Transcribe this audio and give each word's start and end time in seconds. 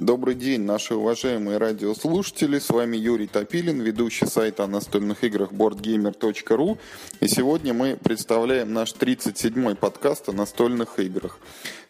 Добрый 0.00 0.36
день, 0.36 0.60
наши 0.60 0.94
уважаемые 0.94 1.58
радиослушатели. 1.58 2.60
С 2.60 2.70
вами 2.70 2.96
Юрий 2.96 3.26
Топилин, 3.26 3.80
ведущий 3.80 4.26
сайта 4.26 4.62
о 4.62 4.68
настольных 4.68 5.24
играх 5.24 5.50
boardgamer.ru. 5.50 6.78
И 7.18 7.26
сегодня 7.26 7.74
мы 7.74 7.98
представляем 8.00 8.72
наш 8.72 8.92
37-й 8.92 9.74
подкаст 9.74 10.28
о 10.28 10.32
настольных 10.32 11.00
играх. 11.00 11.40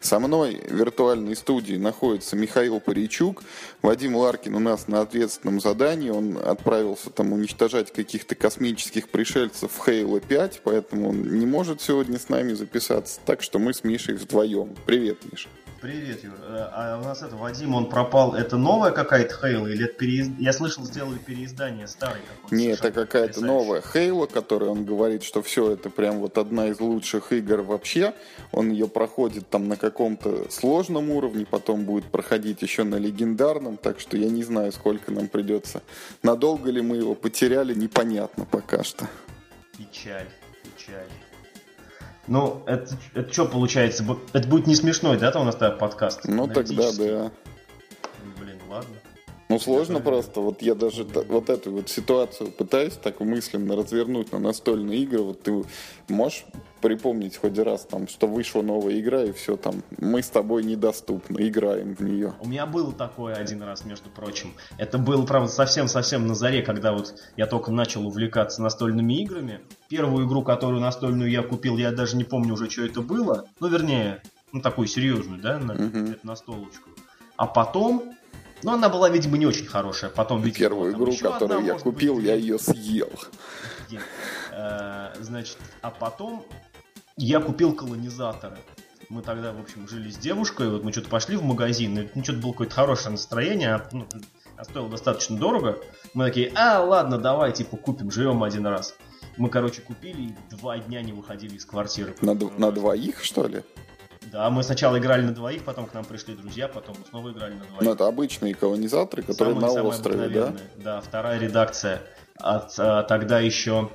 Со 0.00 0.20
мной 0.20 0.54
в 0.54 0.72
виртуальной 0.72 1.36
студии 1.36 1.74
находится 1.74 2.34
Михаил 2.34 2.80
Паричук. 2.80 3.42
Вадим 3.82 4.16
Ларкин 4.16 4.54
у 4.54 4.58
нас 4.58 4.88
на 4.88 5.02
ответственном 5.02 5.60
задании. 5.60 6.08
Он 6.08 6.38
отправился 6.38 7.10
там 7.10 7.34
уничтожать 7.34 7.92
каких-то 7.92 8.34
космических 8.34 9.10
пришельцев 9.10 9.70
в 9.70 9.86
Halo 9.86 10.26
5, 10.26 10.62
поэтому 10.64 11.10
он 11.10 11.38
не 11.38 11.44
может 11.44 11.82
сегодня 11.82 12.18
с 12.18 12.30
нами 12.30 12.54
записаться. 12.54 13.20
Так 13.26 13.42
что 13.42 13.58
мы 13.58 13.74
с 13.74 13.84
Мишей 13.84 14.14
вдвоем. 14.14 14.74
Привет, 14.86 15.18
Миша. 15.30 15.50
Привет, 15.80 16.24
Юр. 16.24 16.34
Э, 16.42 16.68
а 16.72 16.98
у 17.00 17.04
нас 17.04 17.22
это 17.22 17.36
Вадим, 17.36 17.72
он 17.72 17.88
пропал. 17.88 18.34
Это 18.34 18.56
новая 18.56 18.90
какая-то 18.90 19.32
Хейла 19.36 19.68
или 19.68 19.84
это 19.84 19.94
переиз... 19.94 20.28
Я 20.38 20.52
слышал, 20.52 20.84
сделали 20.84 21.18
переиздание 21.18 21.86
старой 21.86 22.20
какой-то. 22.28 22.54
Не, 22.54 22.66
это 22.66 22.90
какая-то 22.90 23.44
новая 23.44 23.80
Хейла, 23.80 24.26
которая 24.26 24.70
он 24.70 24.84
говорит, 24.84 25.22
что 25.22 25.40
все 25.40 25.70
это 25.72 25.88
прям 25.88 26.18
вот 26.18 26.36
одна 26.36 26.66
из 26.68 26.80
лучших 26.80 27.32
игр 27.32 27.60
вообще. 27.60 28.12
Он 28.50 28.72
ее 28.72 28.88
проходит 28.88 29.48
там 29.50 29.68
на 29.68 29.76
каком-то 29.76 30.50
сложном 30.50 31.10
уровне, 31.10 31.46
потом 31.48 31.84
будет 31.84 32.06
проходить 32.10 32.60
еще 32.62 32.82
на 32.82 32.96
легендарном, 32.96 33.76
так 33.76 34.00
что 34.00 34.16
я 34.16 34.28
не 34.30 34.42
знаю, 34.42 34.72
сколько 34.72 35.12
нам 35.12 35.28
придется. 35.28 35.82
Надолго 36.24 36.72
ли 36.72 36.82
мы 36.82 36.96
его 36.96 37.14
потеряли, 37.14 37.72
непонятно 37.72 38.44
пока 38.44 38.82
что. 38.82 39.06
Печаль, 39.76 40.28
печаль. 40.64 41.06
Ну, 42.28 42.62
это, 42.66 42.94
это 43.14 43.32
что 43.32 43.46
получается? 43.46 44.04
Это 44.34 44.46
будет 44.46 44.66
не 44.66 44.74
смешной, 44.74 45.18
да, 45.18 45.32
там 45.32 45.42
у 45.42 45.44
нас 45.46 45.56
тогда 45.56 45.76
подкаст? 45.76 46.20
Ну, 46.24 46.46
тогда 46.46 46.92
да. 46.92 47.30
Блин, 48.38 48.58
ладно. 48.68 48.94
Ну, 49.48 49.58
сложно 49.58 50.00
просто. 50.00 50.40
Вот 50.40 50.60
я 50.60 50.74
даже 50.74 51.04
вот 51.04 51.48
эту 51.48 51.72
вот 51.72 51.88
ситуацию 51.88 52.50
пытаюсь 52.50 52.94
так 52.94 53.20
мысленно 53.20 53.76
развернуть 53.76 54.30
на 54.32 54.38
настольные 54.38 55.00
игры. 55.00 55.20
Вот 55.20 55.42
ты 55.42 55.64
можешь 56.08 56.44
припомнить 56.82 57.36
хоть 57.36 57.58
раз, 57.58 57.86
там, 57.86 58.06
что 58.08 58.26
вышла 58.26 58.62
новая 58.62 59.00
игра, 59.00 59.24
и 59.24 59.32
все 59.32 59.56
там, 59.56 59.82
мы 59.98 60.22
с 60.22 60.28
тобой 60.28 60.64
недоступны, 60.64 61.48
играем 61.48 61.96
в 61.96 62.00
нее. 62.00 62.34
У 62.40 62.46
меня 62.46 62.66
было 62.66 62.92
такое 62.92 63.34
один 63.34 63.62
раз, 63.62 63.84
между 63.84 64.10
прочим. 64.10 64.52
Это 64.76 64.98
было, 64.98 65.24
правда, 65.24 65.50
совсем-совсем 65.50 66.26
на 66.26 66.34
заре, 66.34 66.62
когда 66.62 66.92
вот 66.92 67.14
я 67.36 67.46
только 67.46 67.72
начал 67.72 68.06
увлекаться 68.06 68.62
настольными 68.62 69.14
играми. 69.14 69.60
Первую 69.88 70.26
игру, 70.26 70.42
которую 70.42 70.80
настольную 70.80 71.30
я 71.30 71.42
купил, 71.42 71.78
я 71.78 71.90
даже 71.90 72.16
не 72.16 72.24
помню 72.24 72.54
уже, 72.54 72.70
что 72.70 72.84
это 72.84 73.00
было. 73.00 73.46
Ну, 73.60 73.68
вернее, 73.68 74.22
ну, 74.52 74.60
такую 74.60 74.86
серьезную, 74.86 75.40
да, 75.40 75.58
на, 75.58 75.72
uh-huh. 75.72 76.20
на 76.22 76.36
столочку. 76.36 76.90
А 77.36 77.46
потом 77.46 78.14
но 78.62 78.74
она 78.74 78.88
была, 78.88 79.08
видимо, 79.08 79.38
не 79.38 79.46
очень 79.46 79.66
хорошая. 79.66 80.10
Потом, 80.10 80.42
видимо, 80.42 80.58
Первую 80.58 80.92
игру, 80.92 81.12
которую 81.16 81.58
одна, 81.60 81.72
я 81.72 81.78
купил, 81.78 82.16
быть, 82.16 82.24
я 82.24 82.34
ее 82.34 82.58
съел. 82.58 83.10
Э, 84.52 85.14
значит, 85.20 85.58
а 85.82 85.90
потом 85.90 86.44
я 87.16 87.40
купил 87.40 87.72
колонизаторы. 87.72 88.58
Мы 89.08 89.22
тогда, 89.22 89.52
в 89.52 89.60
общем, 89.60 89.88
жили 89.88 90.10
с 90.10 90.16
девушкой, 90.16 90.68
вот 90.68 90.84
мы 90.84 90.92
что-то 90.92 91.08
пошли 91.08 91.36
в 91.36 91.42
магазин, 91.42 91.98
и 91.98 92.08
ну, 92.14 92.22
что-то 92.22 92.40
было 92.40 92.52
какое-то 92.52 92.74
хорошее 92.74 93.12
настроение, 93.12 93.74
а, 93.74 93.88
ну, 93.90 94.06
а 94.56 94.64
стоило 94.64 94.90
достаточно 94.90 95.38
дорого. 95.38 95.78
Мы 96.12 96.26
такие, 96.26 96.52
а, 96.54 96.82
ладно, 96.82 97.16
давай, 97.16 97.52
типа, 97.52 97.78
купим, 97.78 98.10
живем 98.10 98.42
один 98.42 98.66
раз. 98.66 98.94
Мы, 99.38 99.48
короче, 99.48 99.80
купили 99.80 100.22
и 100.22 100.34
два 100.50 100.78
дня 100.78 101.00
не 101.00 101.12
выходили 101.12 101.56
из 101.56 101.64
квартиры. 101.64 102.14
На, 102.20 102.34
на 102.34 102.70
двоих, 102.70 103.24
что 103.24 103.46
ли? 103.46 103.62
Да, 104.32 104.50
мы 104.50 104.62
сначала 104.62 104.98
играли 104.98 105.22
на 105.22 105.32
двоих, 105.32 105.64
потом 105.64 105.86
к 105.86 105.94
нам 105.94 106.04
пришли 106.04 106.34
друзья, 106.34 106.68
потом 106.68 106.96
мы 106.98 107.06
снова 107.08 107.30
играли 107.30 107.54
на 107.54 107.64
двоих. 107.64 107.80
Ну, 107.80 107.92
это 107.92 108.06
обычные 108.06 108.54
колонизаторы, 108.54 109.22
которые 109.22 109.54
самые, 109.54 109.66
на 109.66 109.74
самые 109.74 109.90
острове, 109.90 110.28
да? 110.28 110.54
Да, 110.76 111.00
вторая 111.00 111.38
редакция 111.38 112.02
от 112.36 112.74
а, 112.78 113.02
тогда 113.04 113.40
еще 113.40 113.90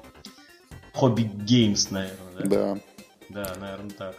Hobby 0.94 1.32
Games, 1.32 1.88
наверное, 1.92 2.44
да? 2.44 2.46
Да. 2.46 2.80
Да, 3.30 3.56
наверное, 3.60 3.92
так. 3.92 4.16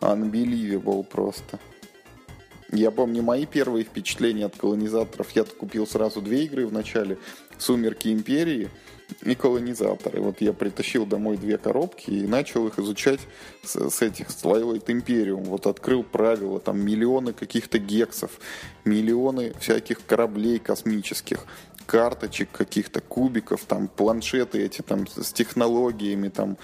Unbelievable 0.00 1.02
просто. 1.04 1.58
Я 2.70 2.90
помню 2.90 3.22
мои 3.22 3.46
первые 3.46 3.84
впечатления 3.84 4.46
от 4.46 4.56
колонизаторов. 4.56 5.30
Я 5.30 5.44
купил 5.44 5.86
сразу 5.86 6.20
две 6.20 6.44
игры 6.44 6.66
в 6.66 6.72
начале. 6.72 7.18
«Сумерки 7.56 8.08
Империи» 8.08 8.68
и 9.22 9.34
колонизаторы. 9.34 10.20
Вот 10.20 10.40
я 10.40 10.52
притащил 10.52 11.06
домой 11.06 11.36
две 11.36 11.58
коробки 11.58 12.10
и 12.10 12.26
начал 12.26 12.66
их 12.66 12.78
изучать 12.78 13.20
с, 13.62 13.90
с 13.90 14.02
этих 14.02 14.30
с 14.30 14.44
Twilight 14.44 14.86
Imperium. 14.86 15.44
Вот 15.44 15.66
открыл 15.66 16.02
правила, 16.02 16.60
там 16.60 16.80
миллионы 16.80 17.32
каких-то 17.32 17.78
гексов, 17.78 18.32
миллионы 18.84 19.52
всяких 19.60 20.04
кораблей 20.06 20.58
космических 20.58 21.46
карточек 21.86 22.50
каких-то, 22.50 23.00
кубиков, 23.00 23.64
там, 23.64 23.88
планшеты 23.88 24.62
эти 24.62 24.82
там 24.82 25.06
с 25.06 25.32
технологиями, 25.32 26.28
там, 26.28 26.56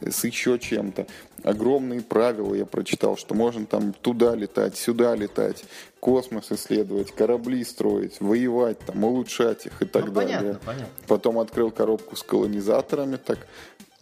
с 0.00 0.24
еще 0.24 0.58
чем-то. 0.58 1.06
Огромные 1.42 2.00
правила 2.00 2.54
я 2.54 2.66
прочитал, 2.66 3.16
что 3.16 3.34
можно 3.34 3.66
там 3.66 3.92
туда 3.92 4.34
летать, 4.34 4.76
сюда 4.76 5.14
летать, 5.14 5.64
космос 6.00 6.50
исследовать, 6.50 7.12
корабли 7.12 7.64
строить, 7.64 8.20
воевать, 8.20 8.78
там, 8.80 9.04
улучшать 9.04 9.66
их 9.66 9.82
и 9.82 9.84
так 9.84 10.06
ну, 10.06 10.12
далее. 10.12 10.38
Понятно, 10.38 10.60
понятно. 10.64 10.88
Потом 11.06 11.38
открыл 11.38 11.70
коробку 11.70 12.16
с 12.16 12.22
колонизаторами, 12.22 13.16
так 13.16 13.46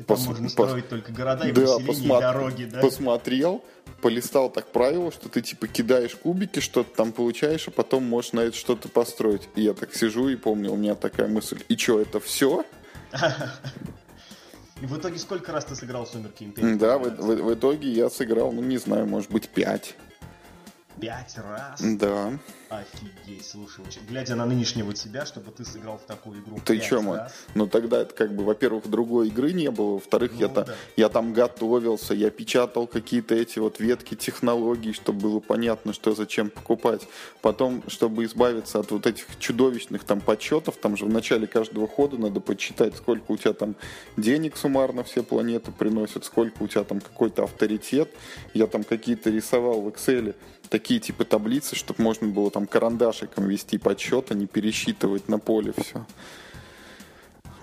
Пос... 0.07 0.27
можно 0.27 0.49
строить 0.49 0.89
только 0.89 1.13
города 1.13 1.47
и 1.47 1.53
да, 1.53 1.63
поселения, 1.63 1.87
посмо... 1.87 2.19
и 2.19 2.21
дороги, 2.21 2.65
да? 2.65 2.81
Посмотрел, 2.81 3.65
полистал 4.01 4.51
так 4.51 4.67
правило, 4.67 5.13
что 5.13 5.29
ты 5.29 5.41
типа 5.41 5.69
кидаешь 5.69 6.15
кубики, 6.17 6.61
что-то 6.61 6.95
там 6.97 7.13
получаешь, 7.13 7.69
а 7.69 7.71
потом 7.71 8.05
можешь 8.05 8.33
на 8.33 8.41
это 8.41 8.57
что-то 8.57 8.89
построить. 8.89 9.49
И 9.55 9.63
я 9.63 9.75
так 9.75 9.95
сижу 9.95 10.29
и 10.29 10.37
помню, 10.37 10.73
у 10.73 10.77
меня 10.77 10.95
такая 10.95 11.29
мысль, 11.29 11.63
и 11.69 11.77
что, 11.77 12.01
это 12.01 12.21
все? 12.21 12.65
И 14.83 14.87
в 14.87 14.99
итоге 14.99 15.19
сколько 15.19 15.53
раз 15.53 15.65
ты 15.65 15.77
сыграл 15.77 16.07
«Сумерки 16.07 16.45
Империи»? 16.45 16.75
Да, 16.75 16.99
в, 16.99 17.05
в, 17.05 17.43
в 17.43 17.55
итоге 17.55 17.89
я 17.91 18.11
сыграл, 18.11 18.53
ну 18.53 18.63
не 18.63 18.77
знаю, 18.77 19.07
может 19.07 19.31
быть, 19.31 19.49
пять. 19.49 19.95
Пять 21.01 21.37
раз? 21.37 21.81
Да. 21.81 22.39
Офигеть, 22.69 23.45
слушай, 23.47 23.85
глядя 24.09 24.37
на 24.37 24.47
нынешнего 24.47 24.93
тебя, 24.93 25.27
чтобы 25.27 25.51
ты 25.51 25.65
сыграл 25.65 25.99
в 25.99 26.03
такую 26.03 26.41
игру. 26.41 26.61
Ты 26.65 26.79
чё, 26.79 27.03
мой? 27.03 27.19
Ну 27.55 27.67
тогда 27.67 28.03
это 28.03 28.15
как 28.15 28.35
бы, 28.35 28.45
во-первых, 28.45 28.89
другой 28.89 29.29
игры 29.29 29.53
не 29.53 29.71
было, 29.71 29.95
во-вторых, 29.95 30.33
ну, 30.35 30.41
я, 30.41 30.49
да. 30.49 30.67
я 30.97 31.09
там 31.09 31.33
готовился, 31.33 32.15
я 32.15 32.31
печатал 32.31 32.87
какие-то 32.87 33.35
эти 33.35 33.59
вот 33.59 33.81
ветки 33.81 34.15
технологий, 34.15 34.93
чтобы 34.93 35.21
было 35.21 35.41
понятно, 35.41 35.93
что 35.93 36.15
зачем 36.15 36.51
покупать. 36.51 37.07
Потом, 37.43 37.83
чтобы 37.89 38.25
избавиться 38.25 38.79
от 38.79 38.91
вот 38.91 39.07
этих 39.07 39.27
чудовищных 39.39 40.05
там 40.05 40.21
подсчетов, 40.21 40.77
там 40.77 40.97
же 40.97 41.07
в 41.07 41.11
начале 41.11 41.47
каждого 41.47 41.89
хода 41.89 42.19
надо 42.19 42.41
подсчитать, 42.41 42.97
сколько 42.97 43.33
у 43.33 43.37
тебя 43.37 43.53
там 43.53 43.75
денег 44.17 44.57
суммарно 44.57 45.03
все 45.05 45.23
планеты 45.23 45.73
приносят, 45.73 46.25
сколько 46.25 46.63
у 46.63 46.69
тебя 46.69 46.85
там 46.85 47.01
какой-то 47.01 47.45
авторитет. 47.45 48.11
Я 48.53 48.67
там 48.67 48.85
какие-то 48.85 49.31
рисовал 49.31 49.81
в 49.83 49.89
Excel 49.89 50.35
такие 50.69 51.01
типа 51.01 51.25
таблицы, 51.25 51.77
чтобы 51.77 52.03
можно 52.03 52.29
было 52.29 52.51
там 52.51 52.67
карандашиком 52.67 53.47
вести 53.49 53.79
подсчет, 53.79 54.31
а 54.31 54.35
не 54.35 54.47
пересчитывать 54.47 55.29
на 55.29 55.39
поле 55.39 55.73
все. 55.77 56.07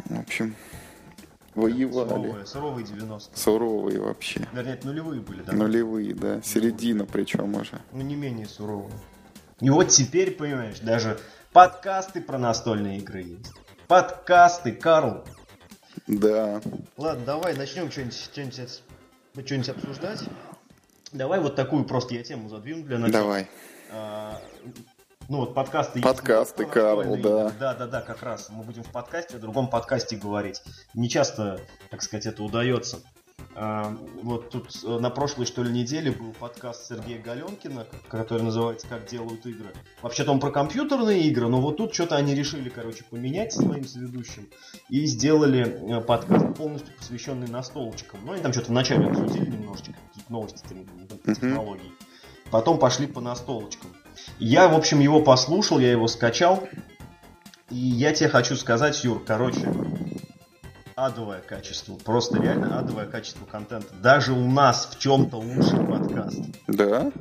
В 0.05 0.19
общем, 0.19 0.55
воевали. 1.55 2.09
Суровые, 2.09 2.45
суровые 2.45 2.85
90-е. 2.85 3.35
Суровые 3.35 3.99
вообще. 3.99 4.47
Вернее, 4.53 4.79
нулевые 4.83 5.21
были, 5.21 5.41
да? 5.43 5.53
Нулевые, 5.53 6.13
да. 6.13 6.41
Середина 6.41 7.05
причем 7.05 7.55
уже. 7.55 7.79
Ну, 7.91 8.01
не 8.01 8.15
менее 8.15 8.47
суровые. 8.47 8.97
И 9.59 9.69
вот 9.69 9.89
теперь, 9.89 10.31
понимаешь, 10.31 10.79
даже 10.79 11.19
подкасты 11.53 12.21
про 12.21 12.37
настольные 12.37 12.97
игры 12.97 13.21
есть. 13.21 13.51
Подкасты, 13.87 14.71
Карл. 14.71 15.23
Да. 16.07 16.61
Ладно, 16.97 17.25
давай 17.25 17.55
начнем 17.55 17.91
что-нибудь 17.91 18.15
что 18.15 18.81
что 19.33 19.69
обсуждать. 19.69 20.23
Давай 21.13 21.39
вот 21.39 21.55
такую 21.55 21.83
просто 21.83 22.13
я 22.13 22.23
тему 22.23 22.49
задвину 22.49 22.83
для 22.83 22.97
начала. 22.97 23.23
Давай. 23.23 23.47
А, 23.91 24.41
ну 25.27 25.37
вот 25.39 25.53
подкасты. 25.53 26.01
Подкасты, 26.01 26.65
Карл, 26.65 27.17
да. 27.17 27.51
Да, 27.59 27.73
да, 27.73 27.87
да, 27.87 28.01
как 28.01 28.23
раз. 28.23 28.49
Мы 28.49 28.63
будем 28.63 28.83
в 28.83 28.91
подкасте, 28.91 29.37
в 29.37 29.39
другом 29.41 29.69
подкасте 29.69 30.15
говорить. 30.15 30.61
Не 30.93 31.09
часто, 31.09 31.59
так 31.89 32.01
сказать, 32.01 32.25
это 32.25 32.43
удается. 32.43 32.99
А, 33.55 33.95
вот 34.21 34.49
тут 34.49 34.69
э, 34.83 34.99
на 34.99 35.09
прошлой, 35.09 35.45
что 35.45 35.63
ли, 35.63 35.71
неделе 35.71 36.11
был 36.11 36.31
подкаст 36.33 36.87
Сергея 36.87 37.21
Галенкина, 37.21 37.87
который 38.07 38.43
называется 38.43 38.87
«Как 38.87 39.05
делают 39.05 39.45
игры». 39.45 39.71
Вообще-то 40.01 40.31
он 40.31 40.39
про 40.39 40.51
компьютерные 40.51 41.21
игры, 41.23 41.47
но 41.47 41.59
вот 41.61 41.77
тут 41.77 41.93
что-то 41.93 42.15
они 42.15 42.33
решили, 42.33 42.69
короче, 42.69 43.03
поменять 43.09 43.53
со 43.53 43.61
своим 43.61 43.85
соведущим 43.85 44.49
и 44.89 45.05
сделали 45.05 45.97
э, 45.97 46.01
подкаст 46.01 46.55
полностью 46.55 46.95
посвященный 46.97 47.47
настолочкам. 47.47 48.19
Ну, 48.25 48.33
они 48.33 48.41
там 48.41 48.53
что-то 48.53 48.69
вначале 48.69 49.07
обсудили 49.07 49.49
немножечко, 49.49 49.93
какие-то 50.07 50.31
новости 50.31 50.63
там, 50.67 51.35
технологий. 51.35 51.91
Потом 52.51 52.79
пошли 52.79 53.07
по 53.07 53.21
настолочкам. 53.21 53.91
Я, 54.39 54.67
в 54.67 54.75
общем, 54.75 54.99
его 54.99 55.21
послушал, 55.21 55.79
я 55.79 55.91
его 55.91 56.07
скачал. 56.07 56.67
И 57.69 57.77
я 57.77 58.13
тебе 58.13 58.27
хочу 58.27 58.57
сказать, 58.57 59.01
Юр, 59.05 59.23
короче, 59.25 59.71
адовое 60.95 61.41
качество. 61.41 61.95
Просто 61.95 62.41
реально 62.41 62.79
адовое 62.79 63.05
качество 63.05 63.45
контента. 63.45 63.93
Даже 64.01 64.33
у 64.33 64.49
нас 64.49 64.89
в 64.91 64.99
чем-то 64.99 65.37
лучший 65.37 65.79
подкаст. 65.85 66.39
Да? 66.67 67.11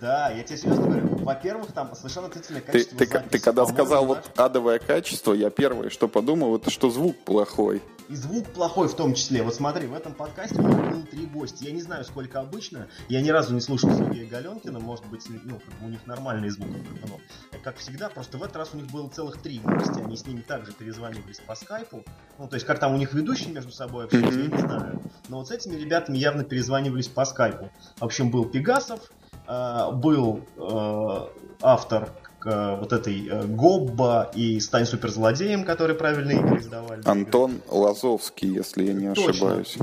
Да, 0.00 0.30
я 0.30 0.42
тебе 0.44 0.56
серьезно 0.58 0.86
говорю. 0.86 1.08
Во-первых, 1.24 1.72
там 1.72 1.94
совершенно 1.94 2.28
отвратительное 2.28 2.62
Ты, 2.62 2.72
качество 2.72 2.98
ты, 2.98 3.06
записи. 3.06 3.30
ты 3.30 3.38
когда 3.40 3.66
сказал 3.66 4.06
вот 4.06 4.30
адовое 4.36 4.78
качество, 4.78 5.32
я 5.32 5.50
первое, 5.50 5.90
что 5.90 6.06
подумал, 6.06 6.54
это 6.56 6.70
что 6.70 6.88
звук 6.90 7.16
плохой. 7.24 7.82
И 8.08 8.16
звук 8.16 8.46
плохой 8.54 8.88
в 8.88 8.94
том 8.94 9.12
числе. 9.12 9.42
Вот 9.42 9.54
смотри, 9.54 9.86
в 9.86 9.92
этом 9.92 10.14
подкасте 10.14 10.58
у 10.58 10.62
нас 10.62 10.74
было 10.74 11.02
три 11.02 11.26
гостя. 11.26 11.64
Я 11.64 11.72
не 11.72 11.82
знаю, 11.82 12.04
сколько 12.04 12.40
обычно. 12.40 12.88
Я 13.08 13.20
ни 13.20 13.28
разу 13.28 13.54
не 13.54 13.60
слушал 13.60 13.90
Сергея 13.90 14.26
Галенкина. 14.26 14.80
Может 14.80 15.04
быть, 15.06 15.26
ну, 15.28 15.58
как 15.58 15.78
бы 15.78 15.86
у 15.86 15.88
них 15.90 16.06
нормальный 16.06 16.48
звук. 16.48 16.68
Ну, 17.06 17.20
как 17.62 17.76
всегда, 17.76 18.08
просто 18.08 18.38
в 18.38 18.42
этот 18.42 18.56
раз 18.56 18.70
у 18.72 18.78
них 18.78 18.86
было 18.86 19.08
целых 19.08 19.42
три 19.42 19.58
гостя. 19.58 20.00
Они 20.02 20.16
с 20.16 20.26
ними 20.26 20.40
также 20.40 20.72
перезванивались 20.72 21.40
по 21.40 21.54
скайпу. 21.54 22.02
Ну, 22.38 22.48
то 22.48 22.54
есть, 22.54 22.66
как 22.66 22.78
там 22.78 22.94
у 22.94 22.96
них 22.96 23.12
ведущие 23.12 23.52
между 23.52 23.72
собой 23.72 24.06
общаются, 24.06 24.40
я 24.40 24.46
не 24.46 24.58
знаю. 24.58 25.02
Но 25.28 25.38
вот 25.38 25.48
с 25.48 25.50
этими 25.50 25.76
ребятами 25.76 26.16
явно 26.16 26.44
перезванивались 26.44 27.08
по 27.08 27.26
скайпу. 27.26 27.70
В 27.98 28.04
общем, 28.04 28.30
был 28.30 28.46
Пегасов, 28.46 29.00
э, 29.46 29.92
был 29.92 30.46
э, 30.56 31.26
автор 31.60 32.10
э, 32.48 32.76
вот 32.76 32.92
этой 32.92 33.28
э, 33.28 33.44
Гобба 33.46 34.30
и 34.34 34.58
Стань 34.60 34.86
суперзлодеем, 34.86 35.64
которые 35.64 35.96
правильные 35.96 36.40
игры 36.40 36.60
издавали. 36.60 37.02
Антон 37.04 37.60
Лазовский, 37.68 38.48
если 38.48 38.84
я 38.84 38.92
не 38.94 39.14
Точно. 39.14 39.30
ошибаюсь. 39.30 39.76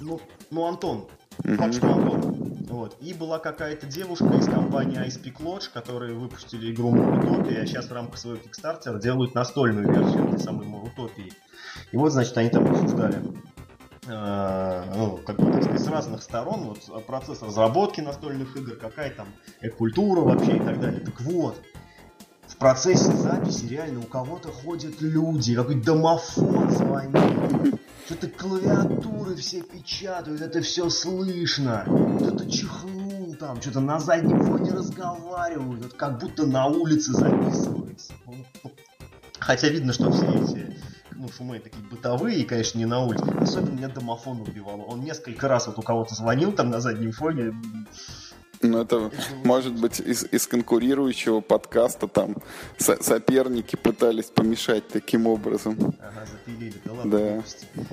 Ну, 0.00 0.20
ну 0.50 0.66
Антон. 0.66 1.06
Мгм. 1.44 1.56
Факт, 1.56 1.74
что 1.74 1.92
Антон. 1.92 2.50
Вот. 2.68 2.96
И 3.00 3.14
была 3.14 3.38
какая-то 3.38 3.86
девушка 3.86 4.26
из 4.38 4.46
компании 4.46 4.98
Peak 4.98 5.40
Lodge, 5.40 5.72
которые 5.72 6.14
выпустили 6.14 6.72
игру 6.72 6.90
Мурутопия, 6.90 7.62
а 7.62 7.66
сейчас 7.66 7.86
в 7.86 7.92
рамках 7.92 8.18
своего 8.18 8.40
Kickstarter 8.40 9.00
делают 9.00 9.34
настольную 9.34 9.88
версию 9.88 10.28
этой 10.28 10.38
самой 10.38 10.66
Мурутопии. 10.66 11.32
И 11.92 11.96
вот, 11.96 12.12
значит, 12.12 12.36
они 12.36 12.50
там 12.50 12.70
обсуждали 12.70 13.18
э, 14.06 14.82
ну, 14.94 15.18
как 15.26 15.36
бы, 15.36 15.52
так 15.52 15.64
сказать, 15.64 15.82
с 15.82 15.88
разных 15.88 16.22
сторон, 16.22 16.60
вот 16.60 17.06
процесс 17.06 17.42
разработки 17.42 18.00
настольных 18.00 18.56
игр, 18.56 18.76
какая 18.76 19.10
там 19.10 19.28
э, 19.60 19.68
культура 19.68 20.20
вообще 20.20 20.56
и 20.56 20.60
так 20.60 20.80
далее. 20.80 21.00
Так 21.00 21.20
вот, 21.22 21.60
процессе 22.60 23.10
записи 23.12 23.64
реально 23.64 24.00
у 24.00 24.04
кого-то 24.04 24.52
ходят 24.52 25.00
люди, 25.00 25.56
какой-то 25.56 25.82
домофон 25.82 26.70
звонит, 26.70 27.80
что-то 28.04 28.28
клавиатуры 28.28 29.34
все 29.34 29.62
печатают, 29.62 30.42
это 30.42 30.60
все 30.60 30.90
слышно, 30.90 31.84
кто-то 32.20 32.48
чихнул 32.48 33.34
там, 33.36 33.60
что-то 33.62 33.80
на 33.80 33.98
заднем 33.98 34.44
фоне 34.44 34.72
разговаривают, 34.72 35.82
вот 35.84 35.94
как 35.94 36.20
будто 36.20 36.46
на 36.46 36.66
улице 36.66 37.12
записывается. 37.12 38.12
Хотя 39.38 39.68
видно, 39.68 39.94
что 39.94 40.12
все 40.12 40.26
эти 40.26 40.76
ну, 41.12 41.28
шумы 41.28 41.60
такие 41.60 41.82
бытовые, 41.84 42.44
конечно, 42.44 42.78
не 42.78 42.86
на 42.86 43.04
улице. 43.04 43.24
Особенно 43.38 43.72
меня 43.72 43.88
домофон 43.88 44.40
убивал. 44.40 44.84
Он 44.88 45.00
несколько 45.00 45.48
раз 45.48 45.66
вот 45.66 45.78
у 45.78 45.82
кого-то 45.82 46.14
звонил 46.14 46.52
там 46.52 46.70
на 46.70 46.80
заднем 46.80 47.12
фоне. 47.12 47.52
Ну, 48.62 48.82
это, 48.82 49.10
может 49.42 49.80
быть, 49.80 50.00
из, 50.00 50.22
из 50.30 50.46
конкурирующего 50.46 51.40
подкаста 51.40 52.06
там 52.08 52.36
со- 52.76 53.02
соперники 53.02 53.76
пытались 53.76 54.26
помешать 54.26 54.86
таким 54.88 55.26
образом. 55.26 55.78
Ага, 55.98 56.26
запилили, 56.26 56.74
да 56.84 56.92
ладно. 56.92 57.18
Да. 57.18 57.42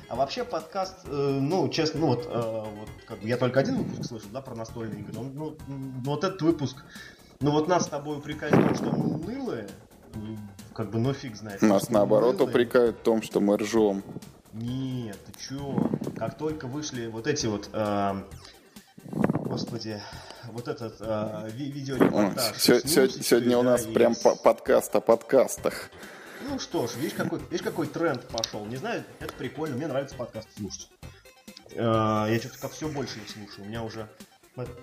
А 0.10 0.16
вообще 0.18 0.44
подкаст, 0.44 0.96
э, 1.06 1.10
ну, 1.42 1.70
честно, 1.70 2.02
ну 2.02 2.08
вот, 2.08 2.26
э, 2.30 2.64
вот 2.80 2.90
как 3.06 3.20
бы 3.22 3.28
я 3.30 3.38
только 3.38 3.62
один 3.62 3.78
выпуск 3.78 4.10
слышал, 4.10 4.28
да, 4.34 4.42
про 4.42 4.56
настольные 4.56 5.00
игры. 5.00 5.18
Он, 5.18 5.32
ну, 5.34 5.48
м, 5.70 6.02
ну, 6.04 6.12
вот 6.12 6.26
этот 6.26 6.42
выпуск, 6.42 6.84
ну 7.40 7.52
вот 7.52 7.70
нас 7.70 7.86
с 7.86 7.88
тобой 7.88 8.18
упрекают 8.18 8.54
в 8.56 8.60
том, 8.60 8.76
что 8.76 8.86
мы 8.92 9.16
унылые, 9.16 9.70
как 10.74 10.92
бы, 10.92 11.00
ну 11.00 11.14
фиг 11.14 11.38
знает. 11.38 11.62
Нас, 11.62 11.90
наоборот, 11.90 12.36
унылые. 12.36 12.50
упрекают 12.50 12.98
в 12.98 13.04
том, 13.04 13.22
что 13.22 13.40
мы 13.40 13.56
ржем. 13.56 14.04
Нет, 14.52 15.18
ты 15.26 15.32
чё? 15.48 15.90
Как 16.18 16.38
только 16.38 16.68
вышли 16.68 17.08
вот 17.08 17.26
эти 17.26 17.46
вот, 17.46 17.70
э, 17.72 18.22
господи, 19.46 20.02
вот 20.58 20.68
этот 20.68 20.96
э, 21.00 21.50
ви- 21.54 21.70
видеорепортаж. 21.72 22.58
сё- 22.58 22.80
с 22.80 22.84
сё- 22.92 23.04
Нюсичем, 23.04 23.24
сегодня 23.24 23.58
у 23.60 23.64
да, 23.64 23.70
нас 23.72 23.86
и 23.86 23.92
прям 23.94 24.16
по- 24.16 24.36
подкаст 24.36 24.96
о 24.96 25.02
подкастах. 25.02 25.90
Ну 26.50 26.58
что 26.60 26.88
ж, 26.88 26.96
видишь 26.98 27.14
какой, 27.16 27.40
видишь, 27.52 27.62
какой 27.64 27.88
тренд 27.88 28.28
пошел. 28.28 28.66
Не 28.66 28.78
знаю, 28.78 29.04
это 29.20 29.34
прикольно, 29.34 29.76
мне 29.76 29.88
нравится 29.88 30.16
подкаст 30.16 30.48
слушать. 30.58 30.90
Э, 31.74 32.26
Я 32.30 32.38
что-то 32.40 32.58
как 32.60 32.72
все 32.72 32.88
больше 32.90 33.20
их 33.20 33.30
слушаю. 33.30 33.66
У 33.66 33.70
меня 33.70 33.84
уже... 33.84 34.08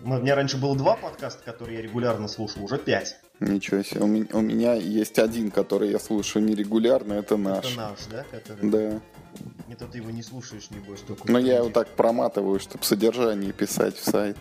У 0.04 0.08
меня 0.08 0.36
раньше 0.36 0.56
было 0.56 0.76
два 0.76 0.94
подкаста, 0.94 1.42
которые 1.42 1.78
я 1.78 1.82
регулярно 1.82 2.28
слушал, 2.28 2.62
уже 2.62 2.78
пять. 2.78 3.16
Ничего 3.40 3.82
себе. 3.82 4.02
У 4.02 4.06
меня, 4.06 4.26
у 4.32 4.40
меня 4.40 4.74
есть 4.74 5.18
один, 5.18 5.50
который 5.50 5.90
я 5.90 5.98
слушаю 5.98 6.44
нерегулярно, 6.44 7.14
это 7.14 7.36
наш. 7.36 7.64
Это 7.72 7.76
наш, 7.76 7.98
да? 8.08 8.24
Который... 8.30 8.70
Да. 8.70 9.00
Это 9.68 9.86
ты 9.86 9.98
его 9.98 10.10
не 10.10 10.22
слушаешь, 10.22 10.70
небось, 10.70 11.00
только... 11.00 11.32
Но 11.32 11.40
я 11.40 11.56
его 11.56 11.70
так 11.70 11.88
проматываю, 11.88 12.60
чтобы 12.60 12.84
содержание 12.84 13.52
писать 13.52 13.96
в 13.96 14.04
сайт. 14.08 14.36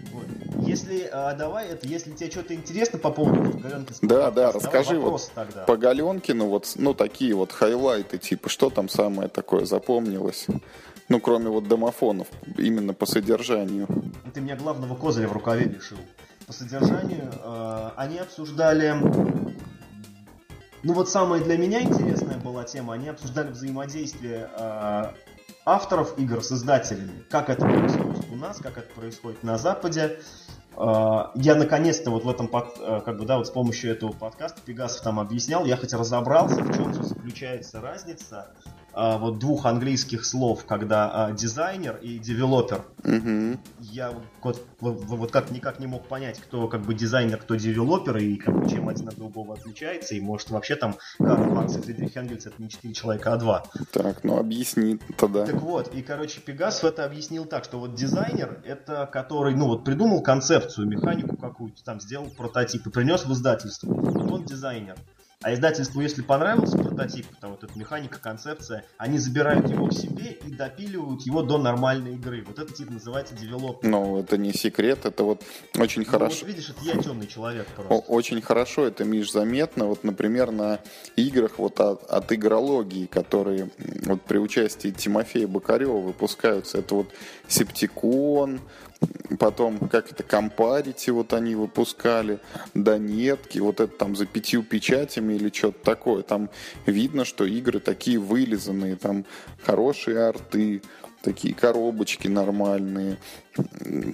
Вот. 0.00 0.26
Если, 0.66 1.08
а, 1.12 1.34
давай, 1.34 1.68
это, 1.68 1.86
если 1.86 2.12
тебе 2.12 2.30
что-то 2.30 2.54
интересно 2.54 2.98
по 2.98 3.10
поводу 3.10 3.58
Галенкинского 3.58 4.08
Да, 4.08 4.30
да, 4.30 4.52
расскажи 4.52 4.98
вот 4.98 5.30
тогда. 5.34 5.64
По 5.64 5.76
Галенкину 5.76 6.46
вот, 6.46 6.72
ну, 6.76 6.94
такие 6.94 7.34
вот 7.34 7.52
хайлайты, 7.52 8.18
типа, 8.18 8.48
что 8.48 8.70
там 8.70 8.88
самое 8.88 9.28
такое 9.28 9.64
запомнилось? 9.64 10.46
Ну, 11.08 11.20
кроме 11.20 11.48
вот 11.48 11.66
домофонов, 11.68 12.28
именно 12.56 12.92
по 12.92 13.06
содержанию. 13.06 13.88
Ты 14.34 14.40
меня 14.40 14.56
главного 14.56 14.94
козыря 14.94 15.26
в 15.26 15.32
рукаве 15.32 15.64
лишил. 15.64 15.98
По 16.46 16.52
содержанию 16.52 17.30
э, 17.42 17.90
они 17.96 18.18
обсуждали... 18.18 18.94
Ну 20.84 20.92
вот 20.92 21.08
самая 21.08 21.42
для 21.42 21.58
меня 21.58 21.82
интересная 21.82 22.38
была 22.38 22.64
тема. 22.64 22.94
Они 22.94 23.08
обсуждали 23.08 23.50
взаимодействие 23.50 24.48
э, 24.56 25.04
авторов 25.64 26.18
игр 26.18 26.42
с 26.42 26.52
издателями. 26.52 27.24
Как 27.30 27.50
это 27.50 27.66
происходит 27.66 28.17
нас, 28.38 28.58
как 28.58 28.78
это 28.78 28.92
происходит 28.94 29.42
на 29.42 29.58
Западе. 29.58 30.18
Э, 30.76 31.24
я 31.34 31.54
наконец-то 31.54 32.10
вот 32.10 32.24
в 32.24 32.28
этом, 32.28 32.46
э, 32.46 33.00
как 33.04 33.18
бы, 33.18 33.26
да, 33.26 33.38
вот 33.38 33.46
с 33.46 33.50
помощью 33.50 33.92
этого 33.92 34.12
подкаста 34.12 34.60
Пегасов 34.64 35.02
там 35.02 35.20
объяснял, 35.20 35.64
я 35.64 35.76
хоть 35.76 35.92
разобрался, 35.92 36.62
в 36.62 36.76
чем 36.76 36.94
же 36.94 37.02
заключается 37.28 37.80
разница 37.80 38.46
э, 38.94 39.18
вот 39.18 39.38
двух 39.38 39.66
английских 39.66 40.24
слов, 40.24 40.64
когда 40.64 41.28
э, 41.30 41.36
дизайнер 41.36 41.96
и 41.96 42.18
девелопер 42.18 42.84
Угу. 43.04 43.58
я 43.80 44.10
вот, 44.42 44.66
вот, 44.80 45.04
вот 45.04 45.30
как 45.30 45.50
никак 45.50 45.78
не 45.78 45.86
мог 45.86 46.08
понять, 46.08 46.40
кто 46.40 46.68
как 46.68 46.82
бы 46.82 46.94
дизайнер, 46.94 47.38
кто 47.38 47.54
девелопер, 47.54 48.16
и 48.18 48.36
как 48.36 48.60
бы, 48.60 48.68
чем 48.68 48.88
один 48.88 49.08
от 49.08 49.16
другого 49.16 49.54
отличается, 49.54 50.14
и 50.14 50.20
может 50.20 50.50
вообще 50.50 50.76
там 50.76 50.96
Карл 51.18 51.44
Маркс 51.44 51.76
и 51.76 51.80
Фридрих 51.80 52.16
Энгельс 52.16 52.46
это 52.46 52.60
не 52.60 52.68
четыре 52.68 52.92
человека, 52.92 53.32
а 53.32 53.36
два. 53.36 53.64
Так, 53.92 54.24
ну 54.24 54.38
объясни 54.38 54.98
тогда. 55.16 55.46
Так 55.46 55.62
вот, 55.62 55.94
и, 55.94 56.02
короче, 56.02 56.40
Пегасов 56.40 56.84
это 56.84 57.04
объяснил 57.04 57.44
так, 57.44 57.64
что 57.64 57.78
вот 57.78 57.94
дизайнер, 57.94 58.60
это 58.64 59.08
который, 59.10 59.54
ну 59.54 59.66
вот, 59.66 59.84
придумал 59.84 60.22
концепцию, 60.22 60.88
механику 60.88 61.36
какую-то, 61.36 61.82
там, 61.84 62.00
сделал 62.00 62.28
прототип 62.30 62.86
и 62.86 62.90
принес 62.90 63.24
в 63.24 63.32
издательство. 63.32 63.92
Вот 63.92 64.30
он 64.30 64.44
дизайнер. 64.44 64.96
А 65.40 65.54
издательству, 65.54 66.00
если 66.00 66.20
понравился 66.22 66.76
прототип, 66.76 67.24
там 67.40 67.52
вот 67.52 67.62
эта 67.62 67.78
механика, 67.78 68.18
концепция, 68.18 68.84
они 68.96 69.18
забирают 69.18 69.70
его 69.70 69.86
к 69.86 69.92
себе 69.92 70.32
и 70.44 70.50
допиливают 70.50 71.22
его 71.22 71.42
до 71.42 71.58
нормальной 71.58 72.16
игры. 72.16 72.42
Вот 72.44 72.58
это 72.58 72.72
тип 72.72 72.90
называется 72.90 73.36
девелопер. 73.36 73.88
Ну, 73.88 74.18
это 74.18 74.36
не 74.36 74.52
секрет, 74.52 75.06
это 75.06 75.22
вот 75.22 75.44
очень 75.78 76.02
Ну, 76.02 76.08
хорошо. 76.10 76.38
вот 76.40 76.48
видишь, 76.48 76.70
это 76.70 76.80
я 76.82 77.00
темный 77.00 77.28
человек 77.28 77.68
просто. 77.68 77.94
Очень 77.94 78.42
хорошо 78.42 78.84
это, 78.86 79.04
Миш, 79.04 79.30
заметно. 79.30 79.84
Вот, 79.84 80.02
например, 80.02 80.50
на 80.50 80.80
играх 81.14 81.60
вот 81.60 81.78
от, 81.78 82.02
от 82.10 82.32
игрологии, 82.32 83.06
которые 83.06 83.70
вот 84.06 84.20
при 84.22 84.38
участии 84.38 84.90
Тимофея 84.90 85.46
Бокарева 85.46 85.98
выпускаются. 86.00 86.78
Это 86.78 86.96
вот 86.96 87.12
Септикон, 87.48 88.60
потом 89.38 89.88
как 89.88 90.12
это 90.12 90.22
Компарити 90.22 91.10
вот 91.10 91.32
они 91.32 91.54
выпускали, 91.54 92.40
Донетки, 92.74 93.58
вот 93.58 93.80
это 93.80 93.96
там 93.96 94.14
за 94.14 94.26
пятью 94.26 94.62
печатями 94.62 95.34
или 95.34 95.50
что-то 95.50 95.82
такое. 95.84 96.22
Там 96.22 96.50
видно, 96.86 97.24
что 97.24 97.44
игры 97.44 97.80
такие 97.80 98.18
вылизанные, 98.18 98.96
там 98.96 99.24
хорошие 99.62 100.18
арты, 100.20 100.82
такие 101.28 101.54
коробочки 101.54 102.26
нормальные, 102.26 103.18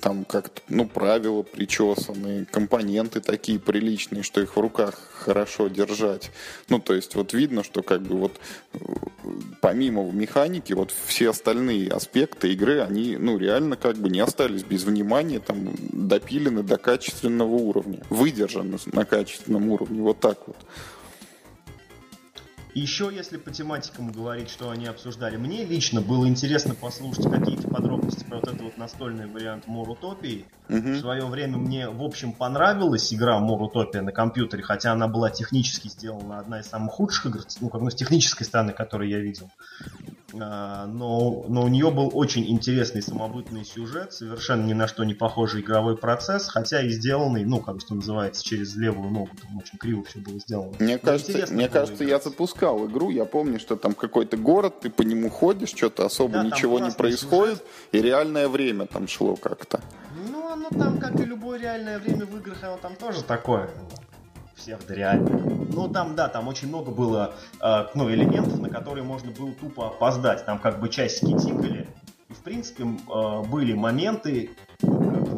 там 0.02 0.24
как-то, 0.24 0.62
ну, 0.68 0.84
правила 0.84 1.42
причесанные, 1.42 2.44
компоненты 2.44 3.20
такие 3.20 3.60
приличные, 3.60 4.24
что 4.24 4.40
их 4.40 4.56
в 4.56 4.60
руках 4.60 4.96
хорошо 5.14 5.68
держать. 5.68 6.32
Ну, 6.68 6.80
то 6.80 6.92
есть 6.92 7.14
вот 7.14 7.32
видно, 7.32 7.62
что 7.62 7.82
как 7.82 8.02
бы 8.02 8.16
вот 8.16 8.40
э, 8.72 8.78
помимо 9.60 10.10
механики, 10.10 10.72
вот 10.72 10.92
все 11.06 11.30
остальные 11.30 11.90
аспекты 11.90 12.52
игры, 12.52 12.80
они, 12.80 13.16
ну, 13.16 13.38
реально 13.38 13.76
как 13.76 13.96
бы 13.96 14.10
не 14.10 14.18
остались 14.18 14.64
без 14.64 14.82
внимания, 14.82 15.38
там, 15.38 15.68
допилены 15.92 16.64
до 16.64 16.78
качественного 16.78 17.54
уровня, 17.54 18.02
выдержаны 18.10 18.78
на 18.86 19.04
качественном 19.04 19.70
уровне, 19.70 20.02
вот 20.02 20.18
так 20.18 20.48
вот. 20.48 20.56
Еще, 22.74 23.08
если 23.14 23.36
по 23.36 23.52
тематикам 23.52 24.10
говорить, 24.10 24.50
что 24.50 24.70
они 24.70 24.86
обсуждали, 24.86 25.36
мне 25.36 25.64
лично 25.64 26.00
было 26.00 26.26
интересно 26.26 26.74
послушать 26.74 27.30
какие-то 27.30 27.68
подробности 27.68 28.24
про 28.24 28.36
вот 28.36 28.48
этот 28.48 28.62
вот 28.62 28.76
настольный 28.78 29.28
вариант 29.28 29.66
More 29.68 29.90
Утопии. 29.90 30.44
В 30.68 30.98
свое 30.98 31.24
время 31.26 31.58
мне, 31.58 31.88
в 31.88 32.02
общем, 32.02 32.32
понравилась 32.32 33.14
игра 33.14 33.38
More 33.38 33.66
Утопия 33.66 34.02
на 34.02 34.10
компьютере, 34.10 34.64
хотя 34.64 34.90
она 34.90 35.06
была 35.06 35.30
технически 35.30 35.86
сделана 35.86 36.40
одна 36.40 36.60
из 36.60 36.66
самых 36.66 36.94
худших 36.94 37.26
игр, 37.26 37.40
ну, 37.60 37.68
как 37.68 37.80
ну, 37.80 37.90
с 37.90 37.94
технической 37.94 38.44
стороны, 38.44 38.72
которую 38.72 39.08
я 39.08 39.20
видел. 39.20 39.50
А, 40.40 40.86
но, 40.86 41.44
но 41.48 41.64
у 41.64 41.68
нее 41.68 41.90
был 41.90 42.10
очень 42.12 42.48
интересный 42.50 43.02
самобытный 43.02 43.64
сюжет, 43.64 44.12
совершенно 44.12 44.64
ни 44.66 44.72
на 44.72 44.88
что 44.88 45.04
не 45.04 45.14
похожий 45.14 45.60
игровой 45.60 45.96
процесс, 45.96 46.48
хотя 46.48 46.82
и 46.82 46.88
сделанный, 46.90 47.44
ну, 47.44 47.60
как 47.60 47.80
что 47.80 47.94
называется, 47.94 48.42
через 48.42 48.74
левую 48.76 49.10
ногу, 49.10 49.30
там 49.40 49.56
очень 49.56 49.78
криво 49.78 50.04
все 50.04 50.18
было 50.18 50.38
сделано. 50.38 50.72
Мне 50.78 50.94
но 50.94 51.00
кажется, 51.00 51.46
мне 51.52 51.68
кажется 51.68 52.04
я 52.04 52.18
запускал 52.18 52.86
игру, 52.86 53.10
я 53.10 53.24
помню, 53.24 53.58
что 53.58 53.76
там 53.76 53.94
какой-то 53.94 54.36
город, 54.36 54.80
ты 54.80 54.90
по 54.90 55.02
нему 55.02 55.30
ходишь, 55.30 55.70
что-то 55.70 56.06
особо 56.06 56.34
да, 56.34 56.44
ничего 56.44 56.78
не 56.78 56.90
происходит, 56.90 57.58
сюжет. 57.58 57.66
и 57.92 58.02
реальное 58.02 58.48
время 58.48 58.86
там 58.86 59.08
шло 59.08 59.36
как-то. 59.36 59.80
Ну, 60.30 60.48
оно 60.48 60.68
там, 60.70 60.98
как 60.98 61.18
и 61.20 61.24
любое 61.24 61.58
реальное 61.58 61.98
время 61.98 62.26
в 62.26 62.36
играх, 62.38 62.58
оно 62.62 62.76
там 62.78 62.96
тоже 62.96 63.22
такое 63.22 63.70
псевдореальных. 64.56 65.30
Ну, 65.72 65.88
там, 65.88 66.14
да, 66.14 66.28
там 66.28 66.48
очень 66.48 66.68
много 66.68 66.90
было 66.90 67.34
э, 67.60 67.86
ну, 67.94 68.10
элементов, 68.10 68.60
на 68.60 68.68
которые 68.68 69.04
можно 69.04 69.30
было 69.32 69.52
тупо 69.52 69.88
опоздать. 69.88 70.44
Там 70.46 70.58
как 70.58 70.80
бы 70.80 70.88
часики 70.88 71.36
тикали, 71.36 71.88
и, 72.28 72.32
в 72.32 72.42
принципе, 72.42 72.84
э, 72.84 73.42
были 73.48 73.74
моменты, 73.74 74.50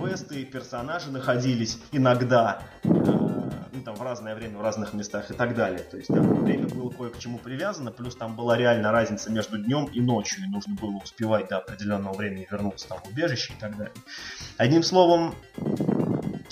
квесты, 0.06 0.44
персонажи 0.44 1.10
находились 1.10 1.78
иногда 1.92 2.62
э, 2.84 2.88
ну, 2.88 3.82
там, 3.84 3.94
в 3.94 4.02
разное 4.02 4.34
время, 4.34 4.58
в 4.58 4.62
разных 4.62 4.94
местах 4.94 5.30
и 5.30 5.34
так 5.34 5.54
далее. 5.54 5.80
То 5.80 5.96
есть 5.96 6.08
там 6.08 6.44
время 6.44 6.66
было 6.68 6.90
кое 6.90 7.10
к 7.10 7.18
чему 7.18 7.38
привязано, 7.38 7.90
плюс 7.92 8.16
там 8.16 8.36
была 8.36 8.56
реально 8.56 8.92
разница 8.92 9.30
между 9.30 9.58
днем 9.58 9.86
и 9.86 10.00
ночью, 10.00 10.44
и 10.44 10.48
нужно 10.48 10.74
было 10.74 10.96
успевать 10.96 11.48
до 11.48 11.58
определенного 11.58 12.14
времени 12.14 12.46
вернуться 12.50 12.88
там 12.88 12.98
в 13.04 13.08
убежище 13.08 13.52
и 13.52 13.60
так 13.60 13.76
далее. 13.76 13.94
Одним 14.56 14.82
словом, 14.82 15.34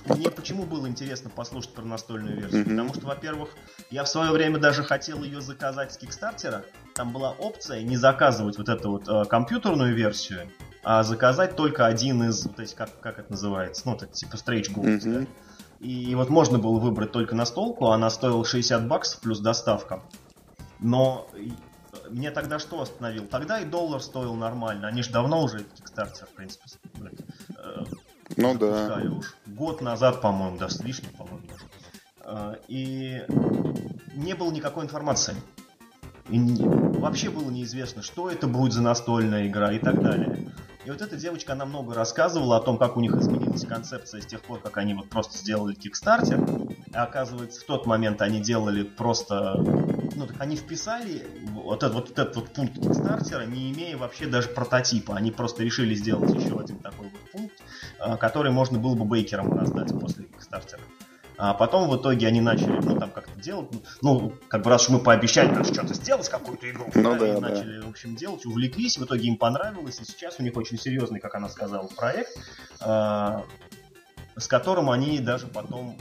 мне 0.07 0.31
почему 0.31 0.65
было 0.65 0.87
интересно 0.87 1.31
послушать 1.31 1.73
про 1.73 1.83
настольную 1.83 2.37
версию? 2.37 2.63
Mm-hmm. 2.63 2.71
Потому 2.71 2.95
что, 2.95 3.07
во-первых, 3.07 3.51
я 3.91 4.05
в 4.05 4.09
свое 4.09 4.31
время 4.33 4.59
даже 4.59 4.83
хотел 4.83 5.23
ее 5.23 5.41
заказать 5.41 5.93
с 5.93 5.97
Кикстартера. 5.97 6.65
Там 6.95 7.13
была 7.13 7.33
опция 7.33 7.83
не 7.83 7.97
заказывать 7.97 8.59
вот 8.59 8.69
эту 8.69 8.91
вот 8.91 9.09
э, 9.09 9.25
компьютерную 9.25 9.95
версию, 9.95 10.51
а 10.83 11.03
заказать 11.03 11.57
только 11.57 11.87
один 11.87 12.23
из 12.25 12.45
вот 12.47 12.61
этих, 12.61 12.77
как, 12.77 13.01
как 13.01 13.19
это 13.19 13.31
называется, 13.31 13.83
ну, 13.87 13.95
это 13.95 14.07
типа 14.07 14.35
Stretch 14.35 14.75
Goals, 14.75 15.01
mm-hmm. 15.01 15.21
да? 15.21 15.27
И 15.81 16.15
вот 16.15 16.31
можно 16.31 16.59
было 16.59 16.79
выбрать 16.79 17.13
только 17.13 17.35
настолку, 17.35 17.89
она 17.89 18.09
стоила 18.11 18.45
60 18.45 18.87
баксов 18.87 19.21
плюс 19.21 19.41
доставка. 19.41 20.03
Но 20.81 21.29
мне 22.11 22.31
тогда 22.31 22.59
что 22.59 22.81
остановил? 22.81 23.27
Тогда 23.27 23.61
и 23.61 23.65
доллар 23.65 24.01
стоил 24.01 24.35
нормально. 24.35 24.89
Они 24.89 25.03
же 25.03 25.11
давно 25.11 25.43
уже 25.43 25.59
Kickstarter, 25.59 26.27
в 26.27 26.35
принципе, 26.35 26.65
ну 28.37 28.55
да. 28.57 29.03
уж. 29.11 29.35
Год 29.47 29.81
назад, 29.81 30.21
по-моему, 30.21 30.57
да, 30.59 30.69
с 30.69 30.81
лишним, 30.81 31.11
по-моему, 31.11 31.47
даже. 31.49 31.65
А, 32.21 32.59
и 32.69 33.23
не 34.15 34.35
было 34.35 34.51
никакой 34.51 34.85
информации. 34.85 35.35
И 36.31 36.39
вообще 36.39 37.31
было 37.31 37.51
неизвестно, 37.51 38.03
что 38.03 38.31
это 38.31 38.47
будет 38.47 38.73
за 38.73 38.83
настольная 38.83 39.47
игра 39.47 39.73
и 39.73 39.79
так 39.79 40.03
далее. 40.03 40.51
И 40.85 40.91
вот 40.91 41.01
эта 41.01 41.17
девочка, 41.17 41.55
она 41.55 41.65
много 41.65 41.95
рассказывала 41.95 42.59
о 42.59 42.61
том, 42.61 42.77
как 42.77 42.97
у 42.97 43.01
них 43.01 43.15
изменилась 43.15 43.65
концепция 43.67 44.21
с 44.21 44.27
тех 44.27 44.43
пор, 44.43 44.61
как 44.61 44.77
они 44.77 44.95
вот 44.95 45.09
просто 45.09 45.39
сделали 45.39 45.77
Kickstarter. 45.77 46.77
А 46.93 47.05
оказывается, 47.05 47.61
в 47.61 47.65
тот 47.65 47.87
момент 47.87 48.21
они 48.21 48.41
делали 48.41 48.83
просто... 48.83 49.55
Ну, 50.15 50.27
так 50.27 50.41
они 50.41 50.57
вписали 50.57 51.27
вот 51.53 51.83
этот 51.83 51.95
вот, 51.95 52.11
этот 52.11 52.37
вот 52.37 52.53
пункт 52.53 52.77
Kickstarter, 52.77 53.47
не 53.47 53.73
имея 53.73 53.97
вообще 53.97 54.27
даже 54.27 54.49
прототипа. 54.49 55.17
Они 55.17 55.31
просто 55.31 55.63
решили 55.63 55.95
сделать 55.95 56.33
еще 56.35 56.59
один 56.59 56.79
такой 56.79 57.09
вот 57.09 57.31
пункт, 57.33 57.63
а, 57.99 58.17
который 58.17 58.53
можно 58.53 58.79
было 58.79 58.95
бы 58.95 59.05
бейкерам 59.05 59.53
раздать 59.53 59.91
после 59.99 60.25
Kickstarter. 60.25 60.81
А 61.37 61.53
потом 61.53 61.89
в 61.89 61.97
итоге 61.97 62.29
они 62.29 62.41
начали, 62.41 62.79
ну, 62.81 62.99
там 62.99 63.11
как-то 63.11 63.41
делать, 63.41 63.69
ну, 64.03 64.33
как 64.49 64.63
бы 64.63 64.71
раз 64.71 64.85
уж 64.85 64.91
мы 64.91 64.99
пообещали 65.01 65.51
нам 65.51 65.65
что-то 65.65 65.93
сделать, 65.95 66.29
какую-то 66.29 66.71
игру, 66.71 66.87
ну, 66.95 67.19
да, 67.19 67.25
они 67.25 67.41
да. 67.41 67.49
начали, 67.49 67.81
в 67.81 67.89
общем, 67.89 68.15
делать, 68.15 68.47
увлеклись, 68.47 68.99
в 68.99 69.05
итоге 69.05 69.27
им 69.27 69.37
понравилось, 69.37 70.01
и 70.01 70.05
сейчас 70.05 70.39
у 70.39 70.45
них 70.45 70.57
очень 70.57 70.79
серьезный, 70.79 71.19
как 71.19 71.35
она 71.35 71.49
сказала, 71.49 71.89
проект, 71.89 72.37
э, 72.81 73.41
с 74.37 74.47
которым 74.47 74.91
они 74.91 75.19
даже 75.19 75.49
потом 75.49 75.99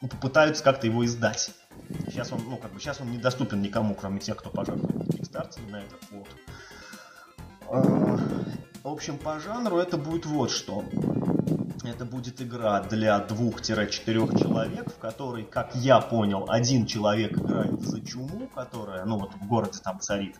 ну, 0.00 0.08
попытаются 0.08 0.64
как-то 0.64 0.86
его 0.86 1.04
издать. 1.04 1.50
Сейчас 2.06 2.32
он, 2.32 2.40
ну, 2.48 2.56
как 2.56 2.72
бы, 2.72 2.80
сейчас 2.80 3.00
он 3.00 3.10
недоступен 3.10 3.60
никому, 3.62 3.94
кроме 3.94 4.20
тех, 4.20 4.36
кто 4.36 4.50
пожертвовал 4.50 5.04
Kickstarter 5.06 5.70
на 5.70 5.82
этот 5.82 6.02
флот. 6.04 6.28
Э, 7.68 8.18
в 8.82 8.88
общем, 8.88 9.18
по 9.18 9.38
жанру 9.40 9.78
это 9.78 9.96
будет 9.96 10.26
вот 10.26 10.50
что. 10.50 10.84
Это 11.84 12.04
будет 12.04 12.40
игра 12.42 12.80
для 12.82 13.18
двух-четырех 13.18 14.38
человек, 14.38 14.92
в 14.92 14.98
которой, 14.98 15.44
как 15.44 15.74
я 15.74 16.00
понял, 16.00 16.46
один 16.48 16.86
человек 16.86 17.38
играет 17.38 17.80
за 17.80 18.00
чуму, 18.00 18.48
которая, 18.54 19.04
ну 19.04 19.18
вот 19.18 19.34
в 19.34 19.46
городе 19.46 19.78
там 19.82 20.00
царит. 20.00 20.36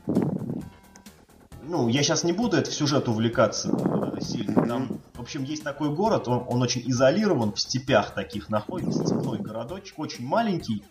Ну, 1.63 1.89
я 1.89 2.03
сейчас 2.03 2.23
не 2.23 2.33
буду 2.33 2.57
это 2.57 2.71
в 2.71 2.75
сюжет 2.75 3.09
увлекаться 3.09 3.71
э, 3.71 4.21
сильно. 4.21 4.67
Там, 4.67 5.01
в 5.15 5.21
общем, 5.21 5.43
есть 5.43 5.65
такой 5.65 5.91
город, 5.91 6.29
он, 6.29 6.45
он 6.49 6.63
очень 6.63 6.83
изолирован, 6.87 7.53
в 7.53 7.61
степях 7.61 8.15
таких 8.15 8.49
находится, 8.49 9.05
степной 9.05 9.39
городочек, 9.39 9.99
очень 9.99 10.25
маленький, 10.25 10.85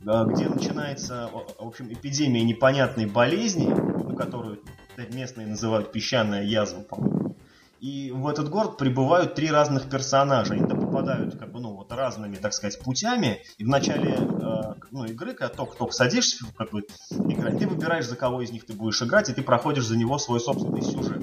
где 0.00 0.48
начинается, 0.48 1.28
в 1.32 1.66
общем, 1.66 1.92
эпидемия 1.92 2.42
непонятной 2.44 3.06
болезни, 3.06 3.66
ну, 3.66 4.14
которую 4.14 4.62
местные 4.96 5.46
называют 5.46 5.92
песчаная 5.92 6.44
язва, 6.44 6.80
по-моему. 6.82 7.36
И 7.80 8.10
в 8.12 8.26
этот 8.26 8.48
город 8.48 8.76
прибывают 8.76 9.36
три 9.36 9.50
разных 9.50 9.88
персонажа. 9.88 10.54
Они 10.54 10.64
попадают 10.64 11.38
как 11.38 11.52
бы, 11.52 11.60
ну, 11.60 11.74
вот 11.74 11.92
разными, 11.92 12.34
так 12.34 12.52
сказать, 12.52 12.80
путями. 12.80 13.40
И 13.56 13.64
в 13.64 13.68
начале 13.68 14.16
э, 14.18 14.74
ну, 14.90 15.04
игры, 15.04 15.34
когда 15.34 15.54
только-только 15.54 15.94
садишься 15.94 16.44
как 16.56 16.72
бы, 16.72 16.80
играть, 17.10 17.58
ты 17.58 17.68
выбираешь, 17.68 18.06
за 18.06 18.16
кого 18.16 18.42
из 18.42 18.50
них 18.50 18.66
ты 18.66 18.72
будешь 18.72 19.00
играть, 19.00 19.28
и 19.28 19.32
ты 19.32 19.42
проходишь 19.42 19.86
за 19.86 19.96
него 19.96 20.18
свой 20.18 20.40
собственный 20.40 20.82
сюжет. 20.82 21.22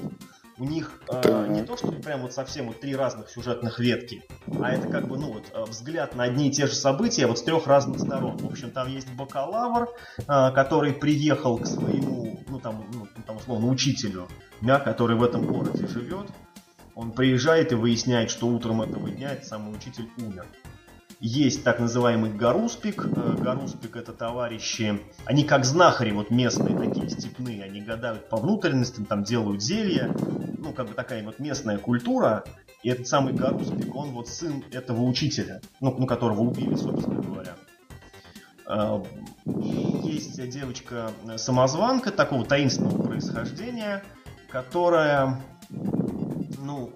У 0.58 0.64
них 0.64 1.02
э, 1.10 1.46
не 1.50 1.62
то, 1.62 1.76
чтобы 1.76 2.00
прям 2.00 2.22
вот 2.22 2.32
совсем 2.32 2.68
вот 2.68 2.80
три 2.80 2.96
разных 2.96 3.28
сюжетных 3.28 3.78
ветки, 3.78 4.24
а 4.62 4.72
это 4.72 4.88
как 4.88 5.06
бы, 5.06 5.18
ну 5.18 5.34
вот, 5.34 5.44
э, 5.52 5.64
взгляд 5.64 6.14
на 6.14 6.24
одни 6.24 6.48
и 6.48 6.50
те 6.50 6.66
же 6.66 6.74
события 6.74 7.26
вот 7.26 7.38
с 7.38 7.42
трех 7.42 7.66
разных 7.66 8.00
сторон. 8.00 8.38
В 8.38 8.46
общем, 8.46 8.70
там 8.70 8.88
есть 8.88 9.12
бакалавр, 9.12 9.88
э, 10.18 10.50
который 10.52 10.94
приехал 10.94 11.58
к 11.58 11.66
своему, 11.66 12.40
ну 12.48 12.58
там, 12.58 12.86
ну, 12.90 13.06
там 13.26 13.36
условно, 13.36 13.68
учителю, 13.68 14.28
да, 14.62 14.80
который 14.80 15.16
в 15.16 15.22
этом 15.22 15.46
городе 15.46 15.86
живет, 15.86 16.28
он 16.94 17.12
приезжает 17.12 17.72
и 17.72 17.74
выясняет, 17.74 18.30
что 18.30 18.46
утром 18.46 18.80
этого 18.80 19.10
дня 19.10 19.32
этот 19.32 19.44
самый 19.44 19.76
учитель 19.76 20.08
умер. 20.16 20.46
Есть 21.18 21.64
так 21.64 21.80
называемый 21.80 22.30
Гаруспик. 22.30 23.06
Э, 23.06 23.36
Гаруспик 23.38 23.96
это 23.96 24.12
товарищи, 24.12 25.00
они 25.24 25.44
как 25.44 25.64
знахари, 25.64 26.10
вот 26.10 26.30
местные 26.30 26.76
такие 26.76 27.08
степные, 27.08 27.64
они 27.64 27.80
гадают 27.80 28.28
по 28.28 28.36
внутренностям, 28.36 29.06
там 29.06 29.24
делают 29.24 29.62
зелья, 29.62 30.14
ну 30.58 30.74
как 30.74 30.88
бы 30.88 30.94
такая 30.94 31.24
вот 31.24 31.38
местная 31.38 31.78
культура. 31.78 32.44
И 32.82 32.90
этот 32.90 33.08
самый 33.08 33.32
Гаруспик, 33.32 33.94
он 33.94 34.10
вот 34.10 34.28
сын 34.28 34.62
этого 34.72 35.02
учителя, 35.02 35.62
ну, 35.80 35.94
ну 35.98 36.06
которого 36.06 36.42
убили, 36.42 36.74
собственно 36.74 37.22
говоря. 37.22 37.56
Э, 38.66 39.02
есть 40.04 40.46
девочка 40.50 41.12
самозванка 41.36 42.10
такого 42.10 42.44
таинственного 42.44 43.02
происхождения, 43.02 44.04
которая 44.50 45.40
ну, 46.58 46.92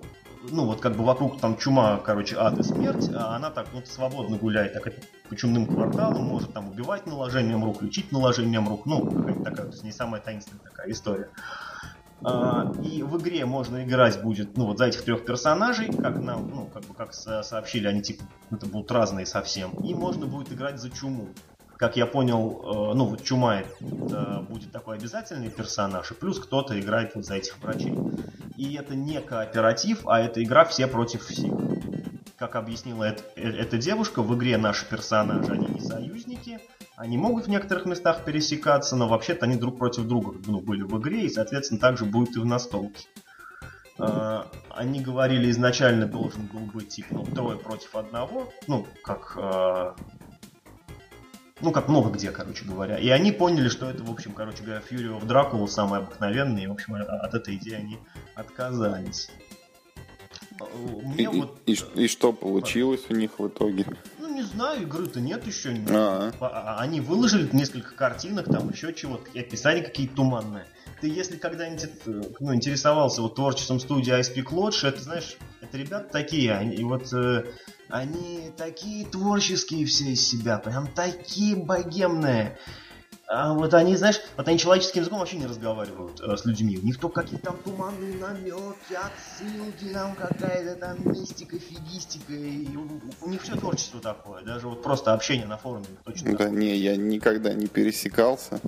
ну 0.51 0.67
вот 0.67 0.81
как 0.81 0.97
бы 0.97 1.05
вокруг 1.05 1.41
там 1.41 1.57
чума, 1.57 1.99
короче, 1.99 2.37
ад 2.37 2.59
и 2.59 2.63
смерть, 2.63 3.11
а 3.15 3.37
она 3.37 3.51
так 3.51 3.73
вот 3.73 3.87
свободно 3.87 4.37
гуляет 4.37 4.73
так 4.73 4.93
по 5.29 5.37
чумным 5.37 5.67
кварталам, 5.67 6.25
может 6.25 6.53
там 6.53 6.69
убивать 6.69 7.07
наложением 7.07 7.65
рук, 7.65 7.83
лечить 7.83 8.13
наложением 8.13 8.69
рук, 8.69 8.87
ну, 8.87 9.09
какая-то 9.09 9.43
такая, 9.45 9.67
то 9.67 9.73
есть 9.73 9.85
не 9.85 9.93
самая 9.93 10.21
таинственная 10.21 10.63
такая 10.63 10.91
история. 10.91 11.29
А, 12.23 12.73
и 12.85 13.03
в 13.03 13.17
игре 13.19 13.47
можно 13.47 13.83
играть 13.85 14.23
будет, 14.23 14.57
ну, 14.57 14.67
вот 14.67 14.79
за 14.79 14.87
этих 14.87 15.05
трех 15.05 15.25
персонажей, 15.25 15.91
как 15.93 16.19
нам, 16.19 16.49
ну, 16.49 16.67
как 16.67 16.85
бы, 16.85 16.95
как 16.95 17.15
сообщили, 17.15 17.87
они 17.87 18.03
типа, 18.03 18.25
это 18.51 18.67
будут 18.67 18.91
разные 18.91 19.27
совсем. 19.27 19.71
И 19.83 19.95
можно 19.95 20.27
будет 20.27 20.53
играть 20.53 20.81
за 20.81 20.91
чуму 20.91 21.29
как 21.81 21.97
я 21.97 22.05
понял, 22.05 22.91
э, 22.93 22.95
ну 22.95 23.07
вот 23.07 23.23
Чума 23.23 23.61
это 23.61 24.45
будет 24.51 24.71
такой 24.71 24.99
обязательный 24.99 25.49
персонаж, 25.49 26.11
и 26.11 26.15
плюс 26.15 26.39
кто-то 26.39 26.79
играет 26.79 27.15
вот 27.15 27.25
за 27.25 27.37
этих 27.37 27.59
врачей. 27.59 27.95
И 28.61 28.75
это 28.75 28.95
не 28.95 29.23
кооператив, 29.23 30.07
а 30.07 30.21
это 30.21 30.45
игра 30.45 30.67
все 30.67 30.87
против 30.87 31.25
всех. 31.25 31.55
Как 32.37 32.57
объяснила 32.57 33.05
э, 33.05 33.17
эта 33.37 33.79
девушка, 33.79 34.21
в 34.21 34.37
игре 34.37 34.59
наши 34.59 34.87
персонажи, 34.87 35.51
они 35.51 35.67
не 35.69 35.81
союзники, 35.81 36.61
они 36.95 37.17
могут 37.17 37.47
в 37.47 37.49
некоторых 37.49 37.87
местах 37.87 38.23
пересекаться, 38.23 38.97
но 38.97 39.09
вообще-то 39.09 39.47
они 39.47 39.57
друг 39.57 39.79
против 39.79 40.05
друга 40.05 40.37
ну, 40.47 40.61
были 40.61 40.83
в 40.83 41.01
игре, 41.01 41.23
и, 41.23 41.31
соответственно, 41.31 41.81
также 41.81 42.05
будет 42.05 42.37
и 42.37 42.39
в 42.39 42.45
настолке. 42.45 43.07
Uh, 43.99 44.47
они 44.71 45.01
говорили, 45.01 45.51
изначально 45.51 46.07
должен 46.07 46.47
был 46.47 46.61
быть 46.61 46.89
типа 46.89 47.15
ну, 47.15 47.25
трое 47.25 47.59
против 47.59 47.95
одного, 47.95 48.51
ну, 48.67 48.87
как 49.05 49.37
uh, 49.37 49.95
ну, 51.61 51.73
как 51.73 51.89
много 51.89 52.11
где, 52.11 52.31
короче 52.31 52.65
говоря. 52.65 52.99
И 52.99 53.09
они 53.09 53.33
поняли, 53.33 53.69
что 53.69 53.91
это, 53.91 54.03
в 54.03 54.11
общем, 54.11 54.33
короче 54.33 54.63
говоря, 54.63 54.83
Fury 54.89 55.19
of 55.19 55.27
Dracula 55.27 55.67
самый 55.69 56.01
обыкновенный, 56.01 56.65
и, 56.65 56.67
в 56.67 56.73
общем, 56.73 56.95
от 56.95 57.35
этой 57.35 57.57
идеи 57.57 57.75
они 57.75 57.99
отказались. 58.35 59.31
Мне 61.03 61.25
и, 61.25 61.27
вот... 61.27 61.59
и, 61.67 61.73
и, 61.73 62.05
и 62.05 62.09
что 62.09 62.33
получилось 62.33 63.03
у 63.09 63.15
них 63.15 63.39
в 63.39 63.49
итоге? 63.49 63.87
Ну, 64.19 64.35
не 64.35 64.43
знаю, 64.43 64.83
игры-то 64.83 65.21
нет 65.21 65.47
еще. 65.47 65.75
А. 65.91 66.33
А- 66.41 66.47
а- 66.47 66.81
Они 66.81 67.01
выложили 67.01 67.49
несколько 67.53 67.95
картинок, 67.95 68.47
там 68.47 68.71
еще 68.71 68.93
чего-то, 68.93 69.31
и 69.33 69.41
описания 69.41 69.83
какие-то 69.83 70.17
туманные. 70.17 70.67
Ты 71.01 71.09
если 71.09 71.39
когда-нибудь 71.39 71.89
э, 72.07 72.23
ну, 72.41 72.55
интересовался 72.55 73.23
вот 73.23 73.35
творчеством 73.37 73.81
студии 73.81 74.13
ISP 74.13 74.45
Lodge, 74.45 74.87
это, 74.87 75.01
знаешь, 75.01 75.39
это 75.63 75.79
ребята 75.79 76.11
такие, 76.13 76.53
они, 76.53 76.77
и 76.77 76.85
вот 76.85 77.11
э, 77.15 77.45
они 77.91 78.51
такие 78.57 79.07
творческие 79.07 79.87
все 79.87 80.13
из 80.13 80.27
себя, 80.27 80.59
прям 80.59 80.87
такие 80.89 81.57
богемные. 81.57 82.59
А 83.33 83.55
вот 83.55 83.75
они, 83.75 83.95
знаешь, 83.97 84.21
вот 84.37 84.49
они 84.49 84.59
человеческим 84.59 85.03
языком 85.03 85.21
вообще 85.21 85.37
не 85.37 85.47
разговаривают 85.47 86.21
э, 86.21 86.37
с 86.37 86.45
людьми. 86.45 86.77
У 86.79 86.85
них 86.85 86.99
то 86.99 87.09
какие-то 87.09 87.47
там 87.47 87.59
туманные 87.59 88.17
намеки, 88.17 88.93
отсылки, 88.93 89.93
там 89.93 90.17
какая-то 90.17 90.75
там 90.75 90.97
мистика, 91.13 91.57
фигистика. 91.57 92.33
И 92.33 92.67
у, 92.77 92.89
у 93.25 93.31
них 93.31 93.41
все 93.43 93.55
творчество 93.55 94.01
такое. 94.01 94.43
Даже 94.43 94.67
вот 94.67 94.83
просто 94.83 95.13
общение 95.13 95.47
на 95.47 95.59
форуме 95.59 95.87
точно 96.05 96.33
Да 96.33 96.39
такое. 96.39 96.51
не, 96.59 96.75
я 96.77 96.97
никогда 96.97 97.55
не 97.55 97.69
пересекался. 97.69 98.59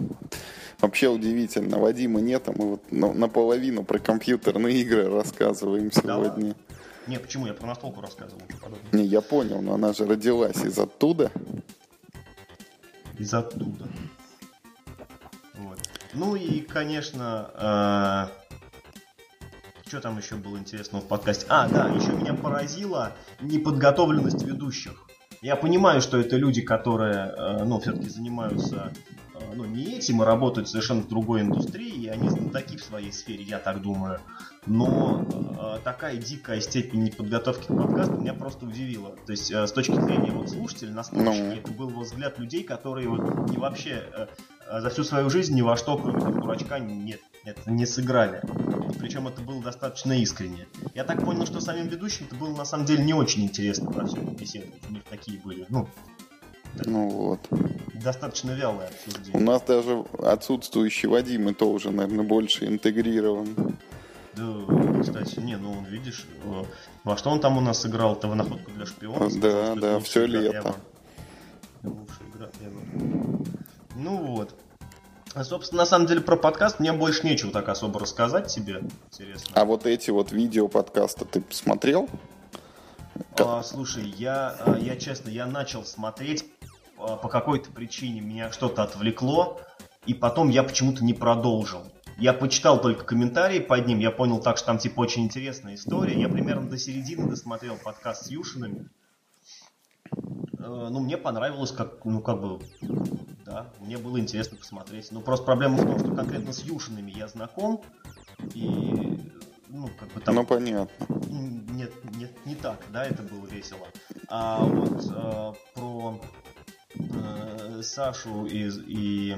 Вообще 0.80 1.08
удивительно, 1.08 1.78
Вадима 1.78 2.20
нет, 2.20 2.48
а 2.48 2.52
мы 2.52 2.70
вот 2.70 2.92
на- 2.92 3.12
наполовину 3.12 3.82
про 3.82 3.98
компьютерные 3.98 4.80
игры 4.82 5.08
рассказываем 5.10 5.90
сегодня. 5.90 6.54
Не, 7.06 7.18
почему? 7.18 7.46
Я 7.46 7.54
про 7.54 7.66
настолку 7.66 8.00
рассказывал. 8.00 8.42
Не, 8.92 9.04
я 9.04 9.20
понял, 9.20 9.60
но 9.60 9.74
она 9.74 9.92
же 9.92 10.06
родилась 10.06 10.56
из 10.56 10.78
оттуда. 10.78 11.30
Из 13.18 13.34
оттуда. 13.34 13.88
Вот. 15.54 15.78
Ну 16.14 16.36
и, 16.36 16.60
конечно, 16.60 18.30
что 19.92 20.00
там 20.00 20.16
еще 20.16 20.36
было 20.36 20.56
интересного 20.56 21.02
в 21.02 21.06
подкасте? 21.06 21.44
А, 21.50 21.68
да, 21.68 21.88
еще 21.88 22.12
меня 22.12 22.32
поразила 22.32 23.12
неподготовленность 23.42 24.42
ведущих. 24.42 25.06
Я 25.42 25.54
понимаю, 25.54 26.00
что 26.00 26.18
это 26.18 26.36
люди, 26.36 26.62
которые, 26.62 27.34
э, 27.36 27.64
ну, 27.64 27.78
все-таки 27.78 28.08
занимаются, 28.08 28.90
э, 28.94 29.11
ну, 29.54 29.64
не 29.64 29.96
этим, 29.96 30.22
а 30.22 30.24
работают 30.24 30.68
совершенно 30.68 31.02
в 31.02 31.08
другой 31.08 31.42
индустрии, 31.42 32.04
и 32.04 32.08
они 32.08 32.28
знатоки 32.28 32.76
в 32.76 32.82
своей 32.82 33.12
сфере, 33.12 33.44
я 33.44 33.58
так 33.58 33.82
думаю. 33.82 34.20
Но 34.66 35.24
э, 35.30 35.78
такая 35.82 36.16
дикая 36.16 36.60
степень 36.60 37.04
неподготовки 37.04 37.66
к 37.66 37.76
подкасту 37.76 38.14
меня 38.14 38.34
просто 38.34 38.66
удивила. 38.66 39.16
То 39.26 39.32
есть, 39.32 39.50
э, 39.50 39.66
с 39.66 39.72
точки 39.72 39.94
зрения 40.00 40.30
вот 40.30 40.50
слушателя, 40.50 40.92
насколько 40.92 41.24
Ну. 41.24 41.52
это 41.52 41.70
был 41.72 41.88
вот 41.88 42.06
взгляд 42.06 42.38
людей, 42.38 42.62
которые 42.62 43.08
вот 43.08 43.50
не 43.50 43.56
вообще 43.56 44.04
э, 44.16 44.80
за 44.80 44.90
всю 44.90 45.04
свою 45.04 45.30
жизнь 45.30 45.54
ни 45.54 45.62
во 45.62 45.76
что, 45.76 45.98
кроме 45.98 46.20
там, 46.20 46.40
дурачка, 46.40 46.78
нет, 46.78 47.20
это 47.44 47.70
не 47.70 47.86
сыграли. 47.86 48.40
И 48.92 48.98
причем 48.98 49.26
это 49.26 49.42
было 49.42 49.62
достаточно 49.62 50.12
искренне. 50.12 50.66
Я 50.94 51.04
так 51.04 51.24
понял, 51.24 51.44
что 51.46 51.60
самим 51.60 51.88
ведущим 51.88 52.26
это 52.26 52.36
было 52.36 52.56
на 52.56 52.64
самом 52.64 52.86
деле 52.86 53.04
не 53.04 53.14
очень 53.14 53.42
интересно 53.42 53.90
про 53.90 54.06
все 54.06 54.18
беседовать. 54.20 54.82
У 54.88 54.92
них 54.92 55.02
такие 55.04 55.40
были, 55.40 55.66
ну, 55.68 55.88
Ну 56.84 57.08
вот. 57.08 57.40
достаточно 57.94 58.52
вялые 58.52 58.88
У 58.88 59.10
обсуждения. 59.10 59.44
нас 59.44 59.62
даже 59.62 60.04
отсутствующий 60.18 61.08
Вадим, 61.08 61.48
и 61.48 61.54
то 61.54 61.70
уже, 61.70 61.90
наверное, 61.90 62.24
больше 62.24 62.66
интегрирован. 62.66 63.76
Да, 64.34 65.02
кстати, 65.02 65.40
не, 65.40 65.56
ну 65.56 65.72
он, 65.72 65.84
видишь, 65.84 66.26
э, 66.44 66.64
во 67.04 67.16
что 67.18 67.30
он 67.30 67.40
там 67.40 67.58
у 67.58 67.60
нас 67.60 67.84
играл-то 67.84 68.28
в 68.28 68.34
находку 68.34 68.70
для 68.70 68.86
шпиона? 68.86 69.28
Да, 69.30 69.74
да, 69.74 69.98
игра 69.98 70.26
лето. 70.26 70.74
Лучшая 71.82 72.28
игра 72.34 72.48
ever. 72.60 73.46
Ну 73.94 74.16
вот. 74.16 74.54
А, 75.34 75.44
собственно, 75.44 75.82
на 75.82 75.86
самом 75.86 76.06
деле 76.06 76.20
про 76.20 76.36
подкаст 76.36 76.80
мне 76.80 76.92
больше 76.92 77.26
нечего 77.26 77.52
так 77.52 77.68
особо 77.68 78.00
рассказать 78.00 78.48
тебе. 78.48 78.82
Интересно. 79.10 79.54
А 79.54 79.64
вот 79.64 79.86
эти 79.86 80.10
вот 80.10 80.32
видео 80.32 80.68
подкаста 80.68 81.24
ты 81.24 81.40
посмотрел? 81.40 82.08
А, 83.38 83.62
слушай, 83.62 84.04
я, 84.18 84.56
а, 84.60 84.78
я 84.78 84.96
честно, 84.96 85.30
я 85.30 85.46
начал 85.46 85.84
смотреть 85.84 86.44
по 87.22 87.28
какой-то 87.28 87.70
причине 87.70 88.20
меня 88.20 88.50
что-то 88.52 88.82
отвлекло, 88.82 89.60
и 90.06 90.14
потом 90.14 90.48
я 90.48 90.62
почему-то 90.62 91.04
не 91.04 91.14
продолжил. 91.14 91.82
Я 92.18 92.32
почитал 92.32 92.80
только 92.80 93.04
комментарии 93.04 93.58
под 93.58 93.86
ним, 93.86 93.98
я 93.98 94.10
понял 94.10 94.40
так, 94.40 94.56
что 94.56 94.66
там 94.66 94.78
типа 94.78 95.00
очень 95.00 95.24
интересная 95.24 95.74
история. 95.74 96.20
Я 96.20 96.28
примерно 96.28 96.68
до 96.68 96.78
середины 96.78 97.28
досмотрел 97.28 97.76
подкаст 97.76 98.26
с 98.26 98.30
Юшинами. 98.30 98.88
Э, 100.58 100.88
Ну, 100.90 101.00
мне 101.00 101.16
понравилось, 101.16 101.72
как, 101.72 102.04
ну, 102.04 102.20
как 102.20 102.40
бы, 102.40 102.60
да, 103.44 103.72
мне 103.80 103.98
было 103.98 104.20
интересно 104.20 104.56
посмотреть. 104.56 105.10
Ну, 105.10 105.20
просто 105.20 105.44
проблема 105.44 105.76
в 105.76 105.86
том, 105.86 105.98
что 105.98 106.14
конкретно 106.14 106.52
с 106.52 106.62
Юшинами 106.62 107.10
я 107.10 107.28
знаком, 107.28 107.82
и, 108.54 109.18
ну, 109.68 109.88
как 109.98 110.12
бы 110.12 110.20
там... 110.20 110.34
Ну, 110.34 110.44
понятно. 110.44 111.06
Нет, 111.28 111.92
нет, 112.16 112.46
не 112.46 112.54
так, 112.54 112.78
да, 112.92 113.04
это 113.04 113.22
было 113.22 113.46
весело. 113.46 113.88
А 114.28 114.64
вот 114.64 115.04
э, 115.10 115.52
про 115.74 116.20
э, 116.94 117.82
Сашу 117.82 118.46
и, 118.46 118.70
и 118.86 119.36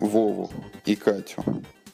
Вову 0.00 0.50
и 0.84 0.96
Катю. 0.96 1.42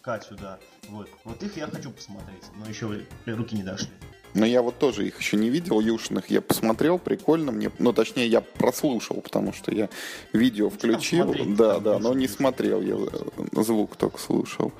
Катю, 0.00 0.37
да, 0.37 0.58
вот, 0.88 1.08
вот 1.24 1.42
их 1.42 1.56
я 1.56 1.66
хочу 1.66 1.90
посмотреть, 1.90 2.44
но 2.58 2.68
еще 2.68 3.04
руки 3.26 3.54
не 3.54 3.62
дошли. 3.62 3.90
Но 4.35 4.46
я 4.46 4.62
вот 4.62 4.78
тоже 4.78 5.06
их 5.06 5.18
еще 5.18 5.37
не 5.37 5.50
видел, 5.50 5.80
Юшиных. 5.80 6.30
Я 6.30 6.40
посмотрел, 6.40 6.98
прикольно 6.98 7.52
мне. 7.52 7.70
Ну, 7.78 7.92
точнее, 7.92 8.26
я 8.26 8.40
прослушал, 8.40 9.20
потому 9.20 9.52
что 9.52 9.74
я 9.74 9.90
видео 10.32 10.70
включил. 10.70 11.26
смотреть, 11.26 11.54
Да, 11.54 11.80
да, 11.80 11.98
но 11.98 12.14
не 12.14 12.28
смотрел. 12.28 12.80
Я 12.80 12.94
э, 12.94 13.62
звук 13.62 13.96
только 13.96 14.18
слушал. 14.18 14.72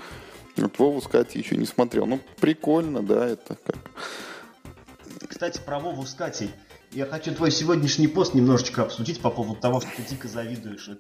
Вот 0.57 0.78
Вову 0.78 1.00
с 1.00 1.07
Катей 1.07 1.42
еще 1.42 1.57
не 1.57 1.66
смотрел. 1.66 2.07
Ну, 2.07 2.20
прикольно, 2.40 3.02
да, 3.02 3.26
это 3.26 3.57
как... 3.57 3.76
Кстати, 5.28 5.61
про 5.61 5.78
Вову 5.78 6.07
с 6.07 6.14
Катей. 6.14 6.50
Я 6.94 7.07
хочу 7.07 7.35
твой 7.35 7.50
сегодняшний 7.50 8.07
пост 8.07 8.35
немножечко 8.35 8.83
обсудить 8.83 9.20
по 9.20 9.31
поводу 9.31 9.59
того, 9.59 9.81
что 9.81 9.88
ты 9.96 10.02
дико 10.02 10.28
завидуешь 10.28 10.90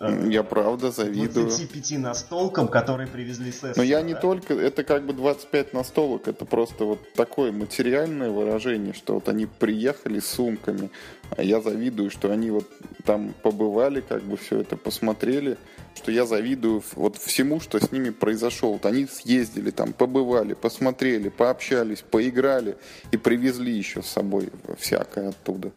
Я 0.00 0.42
правда 0.42 0.90
завидую. 0.90 1.46
25 1.46 1.98
настолкам, 1.98 2.68
которые 2.68 3.06
привезли 3.06 3.52
с 3.52 3.76
Но 3.76 3.82
я 3.82 4.02
не 4.02 4.14
да? 4.14 4.20
только, 4.20 4.54
это 4.54 4.84
как 4.84 5.06
бы 5.06 5.12
25 5.12 5.72
настолок, 5.72 6.28
это 6.28 6.44
просто 6.44 6.84
вот 6.84 7.12
такое 7.14 7.52
материальное 7.52 8.30
выражение, 8.30 8.92
что 8.92 9.14
вот 9.14 9.28
они 9.28 9.46
приехали 9.46 10.18
с 10.18 10.26
сумками, 10.26 10.90
а 11.36 11.42
я 11.42 11.60
завидую, 11.60 12.10
что 12.10 12.30
они 12.30 12.50
вот 12.50 12.68
там 13.04 13.34
побывали, 13.42 14.00
как 14.00 14.22
бы 14.22 14.36
все 14.36 14.60
это 14.60 14.76
посмотрели, 14.76 15.56
что 15.94 16.10
я 16.10 16.26
завидую 16.26 16.82
вот 16.96 17.16
всему, 17.16 17.60
что 17.60 17.78
с 17.78 17.92
ними 17.92 18.10
произошло. 18.10 18.72
Вот 18.72 18.86
они 18.86 19.06
съездили 19.06 19.70
там, 19.70 19.92
побывали, 19.92 20.54
посмотрели, 20.54 21.28
пообщались, 21.28 22.02
поиграли 22.02 22.76
и 23.12 23.16
привезли 23.16 23.72
еще 23.72 24.02
с 24.02 24.06
собой 24.06 24.50
всякое 24.78 25.30
оттуда. 25.30 25.72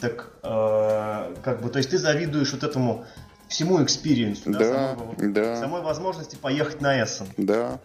Так, 0.00 0.30
э, 0.42 1.34
как 1.42 1.60
бы, 1.62 1.68
то 1.68 1.78
есть 1.78 1.90
ты 1.90 1.98
завидуешь 1.98 2.52
вот 2.52 2.62
этому 2.64 3.04
всему 3.48 3.82
experience 3.82 4.39
у, 4.39 4.50
да, 4.50 4.58
Да, 4.58 4.96
самой, 4.96 5.32
да. 5.32 5.56
самой 5.56 5.82
возможности 5.82 6.36
поехать 6.36 6.80
на 6.80 7.02
Эссен. 7.02 7.26
Да, 7.36 7.78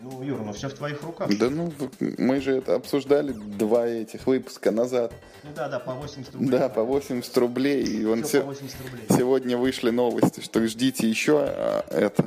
Ну, 0.00 0.22
Юра, 0.22 0.42
ну 0.42 0.52
все 0.52 0.68
в 0.68 0.74
твоих 0.74 1.02
руках. 1.02 1.30
да 1.38 1.48
ну 1.50 1.72
мы 2.18 2.40
же 2.40 2.56
это 2.58 2.74
обсуждали 2.74 3.32
два 3.32 3.86
этих 3.86 4.26
выпуска 4.26 4.70
назад. 4.70 5.12
Ну 5.42 5.50
да, 5.56 5.68
да, 5.68 5.78
по 5.78 5.92
80 5.94 6.34
рублей. 6.34 6.50
Да, 6.50 6.68
по 6.68 6.82
80 6.84 7.36
рублей. 7.38 7.82
И 7.84 8.04
он 8.04 8.22
Всё 8.22 8.28
се- 8.28 8.40
по 8.40 8.46
80 8.48 8.76
рублей. 8.82 9.06
Сегодня 9.10 9.56
вышли 9.58 9.90
новости, 9.90 10.40
что 10.40 10.66
ждите 10.66 11.08
еще 11.08 11.38
а, 11.40 11.84
это, 11.90 12.24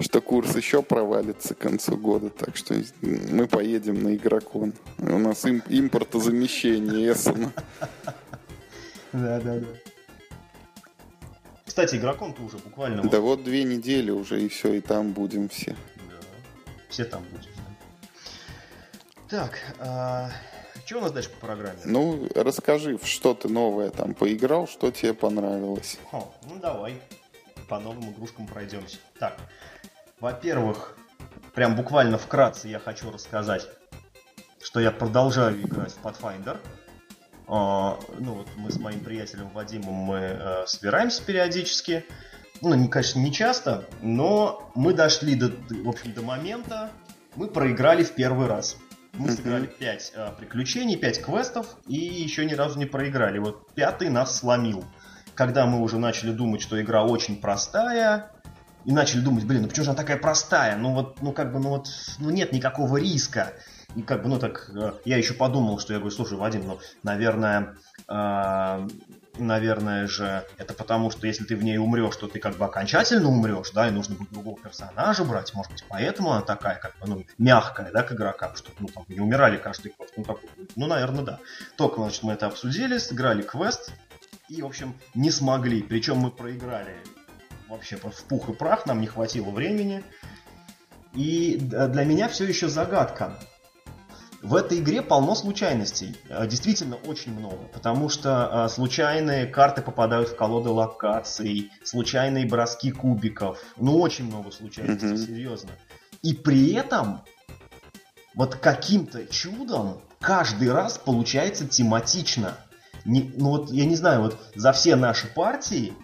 что 0.00 0.20
курс 0.20 0.54
еще 0.56 0.82
провалится 0.82 1.54
к 1.54 1.58
концу 1.58 1.96
года, 1.96 2.30
так 2.30 2.56
что 2.56 2.74
мы 3.02 3.46
поедем 3.46 4.02
на 4.02 4.14
игрокон. 4.14 4.72
У 4.98 5.18
нас 5.18 5.44
им, 5.44 5.62
импортозамещение 5.68 7.12
Эссена. 7.12 7.52
Да, 9.12 9.40
да, 9.40 9.58
да. 9.58 9.66
Кстати, 11.64 11.96
игроком-то 11.96 12.42
уже 12.42 12.58
буквально... 12.58 13.02
Да 13.02 13.20
вот 13.20 13.44
две 13.44 13.64
недели 13.64 14.10
уже 14.10 14.42
и 14.42 14.48
все, 14.48 14.74
и 14.74 14.80
там 14.80 15.12
будем 15.12 15.48
все. 15.48 15.76
Да. 15.96 16.16
Все 16.88 17.04
там 17.04 17.24
будем. 17.30 17.50
Так, 19.28 19.58
что 20.86 20.98
у 20.98 21.00
нас 21.02 21.12
дальше 21.12 21.28
по 21.30 21.46
программе? 21.46 21.78
Ну, 21.84 22.28
расскажи, 22.34 22.98
что 23.04 23.34
ты 23.34 23.48
новое 23.48 23.90
там 23.90 24.14
поиграл, 24.14 24.66
что 24.66 24.90
тебе 24.90 25.12
понравилось. 25.12 25.98
Хо, 26.10 26.32
ну 26.48 26.56
давай, 26.56 27.00
по 27.68 27.78
новым 27.78 28.10
игрушкам 28.10 28.46
пройдемся. 28.46 28.96
Так, 29.18 29.38
во-первых, 30.20 30.96
прям 31.54 31.76
буквально 31.76 32.18
вкратце 32.18 32.68
я 32.68 32.78
хочу 32.78 33.10
рассказать, 33.10 33.68
что 34.60 34.80
я 34.80 34.90
продолжаю 34.90 35.60
играть 35.60 35.92
в 35.92 36.04
Pathfinder. 36.04 36.58
А, 37.46 37.98
ну 38.18 38.34
вот 38.34 38.48
мы 38.56 38.70
с 38.70 38.78
моим 38.78 39.00
приятелем 39.00 39.48
Вадимом 39.50 39.94
мы 39.94 40.18
э, 40.18 40.66
собираемся 40.66 41.24
периодически. 41.24 42.04
Ну, 42.60 42.74
не, 42.74 42.88
конечно, 42.88 43.20
не 43.20 43.32
часто, 43.32 43.84
но 44.02 44.70
мы 44.74 44.92
дошли 44.92 45.36
до, 45.36 45.52
в 45.70 45.88
общем, 45.88 46.12
до 46.12 46.22
момента, 46.22 46.90
мы 47.36 47.46
проиграли 47.46 48.02
в 48.02 48.12
первый 48.12 48.48
раз. 48.48 48.76
Мы 49.14 49.30
сыграли 49.30 49.66
5 49.66 50.12
приключений, 50.38 50.96
5 50.96 51.22
квестов 51.22 51.76
и 51.86 51.96
еще 51.96 52.44
ни 52.44 52.54
разу 52.54 52.78
не 52.78 52.86
проиграли. 52.86 53.38
Вот 53.38 53.72
пятый 53.74 54.10
нас 54.10 54.36
сломил. 54.36 54.84
Когда 55.34 55.66
мы 55.66 55.80
уже 55.80 55.98
начали 55.98 56.32
думать, 56.32 56.60
что 56.60 56.80
игра 56.80 57.04
очень 57.04 57.40
простая, 57.40 58.32
и 58.84 58.92
начали 58.92 59.20
думать, 59.20 59.44
блин, 59.44 59.62
ну 59.62 59.68
почему 59.68 59.84
же 59.84 59.90
она 59.90 59.98
такая 59.98 60.18
простая? 60.18 60.76
Ну 60.76 60.94
вот, 60.94 61.20
ну 61.22 61.32
как 61.32 61.52
бы, 61.52 61.58
ну 61.58 61.70
вот, 61.70 61.88
ну 62.18 62.30
нет 62.30 62.52
никакого 62.52 62.96
риска. 62.96 63.52
И 63.96 64.02
как 64.02 64.22
бы, 64.22 64.28
ну 64.28 64.38
так, 64.38 64.70
э, 64.74 64.92
я 65.04 65.16
еще 65.16 65.34
подумал, 65.34 65.78
что 65.78 65.94
я 65.94 65.98
говорю, 65.98 66.14
слушай, 66.14 66.36
Вадим, 66.36 66.66
ну, 66.66 66.78
наверное, 67.02 67.74
А, 68.06 68.86
наверное 69.38 70.06
же, 70.06 70.44
это 70.56 70.72
потому, 70.74 71.10
что 71.10 71.26
если 71.26 71.44
ты 71.44 71.56
в 71.56 71.62
ней 71.62 71.78
умрешь, 71.78 72.16
то 72.16 72.26
ты 72.26 72.38
как 72.38 72.56
бы 72.56 72.64
окончательно 72.64 73.28
умрешь, 73.28 73.70
да, 73.72 73.88
и 73.88 73.90
нужно 73.90 74.14
будет 74.16 74.30
другого 74.30 74.58
персонажа 74.60 75.24
брать, 75.24 75.54
может 75.54 75.72
быть, 75.72 75.84
поэтому 75.88 76.32
она 76.32 76.42
такая, 76.42 76.76
как 76.76 76.98
бы, 76.98 77.06
ну, 77.06 77.24
мягкая, 77.38 77.90
да, 77.92 78.02
к 78.02 78.12
игрокам, 78.12 78.56
чтобы, 78.56 78.76
ну, 78.80 78.88
там, 78.88 79.04
не 79.08 79.20
умирали 79.20 79.56
каждый 79.56 79.92
квест, 79.92 80.14
ну, 80.16 80.24
такой, 80.24 80.48
ну, 80.76 80.86
наверное, 80.86 81.24
да. 81.24 81.38
Только, 81.76 82.00
значит, 82.00 82.22
мы 82.22 82.32
это 82.32 82.46
обсудили, 82.46 82.98
сыграли 82.98 83.42
квест, 83.42 83.92
и, 84.48 84.62
в 84.62 84.66
общем, 84.66 84.94
не 85.14 85.30
смогли, 85.30 85.82
причем 85.82 86.18
мы 86.18 86.30
проиграли 86.30 86.96
вообще 87.68 87.96
в 87.96 88.24
пух 88.24 88.48
и 88.48 88.52
прах, 88.52 88.86
нам 88.86 89.00
не 89.00 89.06
хватило 89.06 89.50
времени, 89.50 90.02
и 91.14 91.58
для 91.60 92.04
меня 92.04 92.28
все 92.28 92.44
еще 92.44 92.68
загадка, 92.68 93.38
в 94.42 94.54
этой 94.54 94.78
игре 94.78 95.02
полно 95.02 95.34
случайностей, 95.34 96.16
э, 96.28 96.46
действительно 96.46 96.96
очень 96.96 97.36
много, 97.36 97.64
потому 97.72 98.08
что 98.08 98.66
э, 98.66 98.68
случайные 98.68 99.46
карты 99.46 99.82
попадают 99.82 100.28
в 100.28 100.36
колоды 100.36 100.68
локаций, 100.68 101.72
случайные 101.82 102.46
броски 102.46 102.92
кубиков, 102.92 103.58
ну 103.76 103.98
очень 103.98 104.26
много 104.26 104.52
случайностей, 104.52 105.06
mm-hmm. 105.08 105.26
серьезно. 105.26 105.70
И 106.22 106.34
при 106.34 106.72
этом 106.74 107.22
вот 108.34 108.54
каким-то 108.54 109.26
чудом 109.26 110.00
каждый 110.20 110.70
раз 110.70 110.98
получается 110.98 111.66
тематично. 111.66 112.56
Не, 113.04 113.32
ну 113.36 113.50
вот 113.50 113.72
я 113.72 113.86
не 113.86 113.96
знаю, 113.96 114.22
вот 114.22 114.38
за 114.54 114.72
все 114.72 114.94
наши 114.94 115.26
партии 115.26 115.94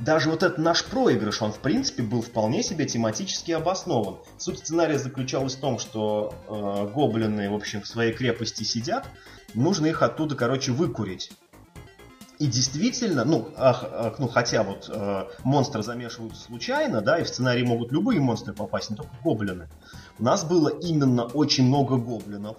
даже 0.00 0.30
вот 0.30 0.42
этот 0.42 0.58
наш 0.58 0.84
проигрыш, 0.84 1.42
он 1.42 1.52
в 1.52 1.58
принципе 1.58 2.02
был 2.02 2.20
вполне 2.20 2.62
себе 2.62 2.86
тематически 2.86 3.52
обоснован. 3.52 4.16
Суть 4.38 4.58
сценария 4.58 4.98
заключалась 4.98 5.54
в 5.54 5.60
том, 5.60 5.78
что 5.78 6.34
э, 6.48 6.92
гоблины, 6.92 7.50
в 7.50 7.54
общем, 7.54 7.82
в 7.82 7.86
своей 7.86 8.12
крепости 8.12 8.62
сидят, 8.62 9.06
нужно 9.54 9.86
их 9.86 10.02
оттуда, 10.02 10.34
короче, 10.34 10.72
выкурить. 10.72 11.30
И 12.38 12.46
действительно, 12.46 13.24
ну, 13.24 13.48
ах, 13.56 13.84
ах, 13.90 14.18
ну 14.18 14.28
хотя 14.28 14.62
вот 14.62 14.90
э, 14.92 15.24
монстры 15.42 15.82
замешиваются 15.82 16.42
случайно, 16.42 17.00
да, 17.00 17.18
и 17.18 17.24
в 17.24 17.28
сценарий 17.28 17.64
могут 17.64 17.92
любые 17.92 18.20
монстры 18.20 18.52
попасть, 18.52 18.90
не 18.90 18.96
только 18.96 19.12
гоблины. 19.24 19.68
У 20.18 20.24
нас 20.24 20.44
было 20.44 20.68
именно 20.68 21.24
очень 21.24 21.64
много 21.64 21.96
гоблинов. 21.96 22.58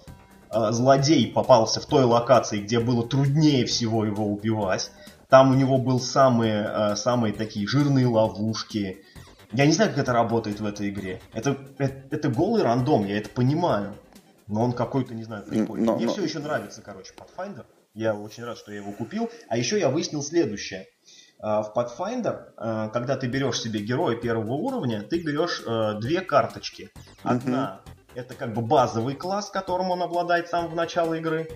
Э, 0.50 0.72
злодей 0.72 1.30
попался 1.30 1.80
в 1.80 1.86
той 1.86 2.02
локации, 2.02 2.60
где 2.60 2.80
было 2.80 3.06
труднее 3.06 3.66
всего 3.66 4.04
его 4.04 4.26
убивать. 4.26 4.90
Там 5.28 5.50
у 5.50 5.54
него 5.54 5.78
был 5.78 6.00
самые, 6.00 6.64
э, 6.66 6.96
самые 6.96 7.34
такие 7.34 7.66
жирные 7.66 8.06
ловушки. 8.06 9.04
Я 9.52 9.66
не 9.66 9.72
знаю, 9.72 9.90
как 9.90 10.00
это 10.00 10.12
работает 10.12 10.60
в 10.60 10.66
этой 10.66 10.88
игре. 10.88 11.20
Это, 11.32 11.56
это, 11.78 12.02
это 12.10 12.28
голый 12.28 12.62
рандом, 12.62 13.06
я 13.06 13.18
это 13.18 13.28
понимаю. 13.28 13.94
Но 14.46 14.62
он 14.62 14.72
какой-то, 14.72 15.14
не 15.14 15.24
знаю, 15.24 15.44
прикольный. 15.44 15.84
Но, 15.84 15.96
Мне 15.96 16.06
но... 16.06 16.12
все 16.12 16.22
еще 16.22 16.38
нравится, 16.38 16.80
короче, 16.80 17.12
Pathfinder. 17.14 17.66
Я 17.92 18.14
очень 18.14 18.44
рад, 18.44 18.56
что 18.56 18.72
я 18.72 18.78
его 18.78 18.92
купил. 18.92 19.30
А 19.48 19.58
еще 19.58 19.78
я 19.78 19.90
выяснил 19.90 20.22
следующее. 20.22 20.86
Э, 21.42 21.62
в 21.62 21.72
Pathfinder, 21.76 22.52
э, 22.56 22.90
когда 22.92 23.16
ты 23.16 23.26
берешь 23.26 23.60
себе 23.60 23.80
героя 23.80 24.16
первого 24.16 24.54
уровня, 24.54 25.02
ты 25.02 25.22
берешь 25.22 25.62
две 26.00 26.22
карточки. 26.22 26.90
Одна 27.22 27.82
это 28.14 28.34
как 28.34 28.54
бы 28.54 28.62
базовый 28.62 29.14
класс, 29.14 29.50
которым 29.50 29.90
он 29.90 30.02
обладает 30.02 30.48
с 30.48 30.50
самого 30.50 30.74
начала 30.74 31.14
игры. 31.14 31.48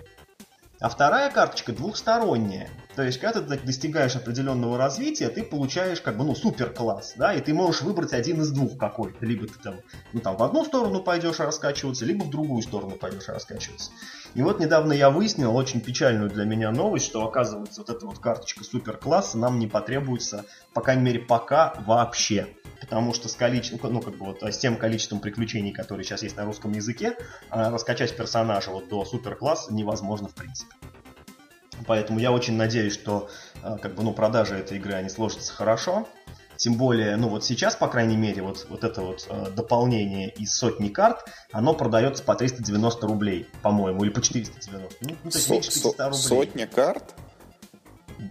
А 0.79 0.89
вторая 0.89 1.31
карточка 1.31 1.73
двухсторонняя. 1.73 2.69
То 2.95 3.01
есть, 3.03 3.19
когда 3.19 3.41
ты 3.41 3.59
достигаешь 3.59 4.15
определенного 4.15 4.77
развития, 4.77 5.29
ты 5.29 5.43
получаешь 5.43 5.99
как 6.01 6.17
бы, 6.17 6.23
ну, 6.23 6.35
супер 6.35 6.69
класс, 6.69 7.13
да, 7.17 7.33
и 7.33 7.41
ты 7.41 7.53
можешь 7.53 7.81
выбрать 7.81 8.13
один 8.13 8.41
из 8.41 8.51
двух 8.51 8.77
какой-то. 8.77 9.25
Либо 9.25 9.47
ты 9.47 9.57
там, 9.59 9.79
ну, 10.11 10.19
там 10.19 10.37
в 10.37 10.43
одну 10.43 10.63
сторону 10.63 11.01
пойдешь 11.01 11.39
раскачиваться, 11.39 12.05
либо 12.05 12.23
в 12.23 12.29
другую 12.29 12.61
сторону 12.61 12.91
пойдешь 12.91 13.27
раскачиваться. 13.27 13.91
И 14.35 14.41
вот 14.43 14.59
недавно 14.59 14.93
я 14.93 15.09
выяснил 15.09 15.55
очень 15.55 15.81
печальную 15.81 16.29
для 16.29 16.45
меня 16.45 16.71
новость, 16.71 17.05
что, 17.05 17.25
оказывается, 17.25 17.81
вот 17.81 17.89
эта 17.89 18.05
вот 18.05 18.19
карточка 18.19 18.63
супер 18.63 18.97
класса 18.97 19.37
нам 19.37 19.57
не 19.57 19.67
потребуется, 19.67 20.45
по 20.73 20.81
крайней 20.81 21.03
мере, 21.03 21.19
пока 21.19 21.73
вообще 21.85 22.47
потому 22.79 23.13
что 23.13 23.29
с 23.29 23.35
количеством, 23.35 23.93
ну, 23.93 24.01
как 24.01 24.17
бы 24.17 24.25
вот 24.25 24.43
с 24.43 24.57
тем 24.57 24.75
количеством 24.75 25.21
приключений, 25.21 25.71
которые 25.71 26.03
сейчас 26.03 26.21
есть 26.21 26.35
на 26.35 26.43
русском 26.43 26.73
языке, 26.73 27.15
а, 27.49 27.71
раскачать 27.71 28.13
персонажа 28.15 28.71
вот 28.71 28.89
до 28.89 29.05
супер 29.05 29.35
класса 29.35 29.73
невозможно 29.73 30.27
в 30.27 30.35
принципе. 30.35 30.75
Поэтому 31.87 32.19
я 32.19 32.31
очень 32.31 32.55
надеюсь, 32.55 32.93
что 32.93 33.29
а, 33.61 33.77
как 33.77 33.95
бы, 33.95 34.03
ну, 34.03 34.13
продажи 34.13 34.55
этой 34.55 34.77
игры, 34.77 34.93
они 34.93 35.09
сложатся 35.09 35.53
хорошо. 35.53 36.07
Тем 36.55 36.75
более, 36.75 37.15
ну 37.15 37.29
вот 37.29 37.43
сейчас, 37.43 37.75
по 37.75 37.87
крайней 37.87 38.15
мере, 38.15 38.41
вот, 38.41 38.67
вот 38.69 38.83
это 38.83 39.01
вот 39.01 39.25
э, 39.27 39.49
дополнение 39.55 40.29
из 40.29 40.55
сотни 40.55 40.89
карт, 40.89 41.25
оно 41.51 41.73
продается 41.73 42.23
по 42.23 42.35
390 42.35 43.07
рублей, 43.07 43.47
по-моему, 43.61 44.03
или 44.03 44.11
по 44.11 44.21
490. 44.21 44.97
Ну, 45.01 45.15
ну 45.23 45.31
то 45.31 45.37
есть 45.37 45.49
меньше 45.49 45.71
500 45.71 45.99
рублей. 45.99 46.13
Сотня 46.13 46.67
карт? 46.67 47.15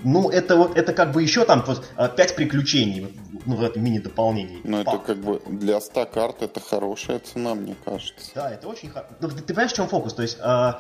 Ну, 0.05 0.31
это 0.31 0.57
вот, 0.57 0.77
это 0.77 0.93
как 0.93 1.13
бы 1.13 1.23
еще 1.23 1.45
там 1.45 1.65
вот, 1.67 1.85
5 1.97 2.37
приключений 2.37 3.19
ну, 3.45 3.57
в 3.57 3.63
этом 3.63 3.85
мини-дополнении. 3.85 4.61
Ну, 4.65 4.81
это 4.81 4.99
как 4.99 5.19
бы 5.19 5.43
для 5.47 5.81
100 5.81 6.07
карт 6.07 6.43
это 6.43 6.61
хорошая 6.61 7.19
цена, 7.19 7.55
мне 7.55 7.77
кажется. 7.85 8.31
Да, 8.35 8.51
это 8.51 8.69
очень 8.69 8.89
хорошо. 8.91 9.15
Ну, 9.21 9.29
ты, 9.29 9.37
ты 9.37 9.43
понимаешь, 9.49 9.73
в 9.73 9.77
чем 9.77 9.89
фокус? 9.89 10.15
То 10.15 10.23
есть, 10.23 10.39
э, 10.41 10.73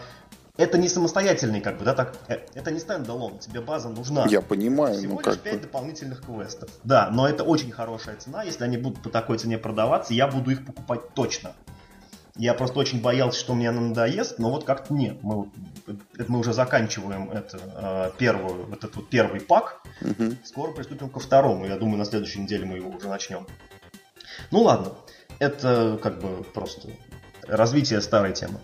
это 0.57 0.77
не 0.77 0.89
самостоятельный, 0.89 1.61
как 1.61 1.79
бы, 1.79 1.85
да, 1.85 1.95
так, 1.95 2.15
э, 2.29 2.41
это 2.55 2.71
не 2.71 2.79
стендалон, 2.79 3.39
тебе 3.39 3.61
база 3.61 3.89
нужна. 3.89 4.27
Я 4.29 4.43
понимаю, 4.43 4.99
Всего 4.99 5.15
ну 5.15 5.19
лишь 5.19 5.25
как 5.25 5.41
5 5.41 5.55
бы... 5.55 5.61
дополнительных 5.61 6.23
квестов. 6.23 6.71
Да, 6.85 7.09
но 7.11 7.27
это 7.27 7.43
очень 7.45 7.73
хорошая 7.73 8.17
цена, 8.17 8.43
если 8.43 8.65
они 8.65 8.77
будут 8.77 9.03
по 9.03 9.09
такой 9.09 9.39
цене 9.39 9.57
продаваться, 9.57 10.13
я 10.13 10.27
буду 10.27 10.51
их 10.51 10.67
покупать 10.67 11.15
точно. 11.15 11.53
Я 12.37 12.55
просто 12.55 12.79
очень 12.79 13.03
боялся, 13.03 13.39
что 13.39 13.55
мне 13.55 13.69
она 13.69 13.81
надоест, 13.81 14.39
но 14.39 14.51
вот 14.51 14.65
как-то 14.65 14.95
нет. 14.95 15.23
Мы, 15.23 15.51
это 15.87 16.33
мы 16.33 16.39
уже 16.39 16.55
заканчиваем 16.55 17.31
это, 17.31 17.59
э, 17.77 18.11
первую, 18.19 18.67
вот 18.67 18.79
этот 18.79 18.97
вот 18.97 19.11
первый 19.11 19.41
пак. 19.41 19.83
Угу. 20.01 20.37
Скоро 20.45 20.73
приступим 20.73 21.11
ко 21.11 21.21
второму. 21.21 21.67
Я 21.67 21.77
думаю, 21.77 21.99
на 21.99 22.07
следующей 22.07 22.41
неделе 22.41 22.65
мы 22.65 22.77
его 22.77 22.91
уже 22.91 23.09
начнем. 23.09 23.47
Ну 24.51 24.63
ладно, 24.63 24.93
это 25.41 25.99
как 26.03 26.21
бы 26.21 26.43
просто 26.43 26.89
развитие 27.47 28.01
старой 28.01 28.33
темы. 28.33 28.61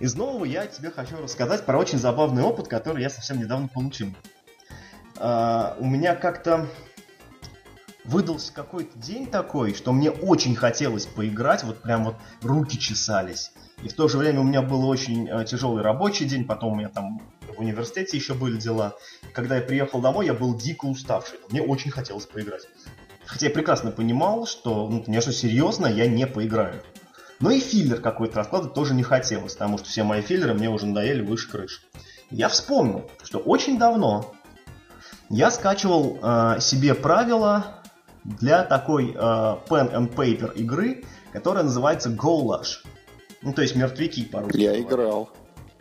Из 0.00 0.14
нового 0.14 0.44
я 0.44 0.66
тебе 0.66 0.90
хочу 0.90 1.16
рассказать 1.16 1.64
про 1.64 1.78
очень 1.78 1.98
забавный 1.98 2.42
опыт, 2.42 2.68
который 2.68 3.02
я 3.02 3.10
совсем 3.10 3.38
недавно 3.38 3.68
получил. 3.68 4.08
Uh, 5.16 5.76
у 5.78 5.84
меня 5.84 6.16
как-то 6.16 6.68
выдался 8.04 8.52
какой-то 8.52 8.98
день 8.98 9.26
такой, 9.26 9.74
что 9.74 9.92
мне 9.92 10.10
очень 10.10 10.54
хотелось 10.56 11.06
поиграть, 11.06 11.62
вот 11.64 11.82
прям 11.82 12.04
вот 12.04 12.16
руки 12.42 12.78
чесались. 12.78 13.52
И 13.82 13.88
в 13.88 13.94
то 13.94 14.08
же 14.08 14.18
время 14.18 14.40
у 14.40 14.44
меня 14.44 14.62
был 14.62 14.86
очень 14.88 15.28
э, 15.28 15.44
тяжелый 15.44 15.82
рабочий 15.82 16.26
день, 16.26 16.44
потом 16.44 16.72
у 16.72 16.76
меня 16.76 16.88
там 16.88 17.20
в 17.56 17.60
университете 17.60 18.16
еще 18.16 18.34
были 18.34 18.56
дела. 18.56 18.94
Когда 19.32 19.56
я 19.56 19.62
приехал 19.62 20.00
домой, 20.00 20.26
я 20.26 20.34
был 20.34 20.56
дико 20.56 20.86
уставший. 20.86 21.38
Мне 21.50 21.62
очень 21.62 21.90
хотелось 21.90 22.26
поиграть. 22.26 22.62
Хотя 23.26 23.46
я 23.46 23.52
прекрасно 23.52 23.90
понимал, 23.90 24.46
что, 24.46 24.88
ну, 24.88 25.02
конечно, 25.02 25.32
серьезно 25.32 25.86
я 25.86 26.06
не 26.06 26.26
поиграю. 26.26 26.82
Но 27.40 27.50
и 27.50 27.60
филлер 27.60 28.00
какой-то 28.00 28.36
раскладывать 28.36 28.74
тоже 28.74 28.94
не 28.94 29.02
хотелось, 29.02 29.54
потому 29.54 29.78
что 29.78 29.88
все 29.88 30.04
мои 30.04 30.22
филлеры 30.22 30.54
мне 30.54 30.70
уже 30.70 30.86
надоели 30.86 31.22
выше 31.22 31.50
крыши. 31.50 31.80
Я 32.30 32.48
вспомнил, 32.48 33.10
что 33.22 33.38
очень 33.38 33.78
давно 33.78 34.34
я 35.30 35.50
скачивал 35.50 36.18
э, 36.22 36.60
себе 36.60 36.94
правила 36.94 37.82
для 38.24 38.62
такой 38.62 39.10
э, 39.10 39.14
pen 39.14 39.92
and 39.92 40.14
paper 40.14 40.54
игры, 40.54 41.04
которая 41.32 41.64
называется 41.64 42.10
Goulash. 42.10 42.84
Ну, 43.42 43.52
то 43.52 43.62
есть 43.62 43.74
мертвяки 43.74 44.24
по-русски. 44.24 44.58
Я 44.58 44.70
говорят. 44.70 44.90
играл. 44.92 45.30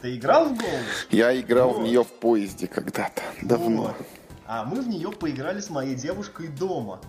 Ты 0.01 0.15
играл 0.15 0.45
в 0.45 0.53
Goulash? 0.53 1.07
Я 1.11 1.39
играл 1.39 1.69
вот. 1.69 1.79
в 1.79 1.83
нее 1.83 2.03
в 2.03 2.11
поезде 2.11 2.67
когда-то, 2.67 3.21
давно. 3.41 3.83
Вот. 3.83 3.95
А 4.45 4.65
мы 4.65 4.81
в 4.81 4.87
нее 4.87 5.11
поиграли 5.11 5.59
с 5.59 5.69
моей 5.69 5.95
девушкой 5.95 6.47
дома. 6.47 6.99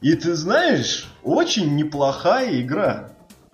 И 0.00 0.14
ты 0.14 0.34
знаешь, 0.34 1.12
очень 1.22 1.76
неплохая 1.76 2.60
игра. 2.60 3.10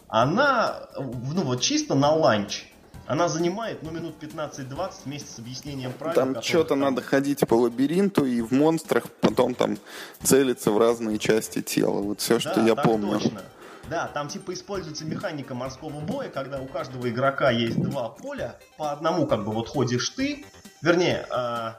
Она, 0.09 0.89
ну 0.97 1.43
вот 1.43 1.61
чисто 1.61 1.95
на 1.95 2.13
ланч. 2.13 2.65
Она 3.07 3.29
занимает, 3.29 3.83
ну, 3.83 3.91
минут 3.91 4.17
15-20 4.21 4.93
вместе 5.07 5.31
с 5.31 5.39
объяснением 5.39 5.93
правил. 5.93 6.15
Там 6.15 6.43
что-то 6.43 6.71
там... 6.71 6.81
надо 6.81 7.01
ходить 7.01 7.41
по 7.49 7.55
лабиринту 7.55 8.27
и 8.27 8.43
в 8.43 8.53
монстрах 8.53 9.05
потом 9.23 9.55
там 9.55 9.79
целиться 10.23 10.71
в 10.71 10.79
разные 10.79 11.19
части 11.19 11.63
тела. 11.63 12.01
Вот 12.03 12.21
все, 12.21 12.35
да, 12.35 12.41
что 12.41 12.61
я 12.61 12.77
помню. 12.77 13.19
Точно. 13.19 13.41
Да, 13.89 14.09
там 14.09 14.29
типа 14.29 14.53
используется 14.53 15.07
механика 15.07 15.55
морского 15.55 16.01
боя, 16.01 16.29
когда 16.29 16.61
у 16.61 16.67
каждого 16.67 17.09
игрока 17.09 17.51
есть 17.51 17.81
два 17.81 18.11
поля, 18.11 18.59
по 18.77 18.93
одному 18.93 19.27
как 19.27 19.45
бы 19.47 19.53
вот 19.53 19.69
ходишь 19.69 20.11
ты, 20.11 20.45
вернее, 20.83 21.27
э, 21.31 21.73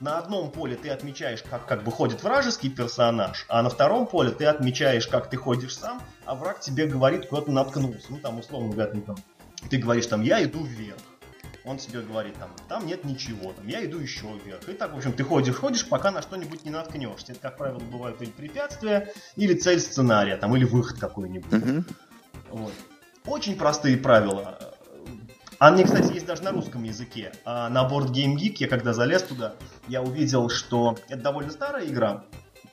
на 0.00 0.18
одном 0.18 0.50
поле 0.50 0.76
ты 0.76 0.88
отмечаешь, 0.88 1.42
как, 1.42 1.66
как 1.66 1.84
бы 1.84 1.92
ходит 1.92 2.22
вражеский 2.22 2.70
персонаж, 2.70 3.44
а 3.48 3.62
на 3.62 3.70
втором 3.70 4.06
поле 4.06 4.30
ты 4.30 4.46
отмечаешь, 4.46 5.06
как 5.06 5.30
ты 5.30 5.36
ходишь 5.36 5.76
сам, 5.76 6.02
а 6.24 6.34
враг 6.34 6.60
тебе 6.60 6.86
говорит, 6.86 7.26
куда 7.26 7.42
ты 7.42 7.52
наткнулся. 7.52 8.06
Ну, 8.08 8.18
там, 8.18 8.38
условно 8.38 8.72
говоря, 8.72 8.92
там, 9.00 9.16
ты 9.68 9.78
говоришь 9.78 10.06
там, 10.06 10.22
я 10.22 10.42
иду 10.42 10.64
вверх. 10.64 10.98
Он 11.64 11.76
тебе 11.76 12.00
говорит 12.00 12.36
там, 12.36 12.50
там 12.68 12.86
нет 12.86 13.04
ничего, 13.04 13.52
там, 13.52 13.66
я 13.66 13.84
иду 13.84 13.98
еще 13.98 14.26
вверх. 14.44 14.66
И 14.68 14.72
так, 14.72 14.94
в 14.94 14.96
общем, 14.96 15.12
ты 15.12 15.22
ходишь, 15.24 15.56
ходишь, 15.56 15.86
пока 15.86 16.10
на 16.10 16.22
что-нибудь 16.22 16.64
не 16.64 16.70
наткнешься. 16.70 17.32
Это, 17.32 17.40
как 17.42 17.58
правило, 17.58 17.78
бывают 17.78 18.22
или 18.22 18.30
препятствия, 18.30 19.12
или 19.36 19.54
цель 19.54 19.80
сценария, 19.80 20.38
там, 20.38 20.56
или 20.56 20.64
выход 20.64 20.98
какой-нибудь. 20.98 21.52
Mm-hmm. 21.52 21.94
Вот. 22.50 22.72
Очень 23.26 23.56
простые 23.56 23.98
правила. 23.98 24.58
Они, 25.60 25.84
кстати, 25.84 26.14
есть 26.14 26.24
даже 26.24 26.42
на 26.42 26.52
русском 26.52 26.84
языке. 26.84 27.32
А 27.44 27.68
на 27.68 27.86
Board 27.86 28.12
Game 28.12 28.34
Geek 28.34 28.56
я 28.60 28.66
когда 28.66 28.94
залез 28.94 29.22
туда, 29.24 29.56
я 29.88 30.00
увидел, 30.00 30.48
что 30.48 30.96
это 31.10 31.20
довольно 31.20 31.50
старая 31.50 31.86
игра. 31.86 32.24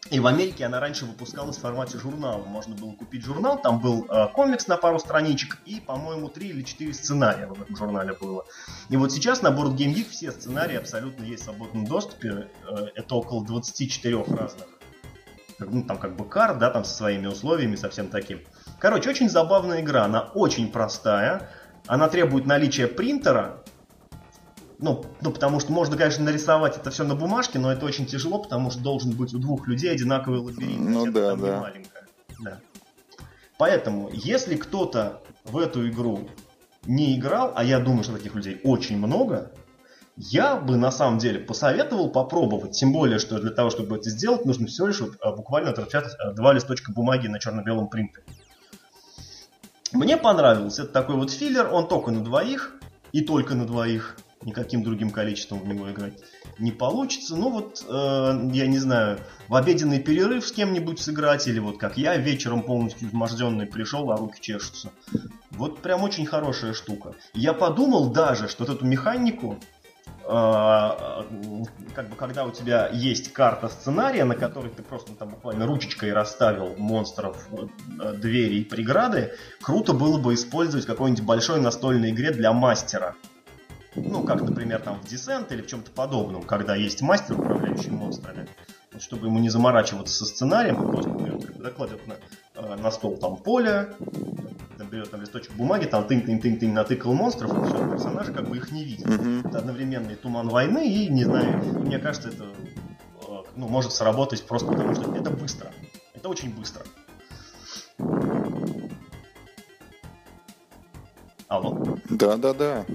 И 0.10 0.22
в 0.22 0.26
Америке 0.26 0.66
она 0.66 0.80
раньше 0.80 1.06
выпускалась 1.06 1.58
в 1.58 1.60
формате 1.60 1.98
журнала. 1.98 2.46
Можно 2.46 2.76
было 2.76 2.94
купить 2.94 3.26
журнал, 3.26 3.62
там 3.62 3.82
был 3.82 4.06
э, 4.10 4.28
комикс 4.34 4.68
на 4.68 4.78
пару 4.78 5.00
страничек 5.00 5.58
и, 5.66 5.82
по-моему, 5.82 6.30
три 6.30 6.48
или 6.48 6.62
четыре 6.62 6.94
сценария 6.94 7.48
в 7.48 7.62
этом 7.62 7.76
журнале 7.76 8.14
было. 8.14 8.46
И 8.88 8.96
вот 8.96 9.12
сейчас 9.12 9.42
на 9.42 9.50
Board 9.50 9.76
Game 9.76 9.94
Geek 9.94 10.10
все 10.10 10.32
сценарии 10.32 10.78
абсолютно 10.78 11.26
есть 11.26 11.42
в 11.42 11.46
свободном 11.48 11.86
доступе. 11.86 12.48
Э, 12.70 12.86
это 12.96 13.16
около 13.16 13.46
24 13.46 14.24
разных. 14.30 14.66
Ну, 15.60 15.84
там 15.84 15.98
как 15.98 16.16
бы 16.16 16.24
карт, 16.24 16.58
да, 16.60 16.70
там 16.70 16.86
со 16.86 16.96
своими 16.96 17.28
условиями, 17.28 17.76
совсем 17.76 18.08
таким. 18.08 18.40
Короче, 18.80 19.10
очень 19.10 19.30
забавная 19.30 19.82
игра, 19.82 20.06
она 20.06 20.22
очень 20.22 20.72
простая. 20.72 21.50
Она 21.88 22.10
требует 22.10 22.46
наличия 22.46 22.88
принтера, 22.88 23.64
ну, 24.80 25.04
ну, 25.22 25.32
потому 25.32 25.60
что 25.60 25.72
можно, 25.72 25.98
конечно, 25.98 26.24
нарисовать 26.24 26.78
это 26.78 26.92
все 26.92 27.04
на 27.04 27.16
бумажке, 27.16 27.58
но 27.58 27.72
это 27.72 27.86
очень 27.86 28.06
тяжело, 28.06 28.40
потому 28.40 28.70
что 28.70 28.82
должен 28.82 29.12
быть 29.12 29.34
у 29.34 29.40
двух 29.40 29.68
людей 29.68 29.92
одинаковый 29.92 30.40
лабиринт. 30.40 30.90
Ну 30.90 31.12
да, 31.12 31.36
да. 31.36 31.74
Да. 32.40 32.60
Поэтому, 33.58 34.12
если 34.14 34.56
кто-то 34.56 35.24
в 35.46 35.58
эту 35.58 35.88
игру 35.90 36.30
не 36.86 37.18
играл, 37.18 37.54
а 37.56 37.64
я 37.64 37.80
думаю, 37.80 38.04
что 38.04 38.14
таких 38.14 38.36
людей 38.36 38.62
очень 38.64 38.98
много, 38.98 39.52
я 40.16 40.56
бы 40.56 40.78
на 40.78 40.92
самом 40.92 41.18
деле 41.18 41.40
посоветовал 41.40 42.10
попробовать. 42.10 42.72
Тем 42.72 42.92
более, 42.92 43.18
что 43.18 43.40
для 43.40 43.52
того, 43.52 43.72
чтобы 43.72 43.98
это 43.98 44.10
сделать, 44.12 44.46
нужно 44.46 44.68
всего 44.68 44.88
лишь 44.88 45.00
вот, 45.00 45.16
а, 45.22 45.32
буквально 45.32 45.72
отпечатать 45.72 46.14
два 46.36 46.54
листочка 46.54 46.92
бумаги 46.92 47.28
на 47.28 47.40
черно-белом 47.40 47.88
принтере. 47.88 48.24
Мне 49.98 50.16
понравился. 50.16 50.84
Это 50.84 50.94
такой 50.94 51.16
вот 51.16 51.32
филлер, 51.32 51.74
он 51.74 51.88
только 51.88 52.12
на 52.12 52.24
двоих 52.24 52.76
и 53.14 53.22
только 53.22 53.56
на 53.56 53.66
двоих 53.66 54.18
никаким 54.44 54.84
другим 54.84 55.10
количеством 55.10 55.60
в 55.60 55.68
него 55.68 55.92
играть 55.92 56.22
не 56.60 56.72
получится. 56.72 57.36
Ну 57.36 57.50
вот, 57.50 57.86
э, 57.88 58.50
я 58.52 58.68
не 58.68 58.80
знаю, 58.80 59.20
в 59.48 59.56
обеденный 59.56 60.00
перерыв 60.00 60.46
с 60.46 60.52
кем-нибудь 60.52 61.00
сыграть, 61.00 61.48
или 61.48 61.60
вот 61.60 61.78
как 61.78 61.98
я 61.98 62.18
вечером 62.18 62.64
полностью 62.64 63.10
изможденный 63.10 63.68
пришел, 63.68 64.12
а 64.12 64.18
руки 64.18 64.40
чешутся. 64.42 64.92
Вот 65.52 65.80
прям 65.80 66.04
очень 66.04 66.26
хорошая 66.26 66.74
штука. 66.74 67.14
Я 67.34 67.54
подумал 67.54 68.10
даже, 68.10 68.48
что 68.48 68.66
вот 68.66 68.76
эту 68.76 68.86
механику, 68.86 69.58
как 70.28 72.10
бы 72.10 72.16
когда 72.18 72.44
у 72.44 72.52
тебя 72.52 72.90
есть 72.92 73.32
карта 73.32 73.70
сценария, 73.70 74.26
на 74.26 74.36
которой 74.36 74.70
ты 74.70 74.84
просто 74.84 75.14
там 75.14 75.30
буквально 75.30 75.66
ручечкой 75.66 76.12
расставил 76.12 76.76
монстров, 76.76 77.48
э, 77.52 78.14
двери 78.14 78.56
и 78.56 78.64
преграды, 78.66 79.32
круто 79.62 79.94
было 79.94 80.18
бы 80.18 80.34
использовать 80.34 80.86
какой-нибудь 80.86 81.24
большой 81.24 81.62
настольной 81.62 82.12
игре 82.12 82.32
для 82.32 82.52
мастера. 82.52 83.16
Ну, 83.96 84.24
как, 84.24 84.42
например, 84.42 84.82
там 84.82 85.00
в 85.00 85.06
Descent 85.06 85.48
или 85.52 85.62
в 85.62 85.68
чем-то 85.68 85.92
подобном, 85.92 86.44
когда 86.44 86.76
есть 86.76 87.02
мастер, 87.02 87.40
управляющий 87.40 87.92
монстрами. 87.92 88.48
Вот, 88.92 89.02
чтобы 89.02 89.28
ему 89.28 89.40
не 89.40 89.50
заморачиваться 89.50 90.14
со 90.14 90.26
сценарием, 90.26 90.84
он 90.84 90.92
просто 90.92 91.10
берет, 91.10 91.58
докладывает 91.58 92.06
на, 92.06 92.16
э, 92.56 92.76
на 92.76 92.92
стол 92.92 93.18
там 93.18 93.38
поле, 93.38 93.96
берет 94.86 95.10
там 95.10 95.22
листочек 95.22 95.54
бумаги, 95.54 95.86
там 95.86 96.06
тынь-тынь-тынь-тынь 96.06 96.72
натыкал 96.72 97.14
монстров, 97.14 97.52
и 97.52 97.66
все, 97.66 97.90
персонажи 97.90 98.32
как 98.32 98.48
бы 98.48 98.58
их 98.58 98.72
не 98.72 98.84
видят. 98.84 99.08
Mm-hmm. 99.08 99.50
Это 99.50 99.58
одновременный 99.60 100.16
туман 100.16 100.50
войны, 100.50 100.88
и, 100.88 101.10
не 101.10 101.24
знаю, 101.24 101.64
мне 101.80 101.98
кажется, 101.98 102.30
это 102.30 102.44
э, 102.44 103.44
ну, 103.56 103.68
может 103.68 103.92
сработать 103.92 104.46
просто 104.46 104.68
потому, 104.68 104.94
что 104.94 105.16
это 105.16 105.32
быстро. 105.32 105.72
Это 106.14 106.30
очень 106.30 106.54
быстро. 106.54 106.84
Алло? 111.48 111.98
Да-да-да. 112.10 112.86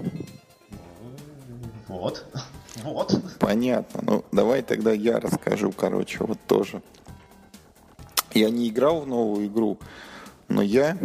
Вот. 1.87 2.25
Вот. 2.83 3.15
Понятно. 3.39 4.01
Ну, 4.01 4.25
давай 4.33 4.61
тогда 4.61 4.91
я 4.91 5.19
расскажу, 5.19 5.71
короче, 5.71 6.17
вот 6.19 6.37
тоже. 6.47 6.81
Я 8.33 8.49
не 8.49 8.67
играл 8.67 9.01
в 9.01 9.07
новую 9.07 9.45
игру, 9.45 9.77
но 10.49 10.61
я 10.61 10.97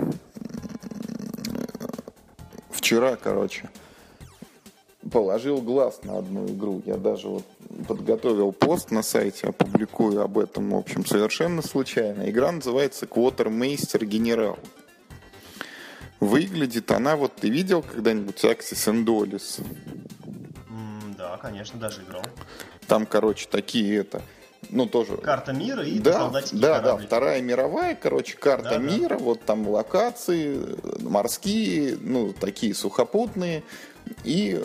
вчера, 2.79 3.17
короче, 3.17 3.71
положил 5.13 5.61
глаз 5.61 6.01
на 6.05 6.19
одну 6.19 6.47
игру. 6.47 6.83
Я 6.87 6.97
даже 6.97 7.29
вот 7.29 7.45
подготовил 7.87 8.53
пост 8.53 8.91
на 8.91 9.03
сайте, 9.03 9.49
опубликую 9.49 10.23
об 10.23 10.39
этом, 10.39 10.71
в 10.71 10.77
общем, 10.77 11.05
совершенно 11.05 11.63
случайно. 11.63 12.31
Игра 12.31 12.53
называется 12.53 13.07
Quartermaster 13.07 14.05
Генерал. 14.05 14.59
Выглядит 16.21 16.91
она, 16.91 17.17
вот 17.17 17.35
ты 17.37 17.49
видел 17.49 17.83
когда-нибудь 17.83 18.43
Axis 18.45 18.93
and 18.93 19.05
Dollis? 19.05 19.63
конечно, 21.41 21.79
даже 21.79 22.03
играл. 22.03 22.23
Там, 22.87 23.07
короче, 23.07 23.49
такие 23.51 23.99
это, 23.99 24.23
ну 24.71 24.87
тоже. 24.87 25.17
Карта 25.17 25.53
мира 25.53 25.83
и 25.85 25.99
да, 25.99 26.13
солдатики 26.13 26.57
Да, 26.57 26.81
корабли. 26.81 27.03
да, 27.03 27.07
Вторая 27.07 27.43
мировая, 27.43 27.95
короче, 27.95 28.37
карта 28.37 28.71
да, 28.71 28.79
мира, 28.79 29.17
да. 29.17 29.25
вот 29.25 29.43
там 29.43 29.69
локации 29.69 30.59
морские, 31.01 31.97
ну 32.01 32.33
такие 32.33 32.75
сухопутные 32.75 33.63
и 34.25 34.63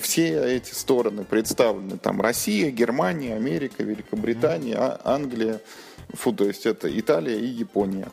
все 0.00 0.56
эти 0.56 0.72
стороны 0.74 1.24
представлены. 1.24 1.98
Там 1.98 2.20
Россия, 2.20 2.70
Германия, 2.70 3.34
Америка, 3.34 3.82
Великобритания, 3.82 4.76
mm. 4.76 5.00
Англия, 5.04 5.60
фу, 6.14 6.32
то 6.32 6.44
есть 6.44 6.66
это 6.66 6.88
Италия 6.98 7.38
и 7.38 7.46
Япония. 7.46 8.08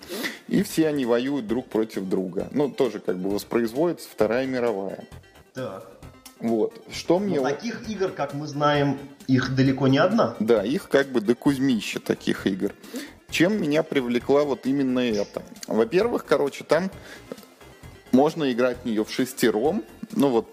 И 0.47 0.63
все 0.63 0.87
они 0.87 1.05
воюют 1.05 1.47
друг 1.47 1.67
против 1.67 2.07
друга. 2.07 2.47
Ну, 2.51 2.69
тоже 2.69 2.99
как 2.99 3.17
бы 3.17 3.29
воспроизводится 3.29 4.09
Вторая 4.09 4.45
мировая. 4.45 5.07
Так. 5.53 5.98
Вот. 6.39 6.81
Что 6.91 7.19
мне... 7.19 7.39
Но 7.39 7.49
таких 7.49 7.89
игр, 7.89 8.11
как 8.11 8.33
мы 8.33 8.47
знаем, 8.47 8.97
их 9.27 9.55
далеко 9.55 9.87
не 9.87 9.97
одна. 9.97 10.35
Да, 10.39 10.63
их 10.63 10.89
как 10.89 11.09
бы 11.09 11.21
до 11.21 11.35
кузьмища 11.35 11.99
таких 11.99 12.47
игр. 12.47 12.73
Чем 13.29 13.61
меня 13.61 13.83
привлекла 13.83 14.43
вот 14.43 14.65
именно 14.65 14.99
это? 14.99 15.43
Во-первых, 15.67 16.25
короче, 16.25 16.63
там 16.63 16.89
можно 18.11 18.51
играть 18.51 18.77
в 18.83 18.85
нее 18.85 19.03
в 19.03 19.11
шестером. 19.11 19.83
Ну 20.11 20.29
вот, 20.29 20.49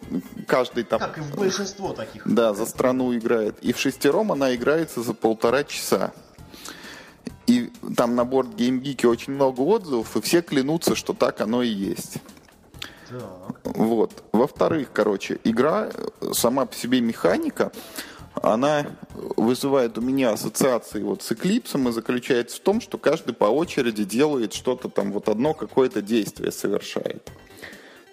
каждый 0.47 0.85
там... 0.85 1.01
Как 1.01 1.19
и 1.19 1.21
в 1.21 1.35
большинство 1.35 1.93
таких. 1.93 2.23
Да, 2.27 2.53
за 2.53 2.67
страну 2.67 3.17
играет. 3.17 3.57
И 3.63 3.73
в 3.73 3.79
шестером 3.79 4.33
она 4.33 4.55
играется 4.55 5.03
за 5.03 5.15
полтора 5.15 5.65
часа. 5.65 6.13
И 7.47 7.71
там 7.97 8.17
на 8.17 8.25
борт 8.25 8.49
GameGeek 8.49 9.07
очень 9.07 9.33
много 9.33 9.61
отзывов, 9.61 10.17
и 10.17 10.21
все 10.21 10.43
клянутся, 10.43 10.97
что 10.97 11.15
так 11.15 11.41
оно 11.41 11.63
и 11.63 11.69
есть. 11.69 12.19
Вот. 13.65 14.25
Во-вторых, 14.33 14.89
короче, 14.93 15.39
игра, 15.45 15.91
сама 16.33 16.67
по 16.67 16.75
себе 16.75 17.01
механика, 17.01 17.73
она 18.35 18.87
вызывает 19.15 19.97
у 19.99 20.01
меня 20.01 20.33
ассоциации 20.33 21.03
вот 21.03 21.23
с 21.23 21.33
Эклипсом 21.33 21.89
и 21.89 21.93
заключается 21.93 22.57
в 22.57 22.61
том, 22.61 22.81
что 22.81 22.99
каждый 22.99 23.35
по 23.35 23.47
очереди 23.47 24.05
делает 24.05 24.53
что-то 24.53 24.89
там, 24.89 25.13
вот 25.13 25.29
одно 25.29 25.55
какое-то 25.55 26.03
действие 26.03 26.53
совершает. 26.53 27.31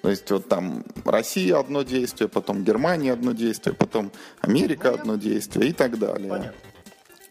То 0.01 0.09
есть 0.09 0.29
вот 0.31 0.49
там 0.49 0.83
Россия 1.05 1.57
одно 1.57 1.83
действие, 1.83 2.27
потом 2.27 2.63
Германия 2.63 3.13
одно 3.13 3.31
действие, 3.31 3.73
потом 3.73 4.11
Америка 4.41 4.91
одно 4.91 5.15
действие 5.15 5.69
и 5.69 5.73
так 5.73 5.97
далее. 5.97 6.29
Понятно. 6.29 6.72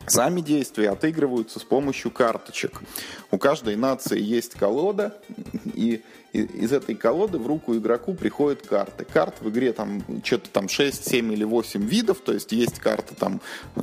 Сами 0.06 0.40
действия 0.40 0.90
отыгрываются 0.90 1.58
с 1.60 1.64
помощью 1.64 2.10
карточек. 2.10 2.80
У 3.30 3.38
каждой 3.38 3.76
нации 3.76 4.20
есть 4.20 4.54
колода, 4.54 5.14
и 5.74 6.02
из 6.32 6.72
этой 6.72 6.94
колоды 6.94 7.38
в 7.38 7.46
руку 7.46 7.76
игроку 7.76 8.14
приходят 8.14 8.66
карты. 8.66 9.04
Карт 9.04 9.36
в 9.40 9.50
игре 9.50 9.72
там 9.72 10.02
что-то 10.24 10.48
там 10.50 10.68
6, 10.68 11.08
7 11.08 11.32
или 11.32 11.44
8 11.44 11.82
видов, 11.82 12.20
то 12.20 12.32
есть 12.32 12.52
есть 12.52 12.78
карта 12.78 13.14
там 13.14 13.40
э, 13.76 13.82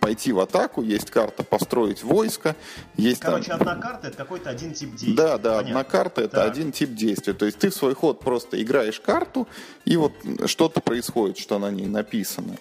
пойти 0.00 0.32
в 0.32 0.38
атаку, 0.38 0.82
есть 0.82 1.10
карта 1.10 1.42
построить 1.42 2.04
войско, 2.04 2.54
есть 2.96 3.20
Короче, 3.20 3.50
там... 3.50 3.60
одна 3.60 3.74
карта 3.76 4.08
это 4.08 4.16
какой-то 4.16 4.50
один 4.50 4.74
тип 4.74 4.90
действия. 4.90 5.14
Да, 5.14 5.38
да, 5.38 5.56
Понятно. 5.56 5.80
одна 5.80 5.84
карта 5.84 6.22
это 6.22 6.36
да. 6.36 6.44
один 6.44 6.70
тип 6.70 6.94
действия. 6.94 7.32
То 7.32 7.46
есть 7.46 7.58
ты 7.58 7.70
в 7.70 7.74
свой 7.74 7.94
ход 7.94 8.20
просто 8.20 8.62
играешь 8.62 9.00
карту, 9.00 9.48
и 9.84 9.96
вот 9.96 10.12
что-то 10.46 10.80
происходит, 10.80 11.38
что 11.38 11.58
на 11.58 11.70
ней 11.70 11.86
написано. 11.86 12.56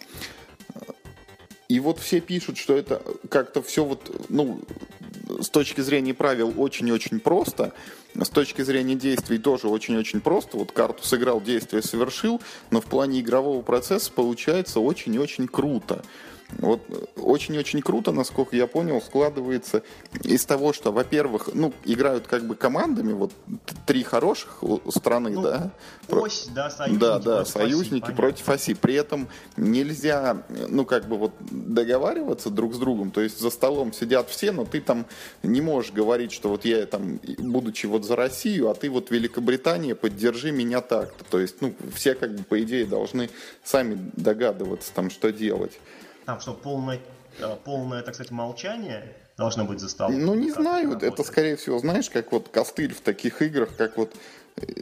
И 1.71 1.79
вот 1.79 1.99
все 1.99 2.19
пишут, 2.19 2.57
что 2.57 2.75
это 2.75 3.01
как-то 3.29 3.61
все 3.61 3.85
вот, 3.85 4.27
ну, 4.27 4.59
с 5.39 5.49
точки 5.49 5.79
зрения 5.79 6.13
правил 6.13 6.53
очень-очень 6.57 7.21
просто, 7.21 7.71
с 8.13 8.27
точки 8.27 8.61
зрения 8.61 8.95
действий 8.95 9.37
тоже 9.37 9.69
очень-очень 9.69 10.19
просто. 10.19 10.57
Вот 10.57 10.73
карту 10.73 11.05
сыграл, 11.05 11.39
действие 11.39 11.81
совершил, 11.81 12.41
но 12.71 12.81
в 12.81 12.87
плане 12.87 13.21
игрового 13.21 13.61
процесса 13.61 14.11
получается 14.11 14.81
очень-очень 14.81 15.47
круто. 15.47 16.03
Вот 16.59 16.81
очень-очень 17.17 17.81
круто, 17.81 18.11
насколько 18.11 18.55
я 18.55 18.67
понял, 18.67 19.01
складывается 19.01 19.83
из 20.23 20.45
того, 20.45 20.73
что, 20.73 20.91
во-первых, 20.91 21.49
ну, 21.53 21.73
играют 21.85 22.27
как 22.27 22.45
бы 22.45 22.55
командами, 22.55 23.13
вот 23.13 23.31
три 23.85 24.03
хороших 24.03 24.63
страны, 24.89 25.31
ну, 25.31 25.41
да? 25.41 25.71
Ось, 26.09 26.49
да, 26.53 26.69
союзники 26.69 26.99
Да, 26.99 27.19
да, 27.19 27.35
против 27.37 27.51
союзники 27.51 28.05
оси, 28.05 28.13
против 28.15 28.49
оси. 28.49 28.73
При 28.73 28.95
этом 28.95 29.27
нельзя, 29.57 30.43
ну, 30.67 30.85
как 30.85 31.07
бы 31.07 31.17
вот 31.17 31.33
договариваться 31.39 32.49
друг 32.49 32.73
с 32.73 32.77
другом, 32.77 33.11
то 33.11 33.21
есть 33.21 33.39
за 33.39 33.49
столом 33.49 33.93
сидят 33.93 34.29
все, 34.29 34.51
но 34.51 34.65
ты 34.65 34.81
там 34.81 35.05
не 35.43 35.61
можешь 35.61 35.91
говорить, 35.91 36.31
что 36.31 36.49
вот 36.49 36.65
я 36.65 36.85
там, 36.85 37.19
будучи 37.37 37.85
вот 37.85 38.05
за 38.05 38.15
Россию, 38.15 38.69
а 38.69 38.73
ты 38.73 38.89
вот 38.89 39.11
Великобритания, 39.11 39.95
поддержи 39.95 40.51
меня 40.51 40.81
так-то. 40.81 41.23
То 41.23 41.39
есть, 41.39 41.61
ну, 41.61 41.73
все 41.93 42.15
как 42.15 42.35
бы, 42.35 42.43
по 42.43 42.61
идее, 42.61 42.85
должны 42.85 43.29
сами 43.63 44.11
догадываться 44.15 44.91
там, 44.93 45.09
что 45.09 45.31
делать. 45.31 45.79
Там 46.31 46.39
что, 46.39 46.53
полное, 46.53 47.01
э, 47.39 47.57
полное, 47.65 48.01
так 48.03 48.15
сказать, 48.15 48.31
молчание 48.31 49.13
должно 49.35 49.65
быть 49.65 49.81
за 49.81 49.89
столом? 49.89 50.17
Ну, 50.17 50.33
не 50.33 50.49
знаю, 50.49 50.97
это, 50.97 51.25
скорее 51.25 51.57
всего, 51.57 51.77
знаешь, 51.79 52.09
как 52.09 52.31
вот 52.31 52.47
костыль 52.47 52.93
в 52.93 53.01
таких 53.01 53.41
играх, 53.41 53.75
как 53.75 53.97
вот 53.97 54.15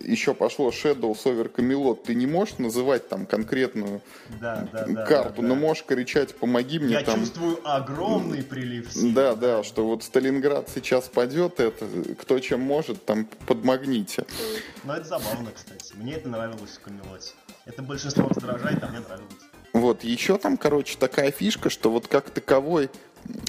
еще 0.04 0.36
пошло 0.36 0.70
Shadows 0.70 1.24
over 1.24 1.52
Camelot, 1.52 2.04
ты 2.06 2.14
не 2.14 2.28
можешь 2.28 2.60
называть 2.60 3.10
там 3.10 3.26
конкретную 3.26 4.04
да, 4.40 4.68
да, 4.72 4.86
да, 4.86 5.06
карту, 5.06 5.42
да, 5.42 5.48
но 5.48 5.56
можешь 5.56 5.84
кричать 5.86 6.36
«помоги 6.36 6.78
мне 6.78 6.94
Я 6.94 7.02
там». 7.02 7.20
чувствую 7.20 7.60
огромный 7.64 8.44
прилив 8.44 8.94
сил. 8.94 9.12
Да, 9.16 9.34
да, 9.34 9.64
что 9.64 9.88
вот 9.88 10.04
Сталинград 10.04 10.70
сейчас 10.70 11.06
падет, 11.06 11.60
это 11.60 11.88
кто 12.22 12.38
чем 12.38 12.62
может, 12.62 13.06
там 13.06 13.26
подмагните. 13.48 14.28
Ну, 14.84 14.94
это 14.94 15.08
забавно, 15.08 15.50
кстати. 15.52 15.94
Мне 15.96 16.14
это 16.14 16.30
нравилось 16.30 16.78
в 16.78 16.82
Камелоте. 16.82 17.34
Это 17.66 17.82
большинство 17.82 18.28
раздражает, 18.28 18.84
а 18.84 18.88
мне 18.90 19.00
нравилось. 19.00 19.49
Вот, 19.74 20.04
еще 20.04 20.38
там, 20.38 20.58
короче, 20.58 20.98
такая 20.98 21.32
фишка, 21.32 21.70
что 21.70 21.92
вот 21.92 22.08
как 22.08 22.30
таковой 22.32 22.90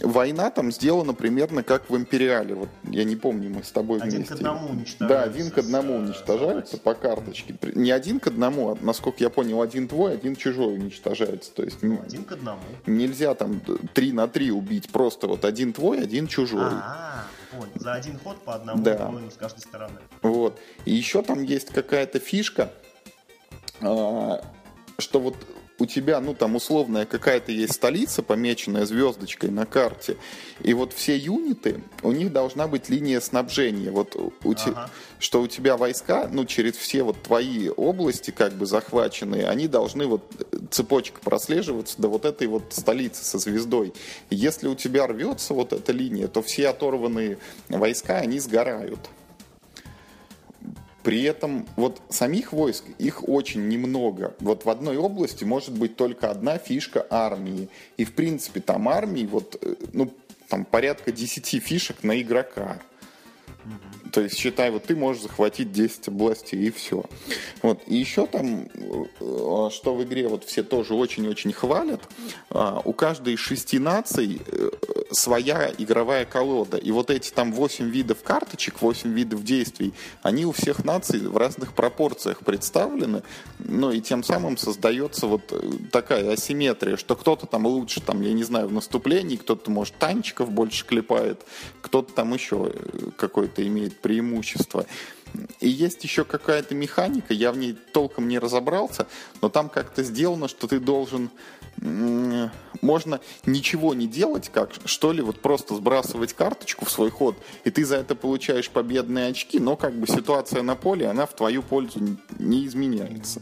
война 0.03 0.51
там 0.51 0.73
сделана 0.73 1.15
примерно 1.15 1.63
как 1.63 1.89
в 1.91 1.97
Империале. 1.97 2.55
Вот 2.55 2.69
я 2.85 3.05
не 3.05 3.17
помню, 3.17 3.51
мы 3.51 3.63
с 3.63 3.71
тобой 3.71 4.01
один 4.01 4.19
вместе. 4.19 4.35
Один 4.35 4.45
к 4.45 4.49
одному 4.49 4.69
уничтожается. 4.71 5.09
Да, 5.09 5.23
один 5.23 5.51
к 5.51 5.59
одному 5.59 5.97
уничтожается 5.97 6.79
по 6.79 6.95
карточке. 6.95 7.55
Не 7.75 7.91
один 7.91 8.21
к 8.21 8.27
одному, 8.27 8.73
а, 8.73 8.79
насколько 8.81 9.19
я 9.21 9.31
понял, 9.31 9.63
один 9.63 9.89
твой, 9.89 10.15
один 10.15 10.37
чужой 10.37 10.75
уничтожается. 10.75 11.53
То 11.53 11.63
есть 11.63 11.83
ну, 11.83 12.01
один 12.03 12.25
к 12.25 12.33
одному. 12.33 12.61
Нельзя 12.87 13.35
там 13.35 13.61
три 13.95 14.13
на 14.13 14.29
три 14.29 14.51
убить, 14.51 14.91
просто 14.91 15.27
вот 15.27 15.45
один 15.45 15.73
твой, 15.73 16.03
один 16.03 16.27
чужой. 16.27 16.71
А, 16.71 17.25
понял. 17.53 17.73
За 17.77 17.95
один 17.95 18.19
ход 18.19 18.39
по 18.45 18.55
одному 18.55 18.83
да. 18.83 19.07
воину 19.07 19.31
с 19.31 19.35
каждой 19.35 19.61
стороны. 19.61 19.99
Вот. 20.23 20.59
И 20.85 20.93
еще 20.93 21.23
там 21.23 21.43
есть 21.43 21.69
какая-то 21.69 22.19
фишка, 22.19 22.71
а, 23.81 24.43
что 24.99 25.21
вот 25.21 25.37
у 25.81 25.87
тебя, 25.87 26.21
ну, 26.21 26.35
там, 26.35 26.57
условная 26.57 27.07
какая-то 27.07 27.53
есть 27.53 27.75
столица, 27.75 28.23
помеченная 28.23 28.87
звездочкой 28.87 29.51
на 29.51 29.67
карте, 29.67 30.17
и 30.61 30.75
вот 30.75 30.93
все 30.93 31.17
юниты, 31.17 31.83
у 32.03 32.13
них 32.13 32.33
должна 32.33 32.69
быть 32.69 32.89
линия 32.89 33.21
снабжения, 33.21 33.91
вот, 33.91 34.15
у 34.17 34.33
ага. 34.43 34.55
те, 34.55 34.75
что 35.19 35.41
у 35.41 35.47
тебя 35.47 35.77
войска, 35.77 36.29
ну, 36.31 36.45
через 36.45 36.77
все 36.77 37.03
вот 37.03 37.23
твои 37.23 37.69
области, 37.69 38.31
как 38.31 38.53
бы, 38.55 38.67
захваченные, 38.67 39.49
они 39.49 39.69
должны 39.69 40.07
вот 40.07 40.23
цепочка 40.71 41.21
прослеживаться 41.21 42.01
до 42.01 42.09
вот 42.09 42.25
этой 42.25 42.47
вот 42.47 42.65
столицы 42.71 43.25
со 43.25 43.39
звездой. 43.39 43.93
если 44.31 44.69
у 44.69 44.75
тебя 44.75 45.07
рвется 45.07 45.55
вот 45.55 45.73
эта 45.73 45.93
линия, 45.93 46.29
то 46.29 46.43
все 46.43 46.69
оторванные 46.69 47.39
войска, 47.69 48.19
они 48.19 48.39
сгорают. 48.39 49.01
При 51.03 51.23
этом 51.23 51.67
вот 51.77 52.03
самих 52.11 52.53
войск, 52.53 52.85
их 52.99 53.29
очень 53.29 53.69
немного. 53.69 54.35
Вот 54.41 54.65
в 54.65 54.71
одной 54.71 54.97
области 54.97 55.45
может 55.45 55.77
быть 55.77 55.97
только 55.97 56.31
одна 56.31 56.59
фишка 56.59 57.07
армии. 57.09 57.69
И 57.97 58.05
в 58.05 58.13
принципе 58.13 58.61
там 58.61 58.89
армии 58.89 59.27
вот, 59.27 59.57
э, 59.63 59.75
ну, 59.93 60.13
там 60.49 60.65
порядка 60.65 61.13
10 61.13 61.63
фишек 61.63 62.03
на 62.03 62.21
игрока. 62.21 62.79
То 64.13 64.21
есть, 64.23 64.39
считай, 64.39 64.71
вот 64.71 64.85
ты 64.85 64.97
можешь 64.97 65.23
захватить 65.23 65.73
10 65.73 66.09
областей 66.09 66.67
и 66.67 66.71
все. 66.71 67.05
Вот. 67.63 67.81
И 67.87 67.97
еще 67.97 68.27
там, 68.27 68.69
э, 68.75 69.71
что 69.71 69.95
в 69.95 70.03
игре 70.03 70.29
вот 70.29 70.45
все 70.45 70.63
тоже 70.63 70.95
очень-очень 70.95 71.53
хвалят, 71.53 72.01
а, 72.51 72.81
у 72.85 72.93
каждой 72.93 73.35
из 73.35 73.41
шести 73.41 73.79
наций 73.79 74.41
э, 74.47 74.71
своя 75.11 75.73
игровая 75.77 76.25
колода. 76.25 76.77
И 76.77 76.91
вот 76.91 77.11
эти 77.11 77.31
там 77.31 77.53
8 77.53 77.91
видов 77.91 78.23
карточек, 78.23 78.81
8 78.81 79.13
видов 79.13 79.45
действий, 79.45 79.93
они 80.23 80.47
у 80.47 80.53
всех 80.53 80.85
наций 80.85 81.21
в 81.21 81.37
разных 81.37 81.75
пропорциях 81.75 82.41
представлены. 82.41 83.23
Ну 83.59 83.91
и 83.91 84.01
тем 84.01 84.23
самым 84.23 84.57
создается 84.57 85.27
вот 85.27 85.53
э, 85.53 85.61
такая 85.93 86.33
асимметрия, 86.33 86.97
что 86.97 87.17
кто-то 87.17 87.47
там 87.47 87.67
лучше, 87.67 88.01
там, 88.01 88.23
я 88.23 88.33
не 88.33 88.45
знаю, 88.45 88.69
в 88.69 88.73
наступлении, 88.73 89.37
кто-то, 89.37 89.71
может, 89.71 89.95
танчиков 89.97 90.51
больше 90.51 90.87
клепает, 90.87 91.45
кто-то 91.83 92.13
там 92.13 92.35
еще 92.35 92.73
какой-то 93.17 93.67
имеет 93.67 94.00
преимущество. 94.01 94.87
И 95.61 95.69
есть 95.69 96.03
еще 96.03 96.25
какая-то 96.25 96.75
механика, 96.75 97.33
я 97.33 97.53
в 97.53 97.57
ней 97.57 97.77
толком 97.93 98.27
не 98.29 98.39
разобрался, 98.39 99.07
но 99.41 99.49
там 99.49 99.69
как-то 99.69 100.03
сделано, 100.03 100.49
что 100.49 100.67
ты 100.67 100.81
должен... 100.81 101.31
Можно 102.83 103.21
ничего 103.47 103.95
не 103.95 104.07
делать, 104.07 104.51
как 104.53 104.71
что 104.85 105.13
ли, 105.13 105.23
вот 105.23 105.41
просто 105.41 105.77
сбрасывать 105.77 106.33
карточку 106.33 106.85
в 106.85 106.91
свой 106.91 107.11
ход, 107.11 107.37
и 107.65 107.71
ты 107.71 107.85
за 107.85 107.97
это 107.97 108.15
получаешь 108.15 108.69
победные 108.71 109.29
очки, 109.29 109.59
но 109.59 109.77
как 109.77 109.95
бы 109.95 110.07
ситуация 110.07 110.63
на 110.63 110.75
поле, 110.75 111.07
она 111.07 111.27
в 111.27 111.35
твою 111.35 111.63
пользу 111.63 112.19
не 112.39 112.67
изменяется. 112.67 113.41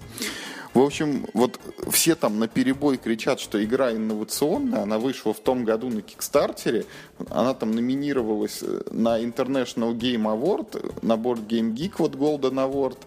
В 0.74 0.81
общем, 0.81 1.26
вот 1.35 1.59
все 1.90 2.14
там 2.14 2.38
на 2.38 2.46
перебой 2.46 2.98
кричат, 2.98 3.40
что 3.40 3.62
игра 3.64 3.92
инновационная. 3.92 4.83
Она 4.83 4.98
вышла 4.98 5.33
в 5.33 5.40
том 5.40 5.64
году 5.64 5.88
на 5.88 6.02
Кикстартере. 6.02 6.85
Она 7.31 7.54
там 7.54 7.72
номинировалась 7.72 8.62
э, 8.62 8.83
на 8.90 9.20
International 9.20 9.94
Game 9.94 10.24
Award, 10.24 11.04
на 11.04 11.14
Board 11.14 11.46
Game 11.46 11.74
Geek, 11.74 11.94
вот 11.98 12.14
Golden 12.14 12.54
Award. 12.54 12.98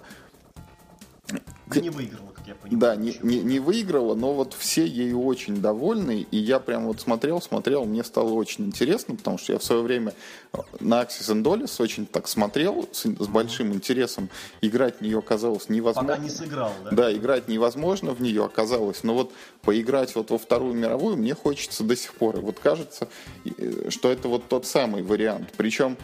Не 1.79 1.89
выиграла 1.89 2.30
я 2.51 2.55
понимаю. 2.55 2.79
Да, 2.79 2.95
не, 2.95 3.17
не, 3.21 3.41
не 3.41 3.59
выиграла, 3.59 4.15
но 4.15 4.33
вот 4.33 4.53
все 4.53 4.85
ею 4.85 5.23
очень 5.23 5.57
довольны, 5.57 6.27
и 6.29 6.37
я 6.37 6.59
прям 6.59 6.85
вот 6.85 7.01
смотрел, 7.01 7.41
смотрел, 7.41 7.85
мне 7.85 8.03
стало 8.03 8.33
очень 8.33 8.65
интересно, 8.65 9.15
потому 9.15 9.37
что 9.37 9.53
я 9.53 9.59
в 9.59 9.63
свое 9.63 9.81
время 9.81 10.13
э, 10.53 10.57
на 10.79 11.01
Axis 11.01 11.33
and 11.33 11.81
очень 11.81 12.05
так 12.05 12.27
смотрел 12.27 12.87
с, 12.91 13.03
с 13.03 13.27
большим 13.27 13.73
интересом, 13.73 14.29
играть 14.61 14.97
в 14.99 15.01
нее 15.01 15.19
оказалось 15.19 15.69
невозможно. 15.69 16.13
Пока 16.13 16.23
не 16.23 16.29
сыграл, 16.29 16.71
да? 16.83 16.91
Да, 16.91 17.13
играть 17.13 17.47
невозможно 17.47 18.13
в 18.13 18.21
нее 18.21 18.45
оказалось, 18.45 19.03
но 19.03 19.13
вот 19.13 19.31
поиграть 19.61 20.13
вот 20.15 20.31
во 20.31 20.37
Вторую 20.37 20.73
мировую 20.73 21.17
мне 21.17 21.33
хочется 21.33 21.83
до 21.83 21.95
сих 21.95 22.13
пор, 22.15 22.37
и 22.37 22.41
вот 22.41 22.59
кажется, 22.59 23.07
э, 23.45 23.89
что 23.89 24.11
это 24.11 24.27
вот 24.27 24.47
тот 24.47 24.65
самый 24.65 25.03
вариант, 25.03 25.53
причем 25.57 25.97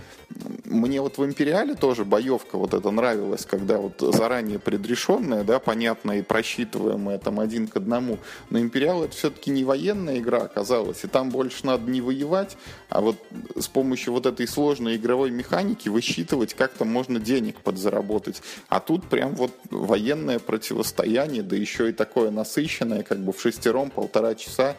мне 0.65 1.01
вот 1.01 1.17
в 1.17 1.25
Империале 1.25 1.75
тоже 1.75 2.03
боевка 2.05 2.57
вот 2.57 2.73
это 2.73 2.91
нравилась, 2.91 3.45
когда 3.45 3.77
вот 3.77 3.99
заранее 3.99 4.59
предрешенная, 4.59 5.43
да, 5.43 5.59
понятная 5.59 6.19
и 6.19 6.21
просчитываемая 6.21 7.17
там 7.17 7.39
один 7.39 7.67
к 7.67 7.77
одному. 7.77 8.19
Но 8.49 8.59
Империал 8.59 9.03
это 9.03 9.15
все-таки 9.15 9.51
не 9.51 9.63
военная 9.63 10.19
игра 10.19 10.39
оказалась, 10.39 11.03
и 11.03 11.07
там 11.07 11.29
больше 11.29 11.65
надо 11.65 11.89
не 11.89 12.01
воевать, 12.01 12.57
а 12.89 13.01
вот 13.01 13.17
с 13.55 13.67
помощью 13.67 14.13
вот 14.13 14.25
этой 14.25 14.47
сложной 14.47 14.97
игровой 14.97 15.31
механики 15.31 15.89
высчитывать, 15.89 16.53
как 16.53 16.73
там 16.73 16.89
можно 16.89 17.19
денег 17.19 17.61
подзаработать. 17.61 18.41
А 18.67 18.79
тут 18.79 19.07
прям 19.07 19.35
вот 19.35 19.51
военное 19.71 20.39
противостояние, 20.39 21.43
да 21.43 21.55
еще 21.55 21.89
и 21.89 21.93
такое 21.93 22.31
насыщенное, 22.31 23.03
как 23.03 23.19
бы 23.19 23.31
в 23.31 23.41
шестером 23.41 23.89
полтора 23.89 24.35
часа 24.35 24.75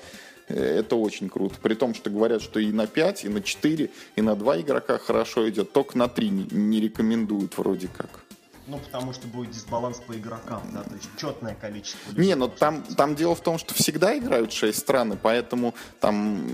это 0.49 0.97
очень 0.97 1.29
круто. 1.29 1.57
При 1.61 1.75
том, 1.75 1.95
что 1.95 2.11
говорят, 2.11 2.43
что 2.43 2.61
и 2.61 2.73
на 2.73 2.87
5, 2.87 3.25
и 3.25 3.29
на 3.29 3.43
4, 3.43 3.91
и 4.17 4.23
на 4.23 4.35
2 4.35 4.61
игрока 4.61 4.99
хорошо 4.99 5.49
идет. 5.49 5.73
Только 5.73 5.97
на 5.99 6.09
3 6.09 6.31
не, 6.31 6.81
рекомендуют 6.81 7.57
вроде 7.59 7.89
как. 7.89 8.21
Ну, 8.67 8.79
потому 8.79 9.15
что 9.15 9.27
будет 9.29 9.51
дисбаланс 9.51 9.97
по 9.97 10.13
игрокам, 10.13 10.61
да, 10.75 10.83
то 10.83 10.95
есть 10.95 11.09
четное 11.17 11.55
количество 11.55 12.11
людей. 12.11 12.27
Не, 12.27 12.35
но 12.35 12.49
там, 12.49 12.83
там 12.83 13.15
дело 13.15 13.35
в 13.35 13.41
том, 13.41 13.57
что 13.57 13.73
всегда 13.73 14.17
играют 14.19 14.53
6 14.53 14.79
стран, 14.79 15.19
поэтому 15.23 15.75
там... 16.01 16.45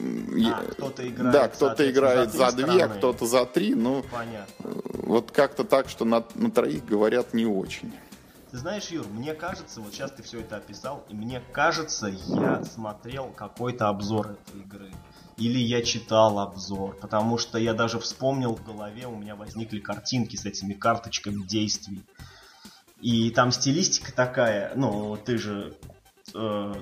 А, 0.46 0.62
кто-то 0.62 1.08
играет, 1.08 1.32
да, 1.32 1.48
кто-то 1.48 1.90
играет 1.90 2.32
за 2.32 2.52
2, 2.52 2.88
кто-то 2.88 3.26
за 3.26 3.44
3, 3.46 3.74
ну... 3.74 4.04
Понятно. 4.12 4.82
Вот 5.04 5.32
как-то 5.32 5.64
так, 5.64 5.88
что 5.88 6.04
на, 6.04 6.24
на 6.36 6.52
троих 6.52 6.84
говорят 6.86 7.34
не 7.34 7.46
очень. 7.46 7.92
Ты 8.54 8.60
знаешь, 8.60 8.86
Юр, 8.86 9.08
мне 9.08 9.34
кажется, 9.34 9.80
вот 9.80 9.92
сейчас 9.92 10.12
ты 10.12 10.22
все 10.22 10.38
это 10.38 10.58
описал, 10.58 11.04
и 11.08 11.14
мне 11.14 11.42
кажется, 11.50 12.06
я 12.06 12.62
смотрел 12.62 13.32
какой-то 13.32 13.88
обзор 13.88 14.28
этой 14.28 14.60
игры. 14.60 14.92
Или 15.36 15.58
я 15.58 15.82
читал 15.82 16.38
обзор, 16.38 16.96
потому 17.00 17.36
что 17.36 17.58
я 17.58 17.74
даже 17.74 17.98
вспомнил 17.98 18.54
в 18.54 18.62
голове, 18.62 19.08
у 19.08 19.16
меня 19.16 19.34
возникли 19.34 19.80
картинки 19.80 20.36
с 20.36 20.44
этими 20.44 20.72
карточками 20.72 21.42
действий. 21.42 22.04
И 23.00 23.32
там 23.32 23.50
стилистика 23.50 24.12
такая, 24.12 24.70
ну, 24.76 25.16
ты 25.16 25.36
же... 25.36 25.74
Э, 26.32 26.74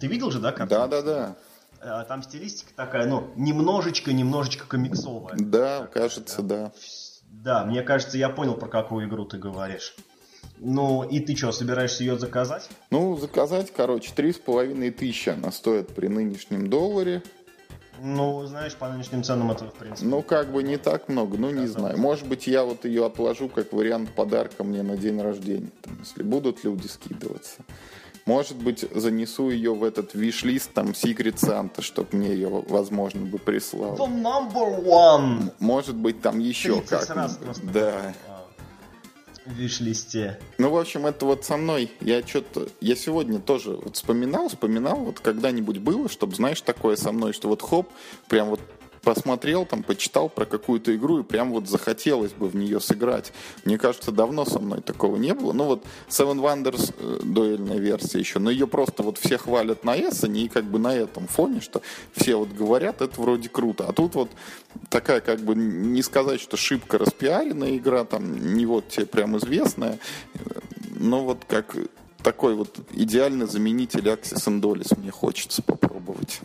ты 0.00 0.06
видел 0.06 0.30
же, 0.30 0.40
да, 0.40 0.50
картинки? 0.50 0.80
Да, 0.80 1.02
да, 1.02 1.02
да. 1.02 2.00
Э, 2.02 2.04
там 2.08 2.22
стилистика 2.22 2.72
такая, 2.74 3.06
ну, 3.06 3.30
немножечко-немножечко 3.36 4.66
комиксовая. 4.66 5.36
Да, 5.38 5.88
кажется, 5.88 6.40
да. 6.40 6.72
Да, 7.24 7.66
мне 7.66 7.82
кажется, 7.82 8.16
я 8.16 8.30
понял, 8.30 8.54
про 8.54 8.68
какую 8.68 9.06
игру 9.06 9.26
ты 9.26 9.36
говоришь. 9.36 9.94
Ну, 10.62 11.04
и 11.04 11.20
ты 11.20 11.34
что, 11.34 11.52
собираешься 11.52 12.04
ее 12.04 12.18
заказать? 12.18 12.68
Ну, 12.90 13.16
заказать, 13.16 13.72
короче, 13.74 14.12
три 14.14 14.32
с 14.32 14.36
половиной 14.36 14.90
тысячи 14.90 15.30
она 15.30 15.52
стоит 15.52 15.88
при 15.88 16.08
нынешнем 16.08 16.68
долларе. 16.68 17.22
Ну, 18.02 18.46
знаешь, 18.46 18.74
по 18.74 18.88
нынешним 18.88 19.22
ценам 19.22 19.50
это, 19.50 19.66
в 19.66 19.74
принципе... 19.74 20.06
Ну, 20.06 20.22
как 20.22 20.52
бы 20.52 20.62
не 20.62 20.76
так 20.76 21.08
много, 21.08 21.38
ну, 21.38 21.50
не 21.50 21.66
знаю. 21.66 21.98
Может 21.98 22.26
быть, 22.26 22.46
я 22.46 22.64
вот 22.64 22.84
ее 22.84 23.06
отложу 23.06 23.48
как 23.48 23.72
вариант 23.72 24.14
подарка 24.14 24.62
мне 24.62 24.82
на 24.82 24.96
день 24.96 25.20
рождения, 25.20 25.70
там, 25.82 25.98
если 26.00 26.22
будут 26.22 26.62
люди 26.62 26.86
скидываться. 26.86 27.62
Может 28.26 28.58
быть, 28.58 28.86
занесу 28.94 29.50
ее 29.50 29.74
в 29.74 29.82
этот 29.82 30.14
виш-лист, 30.14 30.72
там, 30.72 30.88
Secret 30.88 31.36
Santa, 31.36 31.82
чтобы 31.82 32.10
мне 32.12 32.32
ее, 32.32 32.48
возможно, 32.48 33.24
бы 33.24 33.38
прислал. 33.38 33.96
The 33.96 34.22
number 34.22 34.84
one! 34.84 35.52
Может 35.58 35.96
быть, 35.96 36.20
там 36.20 36.38
еще 36.38 36.82
как 36.82 37.08
раз 37.10 37.36
просто 37.36 37.66
Да. 37.66 38.14
Виш-листе. 39.50 40.38
Ну, 40.58 40.70
в 40.70 40.78
общем, 40.78 41.06
это 41.06 41.26
вот 41.26 41.44
со 41.44 41.56
мной. 41.56 41.90
Я 42.00 42.26
что-то... 42.26 42.68
Я 42.80 42.96
сегодня 42.96 43.38
тоже 43.38 43.72
вот 43.72 43.96
вспоминал, 43.96 44.48
вспоминал, 44.48 44.96
вот 44.96 45.20
когда-нибудь 45.20 45.78
было, 45.78 46.08
чтобы, 46.08 46.34
знаешь, 46.34 46.60
такое 46.60 46.96
со 46.96 47.12
мной, 47.12 47.32
что 47.32 47.48
вот 47.48 47.62
хоп, 47.62 47.88
прям 48.28 48.48
вот 48.48 48.60
посмотрел, 49.02 49.66
там, 49.66 49.82
почитал 49.82 50.28
про 50.28 50.44
какую-то 50.44 50.94
игру, 50.94 51.20
и 51.20 51.22
прям 51.22 51.50
вот 51.50 51.68
захотелось 51.68 52.32
бы 52.32 52.48
в 52.48 52.56
нее 52.56 52.80
сыграть. 52.80 53.32
Мне 53.64 53.78
кажется, 53.78 54.12
давно 54.12 54.44
со 54.44 54.58
мной 54.58 54.80
такого 54.80 55.16
не 55.16 55.34
было. 55.34 55.52
Ну 55.52 55.64
вот 55.64 55.84
Seven 56.08 56.40
Wonders 56.40 56.94
э, 56.98 57.20
дуэльная 57.24 57.78
версия 57.78 58.18
еще, 58.18 58.38
но 58.38 58.50
ее 58.50 58.66
просто 58.66 59.02
вот 59.02 59.18
все 59.18 59.38
хвалят 59.38 59.84
на 59.84 59.96
Эссене, 59.96 60.42
и 60.42 60.48
как 60.48 60.64
бы 60.64 60.78
на 60.78 60.94
этом 60.94 61.26
фоне, 61.26 61.60
что 61.60 61.82
все 62.12 62.36
вот 62.36 62.50
говорят, 62.50 63.00
это 63.02 63.20
вроде 63.20 63.48
круто. 63.48 63.86
А 63.88 63.92
тут 63.92 64.14
вот 64.14 64.30
такая 64.88 65.20
как 65.20 65.40
бы 65.40 65.54
не 65.54 66.02
сказать, 66.02 66.40
что 66.40 66.56
шибко 66.56 66.98
распиаренная 66.98 67.76
игра, 67.76 68.04
там 68.04 68.54
не 68.54 68.66
вот 68.66 68.88
тебе 68.88 69.06
прям 69.06 69.36
известная, 69.38 69.98
но 70.98 71.24
вот 71.24 71.44
как 71.46 71.76
такой 72.22 72.54
вот 72.54 72.78
идеальный 72.92 73.46
заменитель 73.46 74.08
Axis 74.08 74.46
and 74.46 74.60
Dolis 74.60 74.98
мне 74.98 75.10
хочется 75.10 75.62
попробовать. 75.62 76.40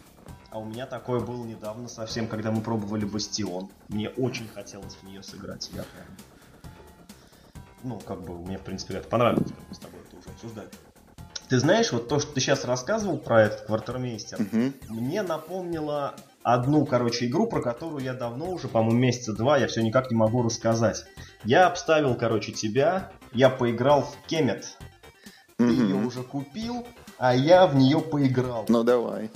А 0.56 0.58
у 0.58 0.64
меня 0.64 0.86
такое 0.86 1.20
было 1.20 1.44
недавно 1.44 1.90
совсем, 1.90 2.28
когда 2.28 2.50
мы 2.50 2.62
пробовали 2.62 3.04
Бастион. 3.04 3.68
Мне 3.90 4.08
очень 4.08 4.48
хотелось 4.48 4.94
в 4.94 5.04
нее 5.04 5.22
сыграть. 5.22 5.70
Я 5.74 5.84
прям... 5.84 6.08
Ну, 7.84 8.00
как 8.00 8.22
бы, 8.22 8.38
мне, 8.38 8.58
в 8.58 8.62
принципе, 8.62 8.94
это 8.94 9.10
понравилось, 9.10 9.52
как 9.52 9.60
мы 9.68 9.76
с 9.76 9.80
тобой 9.80 10.00
это 10.08 10.16
уже 10.16 10.30
обсуждали. 10.30 10.70
Ты 11.50 11.60
знаешь, 11.60 11.92
вот 11.92 12.08
то, 12.08 12.22
что 12.22 12.32
ты 12.32 12.40
сейчас 12.40 12.64
рассказывал 12.64 13.18
про 13.18 13.42
этот 13.42 13.66
квартирмейстер, 13.66 14.40
Мгм. 14.40 14.74
мне 14.88 15.24
напомнило 15.24 16.16
одну, 16.42 16.86
короче, 16.86 17.26
игру, 17.26 17.48
про 17.48 17.62
которую 17.62 18.02
я 18.02 18.14
давно 18.14 18.50
уже, 18.50 18.70
по-моему, 18.70 18.98
месяца 18.98 19.34
два, 19.34 19.58
я 19.58 19.68
все 19.68 19.84
никак 19.84 20.10
не 20.10 20.16
могу 20.16 20.42
рассказать. 20.42 21.04
Я 21.44 21.68
обставил, 21.68 22.16
короче, 22.16 22.54
тебя, 22.54 23.12
я 23.34 23.50
поиграл 23.50 24.04
в 24.04 24.16
Кемет. 24.26 24.78
Ты 25.58 25.66
ее 25.66 25.96
уже 25.96 26.24
купил, 26.24 26.88
а 27.18 27.36
я 27.36 27.68
в 27.68 27.76
нее 27.76 28.00
поиграл. 28.00 28.64
Ну 28.70 28.84
давай. 28.86 29.30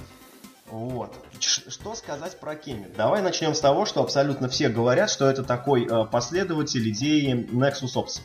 Вот. 0.72 1.16
Что 1.40 1.96
сказать 1.96 2.40
про 2.40 2.56
Кемет? 2.56 2.96
Давай 2.96 3.22
начнем 3.22 3.54
с 3.54 3.60
того, 3.60 3.86
что 3.86 4.04
абсолютно 4.04 4.50
все 4.50 4.70
говорят, 4.70 5.10
что 5.10 5.30
это 5.30 5.44
такой 5.44 5.86
э, 5.86 6.06
последователь 6.06 6.90
идеи 6.92 7.34
Nexus 7.34 7.96
Ops. 7.96 8.22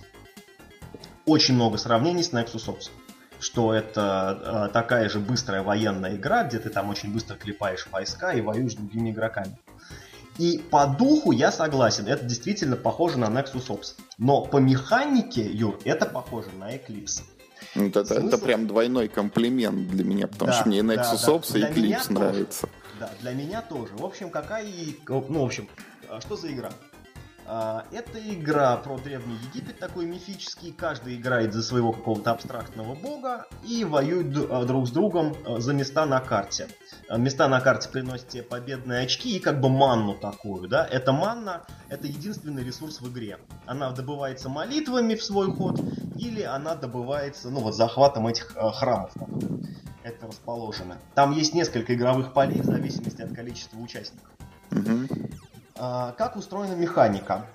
Очень 1.24 1.54
много 1.54 1.78
сравнений 1.78 2.22
с 2.22 2.32
Nexus 2.32 2.66
Ops. 2.66 2.90
Что 3.40 3.72
это 3.72 4.68
э, 4.68 4.72
такая 4.72 5.08
же 5.08 5.20
быстрая 5.20 5.62
военная 5.62 6.16
игра, 6.16 6.44
где 6.44 6.58
ты 6.58 6.68
там 6.68 6.90
очень 6.90 7.12
быстро 7.12 7.36
клепаешь 7.36 7.86
войска 7.90 8.32
и 8.32 8.42
воюешь 8.42 8.72
с 8.72 8.76
другими 8.76 9.10
игроками. 9.10 9.58
И 10.38 10.58
по 10.58 10.86
духу 10.86 11.30
я 11.30 11.52
согласен, 11.52 12.08
это 12.08 12.24
действительно 12.24 12.76
похоже 12.76 13.18
на 13.18 13.26
Nexus 13.26 13.68
Ops. 13.68 13.94
Но 14.18 14.42
по 14.42 14.58
механике, 14.58 15.46
Юр, 15.46 15.78
это 15.84 16.06
похоже 16.06 16.50
на 16.58 16.74
Eclipse. 16.74 17.22
Ну, 17.74 17.88
Это, 17.88 18.00
это 18.00 18.20
Смысл? 18.20 18.38
прям 18.44 18.66
двойной 18.66 19.08
комплимент 19.08 19.88
для 19.88 20.04
меня, 20.04 20.28
потому 20.28 20.50
Да, 20.52 20.58
что 20.58 20.68
мне 20.68 20.78
и 20.78 20.82
да, 20.82 20.94
Nexus 20.94 21.26
да. 21.26 21.32
Ops 21.32 21.48
и 21.48 21.52
Для 21.52 21.68
меня 21.70 21.96
Eclipse 21.98 22.06
тоже. 22.08 22.12
нравится. 22.20 22.68
Да, 23.00 23.10
для 23.20 23.32
меня 23.32 23.62
тоже. 23.62 23.92
В 23.96 24.04
общем, 24.04 24.30
какая... 24.30 24.64
и- 24.64 24.96
Ну, 25.08 25.20
в 25.20 25.44
общем, 25.44 25.68
а 26.08 26.20
что 26.20 26.36
за 26.36 26.52
игра? 26.52 26.70
А, 27.46 27.84
Это 27.92 28.18
игра 28.18 28.76
про 28.76 28.96
Древний 28.98 29.36
Египет, 29.46 29.78
такой 29.78 30.06
мифический. 30.06 30.72
Каждый 30.72 31.16
играет 31.16 31.52
за 31.52 31.62
своего 31.62 31.92
какого-то 31.92 32.30
абстрактного 32.30 32.94
бога 32.94 33.46
и 33.66 33.84
воюет 33.84 34.34
а, 34.50 34.64
друг 34.64 34.88
с 34.88 34.90
другом 34.90 35.36
а, 35.46 35.60
за 35.60 35.74
места 35.74 36.06
на 36.06 36.20
карте. 36.20 36.68
Места 37.10 37.48
на 37.48 37.60
карте 37.60 37.90
приносят 37.90 38.28
тебе 38.28 38.42
победные 38.42 39.04
очки 39.04 39.36
и 39.36 39.40
как 39.40 39.60
бы 39.60 39.68
манну 39.68 40.14
такую, 40.14 40.68
да? 40.68 40.86
Эта 40.86 41.12
манна— 41.12 41.64
это 41.90 42.06
единственный 42.06 42.64
ресурс 42.64 43.00
в 43.00 43.12
игре. 43.12 43.38
Она 43.66 43.90
добывается 43.90 44.48
молитвами 44.48 45.14
в 45.14 45.22
свой 45.22 45.52
ход 45.52 45.80
или 46.16 46.42
она 46.42 46.74
добывается, 46.74 47.50
ну 47.50 47.60
вот, 47.60 47.74
захватом 47.74 48.26
этих 48.26 48.54
храмов, 48.56 49.12
которые 49.12 49.60
это 50.02 50.26
расположено. 50.26 50.98
Там 51.14 51.32
есть 51.32 51.54
несколько 51.54 51.94
игровых 51.94 52.32
полей 52.32 52.60
в 52.60 52.66
зависимости 52.66 53.22
от 53.22 53.34
количества 53.34 53.78
участников. 53.78 54.30
Мгм. 54.70 55.08
А, 55.76 56.12
как 56.12 56.36
устроена 56.36 56.74
механика? 56.74 57.46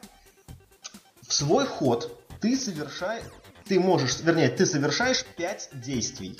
В 1.28 1.34
свой 1.34 1.66
ход 1.66 2.20
ты 2.42 2.58
совершаешь, 2.58 3.24
ты 3.66 3.80
можешь, 3.80 4.20
вернее, 4.20 4.50
ты 4.50 4.66
совершаешь 4.66 5.24
5 5.38 5.70
действий. 5.74 6.40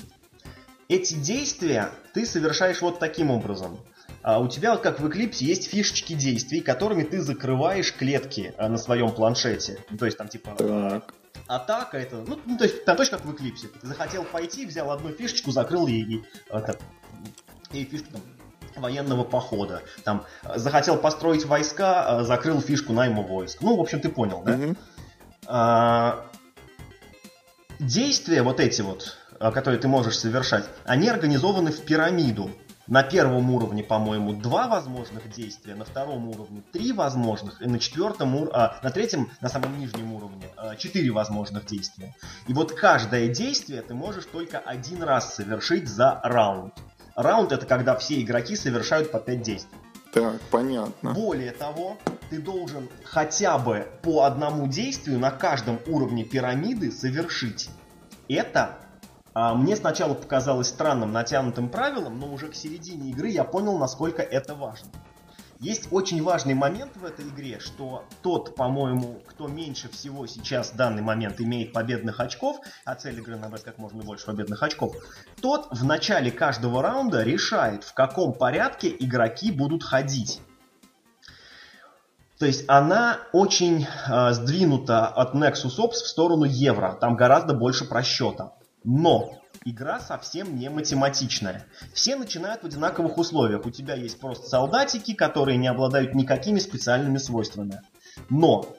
Эти 0.88 1.14
действия 1.14 1.90
ты 2.12 2.26
совершаешь 2.26 2.82
вот 2.82 2.98
таким 2.98 3.30
образом. 3.30 3.78
А 4.22 4.38
у 4.40 4.48
тебя, 4.48 4.72
вот 4.72 4.82
как 4.82 5.00
в 5.00 5.06
Eclipse, 5.06 5.36
есть 5.38 5.68
фишечки 5.70 6.12
действий, 6.12 6.60
которыми 6.60 7.04
ты 7.04 7.22
закрываешь 7.22 7.94
клетки 7.94 8.52
а, 8.58 8.68
на 8.68 8.76
своем 8.76 9.12
планшете. 9.12 9.78
Ну, 9.88 9.96
то 9.96 10.04
есть 10.04 10.18
там 10.18 10.28
типа 10.28 10.54
Так. 10.58 11.14
атака 11.46 11.96
это, 11.96 12.16
ну, 12.26 12.38
ну, 12.44 12.58
то 12.58 12.64
есть 12.64 12.84
там 12.84 12.96
точно 12.96 13.16
как 13.18 13.26
в 13.26 13.34
Eclipse. 13.34 13.68
Ты 13.80 13.86
захотел 13.86 14.24
пойти, 14.24 14.66
взял 14.66 14.90
одну 14.90 15.10
фишечку, 15.10 15.52
закрыл 15.52 15.86
ей 15.86 16.02
и, 16.02 16.24
это, 16.50 16.78
и 17.72 17.84
фишку 17.84 18.12
там, 18.12 18.20
военного 18.76 19.24
похода. 19.24 19.82
Там 20.04 20.24
э, 20.42 20.58
захотел 20.58 20.96
построить 20.96 21.44
войска, 21.44 22.20
э, 22.20 22.24
закрыл 22.24 22.60
фишку 22.60 22.92
найма 22.92 23.22
войск. 23.22 23.60
Ну, 23.62 23.76
в 23.76 23.80
общем, 23.80 24.00
ты 24.00 24.08
понял, 24.08 24.42
да? 24.44 24.52
А, 25.46 26.26
действия 27.78 28.42
вот 28.42 28.60
эти 28.60 28.82
вот, 28.82 29.18
а, 29.38 29.50
которые 29.50 29.80
ты 29.80 29.88
можешь 29.88 30.18
совершать, 30.18 30.64
они 30.84 31.08
организованы 31.08 31.72
в 31.72 31.84
пирамиду. 31.84 32.50
На 32.86 33.04
первом 33.04 33.48
уровне, 33.52 33.84
по-моему, 33.84 34.32
два 34.32 34.66
возможных 34.66 35.30
действия, 35.30 35.76
на 35.76 35.84
втором 35.84 36.28
уровне 36.28 36.60
три 36.72 36.92
возможных, 36.92 37.62
и 37.62 37.66
на 37.66 37.78
четвертом 37.78 38.34
ур- 38.34 38.50
а, 38.52 38.80
на 38.82 38.90
третьем, 38.90 39.30
на 39.40 39.48
самом 39.48 39.78
нижнем 39.78 40.12
уровне, 40.12 40.48
а, 40.56 40.74
четыре 40.74 41.10
возможных 41.12 41.66
действия. 41.66 42.16
И 42.48 42.52
вот 42.52 42.72
каждое 42.72 43.28
действие 43.28 43.82
ты 43.82 43.94
можешь 43.94 44.24
только 44.26 44.58
один 44.58 45.04
раз 45.04 45.36
совершить 45.36 45.88
за 45.88 46.20
раунд. 46.24 46.74
Раунд 47.16 47.52
это 47.52 47.66
когда 47.66 47.96
все 47.96 48.20
игроки 48.20 48.56
совершают 48.56 49.10
по 49.10 49.18
пять 49.18 49.42
действий. 49.42 49.78
Так, 50.12 50.40
понятно. 50.50 51.12
Более 51.12 51.52
того, 51.52 51.96
ты 52.30 52.40
должен 52.40 52.88
хотя 53.04 53.58
бы 53.58 53.86
по 54.02 54.24
одному 54.24 54.66
действию 54.66 55.18
на 55.18 55.30
каждом 55.30 55.78
уровне 55.86 56.24
пирамиды 56.24 56.90
совершить. 56.90 57.70
Это 58.28 58.78
а, 59.32 59.54
мне 59.54 59.76
сначала 59.76 60.14
показалось 60.14 60.68
странным 60.68 61.12
натянутым 61.12 61.68
правилом, 61.68 62.18
но 62.18 62.32
уже 62.32 62.48
к 62.48 62.54
середине 62.54 63.10
игры 63.10 63.28
я 63.28 63.44
понял, 63.44 63.78
насколько 63.78 64.22
это 64.22 64.54
важно. 64.54 64.88
Есть 65.60 65.88
очень 65.90 66.22
важный 66.22 66.54
момент 66.54 66.96
в 66.96 67.04
этой 67.04 67.28
игре, 67.28 67.60
что 67.60 68.04
тот, 68.22 68.54
по-моему, 68.54 69.20
кто 69.26 69.46
меньше 69.46 69.90
всего 69.90 70.26
сейчас 70.26 70.72
в 70.72 70.76
данный 70.76 71.02
момент 71.02 71.38
имеет 71.38 71.74
победных 71.74 72.18
очков, 72.18 72.60
а 72.86 72.94
цель 72.94 73.18
игры 73.18 73.36
набрать 73.36 73.62
как 73.62 73.76
можно 73.76 74.02
больше 74.02 74.24
победных 74.24 74.62
очков, 74.62 74.96
тот 75.42 75.68
в 75.70 75.84
начале 75.84 76.30
каждого 76.30 76.82
раунда 76.82 77.22
решает, 77.22 77.84
в 77.84 77.92
каком 77.92 78.32
порядке 78.32 78.88
игроки 78.98 79.52
будут 79.52 79.84
ходить. 79.84 80.40
То 82.38 82.46
есть 82.46 82.64
она 82.66 83.18
очень 83.34 83.86
э, 83.86 84.32
сдвинута 84.32 85.08
от 85.08 85.34
Nexus 85.34 85.76
Ops 85.76 85.90
в 85.90 86.08
сторону 86.08 86.44
евро. 86.44 86.96
Там 86.98 87.16
гораздо 87.16 87.52
больше 87.52 87.84
просчета. 87.84 88.54
Но 88.82 89.39
игра 89.64 90.00
совсем 90.00 90.56
не 90.58 90.70
математичная. 90.70 91.66
Все 91.92 92.16
начинают 92.16 92.62
в 92.62 92.66
одинаковых 92.66 93.18
условиях. 93.18 93.66
У 93.66 93.70
тебя 93.70 93.94
есть 93.94 94.18
просто 94.20 94.48
солдатики, 94.48 95.14
которые 95.14 95.58
не 95.58 95.68
обладают 95.68 96.14
никакими 96.14 96.58
специальными 96.58 97.18
свойствами. 97.18 97.82
Но 98.28 98.76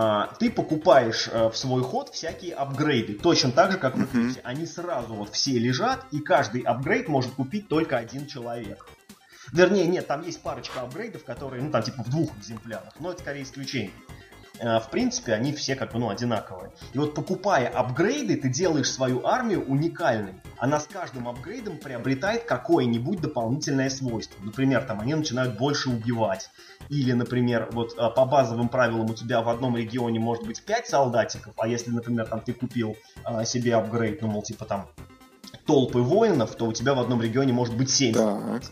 а, 0.00 0.28
ты 0.38 0.50
покупаешь 0.50 1.28
э, 1.30 1.48
в 1.48 1.56
свой 1.56 1.82
ход 1.82 2.10
всякие 2.10 2.54
апгрейды. 2.54 3.14
Точно 3.14 3.50
так 3.50 3.72
же, 3.72 3.78
как 3.78 3.96
в 3.96 3.98
Мгм. 3.98 4.28
Eclipse. 4.28 4.40
Они 4.44 4.64
сразу 4.64 5.14
вот 5.14 5.30
все 5.30 5.58
лежат, 5.58 6.06
и 6.12 6.20
каждый 6.20 6.62
апгрейд 6.62 7.08
может 7.08 7.32
купить 7.32 7.68
только 7.68 7.96
один 7.96 8.26
человек. 8.26 8.86
Вернее, 9.52 9.86
нет, 9.86 10.06
там 10.06 10.22
есть 10.22 10.40
парочка 10.40 10.82
апгрейдов, 10.82 11.24
которые, 11.24 11.62
ну, 11.62 11.70
там, 11.70 11.82
типа, 11.82 12.04
в 12.04 12.10
двух 12.10 12.36
экземплярах, 12.38 12.92
но 13.00 13.10
это 13.10 13.22
скорее 13.22 13.42
исключение. 13.42 13.90
Э, 14.60 14.80
В 14.80 14.90
принципе, 14.90 15.34
они 15.34 15.52
все 15.52 15.76
как 15.76 15.92
бы, 15.92 15.98
ну, 15.98 16.10
одинаковые. 16.10 16.72
И 16.92 16.98
вот 16.98 17.14
покупая 17.14 17.68
апгрейды, 17.68 18.36
ты 18.36 18.48
делаешь 18.48 18.90
свою 18.90 19.24
армию 19.26 19.64
уникальной. 19.64 20.34
Она 20.58 20.80
с 20.80 20.86
каждым 20.86 21.28
апгрейдом 21.28 21.78
приобретает 21.78 22.44
какое-нибудь 22.44 23.20
дополнительное 23.20 23.90
свойство. 23.90 24.42
Например, 24.42 24.82
там 24.82 25.00
они 25.00 25.14
начинают 25.14 25.56
больше 25.58 25.90
убивать. 25.90 26.50
Или, 26.88 27.12
например, 27.12 27.68
вот 27.72 27.94
э, 27.96 28.10
по 28.14 28.24
базовым 28.24 28.68
правилам 28.68 29.10
у 29.10 29.14
тебя 29.14 29.42
в 29.42 29.48
одном 29.48 29.76
регионе 29.76 30.18
может 30.18 30.46
быть 30.46 30.62
5 30.62 30.86
солдатиков, 30.86 31.54
а 31.56 31.68
если, 31.68 31.90
например, 31.90 32.26
там 32.26 32.40
ты 32.40 32.52
купил 32.52 32.96
э, 33.24 33.44
себе 33.44 33.74
апгрейд, 33.74 34.22
ну, 34.22 34.28
мол, 34.28 34.42
типа 34.42 34.64
там 34.64 34.86
толпы 35.66 36.00
воинов, 36.00 36.54
то 36.56 36.66
у 36.66 36.72
тебя 36.72 36.94
в 36.94 37.00
одном 37.00 37.22
регионе 37.22 37.52
может 37.52 37.76
быть 37.76 37.90
7 37.90 38.14
Так. 38.14 38.62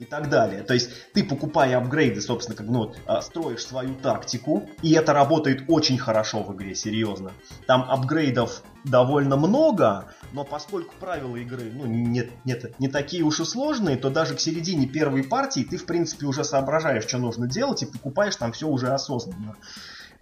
И 0.00 0.06
так 0.06 0.30
далее. 0.30 0.62
То 0.62 0.72
есть 0.72 0.90
ты, 1.12 1.22
покупая 1.22 1.76
апгрейды, 1.76 2.22
собственно, 2.22 2.56
как 2.56 2.66
ну, 2.66 2.94
а, 3.06 3.20
строишь 3.20 3.66
свою 3.66 3.94
тактику, 3.94 4.68
и 4.82 4.92
это 4.92 5.12
работает 5.12 5.64
очень 5.68 5.98
хорошо 5.98 6.42
в 6.42 6.56
игре, 6.56 6.74
серьезно. 6.74 7.32
Там 7.66 7.82
апгрейдов 7.88 8.62
довольно 8.82 9.36
много, 9.36 10.06
но 10.32 10.42
поскольку 10.44 10.94
правила 10.98 11.36
игры 11.36 11.70
ну, 11.70 11.84
нет, 11.84 12.30
нет, 12.46 12.80
не 12.80 12.88
такие 12.88 13.22
уж 13.24 13.40
и 13.40 13.44
сложные, 13.44 13.98
то 13.98 14.08
даже 14.08 14.34
к 14.34 14.40
середине 14.40 14.86
первой 14.86 15.22
партии 15.22 15.66
ты, 15.68 15.76
в 15.76 15.84
принципе, 15.84 16.24
уже 16.24 16.44
соображаешь, 16.44 17.06
что 17.06 17.18
нужно 17.18 17.46
делать, 17.46 17.82
и 17.82 17.86
покупаешь 17.86 18.36
там 18.36 18.52
все 18.52 18.68
уже 18.68 18.88
осознанно. 18.88 19.56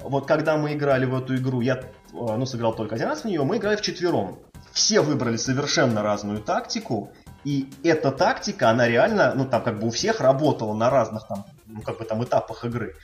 Вот 0.01 0.27
когда 0.27 0.57
мы 0.57 0.75
играли 0.75 1.07
в 1.07 1.15
эту 1.15 1.37
игру, 1.37 1.61
я 1.61 1.83
ну, 2.13 2.47
сыграл 2.47 2.75
только 2.75 2.97
один 2.97 3.09
раз 3.09 3.23
в 3.23 3.25
нее, 3.27 3.43
мы 3.45 3.59
играли 3.59 3.77
в 3.77 3.81
четвером. 3.81 4.41
Все 4.73 5.01
выбрали 5.01 5.37
совершенно 5.37 6.03
разную 6.03 6.39
тактику, 6.41 7.13
и 7.45 7.71
эта 7.83 8.11
тактика, 8.11 8.71
она 8.71 8.89
реально, 8.89 9.35
ну 9.35 9.47
там 9.47 9.63
как 9.63 9.79
бы 9.79 9.89
у 9.89 9.91
всех 9.91 10.21
работала 10.21 10.75
на 10.75 10.91
разных 10.91 11.27
там, 11.27 11.47
ну 11.67 11.83
как 11.83 11.99
бы 11.99 12.05
там 12.05 12.23
этапах 12.25 12.65
игры. 12.65 12.95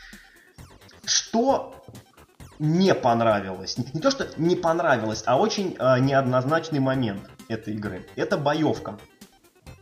Что 1.04 1.84
не 2.58 2.94
понравилось, 2.94 3.78
не, 3.78 3.86
не 3.92 4.00
то 4.00 4.10
что 4.10 4.28
не 4.36 4.56
понравилось, 4.56 5.22
а 5.26 5.38
очень 5.38 5.76
э, 5.78 5.98
неоднозначный 6.00 6.80
момент 6.80 7.28
этой 7.48 7.74
игры. 7.74 8.06
Это 8.16 8.36
боевка. 8.36 8.98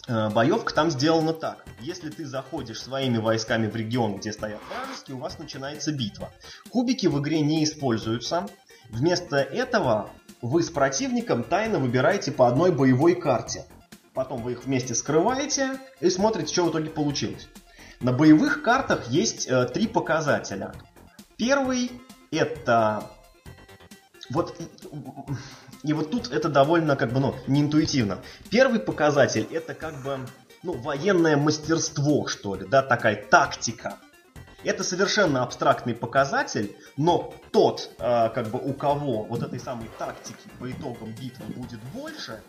Э, 0.08 0.30
боевка 0.30 0.74
там 0.74 0.90
сделана 0.90 1.32
так. 1.32 1.64
Если 1.80 2.10
ты 2.10 2.24
заходишь 2.24 2.82
своими 2.82 3.18
войсками 3.18 3.68
в 3.68 3.76
регион, 3.76 4.16
где 4.16 4.32
стоят 4.32 4.60
вражеские, 4.68 5.16
у 5.16 5.20
вас 5.20 5.38
начинается 5.38 5.92
битва. 5.92 6.30
Кубики 6.70 7.06
в 7.06 7.20
игре 7.20 7.40
не 7.40 7.64
используются. 7.64 8.46
Вместо 8.90 9.36
этого 9.36 10.10
вы 10.40 10.62
с 10.62 10.70
противником 10.70 11.44
тайно 11.44 11.78
выбираете 11.78 12.32
по 12.32 12.48
одной 12.48 12.72
боевой 12.72 13.14
карте. 13.14 13.64
Потом 14.14 14.42
вы 14.42 14.52
их 14.52 14.64
вместе 14.64 14.94
скрываете 14.94 15.78
и 16.00 16.10
смотрите, 16.10 16.52
что 16.52 16.64
в 16.64 16.70
итоге 16.70 16.90
получилось. 16.90 17.48
На 18.00 18.12
боевых 18.12 18.62
картах 18.62 19.08
есть 19.08 19.46
э, 19.48 19.64
три 19.66 19.86
показателя. 19.86 20.74
Первый 21.36 21.90
это 22.30 23.10
вот 24.30 24.56
и 25.82 25.92
вот 25.92 26.10
тут 26.10 26.30
это 26.30 26.48
довольно 26.48 26.96
как 26.96 27.12
бы 27.12 27.20
ну 27.20 27.34
не 27.46 27.60
интуитивно. 27.60 28.18
Первый 28.50 28.80
показатель 28.80 29.46
это 29.50 29.74
как 29.74 30.02
бы 30.02 30.18
ну 30.62 30.72
военное 30.74 31.36
мастерство 31.36 32.26
что 32.26 32.54
ли, 32.54 32.66
да 32.66 32.82
такая 32.82 33.16
тактика. 33.16 33.98
Это 34.64 34.84
совершенно 34.84 35.42
абстрактный 35.42 35.94
показатель, 35.94 36.76
но 36.96 37.34
тот, 37.50 37.90
э, 37.98 38.30
как 38.30 38.48
бы 38.48 38.58
у 38.58 38.72
кого 38.72 39.24
вот 39.24 39.42
этой 39.42 39.58
самой 39.58 39.88
тактики 39.98 40.48
по 40.58 40.70
итогам 40.70 41.12
битвы 41.12 41.46
будет 41.56 41.80
больше, 41.94 42.40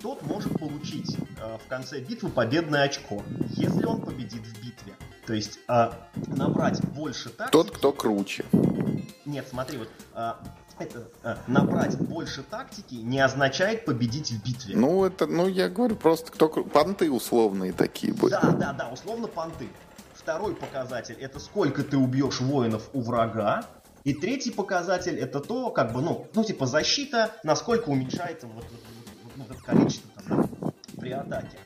тот 0.00 0.22
может 0.22 0.58
получить 0.58 1.16
э, 1.16 1.58
в 1.64 1.68
конце 1.68 2.00
битвы 2.00 2.28
победное 2.28 2.84
очко, 2.84 3.22
если 3.56 3.86
он 3.86 4.02
победит 4.02 4.42
в 4.42 4.62
битве. 4.62 4.92
То 5.26 5.32
есть 5.32 5.58
э, 5.68 5.90
набрать 6.26 6.84
больше 6.88 7.30
тактики... 7.30 7.52
Тот, 7.52 7.70
кто 7.70 7.92
круче. 7.92 8.44
Нет, 9.24 9.46
смотри, 9.48 9.78
вот 9.78 9.88
э, 10.14 10.32
это 10.78 11.08
э, 11.22 11.36
набрать 11.46 11.96
больше 11.98 12.42
тактики 12.42 12.96
не 12.96 13.20
означает 13.20 13.86
победить 13.86 14.30
в 14.30 14.44
битве. 14.44 14.76
Ну, 14.76 15.04
это, 15.04 15.26
ну, 15.26 15.48
я 15.48 15.70
говорю, 15.70 15.96
просто 15.96 16.30
кто 16.30 16.48
понты 16.48 17.10
условные 17.10 17.72
такие 17.72 18.12
были. 18.12 18.32
Да, 18.32 18.50
да, 18.50 18.72
да, 18.74 18.88
условно 18.88 19.28
понты. 19.28 19.68
Второй 20.24 20.56
показатель 20.56 21.16
это 21.20 21.38
сколько 21.38 21.82
ты 21.82 21.98
убьешь 21.98 22.40
воинов 22.40 22.88
у 22.94 23.02
врага. 23.02 23.66
И 24.04 24.14
третий 24.14 24.50
показатель 24.50 25.18
это 25.18 25.38
то, 25.38 25.68
как 25.68 25.92
бы, 25.92 26.00
ну, 26.00 26.26
ну 26.34 26.42
типа 26.42 26.64
защита, 26.64 27.32
насколько 27.42 27.90
уменьшается 27.90 28.46
вот, 28.46 28.64
вот, 28.64 29.32
ну, 29.36 29.44
это 29.44 29.62
количество 29.62 30.22
там, 30.26 30.48
при 30.96 31.10
атаке. 31.10 31.58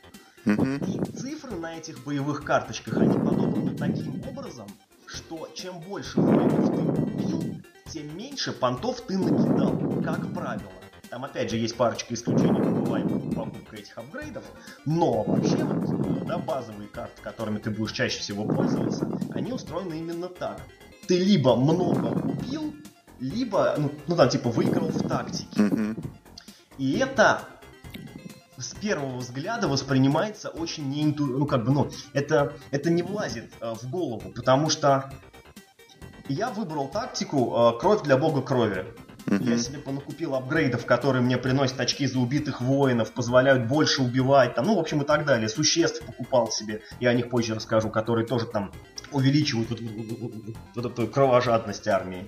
Вот, 0.43 0.89
и 0.89 1.11
цифры 1.17 1.55
на 1.55 1.77
этих 1.77 2.03
боевых 2.03 2.43
карточках, 2.43 2.97
они 2.97 3.17
подобраны 3.17 3.77
таким 3.77 4.21
образом, 4.27 4.67
что 5.05 5.47
чем 5.55 5.79
больше 5.79 6.19
воинов 6.19 6.65
ты 6.65 6.81
убил, 6.81 7.61
тем 7.89 8.17
меньше 8.17 8.51
понтов 8.51 8.99
ты 9.07 9.17
накидал, 9.17 10.03
как 10.03 10.33
правило. 10.33 10.69
Там 11.09 11.25
опять 11.25 11.49
же 11.49 11.57
есть 11.57 11.75
парочка 11.75 12.13
исключений, 12.13 12.59
бываемых 12.59 13.33
покупка 13.35 13.75
этих 13.77 13.97
апгрейдов, 13.97 14.43
но 14.85 15.23
вообще 15.23 15.63
вот, 15.63 16.25
да, 16.25 16.37
базовые 16.37 16.87
карты, 16.87 17.21
которыми 17.21 17.57
ты 17.57 17.71
будешь 17.71 17.93
чаще 17.93 18.19
всего 18.19 18.45
пользоваться, 18.45 19.09
они 19.33 19.51
устроены 19.51 19.95
именно 19.95 20.27
так. 20.27 20.61
Ты 21.07 21.17
либо 21.17 21.55
много 21.55 22.07
убил, 22.07 22.75
либо, 23.19 23.73
ну, 23.77 23.91
ну 24.07 24.15
там, 24.15 24.29
типа, 24.29 24.49
выиграл 24.49 24.89
в 24.89 25.07
тактике. 25.07 25.95
И 26.77 26.97
это 26.99 27.41
с 28.57 28.75
первого 28.75 29.17
взгляда 29.17 29.67
воспринимается 29.67 30.49
очень 30.49 30.89
неинту... 30.89 31.25
Ну, 31.25 31.45
как 31.45 31.65
бы, 31.65 31.71
ну, 31.71 31.89
это, 32.13 32.53
это 32.71 32.89
не 32.89 33.01
влазит 33.01 33.51
э, 33.61 33.73
в 33.73 33.89
голову, 33.89 34.31
потому 34.31 34.69
что 34.69 35.11
я 36.27 36.49
выбрал 36.51 36.87
тактику 36.87 37.55
э, 37.55 37.79
«Кровь 37.79 38.03
для 38.03 38.17
бога 38.17 38.41
крови». 38.41 38.85
Mm-hmm. 39.29 39.49
Я 39.49 39.57
себе 39.59 39.77
понакупил 39.77 40.33
апгрейдов, 40.33 40.87
которые 40.87 41.21
мне 41.21 41.37
приносят 41.37 41.79
очки 41.79 42.07
за 42.07 42.17
убитых 42.17 42.61
воинов, 42.61 43.11
позволяют 43.11 43.67
больше 43.67 44.01
убивать, 44.01 44.55
там, 44.55 44.65
ну, 44.65 44.75
в 44.75 44.79
общем, 44.79 45.03
и 45.03 45.05
так 45.05 45.23
далее. 45.25 45.47
Существ 45.47 46.03
покупал 46.03 46.51
себе, 46.51 46.81
я 46.99 47.11
о 47.11 47.13
них 47.13 47.29
позже 47.29 47.53
расскажу, 47.53 47.89
которые 47.89 48.25
тоже 48.25 48.47
там 48.47 48.71
увеличивают 49.11 49.69
вот, 49.69 49.81
вот, 49.81 50.55
вот, 50.73 50.85
эту 50.85 51.07
кровожадность 51.07 51.87
армии. 51.87 52.27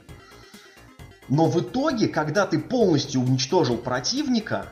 Но 1.28 1.47
в 1.47 1.60
итоге, 1.60 2.08
когда 2.08 2.45
ты 2.45 2.60
полностью 2.60 3.22
уничтожил 3.22 3.78
противника, 3.78 4.68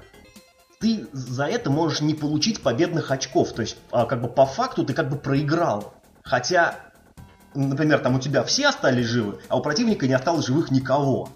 ты 0.80 1.08
за 1.12 1.46
это 1.46 1.72
можешь 1.72 2.02
не 2.02 2.14
получить 2.14 2.62
победных 2.62 3.10
очков. 3.10 3.54
То 3.54 3.64
есть, 3.64 3.78
а, 3.92 4.06
как 4.06 4.22
бы 4.22 4.28
по 4.28 4.46
факту 4.46 4.86
ты 4.86 4.94
как 4.94 5.10
бы 5.10 5.18
проиграл. 5.18 5.96
Хотя, 6.22 6.76
например, 7.56 8.00
там 8.00 8.16
у 8.16 8.20
тебя 8.20 8.44
все 8.44 8.68
остались 8.68 9.06
живы, 9.06 9.40
а 9.50 9.58
у 9.58 9.64
противника 9.64 10.08
не 10.08 10.14
осталось 10.14 10.46
живых 10.46 10.70
никого. 10.70 11.30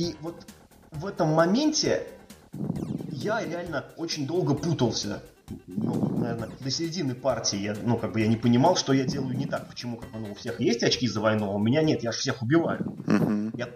И 0.00 0.16
вот 0.22 0.46
в 0.92 1.04
этом 1.04 1.34
моменте 1.34 2.06
я 3.10 3.44
реально 3.44 3.84
очень 3.98 4.26
долго 4.26 4.54
путался. 4.54 5.22
Ну, 5.66 6.16
наверное, 6.16 6.48
до 6.58 6.70
середины 6.70 7.14
партии 7.14 7.58
я, 7.58 7.76
ну, 7.82 7.98
как 7.98 8.12
бы 8.12 8.20
я 8.20 8.26
не 8.26 8.36
понимал, 8.36 8.76
что 8.76 8.94
я 8.94 9.04
делаю 9.04 9.36
не 9.36 9.44
так. 9.44 9.68
Почему, 9.68 9.98
как 9.98 10.10
бы, 10.10 10.18
ну, 10.20 10.32
у 10.32 10.34
всех 10.34 10.58
есть 10.58 10.82
очки 10.82 11.06
за 11.06 11.20
войну, 11.20 11.50
а 11.50 11.54
у 11.54 11.58
меня 11.58 11.82
нет, 11.82 12.02
я 12.02 12.12
же 12.12 12.18
всех 12.18 12.40
убиваю. 12.40 12.96
Я 13.54 13.68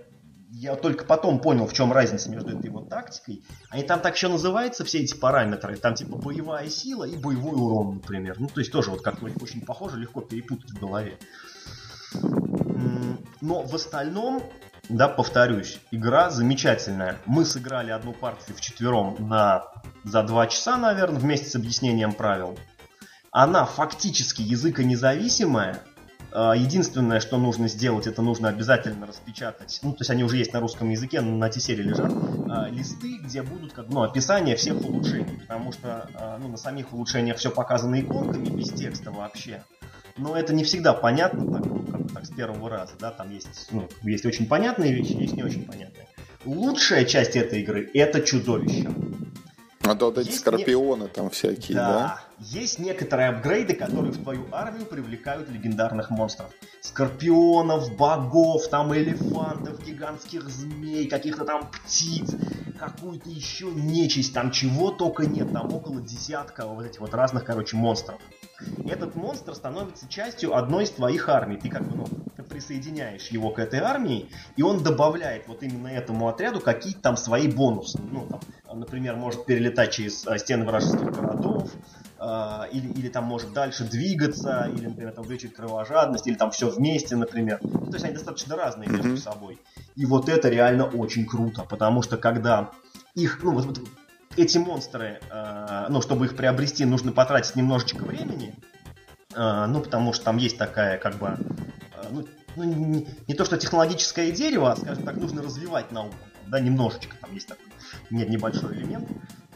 я 0.50 0.76
только 0.76 1.04
потом 1.04 1.40
понял, 1.40 1.66
в 1.66 1.74
чем 1.74 1.92
разница 1.92 2.30
между 2.30 2.56
этой 2.56 2.70
вот 2.70 2.88
тактикой. 2.88 3.42
Они 3.68 3.82
там 3.82 4.00
так 4.00 4.14
еще 4.14 4.28
называются, 4.28 4.82
все 4.84 5.00
эти 5.00 5.14
параметры. 5.14 5.76
Там 5.76 5.94
типа 5.94 6.16
боевая 6.16 6.70
сила 6.70 7.04
и 7.04 7.16
боевой 7.18 7.52
урон, 7.54 7.96
например. 7.96 8.36
Ну, 8.38 8.46
то 8.46 8.60
есть 8.60 8.72
тоже 8.72 8.90
вот 8.90 9.02
как-то 9.02 9.26
очень 9.26 9.60
похоже, 9.60 9.98
легко 9.98 10.22
перепутать 10.22 10.70
в 10.70 10.80
голове. 10.80 11.18
Но 13.42 13.62
в 13.62 13.74
остальном, 13.74 14.42
да, 14.88 15.08
повторюсь, 15.08 15.80
игра 15.90 16.30
замечательная. 16.30 17.16
Мы 17.26 17.44
сыграли 17.44 17.90
одну 17.90 18.12
партию 18.12 18.56
в 18.56 18.60
четвером 18.60 19.16
на, 19.28 19.64
за 20.04 20.22
два 20.22 20.46
часа, 20.46 20.76
наверное, 20.76 21.20
вместе 21.20 21.48
с 21.48 21.54
объяснением 21.56 22.12
правил. 22.12 22.58
Она 23.30 23.64
фактически 23.64 24.42
языконезависимая, 24.42 25.80
а, 26.30 26.54
единственное, 26.54 27.20
что 27.20 27.38
нужно 27.38 27.68
сделать, 27.68 28.06
это 28.06 28.20
нужно 28.20 28.48
обязательно 28.48 29.06
распечатать, 29.06 29.80
ну, 29.82 29.92
то 29.92 29.98
есть 30.00 30.10
они 30.10 30.22
уже 30.22 30.36
есть 30.36 30.52
на 30.52 30.60
русском 30.60 30.90
языке, 30.90 31.20
на 31.20 31.48
T-серии 31.48 31.82
лежат, 31.82 32.12
а, 32.48 32.68
листы, 32.68 33.18
где 33.18 33.42
будут 33.42 33.72
как, 33.72 33.88
ну, 33.88 34.02
описание 34.02 34.56
всех 34.56 34.76
улучшений, 34.84 35.38
потому 35.40 35.72
что 35.72 36.08
а, 36.14 36.38
ну, 36.38 36.48
на 36.48 36.56
самих 36.56 36.92
улучшениях 36.92 37.38
все 37.38 37.50
показано 37.50 38.00
иконками, 38.00 38.46
без 38.46 38.70
текста 38.70 39.10
вообще. 39.10 39.62
Но 40.16 40.36
это 40.36 40.54
не 40.54 40.62
всегда 40.62 40.92
понятно, 40.92 41.60
так, 41.60 41.64
так 42.14 42.24
с 42.24 42.30
первого 42.30 42.70
раза, 42.70 42.92
да, 42.98 43.10
там 43.10 43.30
есть, 43.30 43.68
ну, 43.70 43.88
есть 44.02 44.24
очень 44.24 44.46
понятные 44.46 44.94
вещи, 44.94 45.12
есть 45.12 45.34
не 45.34 45.42
очень 45.42 45.64
понятные. 45.64 46.06
Лучшая 46.44 47.04
часть 47.04 47.36
этой 47.36 47.62
игры– 47.62 47.90
это 47.94 48.20
чудовище. 48.20 48.88
А 49.86 49.94
то 49.94 50.06
вот 50.06 50.18
эти 50.18 50.28
есть 50.28 50.40
скорпионы 50.40 51.04
не... 51.04 51.08
там 51.08 51.28
всякие, 51.28 51.76
да? 51.76 51.88
Да. 51.88 52.20
Есть 52.38 52.78
некоторые 52.78 53.28
апгрейды, 53.28 53.74
которые 53.74 54.12
в 54.12 54.22
твою 54.22 54.46
армию 54.50 54.86
привлекают 54.86 55.50
легендарных 55.50 56.10
монстров. 56.10 56.50
Скорпионов, 56.80 57.94
богов, 57.96 58.66
там 58.68 58.94
элефантов, 58.94 59.84
гигантских 59.84 60.48
змей, 60.48 61.06
каких-то 61.06 61.44
там 61.44 61.70
птиц, 61.70 62.34
какую-то 62.78 63.28
еще 63.28 63.66
нечисть, 63.66 64.32
там 64.32 64.50
чего 64.50 64.90
только 64.90 65.26
нет, 65.26 65.52
там 65.52 65.72
около 65.72 66.00
десятка 66.00 66.66
вот 66.66 66.86
этих 66.86 67.00
вот 67.00 67.12
разных, 67.12 67.44
короче, 67.44 67.76
монстров. 67.76 68.18
Этот 68.88 69.14
монстр 69.16 69.54
становится 69.54 70.08
частью 70.08 70.56
одной 70.56 70.84
из 70.84 70.90
твоих 70.90 71.28
армий. 71.28 71.56
Ты 71.56 71.68
как 71.68 71.82
бы, 71.82 71.96
ну, 71.96 72.06
присоединяешь 72.54 73.28
его 73.28 73.50
к 73.50 73.58
этой 73.58 73.80
армии, 73.80 74.28
и 74.56 74.62
он 74.62 74.82
добавляет 74.82 75.48
вот 75.48 75.62
именно 75.62 75.88
этому 75.88 76.28
отряду 76.28 76.60
какие-то 76.60 77.00
там 77.00 77.16
свои 77.16 77.48
бонусы. 77.48 77.98
Ну, 78.10 78.28
там, 78.66 78.80
например, 78.80 79.16
может 79.16 79.44
перелетать 79.44 79.92
через 79.92 80.26
а, 80.26 80.38
стены 80.38 80.64
вражеских 80.64 81.10
городов, 81.10 81.70
а, 82.18 82.68
или, 82.72 82.88
или 82.92 83.08
там 83.08 83.24
может 83.24 83.52
дальше 83.52 83.84
двигаться, 83.84 84.70
или, 84.72 84.86
например, 84.86 85.12
там 85.12 85.24
увеличить 85.24 85.54
кровожадность, 85.54 86.26
или 86.26 86.34
там 86.34 86.50
все 86.52 86.70
вместе, 86.70 87.16
например. 87.16 87.58
Ну, 87.62 87.86
то 87.86 87.94
есть 87.94 88.04
они 88.04 88.14
достаточно 88.14 88.56
разные 88.56 88.88
между 88.88 89.16
собой. 89.16 89.60
И 89.96 90.06
вот 90.06 90.28
это 90.28 90.48
реально 90.48 90.84
очень 90.84 91.26
круто, 91.26 91.64
потому 91.68 92.02
что 92.02 92.16
когда 92.16 92.70
их, 93.14 93.40
ну, 93.42 93.52
вот, 93.52 93.80
эти 94.36 94.58
монстры, 94.58 95.20
э, 95.30 95.86
ну, 95.88 96.00
чтобы 96.02 96.26
их 96.26 96.36
приобрести, 96.36 96.84
нужно 96.84 97.12
потратить 97.12 97.56
немножечко 97.56 98.04
времени, 98.04 98.54
А, 99.36 99.66
ну, 99.66 99.80
потому 99.80 100.12
что 100.12 100.26
там 100.26 100.36
есть 100.36 100.58
такая, 100.58 100.96
как 100.96 101.16
бы, 101.16 101.26
а, 101.26 101.38
ну, 102.10 102.24
ну 102.54 102.64
не, 102.64 103.08
не 103.26 103.34
то 103.34 103.44
что 103.44 103.56
технологическое 103.56 104.30
дерево, 104.30 104.70
а, 104.70 104.76
скажем 104.76 105.04
так, 105.04 105.16
нужно 105.16 105.42
развивать 105.42 105.90
науку, 105.90 106.14
да, 106.46 106.60
немножечко, 106.60 107.16
там 107.20 107.34
есть 107.34 107.48
такой 107.48 107.66
нет, 108.10 108.28
небольшой 108.28 108.76
элемент. 108.76 109.08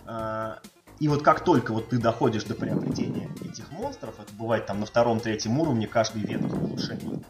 А, 0.04 0.58
и 0.98 1.06
вот 1.06 1.22
как 1.22 1.44
только 1.44 1.72
вот 1.72 1.90
ты 1.90 1.98
доходишь 1.98 2.44
до 2.44 2.54
приобретения 2.54 3.30
этих 3.40 3.70
монстров, 3.70 4.18
это 4.18 4.32
бывает 4.34 4.66
там 4.66 4.80
на 4.80 4.86
втором-третьем 4.86 5.58
уровне 5.60 5.86
каждый 5.86 6.22
веток 6.22 6.52
улучшений, 6.54 7.22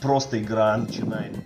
просто 0.00 0.40
игра 0.40 0.76
начинает 0.76 1.36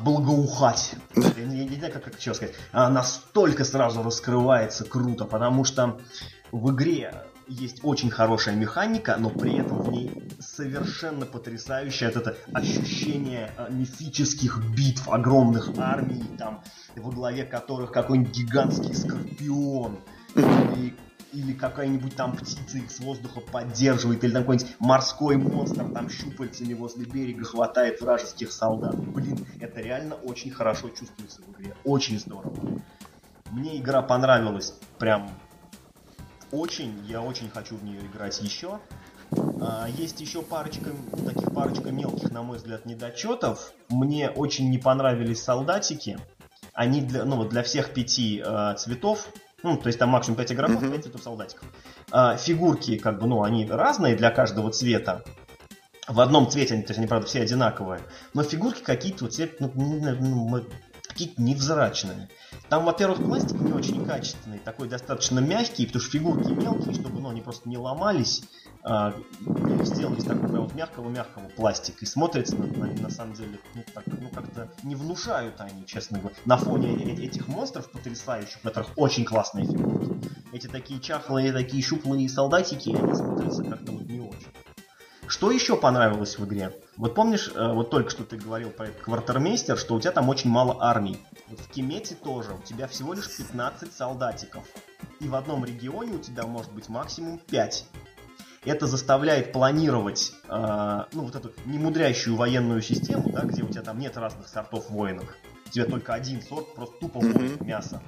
благоухать. 0.00 0.94
Я 1.14 1.44
не, 1.44 1.66
не 1.66 1.76
знаю, 1.76 1.92
как, 1.92 2.04
как 2.04 2.18
еще 2.18 2.32
сказать. 2.32 2.54
Она 2.72 2.88
настолько 2.88 3.64
сразу 3.64 4.02
раскрывается 4.02 4.84
круто, 4.84 5.26
потому 5.26 5.64
что 5.64 6.00
в 6.52 6.70
игре 6.70 7.12
есть 7.48 7.80
очень 7.82 8.08
хорошая 8.08 8.54
механика, 8.54 9.16
но 9.18 9.28
при 9.28 9.58
этом 9.58 9.82
в 9.82 9.90
ней 9.90 10.10
совершенно 10.40 11.26
потрясающее 11.26 12.08
это, 12.08 12.20
это 12.20 12.36
ощущение 12.54 13.52
а, 13.58 13.68
мифических 13.68 14.64
битв, 14.74 15.06
огромных 15.06 15.68
армий, 15.76 16.24
там, 16.38 16.62
во 16.96 17.10
главе 17.10 17.44
которых 17.44 17.92
какой-нибудь 17.92 18.34
гигантский 18.34 18.94
скорпион, 18.94 19.98
или, 20.34 20.96
или 21.34 21.52
какая-нибудь 21.52 22.14
там 22.14 22.36
птица 22.36 22.78
их 22.78 22.90
с 22.90 23.00
воздуха 23.00 23.40
поддерживает, 23.40 24.22
или 24.24 24.32
там 24.32 24.42
какой-нибудь 24.42 24.76
морской 24.78 25.36
монстр 25.36 25.90
там 25.92 26.08
щупальцами 26.08 26.74
возле 26.74 27.04
берега 27.04 27.44
хватает 27.44 28.00
вражеских 28.00 28.52
солдат. 28.52 28.96
Блин, 28.96 29.44
это 29.60 29.80
реально 29.80 30.14
очень 30.14 30.50
хорошо 30.50 30.88
чувствуется 30.88 31.42
в 31.42 31.52
игре, 31.52 31.74
очень 31.84 32.18
здорово. 32.18 32.54
Мне 33.50 33.78
игра 33.78 34.02
понравилась 34.02 34.74
прям 34.98 35.30
очень, 36.50 37.04
я 37.06 37.20
очень 37.20 37.50
хочу 37.50 37.76
в 37.76 37.84
нее 37.84 38.00
играть 38.06 38.40
еще. 38.40 38.78
А, 39.60 39.88
есть 39.88 40.20
еще 40.20 40.42
парочка, 40.42 40.90
таких 41.26 41.52
парочка 41.52 41.90
мелких, 41.90 42.30
на 42.30 42.42
мой 42.42 42.58
взгляд, 42.58 42.86
недочетов. 42.86 43.72
Мне 43.88 44.30
очень 44.30 44.70
не 44.70 44.78
понравились 44.78 45.42
солдатики. 45.42 46.18
Они 46.72 47.00
для, 47.00 47.24
ну, 47.24 47.44
для 47.44 47.62
всех 47.62 47.92
пяти 47.92 48.42
э, 48.44 48.74
цветов, 48.76 49.28
ну, 49.64 49.78
то 49.78 49.86
есть 49.86 49.98
там 49.98 50.10
максимум 50.10 50.36
5 50.36 50.52
игроков, 50.52 50.82
uh-huh. 50.82 50.92
5 50.92 51.02
цветов 51.04 51.22
солдатиков. 51.22 51.66
А, 52.10 52.36
фигурки, 52.36 52.98
как 52.98 53.18
бы, 53.18 53.26
ну, 53.26 53.42
они 53.42 53.66
разные 53.66 54.14
для 54.14 54.30
каждого 54.30 54.70
цвета. 54.70 55.24
В 56.06 56.20
одном 56.20 56.50
цвете, 56.50 56.76
то 56.82 56.88
есть 56.88 56.98
они, 56.98 57.06
правда, 57.06 57.26
все 57.26 57.40
одинаковые. 57.40 58.02
Но 58.34 58.42
фигурки 58.42 58.82
какие-то 58.82 59.24
вот 59.24 59.32
цвет, 59.32 59.58
ну, 59.60 59.72
ну, 59.74 60.64
какие-то 61.08 61.40
невзрачные. 61.40 62.28
Там, 62.68 62.84
во-первых, 62.84 63.18
пластик 63.22 63.60
не 63.60 63.72
очень 63.72 64.04
качественный, 64.04 64.58
такой 64.58 64.88
достаточно 64.88 65.38
мягкий, 65.38 65.86
потому 65.86 66.02
что 66.02 66.10
фигурки 66.10 66.50
мелкие, 66.50 66.94
чтобы 66.94 67.20
ну, 67.20 67.28
они 67.28 67.40
просто 67.40 67.68
не 67.68 67.78
ломались. 67.78 68.42
А, 68.86 69.14
сделаны 69.82 70.16
из 70.16 70.24
такого 70.24 70.60
вот 70.60 70.74
мягкого-мягкого 70.74 71.48
пластика. 71.56 71.98
И 72.02 72.06
смотрится, 72.06 72.54
на, 72.54 72.66
на, 72.66 72.92
на 72.92 73.08
самом 73.08 73.32
деле, 73.32 73.58
ну, 73.74 73.82
так, 73.94 74.04
ну, 74.06 74.28
как-то 74.28 74.70
не 74.82 74.94
внушают 74.94 75.58
они, 75.58 75.86
честно 75.86 76.18
говоря. 76.18 76.36
На 76.44 76.58
фоне 76.58 76.94
этих 77.14 77.48
монстров 77.48 77.90
потрясающих, 77.90 78.58
у 78.62 78.68
которых 78.68 78.90
очень 78.96 79.24
классные 79.24 79.64
фигурки. 79.64 80.30
Эти 80.52 80.66
такие 80.66 81.00
чахлые, 81.00 81.50
такие 81.50 81.82
щуплые 81.82 82.28
солдатики, 82.28 82.90
они 82.90 83.14
смотрятся 83.14 83.64
как-то 83.64 83.92
вот 83.92 84.02
не 84.02 84.20
очень. 84.20 84.48
Что 85.34 85.50
еще 85.50 85.76
понравилось 85.76 86.38
в 86.38 86.44
игре? 86.44 86.72
Вот 86.96 87.16
помнишь, 87.16 87.50
э, 87.52 87.72
вот 87.72 87.90
только 87.90 88.08
что 88.08 88.22
ты 88.22 88.36
говорил 88.36 88.70
про 88.70 88.86
квартирмейстер, 88.86 89.76
что 89.76 89.96
у 89.96 90.00
тебя 90.00 90.12
там 90.12 90.28
очень 90.28 90.48
мало 90.48 90.76
армий. 90.78 91.18
Вот 91.48 91.58
в 91.58 91.68
Кемете 91.70 92.14
тоже 92.14 92.52
у 92.52 92.62
тебя 92.62 92.86
всего 92.86 93.14
лишь 93.14 93.36
15 93.36 93.92
солдатиков. 93.92 94.62
И 95.18 95.26
в 95.26 95.34
одном 95.34 95.64
регионе 95.64 96.12
у 96.12 96.18
тебя 96.20 96.44
может 96.46 96.70
быть 96.70 96.88
максимум 96.88 97.40
5. 97.50 97.84
Это 98.64 98.86
заставляет 98.86 99.52
планировать, 99.52 100.34
э, 100.48 101.04
ну, 101.10 101.22
вот 101.24 101.34
эту 101.34 101.50
немудрящую 101.66 102.36
военную 102.36 102.80
систему, 102.80 103.28
да, 103.32 103.40
где 103.40 103.64
у 103.64 103.68
тебя 103.68 103.82
там 103.82 103.98
нет 103.98 104.16
разных 104.16 104.46
сортов 104.46 104.88
воинов. 104.88 105.26
У 105.66 105.70
тебя 105.70 105.86
только 105.86 106.14
один 106.14 106.42
сорт, 106.42 106.72
просто 106.76 106.94
тупо 107.00 107.18
воин, 107.18 107.56
мясо 107.58 108.00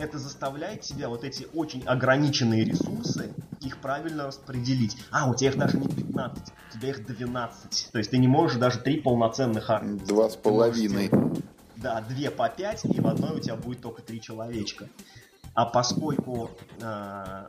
это 0.00 0.18
заставляет 0.18 0.80
тебя 0.80 1.08
вот 1.08 1.24
эти 1.24 1.46
очень 1.54 1.84
ограниченные 1.84 2.64
ресурсы, 2.64 3.34
их 3.60 3.78
правильно 3.78 4.26
распределить. 4.26 4.96
А, 5.10 5.30
у 5.30 5.34
тебя 5.34 5.50
их 5.50 5.58
даже 5.58 5.76
не 5.76 5.86
15, 5.86 6.42
у 6.48 6.78
тебя 6.78 6.88
их 6.88 7.06
12. 7.06 7.92
То 7.92 7.98
есть 7.98 8.10
ты 8.10 8.18
не 8.18 8.26
можешь 8.26 8.58
даже 8.58 8.78
три 8.78 9.00
полноценных 9.00 9.68
армии. 9.68 9.98
Два 9.98 10.30
с 10.30 10.36
половиной. 10.36 11.10
Да, 11.76 12.00
две 12.00 12.30
по 12.30 12.48
пять, 12.48 12.84
и 12.84 13.00
в 13.00 13.06
одной 13.06 13.36
у 13.36 13.40
тебя 13.40 13.56
будет 13.56 13.82
только 13.82 14.02
три 14.02 14.20
человечка. 14.20 14.88
А 15.54 15.66
поскольку 15.66 16.50
э, 16.80 17.46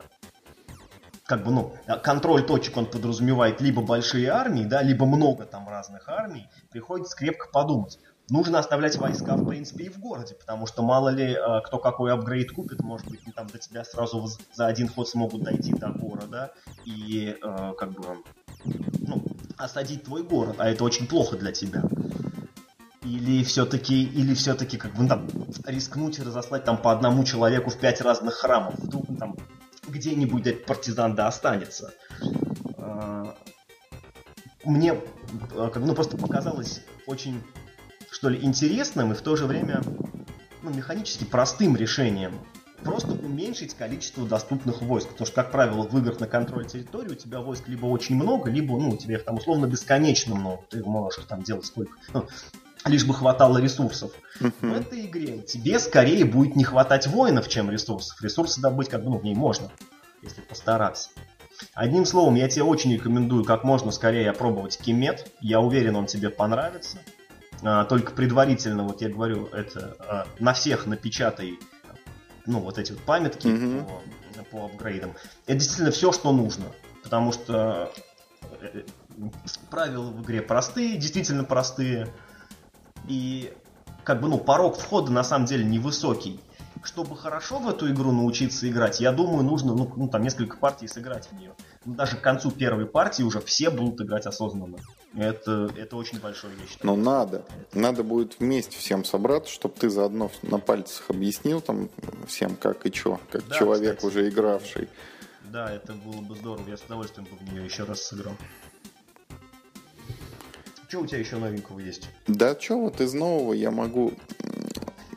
как 1.24 1.44
бы, 1.44 1.52
ну, 1.52 1.74
контроль 2.02 2.44
точек 2.44 2.76
он 2.76 2.86
подразумевает 2.86 3.60
либо 3.60 3.80
большие 3.80 4.28
армии, 4.28 4.64
да, 4.64 4.82
либо 4.82 5.06
много 5.06 5.46
там 5.46 5.68
разных 5.68 6.08
армий, 6.08 6.48
приходится 6.70 7.16
крепко 7.16 7.48
подумать 7.50 7.98
нужно 8.30 8.58
оставлять 8.58 8.96
войска, 8.96 9.36
в 9.36 9.46
принципе, 9.46 9.84
и 9.84 9.88
в 9.88 9.98
городе, 9.98 10.34
потому 10.34 10.66
что 10.66 10.82
мало 10.82 11.08
ли 11.10 11.32
э, 11.32 11.60
кто 11.64 11.78
какой 11.78 12.12
апгрейд 12.12 12.52
купит, 12.52 12.80
может 12.80 13.08
быть, 13.08 13.20
там 13.34 13.46
до 13.46 13.58
тебя 13.58 13.84
сразу 13.84 14.28
за 14.54 14.66
один 14.66 14.88
ход 14.88 15.08
смогут 15.08 15.42
дойти 15.42 15.72
до 15.72 15.88
города 15.88 16.52
и 16.84 17.36
э, 17.40 17.72
как 17.78 17.92
бы 17.92 18.22
ну, 19.00 19.22
осадить 19.56 20.04
твой 20.04 20.22
город, 20.22 20.56
а 20.58 20.68
это 20.68 20.84
очень 20.84 21.06
плохо 21.06 21.36
для 21.36 21.52
тебя. 21.52 21.82
Или 23.02 23.42
все-таки, 23.42 24.04
или 24.04 24.32
все-таки 24.34 24.78
как 24.78 24.94
бы 24.94 25.02
ну, 25.02 25.08
там 25.08 25.28
рискнуть 25.66 26.18
и 26.18 26.22
разослать 26.22 26.64
там 26.64 26.76
по 26.76 26.92
одному 26.92 27.24
человеку 27.24 27.70
в 27.70 27.76
пять 27.76 28.00
разных 28.00 28.34
храмов. 28.34 28.74
Вдруг 28.78 29.06
там 29.18 29.36
где-нибудь 29.88 30.46
этот 30.46 30.66
партизан 30.66 31.14
да 31.14 31.26
останется. 31.26 31.92
Э, 32.78 33.32
мне 34.64 35.00
ну, 35.54 35.94
просто 35.94 36.16
показалось 36.16 36.82
очень 37.06 37.42
что 38.12 38.28
ли, 38.28 38.38
интересным 38.42 39.12
и 39.12 39.14
в 39.14 39.22
то 39.22 39.36
же 39.36 39.46
время 39.46 39.82
ну, 40.62 40.70
механически 40.70 41.24
простым 41.24 41.76
решением. 41.76 42.38
Просто 42.84 43.12
уменьшить 43.12 43.74
количество 43.74 44.26
доступных 44.26 44.82
войск. 44.82 45.08
Потому 45.10 45.26
что, 45.26 45.36
как 45.36 45.52
правило, 45.52 45.82
в 45.82 45.96
играх 45.98 46.20
на 46.20 46.26
контроль 46.26 46.66
территории 46.66 47.10
у 47.10 47.14
тебя 47.14 47.40
войск 47.40 47.68
либо 47.68 47.86
очень 47.86 48.16
много, 48.16 48.50
либо, 48.50 48.76
ну, 48.78 48.90
у 48.90 48.96
тебя 48.96 49.14
их 49.16 49.24
там 49.24 49.36
условно 49.36 49.66
бесконечно 49.66 50.34
много. 50.34 50.62
Ты 50.68 50.84
можешь 50.84 51.20
их 51.20 51.26
там 51.26 51.42
делать 51.42 51.64
сколько. 51.64 51.92
Ну, 52.12 52.26
лишь 52.84 53.06
бы 53.06 53.14
хватало 53.14 53.58
ресурсов. 53.58 54.10
Uh-huh. 54.40 54.52
В 54.60 54.76
этой 54.76 55.06
игре 55.06 55.38
тебе 55.38 55.78
скорее 55.78 56.24
будет 56.24 56.56
не 56.56 56.64
хватать 56.64 57.06
воинов, 57.06 57.48
чем 57.48 57.70
ресурсов. 57.70 58.20
Ресурсы 58.20 58.60
добыть 58.60 58.88
как 58.88 59.04
бы 59.04 59.10
ну, 59.10 59.18
в 59.18 59.24
ней 59.24 59.34
можно, 59.34 59.70
если 60.20 60.40
постараться. 60.40 61.10
Одним 61.74 62.04
словом, 62.04 62.34
я 62.34 62.48
тебе 62.48 62.64
очень 62.64 62.92
рекомендую 62.92 63.44
как 63.44 63.62
можно 63.62 63.92
скорее 63.92 64.30
опробовать 64.30 64.76
Кимет. 64.78 65.32
Я 65.40 65.60
уверен, 65.60 65.94
он 65.94 66.06
тебе 66.06 66.28
понравится. 66.28 66.98
А, 67.62 67.84
только 67.84 68.12
предварительно, 68.12 68.84
вот 68.84 69.00
я 69.00 69.08
говорю, 69.08 69.46
это 69.46 69.96
а, 70.00 70.26
на 70.38 70.52
всех 70.52 70.86
напечатай, 70.86 71.58
ну, 72.46 72.60
вот 72.60 72.78
эти 72.78 72.92
вот 72.92 73.02
памятки 73.02 73.46
mm-hmm. 73.46 73.84
по, 73.84 74.44
по 74.44 74.64
апгрейдам. 74.66 75.14
Это 75.46 75.58
действительно 75.58 75.90
все, 75.90 76.12
что 76.12 76.32
нужно. 76.32 76.66
Потому 77.04 77.32
что 77.32 77.92
э, 78.60 78.82
правила 79.70 80.10
в 80.10 80.22
игре 80.22 80.42
простые, 80.42 80.96
действительно 80.96 81.44
простые. 81.44 82.08
И 83.08 83.52
как 84.04 84.20
бы, 84.20 84.28
ну, 84.28 84.38
порог 84.38 84.76
входа 84.76 85.12
на 85.12 85.22
самом 85.24 85.46
деле 85.46 85.64
невысокий 85.64 86.40
чтобы 86.84 87.16
хорошо 87.16 87.58
в 87.58 87.68
эту 87.68 87.90
игру 87.92 88.12
научиться 88.12 88.68
играть, 88.68 89.00
я 89.00 89.12
думаю, 89.12 89.44
нужно 89.44 89.74
ну, 89.74 89.90
ну, 89.96 90.08
там 90.08 90.22
несколько 90.22 90.56
партий 90.56 90.88
сыграть 90.88 91.28
в 91.28 91.32
нее. 91.32 91.52
Ну, 91.84 91.94
даже 91.94 92.16
к 92.16 92.20
концу 92.20 92.50
первой 92.50 92.86
партии 92.86 93.22
уже 93.22 93.40
все 93.40 93.70
будут 93.70 94.00
играть 94.00 94.26
осознанно. 94.26 94.78
Это, 95.14 95.70
это 95.76 95.96
очень 95.96 96.20
большое 96.20 96.54
вещь. 96.54 96.78
Но 96.82 96.96
надо. 96.96 97.44
Надо 97.74 98.02
будет 98.02 98.38
вместе 98.38 98.78
всем 98.78 99.04
собраться, 99.04 99.52
чтобы 99.52 99.74
ты 99.78 99.90
заодно 99.90 100.30
на 100.42 100.58
пальцах 100.58 101.10
объяснил 101.10 101.60
там 101.60 101.90
всем, 102.26 102.56
как 102.56 102.86
и 102.86 102.92
что, 102.92 103.20
как 103.30 103.46
да, 103.48 103.58
человек 103.58 103.96
кстати, 103.96 104.10
уже 104.10 104.28
игравший. 104.28 104.88
Да, 105.50 105.70
это 105.70 105.92
было 105.92 106.20
бы 106.22 106.34
здорово. 106.34 106.68
Я 106.68 106.76
с 106.76 106.82
удовольствием 106.82 107.26
бы 107.26 107.36
в 107.36 107.52
нее 107.52 107.64
еще 107.64 107.84
раз 107.84 108.02
сыграл. 108.02 108.34
Что 110.88 111.00
у 111.00 111.06
тебя 111.06 111.18
еще 111.18 111.36
новенького 111.36 111.78
есть? 111.78 112.08
Да, 112.26 112.58
что 112.58 112.78
вот 112.78 113.00
из 113.00 113.14
нового 113.14 113.52
я 113.54 113.70
могу 113.70 114.12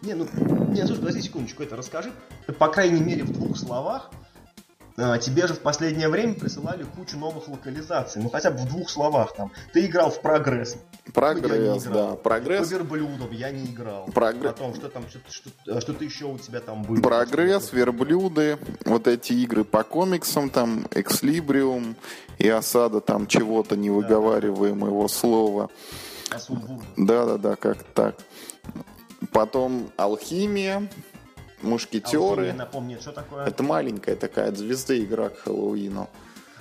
не, 0.05 0.13
ну, 0.13 0.27
не, 0.69 0.85
слушай, 0.85 0.99
подожди 0.99 1.21
секундочку, 1.21 1.63
это 1.63 1.75
расскажи, 1.75 2.11
по 2.59 2.67
крайней 2.67 3.01
мере, 3.01 3.23
в 3.23 3.33
двух 3.33 3.57
словах, 3.57 4.11
тебе 4.95 5.47
же 5.47 5.53
в 5.53 5.59
последнее 5.59 6.07
время 6.07 6.35
присылали 6.35 6.83
кучу 6.83 7.17
новых 7.17 7.47
локализаций. 7.49 8.21
Ну 8.21 8.29
хотя 8.29 8.51
бы 8.51 8.59
в 8.59 8.67
двух 8.67 8.89
словах 8.89 9.35
там. 9.35 9.51
Ты 9.73 9.85
играл 9.87 10.09
в 10.09 10.21
прогресс. 10.21 10.77
Прогресс, 11.13 11.83
да. 11.83 12.15
Прогресс. 12.15 12.69
По 12.69 12.73
верблюдам 12.73 13.31
я 13.31 13.51
не 13.51 13.65
играл. 13.65 14.05
Прогресс. 14.13 14.53
Потом, 14.53 14.73
что 14.73 14.89
там, 14.89 15.07
что-то, 15.09 15.31
что-то, 15.31 15.81
что-то 15.81 16.03
еще 16.05 16.25
у 16.25 16.37
тебя 16.37 16.61
там 16.61 16.83
было. 16.83 17.01
Прогресс, 17.01 17.73
верблюды, 17.73 18.57
вот 18.85 19.07
эти 19.07 19.33
игры 19.33 19.63
по 19.65 19.83
комиксам, 19.83 20.49
там, 20.49 20.87
Экслибриум 20.91 21.95
и 22.37 22.47
осада 22.47 23.01
там 23.01 23.27
чего-то 23.27 23.75
невыговариваемого 23.75 25.03
да. 25.03 25.13
слова. 25.13 25.69
Да, 26.97 27.25
да, 27.25 27.37
да, 27.37 27.55
как 27.55 27.83
так. 27.93 28.15
Потом 29.31 29.91
алхимия, 29.97 30.87
мушкетеры. 31.65 32.51
А 32.51 32.53
напомни, 32.53 32.97
что 32.99 33.11
такое? 33.11 33.45
Это 33.45 33.63
маленькая 33.63 34.15
такая 34.15 34.49
от 34.49 34.57
звезды 34.57 35.03
игра 35.03 35.29
к 35.29 35.39
Хэллоуину. 35.39 36.09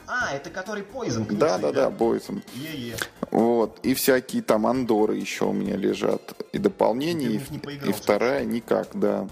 А, 0.06 0.34
это 0.34 0.50
который 0.50 0.82
поизом 0.82 1.26
Да, 1.30 1.58
да, 1.58 1.72
да, 1.72 1.90
поизом. 1.90 2.42
Е-е. 2.54 2.96
Вот. 3.30 3.78
И 3.82 3.94
всякие 3.94 4.42
там 4.42 4.66
андоры 4.66 5.16
еще 5.16 5.46
у 5.46 5.52
меня 5.52 5.76
лежат. 5.76 6.34
И 6.52 6.58
дополнения, 6.58 7.28
и, 7.30 7.88
и 7.88 7.92
вторая 7.92 8.44
никак, 8.44 8.88
да. 8.92 9.26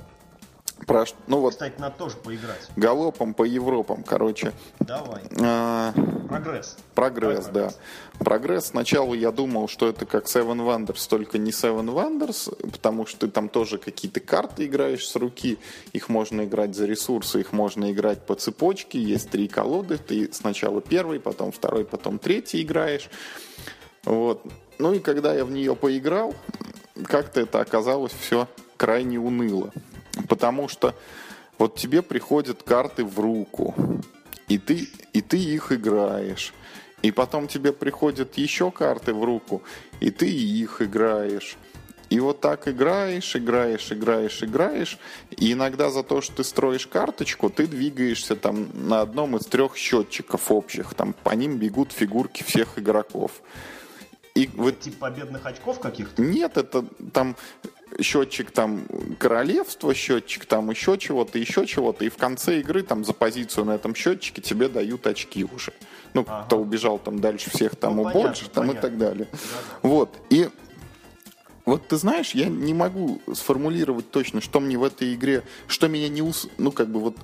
Про, 0.87 1.05
ну 1.27 1.41
вот, 1.41 1.53
Кстати, 1.53 1.75
надо 1.79 1.97
тоже 1.97 2.17
поиграть. 2.17 2.69
Галопом 2.77 3.35
по 3.35 3.45
Европам, 3.45 4.03
короче. 4.03 4.53
Давай. 4.81 5.23
А, 5.41 5.93
прогресс. 6.29 6.77
Прогресс, 6.95 7.47
да. 7.47 7.73
Прогресс. 8.19 8.67
Сначала 8.67 9.15
я 9.15 9.31
думал, 9.31 9.69
что 9.69 9.89
это 9.89 10.07
как 10.07 10.25
Seven 10.25 10.59
Wonders, 10.59 11.09
только 11.09 11.39
не 11.39 11.51
Seven 11.51 11.87
Wonders, 11.87 12.71
потому 12.71 13.07
что 13.07 13.27
ты 13.27 13.29
там 13.29 13.49
тоже 13.49 13.79
какие-то 13.79 14.21
карты 14.21 14.67
играешь 14.67 15.07
с 15.07 15.15
руки, 15.17 15.59
их 15.93 16.09
можно 16.09 16.45
играть 16.45 16.75
за 16.75 16.87
ресурсы, 16.87 17.41
их 17.41 17.53
можно 17.53 17.93
играть 17.93 18.27
по 18.27 18.35
цепочке, 18.35 19.01
есть 19.01 19.31
три 19.31 19.49
колоды, 19.49 19.99
ты 19.99 20.33
сначала 20.33 20.81
первый, 20.81 21.21
потом 21.21 21.53
второй, 21.53 21.85
потом 21.85 22.19
третий 22.19 22.63
играешь. 22.63 23.09
Вот. 24.05 24.43
Ну 24.79 24.95
и 24.95 24.99
когда 24.99 25.33
я 25.33 25.45
в 25.45 25.51
нее 25.51 25.77
поиграл, 25.77 26.35
как-то 27.07 27.41
это 27.41 27.61
оказалось 27.61 28.13
все 28.13 28.49
крайне 28.77 29.21
уныло. 29.21 29.71
Потому 30.29 30.69
что 30.69 30.95
вот 31.59 31.77
тебе 31.77 32.03
приходят 32.03 32.63
карты 32.63 33.05
в 33.05 33.19
руку, 33.19 33.75
и 34.49 34.59
ты, 34.59 34.89
и 35.13 35.21
ты 35.21 35.39
их 35.39 35.73
играешь. 35.73 36.53
И 37.03 37.11
потом 37.11 37.49
тебе 37.49 37.73
приходят 37.73 38.37
еще 38.39 38.71
карты 38.71 39.13
в 39.13 39.25
руку, 39.25 39.63
и 40.01 40.11
ты 40.11 40.29
их 40.29 40.81
играешь. 40.81 41.57
И 42.11 42.21
вот 42.21 42.41
так 42.41 42.69
играешь, 42.69 43.35
играешь, 43.35 43.91
играешь, 43.91 44.43
играешь. 44.43 44.99
И 45.31 45.55
иногда 45.55 45.91
за 45.91 46.03
то, 46.03 46.21
что 46.21 46.37
ты 46.37 46.45
строишь 46.45 46.87
карточку, 46.87 47.49
ты 47.49 47.67
двигаешься 47.67 48.37
там 48.37 48.69
на 48.75 49.01
одном 49.01 49.37
из 49.39 49.47
трех 49.47 49.77
счетчиков 49.77 50.53
общих. 50.53 50.93
Там 50.93 51.15
по 51.15 51.31
ним 51.31 51.57
бегут 51.57 51.91
фигурки 51.91 52.43
всех 52.43 52.79
игроков. 52.79 53.41
И 54.35 54.51
вот 54.55 54.81
типа 54.81 55.09
победных 55.09 55.47
очков 55.47 55.81
каких-то? 55.81 56.21
Нет, 56.21 56.59
это 56.59 56.85
там 57.15 57.35
счетчик 58.01 58.51
там 58.51 58.85
королевства, 59.19 59.95
счетчик 59.95 60.47
там 60.47 60.71
еще 60.71 60.97
чего-то, 60.99 61.39
еще 61.39 61.67
чего-то, 61.67 62.05
и 62.05 62.09
в 62.09 62.17
конце 62.17 62.61
игры 62.61 62.83
там 62.83 63.05
за 63.05 63.13
позицию 63.13 63.67
на 63.67 63.73
этом 63.73 63.95
счетчике 63.95 64.41
тебе 64.41 64.69
дают 64.69 65.07
очки 65.07 65.45
уже. 65.45 65.73
Ну, 66.15 66.25
ага. 66.27 66.45
кто 66.47 66.59
убежал 66.59 66.99
там 66.99 67.21
дальше 67.21 67.51
всех, 67.51 67.77
тому 67.77 68.05
ну, 68.05 68.13
больше, 68.13 68.49
там 68.49 68.67
понятно. 68.67 68.79
и 68.79 68.81
так 68.81 68.99
далее. 68.99 69.29
Да. 69.31 69.39
Вот. 69.83 70.17
И 70.31 70.49
вот 71.65 71.87
ты 71.87 71.97
знаешь, 71.97 72.33
я 72.33 72.49
не 72.49 72.75
могу 72.75 73.21
сформулировать 73.33 74.11
точно, 74.11 74.41
что 74.41 74.59
мне 74.59 74.77
в 74.77 74.83
этой 74.83 75.15
игре, 75.15 75.45
что 75.69 75.89
меня 75.89 76.09
не 76.09 76.21
ус... 76.21 76.49
Ну, 76.59 76.73
как 76.73 76.89
бы 76.89 76.99
вот 76.99 77.17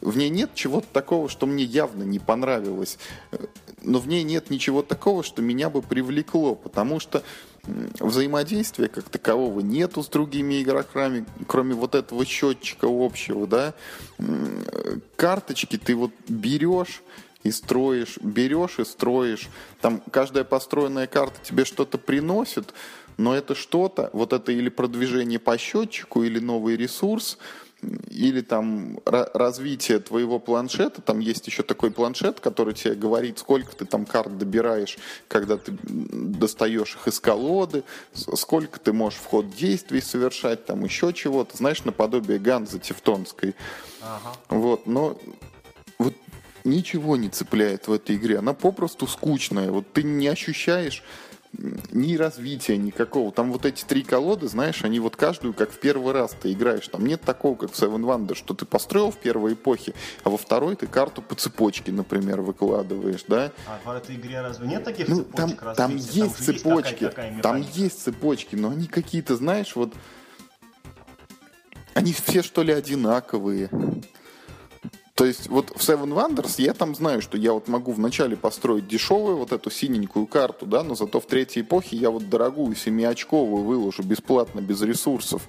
в 0.00 0.16
ней 0.16 0.30
нет 0.30 0.50
чего-то 0.54 0.86
такого, 0.92 1.28
что 1.28 1.46
мне 1.46 1.64
явно 1.64 2.02
не 2.02 2.18
понравилось. 2.18 2.98
Но 3.82 3.98
в 3.98 4.08
ней 4.08 4.22
нет 4.22 4.48
ничего 4.48 4.82
такого, 4.82 5.22
что 5.22 5.42
меня 5.42 5.68
бы 5.68 5.82
привлекло, 5.82 6.54
потому 6.54 7.00
что 7.00 7.22
взаимодействия 8.00 8.88
как 8.88 9.08
такового 9.08 9.60
нету 9.60 10.02
с 10.02 10.08
другими 10.08 10.62
игроками, 10.62 11.24
кроме 11.46 11.74
вот 11.74 11.94
этого 11.94 12.24
счетчика 12.24 12.86
общего, 12.88 13.46
да. 13.46 13.74
Карточки 15.16 15.76
ты 15.78 15.94
вот 15.94 16.12
берешь, 16.28 17.02
и 17.42 17.50
строишь, 17.50 18.18
берешь 18.20 18.78
и 18.78 18.84
строишь. 18.84 19.48
Там 19.80 20.02
каждая 20.10 20.44
построенная 20.44 21.06
карта 21.06 21.38
тебе 21.42 21.64
что-то 21.64 21.98
приносит, 21.98 22.72
но 23.16 23.34
это 23.34 23.54
что-то, 23.54 24.10
вот 24.12 24.32
это 24.32 24.52
или 24.52 24.68
продвижение 24.68 25.38
по 25.38 25.58
счетчику, 25.58 26.22
или 26.22 26.38
новый 26.38 26.76
ресурс, 26.76 27.38
или 27.82 28.40
там 28.42 29.00
развитие 29.04 29.98
твоего 29.98 30.38
планшета, 30.38 31.02
там 31.02 31.18
есть 31.18 31.46
еще 31.46 31.62
такой 31.62 31.90
планшет, 31.90 32.40
который 32.40 32.74
тебе 32.74 32.94
говорит, 32.94 33.38
сколько 33.38 33.74
ты 33.74 33.84
там 33.84 34.06
карт 34.06 34.38
добираешь, 34.38 34.98
когда 35.28 35.56
ты 35.56 35.76
достаешь 35.82 36.94
их 36.94 37.08
из 37.08 37.18
колоды, 37.20 37.82
сколько 38.12 38.78
ты 38.78 38.92
можешь 38.92 39.18
в 39.18 39.26
ход 39.26 39.50
действий 39.50 40.00
совершать, 40.00 40.64
там 40.64 40.84
еще 40.84 41.12
чего-то, 41.12 41.56
знаешь, 41.56 41.84
наподобие 41.84 42.38
Ганзы 42.38 42.78
Тевтонской. 42.78 43.54
Ага. 44.00 44.32
Вот, 44.48 44.86
но 44.86 45.18
вот 45.98 46.14
ничего 46.64 47.16
не 47.16 47.28
цепляет 47.28 47.88
в 47.88 47.92
этой 47.92 48.16
игре, 48.16 48.38
она 48.38 48.54
попросту 48.54 49.06
скучная, 49.08 49.70
вот 49.72 49.92
ты 49.92 50.04
не 50.04 50.28
ощущаешь 50.28 51.02
ни 51.52 52.16
развития 52.16 52.76
никакого. 52.76 53.30
Там 53.30 53.52
вот 53.52 53.66
эти 53.66 53.84
три 53.84 54.02
колоды, 54.02 54.48
знаешь, 54.48 54.84
они 54.84 55.00
вот 55.00 55.16
каждую 55.16 55.52
как 55.52 55.70
в 55.70 55.78
первый 55.78 56.12
раз 56.12 56.34
ты 56.40 56.52
играешь. 56.52 56.88
Там 56.88 57.06
нет 57.06 57.20
такого, 57.20 57.56
как 57.56 57.72
в 57.72 57.74
Seven 57.74 58.00
Wonders, 58.00 58.36
что 58.36 58.54
ты 58.54 58.64
построил 58.64 59.10
в 59.10 59.18
первой 59.18 59.52
эпохе, 59.52 59.94
а 60.24 60.30
во 60.30 60.38
второй 60.38 60.76
ты 60.76 60.86
карту 60.86 61.20
по 61.20 61.34
цепочке, 61.34 61.92
например, 61.92 62.40
выкладываешь, 62.40 63.24
да? 63.28 63.52
А 63.66 63.80
в 63.84 63.94
этой 63.94 64.16
игре 64.16 64.40
разве 64.40 64.66
нет 64.66 64.84
таких 64.84 65.08
ну, 65.08 65.16
цепочек 65.16 65.60
там, 65.60 65.74
там 65.74 65.96
есть 65.96 66.18
там 66.18 66.30
цепочки, 66.30 66.88
есть 66.88 67.14
такая, 67.14 67.30
такая 67.30 67.42
там 67.42 67.60
есть 67.60 68.02
цепочки, 68.02 68.56
но 68.56 68.70
они 68.70 68.86
какие-то, 68.86 69.36
знаешь, 69.36 69.76
вот 69.76 69.92
они 71.94 72.12
все 72.12 72.42
что 72.42 72.62
ли 72.62 72.72
одинаковые. 72.72 73.68
То 75.14 75.26
есть 75.26 75.48
вот 75.48 75.70
в 75.70 75.76
Seven 75.76 76.14
Wonders 76.14 76.54
я 76.56 76.72
там 76.72 76.94
знаю, 76.94 77.20
что 77.20 77.36
я 77.36 77.52
вот 77.52 77.68
могу 77.68 77.92
вначале 77.92 78.36
построить 78.36 78.88
дешевую 78.88 79.36
вот 79.36 79.52
эту 79.52 79.70
синенькую 79.70 80.26
карту, 80.26 80.64
да, 80.64 80.82
но 80.82 80.94
зато 80.94 81.20
в 81.20 81.26
третьей 81.26 81.62
эпохе 81.62 81.96
я 81.96 82.10
вот 82.10 82.30
дорогую 82.30 82.74
семиочковую 82.74 83.62
выложу 83.62 84.02
бесплатно, 84.02 84.60
без 84.60 84.80
ресурсов. 84.80 85.46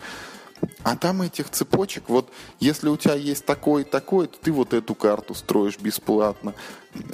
А 0.83 0.95
там 0.95 1.21
этих 1.21 1.49
цепочек, 1.49 2.07
вот 2.07 2.29
если 2.59 2.87
у 2.89 2.97
тебя 2.97 3.15
есть 3.15 3.45
такое 3.45 3.83
и 3.83 3.85
такое, 3.85 4.27
то 4.27 4.37
ты 4.39 4.51
вот 4.51 4.73
эту 4.73 4.95
карту 4.95 5.33
строишь 5.33 5.77
бесплатно. 5.79 6.53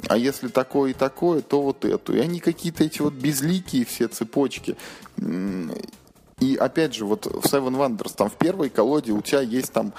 А 0.08 0.16
если 0.16 0.48
такое 0.48 0.90
и 0.90 0.94
такое, 0.94 1.42
то 1.42 1.62
вот 1.62 1.84
эту. 1.84 2.14
И 2.14 2.20
они 2.20 2.40
какие-то 2.40 2.84
эти 2.84 3.00
вот 3.00 3.14
безликие 3.14 3.84
все 3.84 4.08
цепочки. 4.08 4.76
И 6.40 6.56
опять 6.56 6.94
же, 6.94 7.04
вот 7.04 7.26
в 7.26 7.44
Seven 7.44 7.76
Wonders, 7.76 8.14
там 8.16 8.30
в 8.30 8.34
первой 8.34 8.70
колоде 8.70 9.12
у 9.12 9.20
тебя 9.20 9.40
есть 9.40 9.72
там 9.72 9.92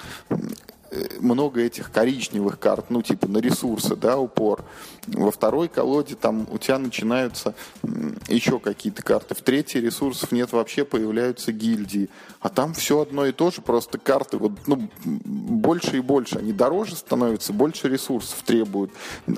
много 1.20 1.60
этих 1.60 1.90
коричневых 1.90 2.58
карт, 2.58 2.86
ну, 2.90 3.02
типа 3.02 3.28
на 3.28 3.38
ресурсы, 3.38 3.96
да, 3.96 4.18
упор. 4.18 4.64
Во 5.06 5.30
второй 5.30 5.68
колоде 5.68 6.14
там 6.14 6.46
у 6.50 6.58
тебя 6.58 6.78
начинаются 6.78 7.54
еще 8.28 8.58
какие-то 8.58 9.02
карты. 9.02 9.34
В 9.34 9.40
третьей 9.40 9.80
ресурсов 9.80 10.32
нет 10.32 10.52
вообще, 10.52 10.84
появляются 10.84 11.52
гильдии. 11.52 12.08
А 12.40 12.48
там 12.48 12.74
все 12.74 13.00
одно 13.00 13.26
и 13.26 13.32
то 13.32 13.50
же, 13.50 13.62
просто 13.62 13.98
карты 13.98 14.36
вот, 14.36 14.52
ну, 14.66 14.88
больше 15.04 15.96
и 15.96 16.00
больше. 16.00 16.38
Они 16.38 16.52
дороже 16.52 16.96
становятся, 16.96 17.52
больше 17.52 17.88
ресурсов 17.88 18.42
требуют. 18.44 18.92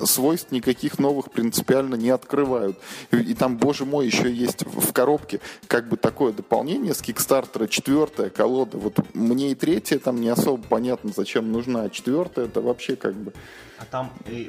Свойств 0.04 0.52
никаких 0.52 0.98
новых 0.98 1.30
принципиально 1.30 1.94
не 1.94 2.10
открывают. 2.10 2.78
И, 3.10 3.16
и 3.16 3.34
там, 3.34 3.56
боже 3.56 3.84
мой, 3.84 4.06
еще 4.06 4.32
есть 4.32 4.64
в 4.66 4.92
коробке 4.92 5.40
как 5.66 5.88
бы 5.88 5.96
такое 5.96 6.32
дополнение 6.32 6.94
с 6.94 7.00
Кикстартера, 7.00 7.68
четвертая 7.68 8.30
колода. 8.30 8.76
Вот 8.76 8.98
мне 9.14 9.52
и 9.52 9.54
третья 9.54 9.98
там 9.98 10.20
не 10.20 10.28
особо 10.28 10.62
понятно, 10.62 11.12
зачем 11.14 11.43
чем 11.44 11.52
нужна. 11.52 11.88
Четвертая 11.90 12.46
это 12.46 12.60
вообще 12.60 12.96
как 12.96 13.14
бы... 13.14 13.32
А 13.78 13.84
там, 13.90 14.12
э, 14.26 14.46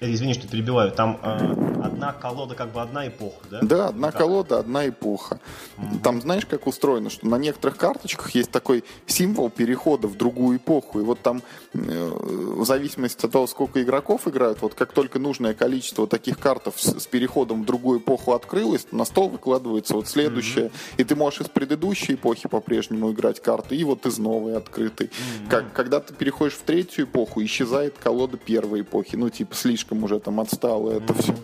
э, 0.00 0.12
извини, 0.12 0.34
что 0.34 0.46
перебиваю, 0.46 0.92
там 0.92 1.18
э, 1.22 1.82
одна 1.82 2.12
колода 2.12 2.54
как 2.54 2.72
бы 2.72 2.82
одна 2.82 3.08
эпоха, 3.08 3.46
да? 3.50 3.58
Да, 3.62 3.88
одна 3.88 4.10
как? 4.10 4.20
колода, 4.20 4.58
одна 4.58 4.86
эпоха. 4.88 5.40
Угу. 5.78 5.98
Там 6.02 6.20
знаешь, 6.20 6.44
как 6.44 6.66
устроено, 6.66 7.08
что 7.08 7.26
на 7.26 7.36
некоторых 7.36 7.78
карточках 7.78 8.34
есть 8.34 8.50
такой 8.50 8.84
символ 9.06 9.48
перехода 9.48 10.08
в 10.08 10.16
другую 10.16 10.58
эпоху. 10.58 11.00
И 11.00 11.02
вот 11.02 11.20
там 11.20 11.42
э, 11.72 11.78
в 11.80 12.64
зависимости 12.66 13.24
от 13.24 13.32
того, 13.32 13.46
сколько 13.46 13.82
игроков 13.82 14.28
играют, 14.28 14.60
вот 14.60 14.74
как 14.74 14.92
только 14.92 15.18
нужное 15.18 15.54
количество 15.54 16.06
таких 16.06 16.38
картов 16.38 16.74
с, 16.76 17.00
с 17.00 17.06
переходом 17.06 17.62
в 17.62 17.66
другую 17.66 18.00
эпоху 18.00 18.32
открылось, 18.32 18.86
на 18.92 19.06
стол 19.06 19.30
выкладывается 19.30 19.94
вот 19.94 20.06
следующее. 20.06 20.66
Угу. 20.66 20.74
И 20.98 21.04
ты 21.04 21.16
можешь 21.16 21.40
из 21.40 21.48
предыдущей 21.48 22.14
эпохи 22.14 22.48
по-прежнему 22.48 23.10
играть 23.12 23.40
карты, 23.40 23.74
и 23.76 23.84
вот 23.84 24.04
из 24.04 24.18
новой 24.18 24.56
открытой. 24.56 25.06
Угу. 25.06 25.50
Как, 25.50 25.72
когда 25.72 26.00
ты 26.00 26.12
переходишь 26.12 26.54
в 26.54 26.62
третью 26.62 27.06
эпоху, 27.06 27.42
исчезает 27.42 27.96
колода 27.98 28.36
первой 28.50 28.80
эпохи. 28.80 29.14
Ну, 29.14 29.30
типа, 29.30 29.54
слишком 29.54 30.02
уже 30.02 30.18
там 30.18 30.40
отстало 30.40 30.90
это 30.90 31.14
все. 31.14 31.36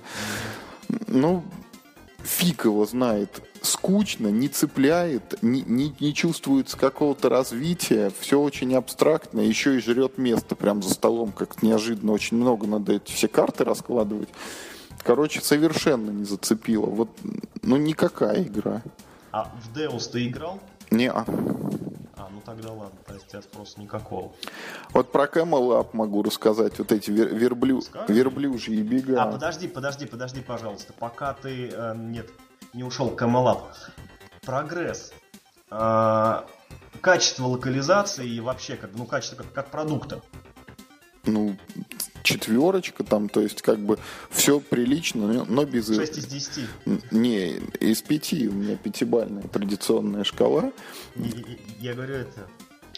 Ну, 1.07 1.45
фиг 2.25 2.65
его 2.65 2.85
знает. 2.85 3.31
Скучно, 3.63 4.29
не 4.29 4.49
цепляет, 4.49 5.41
не, 5.43 5.63
не, 5.63 5.95
не 6.01 6.15
чувствуется 6.15 6.77
какого-то 6.77 7.29
развития, 7.29 8.13
все 8.21 8.41
очень 8.41 8.75
абстрактно, 8.75 9.41
еще 9.41 9.77
и 9.77 9.81
жрет 9.81 10.19
место 10.19 10.55
прям 10.55 10.83
за 10.83 10.95
столом, 10.95 11.33
как 11.33 11.63
неожиданно, 11.63 12.13
очень 12.13 12.37
много 12.37 12.67
надо 12.67 12.93
эти 12.93 13.13
все 13.13 13.29
карты 13.29 13.65
раскладывать. 13.65 14.29
Короче, 15.03 15.41
совершенно 15.41 16.11
не 16.11 16.25
зацепило. 16.25 16.87
Вот, 16.87 17.11
ну, 17.63 17.77
никакая 17.77 18.43
игра. 18.43 18.83
А 19.33 19.45
в 19.45 19.77
Deus 19.77 20.11
ты 20.11 20.27
играл? 20.27 20.61
Не. 20.91 21.07
-а. 21.07 21.96
А, 22.27 22.31
ну 22.31 22.41
тогда 22.45 22.73
ладно, 22.73 22.99
то 23.07 23.15
есть 23.15 23.45
спроса 23.45 23.81
никакого. 23.81 24.33
Вот 24.91 25.13
про 25.13 25.27
Camel 25.27 25.81
Up 25.81 25.91
могу 25.93 26.23
рассказать, 26.23 26.79
вот 26.79 26.91
эти 26.91 27.11
вер 27.11 27.35
верблю... 27.35 27.81
верблюжьи 28.09 28.83
бега. 28.83 29.23
А, 29.23 29.31
подожди, 29.31 29.69
подожди, 29.69 30.07
подожди, 30.07 30.41
пожалуйста, 30.41 30.93
пока 30.93 31.35
ты, 31.35 31.69
э, 31.73 31.95
нет, 31.97 32.29
не 32.73 32.83
ушел 32.83 33.11
Camel 33.11 33.45
Up. 33.45 33.61
Прогресс. 34.45 35.13
Э, 35.71 36.43
качество 37.01 37.45
локализации 37.47 38.29
и 38.29 38.41
вообще 38.41 38.77
как, 38.77 38.91
ну, 38.95 39.07
качество 39.07 39.37
как, 39.37 39.53
как 39.53 39.71
продукта? 39.71 40.21
Ну, 41.25 41.57
четверочка 42.27 43.05
там, 43.05 43.29
то 43.29 43.41
есть 43.41 43.63
как 43.63 43.79
бы 43.79 43.99
все 44.31 44.61
прилично, 44.61 45.45
но 45.45 45.65
без... 45.65 45.87
6 45.87 46.19
из 46.19 46.27
10. 46.27 46.65
Не, 47.13 47.53
из 47.81 48.03
5, 48.03 48.33
у 48.33 48.53
меня 48.53 48.77
пятибальная 48.77 49.45
традиционная 49.45 50.25
шкала. 50.25 50.73
Я, 51.15 51.33
я 51.81 51.95
говорю 51.95 52.17
это, 52.17 52.49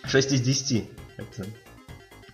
6 0.05 0.33
из 0.33 0.41
10. 0.41 0.85
Это 1.19 1.47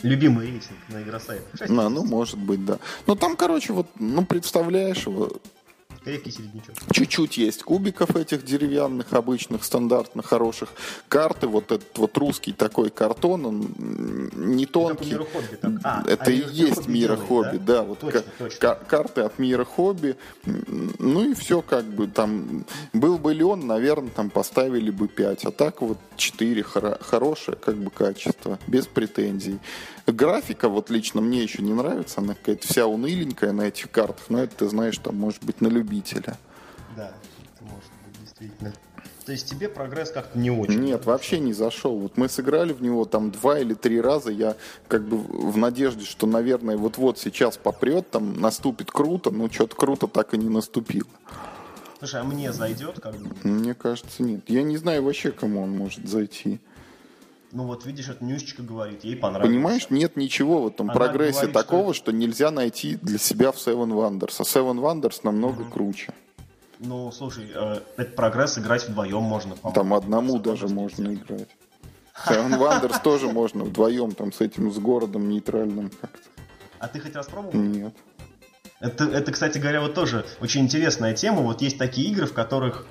любимый 0.03 0.47
рейтинг 0.47 0.79
на 0.89 1.03
игросайт. 1.03 1.43
А, 1.61 1.67
ну, 1.89 2.05
может 2.05 2.39
быть, 2.39 2.65
да. 2.65 2.79
Ну, 3.07 3.17
там, 3.17 3.37
короче, 3.37 3.73
вот, 3.73 3.89
ну, 3.99 4.25
представляешь, 4.25 5.07
вот, 5.07 5.43
Крепкий 6.05 6.31
середнячок. 6.31 6.75
Чуть-чуть 6.93 7.39
есть 7.39 7.63
кубиков 7.63 8.15
этих 8.15 8.45
деревянных, 8.45 9.13
обычных, 9.15 9.65
стандартных, 9.65 10.27
хороших. 10.27 10.69
Карты, 11.09 11.47
вот 11.47 11.73
этот 11.73 11.97
вот 11.97 12.17
русский 12.19 12.53
такой 12.53 12.91
картон, 12.91 13.47
он 13.47 13.75
не 14.35 14.67
тонкий. 14.67 15.15
Хобби, 15.15 15.57
так. 15.61 15.73
А, 15.83 16.05
Это 16.07 16.25
а 16.27 16.31
и 16.31 16.45
есть 16.53 16.89
Мира 16.89 17.17
Хобби, 17.17 17.57
да. 17.57 17.77
да 17.77 17.83
вот 17.85 18.01
точно, 18.01 18.21
ка- 18.21 18.27
точно. 18.39 18.59
ка- 18.61 18.81
карты 18.87 19.21
от 19.23 19.39
Мира 19.39 19.65
Хобби. 19.65 20.17
Ну 20.99 21.31
и 21.31 21.35
все 21.35 21.63
как 21.63 21.85
бы 21.87 22.07
там. 22.07 22.67
Был 22.93 23.17
бы 23.19 23.33
Леон, 23.33 23.67
наверное, 23.67 24.11
там 24.11 24.29
поставили 24.29 24.91
бы 24.91 25.09
5. 25.09 25.47
А 25.47 25.51
так 25.53 25.81
вот 25.81 25.97
4 26.17 26.61
хоро- 26.63 27.03
хорошее 27.03 27.57
как 27.57 27.77
бы 27.77 27.91
качество, 27.91 28.59
без 28.67 28.87
претензий. 28.87 29.59
Графика 30.07 30.69
вот 30.69 30.91
лично 30.91 31.23
мне 31.23 31.43
еще 31.43 31.63
не 31.63 31.73
нравится, 31.73 32.21
она 32.21 32.35
какая-то 32.35 32.69
вся 32.69 32.87
уныленькая 32.87 33.53
на 33.53 33.63
этих 33.63 33.91
картах, 33.91 34.27
но 34.29 34.43
это 34.43 34.55
ты 34.57 34.69
знаешь, 34.69 34.99
там 34.99 35.17
может 35.17 35.43
быть 35.43 35.63
на 35.63 35.69
любителя. 35.69 35.94
Да, 36.97 37.09
это 37.09 37.65
может 37.65 37.91
быть 38.05 38.21
действительно. 38.21 38.73
То 39.25 39.33
есть 39.33 39.49
тебе 39.49 39.69
прогресс 39.69 40.11
как-то 40.11 40.39
не 40.39 40.51
очень? 40.51 40.81
Нет, 40.81 41.07
вообще 41.07 41.39
не 41.39 41.55
зашел. 41.55 41.99
Вот 41.99 42.19
мы 42.19 42.29
сыграли 42.29 42.73
в 42.73 42.83
него 42.83 43.07
там 43.07 43.31
два 43.31 43.59
или 43.59 43.73
три 43.73 44.01
раза. 44.01 44.31
Я 44.31 44.57
как 44.87 45.03
бы 45.07 45.17
в 45.17 45.57
надежде, 45.57 46.05
что, 46.05 46.27
наверное, 46.27 46.77
вот-вот 46.77 47.19
сейчас 47.19 47.57
попрет, 47.57 48.11
там 48.11 48.39
наступит 48.39 48.91
круто, 48.91 49.31
но 49.31 49.49
что-то 49.51 49.77
круто 49.77 50.09
так 50.09 50.35
и 50.35 50.39
не 50.39 50.51
наступило. 50.51 51.09
Слушай, 51.99 52.21
а 52.21 52.25
мне 52.25 52.53
зайдет 52.53 53.01
как 53.01 53.17
бы? 53.17 53.35
Мне 53.49 53.75
кажется, 53.75 54.23
нет. 54.23 54.43
Я 54.49 54.63
не 54.63 54.77
знаю 54.77 55.03
вообще, 55.03 55.33
кому 55.33 55.63
он 55.63 55.71
может 55.71 56.07
зайти. 56.07 56.61
Ну 57.55 57.67
вот 57.67 57.87
видишь, 57.87 58.09
это 58.09 58.25
Нюшечка 58.25 58.65
говорит, 58.65 59.05
ей 59.05 59.15
понравилось. 59.15 59.49
Понимаешь, 59.49 59.87
нет 59.89 60.17
ничего 60.17 60.63
в 60.63 60.67
этом 60.67 60.91
Она 60.91 60.99
прогрессе 60.99 61.47
говорит, 61.47 61.55
такого, 61.55 61.95
что... 61.95 62.11
нельзя 62.11 62.51
найти 62.51 62.97
для 62.97 63.17
себя 63.17 63.53
в 63.53 63.57
Seven 63.57 63.91
Wonders. 63.93 64.35
А 64.41 64.43
Seven 64.43 64.81
Wonders 64.81 65.21
намного 65.23 65.65
круче. 65.65 66.13
Ну, 66.81 67.13
слушай, 67.13 67.47
э, 67.55 67.81
это 67.97 68.11
прогресс 68.11 68.59
играть 68.59 68.89
вдвоем 68.89 69.23
можно, 69.23 69.55
по-моему. 69.55 69.73
Там 69.73 69.95
одному 69.95 70.41
даже 70.41 70.67
можно 70.67 71.03
нельзя. 71.03 71.23
играть. 71.23 71.49
Seven 72.27 72.59
Wonders 72.59 73.01
тоже 73.05 73.29
можно 73.29 73.63
вдвоем, 73.63 74.17
там, 74.17 74.33
с 74.33 74.41
этим, 74.41 74.73
с 74.73 74.79
городом 74.79 75.29
нейтральным 75.29 75.91
как-то. 75.91 76.29
А 76.81 76.89
ты 76.89 76.99
хоть 76.99 77.15
раз 77.15 77.27
пробовал? 77.27 77.55
Нет. 77.55 77.95
Это, 78.81 79.05
это, 79.05 79.31
кстати 79.31 79.59
говоря, 79.59 79.81
вот 79.81 79.95
тоже 79.95 80.27
очень 80.41 80.63
интересная 80.63 81.15
тема. 81.15 81.43
Вот 81.43 81.63
есть 81.63 81.79
такие 81.79 82.11
игры, 82.11 82.27
в 82.27 82.33
которых 82.33 82.85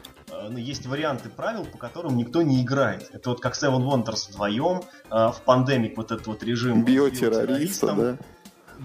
ну, 0.50 0.58
есть 0.58 0.86
варианты 0.86 1.30
правил, 1.30 1.66
по 1.66 1.78
которым 1.78 2.16
никто 2.18 2.42
не 2.42 2.62
играет. 2.62 3.10
Это 3.14 3.30
вот 3.32 3.40
как 3.42 3.54
Seven 3.56 3.82
Wonders 3.84 4.30
вдвоем, 4.30 4.82
э, 5.10 5.10
в 5.10 5.42
Pandemic 5.46 5.94
вот 5.96 6.12
этот 6.12 6.28
вот 6.28 6.44
режим. 6.44 6.84
Биотеррориста, 6.84 7.94
да? 7.94 8.18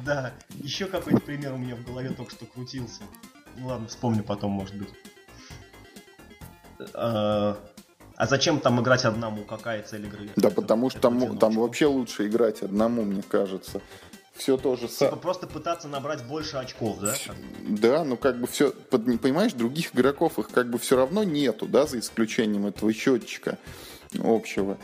Да, 0.04 0.32
еще 0.62 0.86
какой-то 0.86 1.20
пример 1.20 1.54
у 1.54 1.56
меня 1.56 1.74
в 1.74 1.84
голове 1.84 2.10
только 2.10 2.32
что 2.32 2.46
крутился. 2.46 3.02
Ну 3.56 3.68
ладно, 3.68 3.88
вспомню 3.88 4.22
потом, 4.22 4.52
может 4.52 4.76
быть. 4.76 4.90
Э, 6.94 7.54
А 8.20 8.26
зачем 8.26 8.58
там 8.58 8.80
играть 8.80 9.04
одному? 9.04 9.44
Какая 9.44 9.80
цель 9.82 10.04
игры? 10.06 10.28
Да, 10.34 10.48
Это- 10.48 10.60
потому 10.60 10.90
что 10.90 10.98
это 10.98 11.08
там, 11.08 11.38
там 11.38 11.52
вообще 11.54 11.86
лучше 11.86 12.26
играть 12.26 12.62
одному, 12.62 13.02
мне 13.04 13.22
кажется. 13.22 13.80
Все 14.38 14.56
то 14.56 14.76
же 14.76 14.82
Типа 14.82 14.92
самое. 14.94 15.16
просто 15.20 15.46
пытаться 15.48 15.88
набрать 15.88 16.24
больше 16.24 16.56
очков, 16.56 17.00
да? 17.00 17.14
Да, 17.68 18.04
ну 18.04 18.16
как 18.16 18.40
бы 18.40 18.46
все, 18.46 18.70
понимаешь, 18.70 19.52
других 19.52 19.94
игроков 19.94 20.38
их 20.38 20.48
как 20.48 20.70
бы 20.70 20.78
все 20.78 20.96
равно 20.96 21.24
нету, 21.24 21.66
да, 21.66 21.86
за 21.86 21.98
исключением 21.98 22.66
этого 22.66 22.92
счетчика 22.92 23.58
общего. 24.22 24.78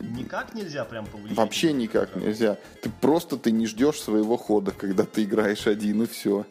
Никак 0.00 0.54
нельзя 0.54 0.84
прям 0.84 1.06
повлиять? 1.06 1.36
Вообще 1.36 1.72
никак 1.72 2.16
нельзя. 2.16 2.56
Ты 2.82 2.90
просто 3.00 3.36
ты 3.36 3.52
не 3.52 3.66
ждешь 3.66 4.00
своего 4.00 4.36
хода, 4.38 4.70
когда 4.72 5.04
ты 5.04 5.24
играешь 5.24 5.66
один 5.66 6.02
и 6.02 6.06
все. 6.06 6.46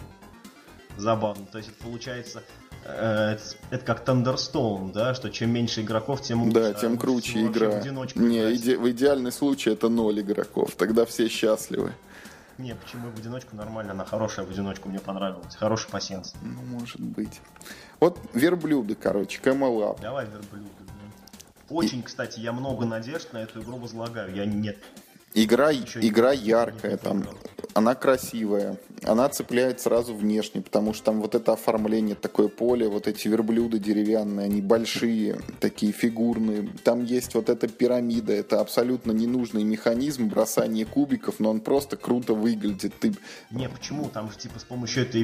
Забавно. 0.95 1.45
То 1.51 1.57
есть 1.57 1.71
это 1.71 1.83
получается, 1.83 2.43
э, 2.85 3.31
это, 3.35 3.43
это 3.71 3.83
как 3.85 4.07
Thunderstone, 4.07 4.93
да, 4.93 5.15
что 5.15 5.29
чем 5.31 5.49
меньше 5.51 5.81
игроков, 5.81 6.21
тем 6.21 6.43
лучше. 6.43 6.53
Да, 6.53 6.67
А 6.67 6.73
тем 6.75 6.97
круче 6.99 7.41
игра. 7.47 7.81
Не, 8.15 8.53
иде- 8.53 8.77
в 8.77 8.89
идеальный 8.91 9.31
случай 9.31 9.71
это 9.71 9.89
ноль 9.89 10.21
игроков. 10.21 10.75
Тогда 10.77 11.05
все 11.05 11.27
счастливы. 11.27 11.93
Не, 12.57 12.75
почему 12.75 13.09
в 13.09 13.17
одиночку 13.17 13.55
нормально, 13.55 13.93
она 13.93 14.05
хорошая 14.05 14.45
в 14.45 14.51
одиночку, 14.51 14.89
мне 14.89 14.99
понравилась. 14.99 15.55
Хороший 15.55 15.89
пассианс. 15.89 16.35
Ну, 16.41 16.61
может 16.61 16.99
быть. 16.99 17.41
Вот 17.99 18.19
верблюды, 18.33 18.95
короче, 18.95 19.39
Камелап. 19.41 19.99
Давай 19.99 20.25
верблюды. 20.25 20.69
Очень, 21.69 22.03
кстати, 22.03 22.39
я 22.39 22.53
много 22.53 22.85
надежд 22.85 23.33
на 23.33 23.39
эту 23.39 23.61
игру 23.61 23.77
возлагаю. 23.77 24.33
Я 24.35 24.45
нет. 24.45 24.77
Игра, 25.35 25.73
игра 25.73 26.31
яркая, 26.31 26.97
там, 26.97 27.25
она 27.73 27.95
красивая, 27.95 28.77
она 29.03 29.27
цепляет 29.29 29.79
сразу 29.79 30.13
внешне, 30.13 30.61
потому 30.61 30.93
что 30.93 31.05
там 31.05 31.21
вот 31.21 31.35
это 31.35 31.53
оформление, 31.53 32.15
такое 32.15 32.47
поле, 32.47 32.87
вот 32.87 33.07
эти 33.07 33.27
верблюды 33.27 33.79
деревянные, 33.79 34.45
они 34.45 34.61
большие, 34.61 35.39
такие 35.59 35.91
фигурные. 35.91 36.69
Там 36.83 37.03
есть 37.03 37.33
вот 37.33 37.49
эта 37.49 37.67
пирамида, 37.67 38.33
это 38.33 38.61
абсолютно 38.61 39.11
ненужный 39.11 39.63
механизм 39.63 40.27
бросания 40.27 40.85
кубиков, 40.85 41.39
но 41.39 41.49
он 41.49 41.61
просто 41.61 41.97
круто 41.97 42.33
выглядит. 42.33 42.93
Ты 42.99 43.13
Не, 43.51 43.69
почему? 43.69 44.09
Там 44.09 44.31
же 44.31 44.37
типа 44.37 44.59
с 44.59 44.63
помощью 44.63 45.03
этой 45.03 45.23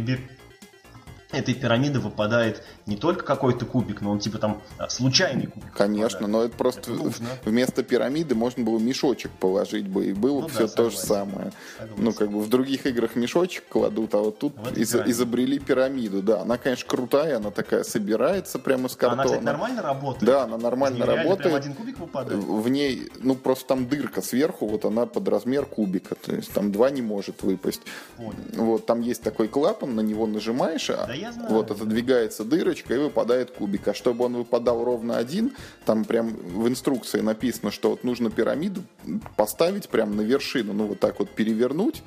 этой 1.32 1.54
пирамиды 1.54 2.00
выпадает 2.00 2.64
не 2.88 2.96
только 2.98 3.24
какой-то 3.24 3.66
кубик, 3.66 4.02
но 4.02 4.12
он 4.12 4.20
типа 4.20 4.40
там 4.40 4.62
а, 4.80 4.90
случайный 4.90 5.46
кубик. 5.46 5.72
Конечно, 5.74 6.22
выпадает. 6.22 6.32
но 6.32 6.44
это 6.46 6.58
просто 6.58 6.80
Это 6.82 6.92
нужно. 6.94 7.28
вместо 7.46 7.84
пирамиды 7.84 8.34
можно 8.34 8.64
было 8.64 8.80
мешочек 8.80 9.32
положить 9.40 9.88
бы, 9.88 10.08
и 10.08 10.14
было 10.14 10.42
Ну 10.42 10.48
бы 10.48 10.48
да, 10.48 10.54
все 10.54 10.68
то 10.68 10.90
же 10.90 10.98
согласен. 10.98 11.32
самое. 11.32 11.52
Согласен. 11.78 12.04
Ну, 12.04 12.14
как 12.14 12.32
бы 12.32 12.40
в 12.42 12.50
других 12.50 12.88
играх 12.88 13.16
мешочек 13.16 13.64
кладут, 13.70 14.16
а 14.16 14.20
вот 14.20 14.40
тут 14.40 14.58
В 14.58 14.68
этой 14.72 14.82
из- 14.82 14.90
пирамиде. 14.92 15.12
изобрели 15.12 15.60
пирамиду. 15.60 16.24
Да, 16.24 16.42
она, 16.42 16.58
конечно, 16.58 16.88
крутая, 16.90 17.38
она 17.38 17.52
такая 17.52 17.84
собирается 17.84 18.58
прямо 18.58 18.86
А 18.88 18.90
картона. 18.90 19.14
Она, 19.14 19.24
кстати, 19.26 19.44
нормально 19.44 19.82
работает? 19.84 20.24
Да, 20.24 20.44
она 20.46 20.58
нормально 20.58 21.06
работает. 21.06 21.42
Прям 21.44 21.56
один 21.56 21.74
кубик 21.76 22.00
выпадает? 22.00 22.44
В 22.44 22.68
ней, 22.70 23.10
ну, 23.20 23.36
просто 23.36 23.68
там 23.68 23.88
дырка 23.88 24.24
сверху, 24.24 24.68
вот 24.68 24.84
она 24.86 25.06
под 25.06 25.28
размер 25.28 25.66
кубика, 25.68 26.16
то 26.16 26.34
есть 26.34 26.52
там 26.54 26.72
два 26.72 26.90
не 26.90 27.04
может 27.04 27.44
выпасть. 27.44 27.82
Понял. 28.18 28.34
Вот, 28.54 28.88
там 28.88 29.02
есть 29.02 29.22
такой 29.22 29.48
клапан, 29.48 29.94
на 29.96 30.02
него 30.02 30.26
нажимаешь, 30.26 30.90
а 30.90 31.06
Да 31.06 31.19
я 31.20 31.32
знаю. 31.32 31.50
вот 31.54 31.72
отодвигается 31.72 32.44
дырочка 32.44 32.96
и 32.96 32.98
выпадает 32.98 33.52
кубик. 33.52 33.88
А 33.88 33.94
чтобы 33.94 34.26
он 34.26 34.36
выпадал 34.38 34.84
ровно 34.84 35.18
один, 35.18 35.56
там 35.86 36.06
прям 36.06 36.30
в 36.30 36.68
инструкции 36.68 37.22
написано, 37.22 37.72
что 37.72 37.92
вот 37.92 38.04
нужно 38.04 38.30
пирамиду 38.30 38.84
поставить 39.36 39.90
прям 39.90 40.16
на 40.16 40.22
вершину, 40.22 40.74
ну 40.74 40.88
вот 40.88 41.00
так 41.00 41.20
вот 41.20 41.30
перевернуть. 41.30 42.04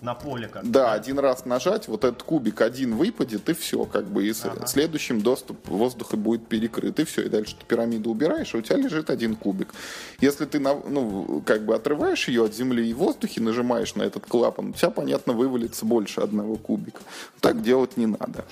На 0.00 0.14
поле 0.14 0.48
как 0.48 0.70
Да, 0.70 0.92
один 0.92 1.18
раз 1.18 1.44
нажать, 1.44 1.88
вот 1.88 2.04
этот 2.04 2.22
кубик 2.22 2.60
один 2.60 2.96
выпадет, 2.96 3.48
и 3.48 3.54
все, 3.54 3.84
как 3.84 4.06
бы, 4.06 4.26
и 4.26 4.32
Ага. 4.42 4.66
следующим 4.66 5.20
доступ 5.20 5.68
воздуха 5.68 6.16
будет 6.16 6.46
перекрыт, 6.46 6.98
и 7.00 7.04
все, 7.04 7.22
и 7.22 7.28
дальше 7.28 7.56
ты 7.58 7.64
пирамиду 7.66 8.10
убираешь, 8.10 8.54
и 8.54 8.56
у 8.58 8.62
тебя 8.62 8.76
лежит 8.76 9.10
один 9.10 9.36
кубик. 9.36 9.74
Если 10.20 10.44
ты, 10.44 10.58
ну, 10.60 11.42
как 11.46 11.64
бы 11.64 11.74
отрываешь 11.74 12.28
ее 12.28 12.44
от 12.44 12.54
земли 12.54 12.88
и 12.88 12.94
в 12.94 12.98
воздухе 12.98 13.40
нажимаешь 13.40 13.94
на 13.94 14.02
этот 14.02 14.26
клапан, 14.26 14.70
у 14.70 14.72
тебя, 14.72 14.90
понятно, 14.90 15.32
вывалится 15.32 15.84
больше 15.84 16.20
одного 16.20 16.56
кубика. 16.56 17.00
Так 17.40 17.62
делать 17.62 17.96
не 17.96 18.06
надо. 18.06 18.44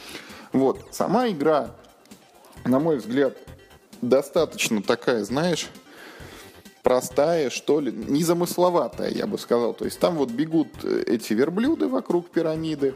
Вот, 0.52 0.80
сама 0.90 1.28
игра, 1.28 1.70
на 2.64 2.78
мой 2.78 2.98
взгляд, 2.98 3.36
достаточно 4.02 4.82
такая, 4.82 5.24
знаешь, 5.24 5.68
простая, 6.82 7.48
что 7.50 7.80
ли, 7.80 7.92
незамысловатая, 7.92 9.10
я 9.10 9.26
бы 9.26 9.38
сказал. 9.38 9.72
То 9.72 9.84
есть 9.84 9.98
там 10.00 10.16
вот 10.16 10.30
бегут 10.30 10.68
э, 10.82 11.04
эти 11.06 11.32
верблюды 11.32 11.88
вокруг 11.88 12.30
пирамиды, 12.30 12.94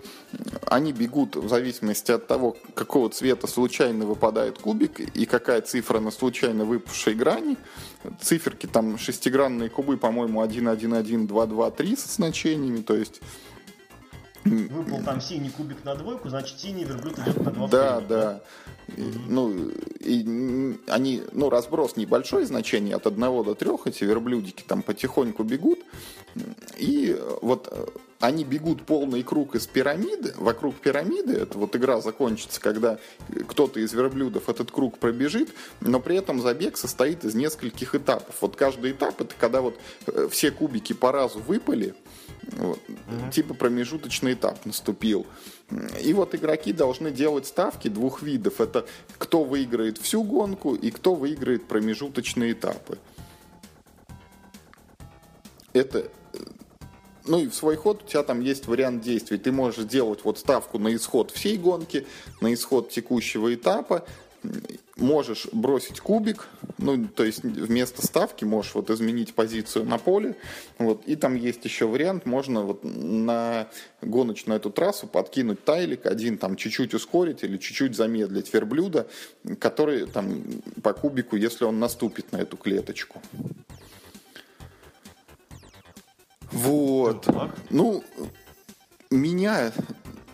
они 0.67 0.93
бегут 0.93 1.37
в 1.37 1.49
зависимости 1.49 2.11
от 2.11 2.27
того, 2.27 2.57
какого 2.75 3.09
цвета 3.11 3.47
случайно 3.47 4.05
выпадает 4.05 4.59
кубик 4.59 5.01
и 5.01 5.27
какая 5.27 5.61
цифра 5.61 6.01
на 6.01 6.11
случайно 6.11 6.65
выпавшей 6.65 7.15
грани. 7.15 7.57
Циферки 8.21 8.67
там 8.67 8.99
шестигранные 8.99 9.71
кубы, 9.71 9.97
по-моему, 9.97 10.41
1, 10.43 10.69
1, 10.69 10.95
1, 10.95 11.27
2, 11.27 11.47
2, 11.47 11.71
3 11.71 11.97
со 11.97 12.09
значениями, 12.09 12.83
то 12.83 12.95
есть 12.95 13.21
Выпал 14.47 15.03
там 15.03 15.21
синий 15.21 15.51
кубик 15.51 15.85
на 15.85 15.97
двойку, 15.97 16.29
значит 16.29 16.61
синий 16.61 16.85
верблюд 16.85 17.19
идет 17.19 17.45
на 17.45 17.51
два 17.51 17.69
Да, 17.69 18.01
да. 18.01 18.41
Ну, 18.97 19.71
и 20.01 20.77
они, 20.87 21.23
ну, 21.33 21.51
разброс 21.51 21.97
небольшой 21.97 22.45
значение, 22.45 22.97
от 22.97 23.07
одного 23.07 23.43
до 23.43 23.55
трех 23.55 23.87
эти 23.87 24.05
верблюдики 24.05 24.63
там 24.67 24.83
потихоньку 24.83 25.43
бегут. 25.43 25.81
И 26.77 27.19
вот 27.43 27.69
э, 27.71 27.87
они 28.21 28.45
бегут 28.45 28.85
полный 28.85 29.23
круг 29.23 29.55
из 29.55 29.67
пирамиды, 29.67 30.35
вокруг 30.37 30.77
пирамиды, 30.77 31.35
это 31.35 31.59
вот 31.59 31.75
игра 31.77 32.01
закончится, 32.01 32.61
когда 32.61 32.99
кто-то 33.49 33.81
из 33.81 33.93
верблюдов 33.93 34.49
этот 34.49 34.71
круг 34.71 34.99
пробежит, 34.99 35.51
но 35.81 36.01
при 36.01 36.17
этом 36.17 36.41
забег 36.41 36.77
состоит 36.77 37.25
из 37.25 37.35
нескольких 37.35 37.95
этапов. 37.95 38.35
Вот 38.41 38.57
каждый 38.57 38.93
этап 38.93 39.21
это 39.21 39.35
когда 39.39 39.61
вот 39.61 39.79
э, 40.07 40.29
все 40.31 40.51
кубики 40.51 40.93
по 40.93 41.13
разу 41.13 41.41
выпали, 41.41 41.95
вот, 42.53 42.79
угу. 42.89 43.31
типа 43.33 43.55
промежуточный 43.55 44.35
этап 44.35 44.65
наступил. 44.65 45.27
И 46.01 46.13
вот 46.13 46.35
игроки 46.35 46.73
должны 46.73 47.11
делать 47.11 47.47
ставки 47.47 47.89
двух 47.89 48.23
видов. 48.23 48.61
Это 48.61 48.87
кто 49.19 49.43
выиграет 49.43 49.99
всю 49.99 50.23
гонку 50.23 50.75
и 50.75 50.91
кто 50.91 51.15
выиграет 51.15 51.67
промежуточные 51.67 52.53
этапы. 52.53 52.99
Это 55.73 56.11
ну 57.27 57.41
и 57.41 57.49
в 57.49 57.55
свой 57.55 57.77
ход 57.77 58.05
у 58.05 58.07
тебя 58.07 58.23
там 58.23 58.41
есть 58.41 58.67
вариант 58.67 59.03
действий. 59.03 59.39
Ты 59.39 59.53
можешь 59.53 59.85
сделать 59.85 60.21
вот 60.25 60.39
ставку 60.39 60.79
на 60.79 60.95
исход 60.95 61.31
всей 61.31 61.57
гонки, 61.57 62.07
на 62.41 62.55
исход 62.55 62.91
текущего 62.91 63.53
этапа, 63.55 64.07
можешь 64.97 65.47
бросить 65.53 66.01
кубик, 66.01 66.49
ну, 66.79 67.07
то 67.07 67.25
есть 67.25 67.43
вместо 67.43 68.05
ставки 68.05 68.45
можешь 68.45 68.75
вот 68.75 68.91
изменить 68.91 69.35
позицию 69.35 69.85
на 69.85 69.99
поле, 69.99 70.37
вот, 70.79 71.05
и 71.07 71.17
там 71.17 71.35
есть 71.35 71.65
еще 71.65 71.87
вариант, 71.87 72.25
можно 72.25 72.63
вот 72.63 72.81
на 72.83 73.69
гоночную 74.01 74.59
эту 74.59 74.71
трассу 74.71 75.07
подкинуть 75.07 75.65
тайлик, 75.65 76.07
один 76.07 76.39
там 76.39 76.57
чуть-чуть 76.57 76.95
ускорить 76.95 77.45
или 77.45 77.59
чуть-чуть 77.59 77.95
замедлить 77.95 78.53
верблюда, 78.53 79.07
который 79.59 80.07
там 80.07 80.43
по 80.83 80.95
кубику, 80.95 81.37
если 81.37 81.65
он 81.65 81.79
наступит 81.79 82.33
на 82.33 82.39
эту 82.39 82.57
клеточку. 82.57 83.21
Вот. 86.53 87.27
Ну, 87.69 88.03
меня 89.11 89.73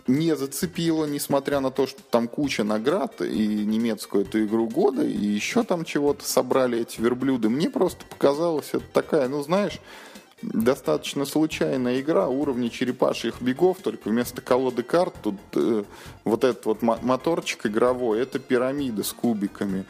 не 0.07 0.36
зацепило, 0.36 1.05
несмотря 1.05 1.61
на 1.61 1.70
то, 1.70 1.86
что 1.86 2.03
там 2.03 2.28
куча 2.28 2.64
наград 2.64 3.20
и 3.20 3.46
немецкую 3.64 4.24
эту 4.24 4.44
игру 4.44 4.68
года, 4.68 5.05
и 5.05 5.26
еще 5.26 5.62
там 5.62 5.84
чего-то 5.84 6.24
собрали 6.24 6.80
эти 6.80 7.00
верблюды. 7.00 7.48
Мне 7.48 7.70
просто 7.70 8.05
показалось, 8.07 8.70
это 8.72 8.84
такая, 8.92 9.28
ну 9.28 9.42
знаешь, 9.42 9.80
достаточно 10.42 11.24
случайная 11.24 12.00
игра 12.00 12.28
уровня 12.28 12.68
черепашьих 12.68 13.40
бегов, 13.40 13.78
только 13.82 14.09
вместо 14.09 14.40
колоды 14.42 14.82
карт 14.82 15.14
тут 15.22 15.36
э, 15.55 15.84
вот 16.24 16.44
этот 16.44 16.66
вот 16.66 16.82
моторчик 16.82 17.66
игровой, 17.66 18.20
это 18.20 18.38
пирамида 18.38 19.05
с 19.05 19.12
кубиками. 19.12 19.86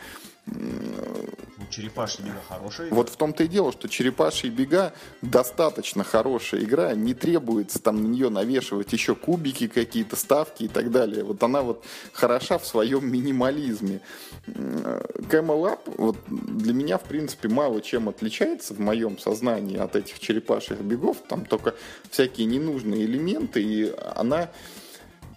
Черепашьи 1.70 2.22
бега 2.22 2.40
хорошая 2.48 2.88
игра. 2.88 2.96
Вот 2.96 3.08
в 3.08 3.16
том-то 3.16 3.44
и 3.44 3.48
дело, 3.48 3.72
что 3.72 3.88
черепашьи 3.88 4.50
бега 4.50 4.92
достаточно 5.22 6.04
хорошая 6.04 6.62
игра, 6.62 6.94
не 6.94 7.14
требуется 7.14 7.78
там 7.78 8.02
на 8.02 8.06
нее 8.08 8.28
навешивать 8.28 8.92
еще 8.92 9.14
кубики 9.14 9.68
какие-то, 9.68 10.16
ставки 10.16 10.64
и 10.64 10.68
так 10.68 10.90
далее. 10.90 11.24
Вот 11.24 11.42
она 11.42 11.62
вот 11.62 11.84
хороша 12.12 12.58
в 12.58 12.66
своем 12.66 13.10
минимализме. 13.10 14.00
Camel 14.46 15.72
Up 15.72 15.94
вот 15.96 16.16
для 16.28 16.74
меня, 16.74 16.98
в 16.98 17.04
принципе, 17.04 17.48
мало 17.48 17.80
чем 17.80 18.08
отличается 18.08 18.74
в 18.74 18.80
моем 18.80 19.18
сознании 19.18 19.78
от 19.78 19.96
этих 19.96 20.18
черепашьих 20.18 20.80
бегов. 20.80 21.18
Там 21.28 21.46
только 21.46 21.74
всякие 22.10 22.46
ненужные 22.46 23.04
элементы, 23.04 23.62
и 23.62 23.94
она 24.14 24.50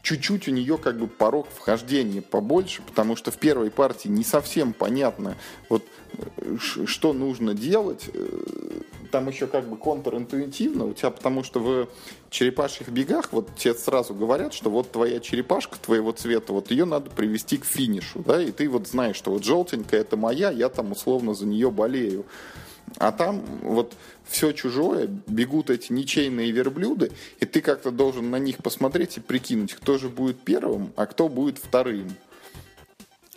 чуть-чуть 0.05 0.47
у 0.47 0.51
нее 0.51 0.77
как 0.77 0.99
бы 0.99 1.07
порог 1.07 1.47
вхождения 1.49 2.21
побольше, 2.21 2.83
потому 2.83 3.15
что 3.15 3.31
в 3.31 3.37
первой 3.37 3.71
партии 3.71 4.07
не 4.07 4.23
совсем 4.23 4.71
понятно, 4.71 5.35
вот 5.67 5.83
э, 6.13 6.57
что 6.59 7.11
нужно 7.11 7.55
делать. 7.55 8.09
Э, 8.13 8.81
там 9.11 9.27
еще 9.27 9.47
как 9.47 9.67
бы 9.67 9.77
контринтуитивно 9.77 10.85
у 10.85 10.93
тебя, 10.93 11.09
потому 11.09 11.43
что 11.43 11.59
в 11.59 11.87
черепашьих 12.29 12.89
бегах 12.89 13.29
вот 13.31 13.55
тебе 13.55 13.73
сразу 13.73 14.13
говорят, 14.13 14.53
что 14.53 14.69
вот 14.69 14.91
твоя 14.91 15.19
черепашка 15.19 15.79
твоего 15.79 16.11
цвета, 16.11 16.53
вот 16.53 16.69
ее 16.69 16.85
надо 16.85 17.09
привести 17.09 17.57
к 17.57 17.65
финишу, 17.65 18.19
да, 18.19 18.39
и 18.41 18.51
ты 18.51 18.69
вот 18.69 18.87
знаешь, 18.87 19.15
что 19.15 19.31
вот 19.31 19.43
желтенькая 19.43 20.01
это 20.01 20.17
моя, 20.17 20.51
я 20.51 20.69
там 20.69 20.91
условно 20.91 21.33
за 21.33 21.47
нее 21.47 21.71
болею. 21.71 22.25
А 22.97 23.11
там 23.11 23.43
вот 23.61 23.93
все 24.25 24.51
чужое, 24.53 25.07
бегут 25.27 25.69
эти 25.69 25.91
ничейные 25.91 26.51
верблюды, 26.51 27.11
и 27.39 27.45
ты 27.45 27.61
как-то 27.61 27.91
должен 27.91 28.29
на 28.31 28.39
них 28.39 28.57
посмотреть 28.57 29.17
и 29.17 29.19
прикинуть, 29.19 29.73
кто 29.73 29.97
же 29.97 30.09
будет 30.09 30.39
первым, 30.39 30.93
а 30.95 31.05
кто 31.05 31.27
будет 31.27 31.57
вторым. 31.57 32.15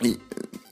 И, 0.00 0.18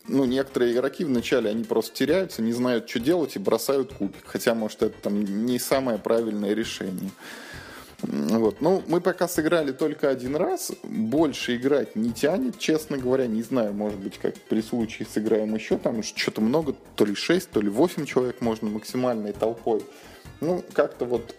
ну, 0.06 0.24
некоторые 0.24 0.72
игроки 0.72 1.04
вначале, 1.04 1.50
они 1.50 1.64
просто 1.64 1.94
теряются, 1.94 2.42
не 2.42 2.52
знают, 2.52 2.88
что 2.88 3.00
делать 3.00 3.36
и 3.36 3.40
бросают 3.40 3.92
кубик. 3.92 4.24
Хотя, 4.24 4.54
может, 4.54 4.82
это 4.82 4.94
там 5.02 5.46
не 5.46 5.58
самое 5.58 5.98
правильное 5.98 6.54
решение. 6.54 7.10
Вот. 8.02 8.60
Ну, 8.60 8.82
мы 8.88 9.00
пока 9.00 9.26
сыграли 9.26 9.72
только 9.72 10.08
один 10.08 10.36
раз. 10.36 10.72
Больше 10.82 11.56
играть 11.56 11.96
не 11.96 12.12
тянет, 12.12 12.58
честно 12.58 12.98
говоря. 12.98 13.26
Не 13.26 13.42
знаю, 13.42 13.72
может 13.72 13.98
быть, 13.98 14.18
как 14.18 14.34
при 14.34 14.60
случае 14.60 15.08
сыграем 15.12 15.54
еще. 15.54 15.78
Там 15.78 16.02
что-то 16.02 16.40
много, 16.40 16.74
то 16.94 17.04
ли 17.04 17.14
6, 17.14 17.50
то 17.50 17.60
ли 17.60 17.68
8 17.68 18.04
человек 18.04 18.40
можно 18.40 18.68
максимальной 18.68 19.32
толпой. 19.32 19.82
Ну, 20.40 20.62
как-то 20.74 21.04
вот 21.06 21.34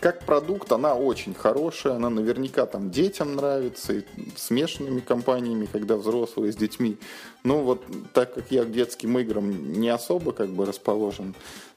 как 0.00 0.24
продукт 0.24 0.72
она 0.72 0.94
очень 0.94 1.34
хорошая, 1.34 1.94
она 1.94 2.08
наверняка 2.08 2.64
там 2.64 2.90
детям 2.90 3.36
нравится, 3.36 3.92
и 3.92 4.04
смешанными 4.34 5.00
компаниями, 5.00 5.68
когда 5.70 5.96
взрослые 5.96 6.52
с 6.52 6.56
детьми. 6.56 6.96
Ну 7.44 7.62
вот 7.62 7.84
так 8.14 8.32
как 8.32 8.50
я 8.50 8.64
к 8.64 8.72
детским 8.72 9.18
играм 9.18 9.72
не 9.74 9.90
особо 9.90 10.32
как 10.32 10.48
бы 10.48 10.64
расположен, 10.64 11.34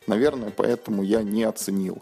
наверное, 0.08 0.52
поэтому 0.56 1.04
я 1.04 1.22
не 1.22 1.44
оценил. 1.44 2.02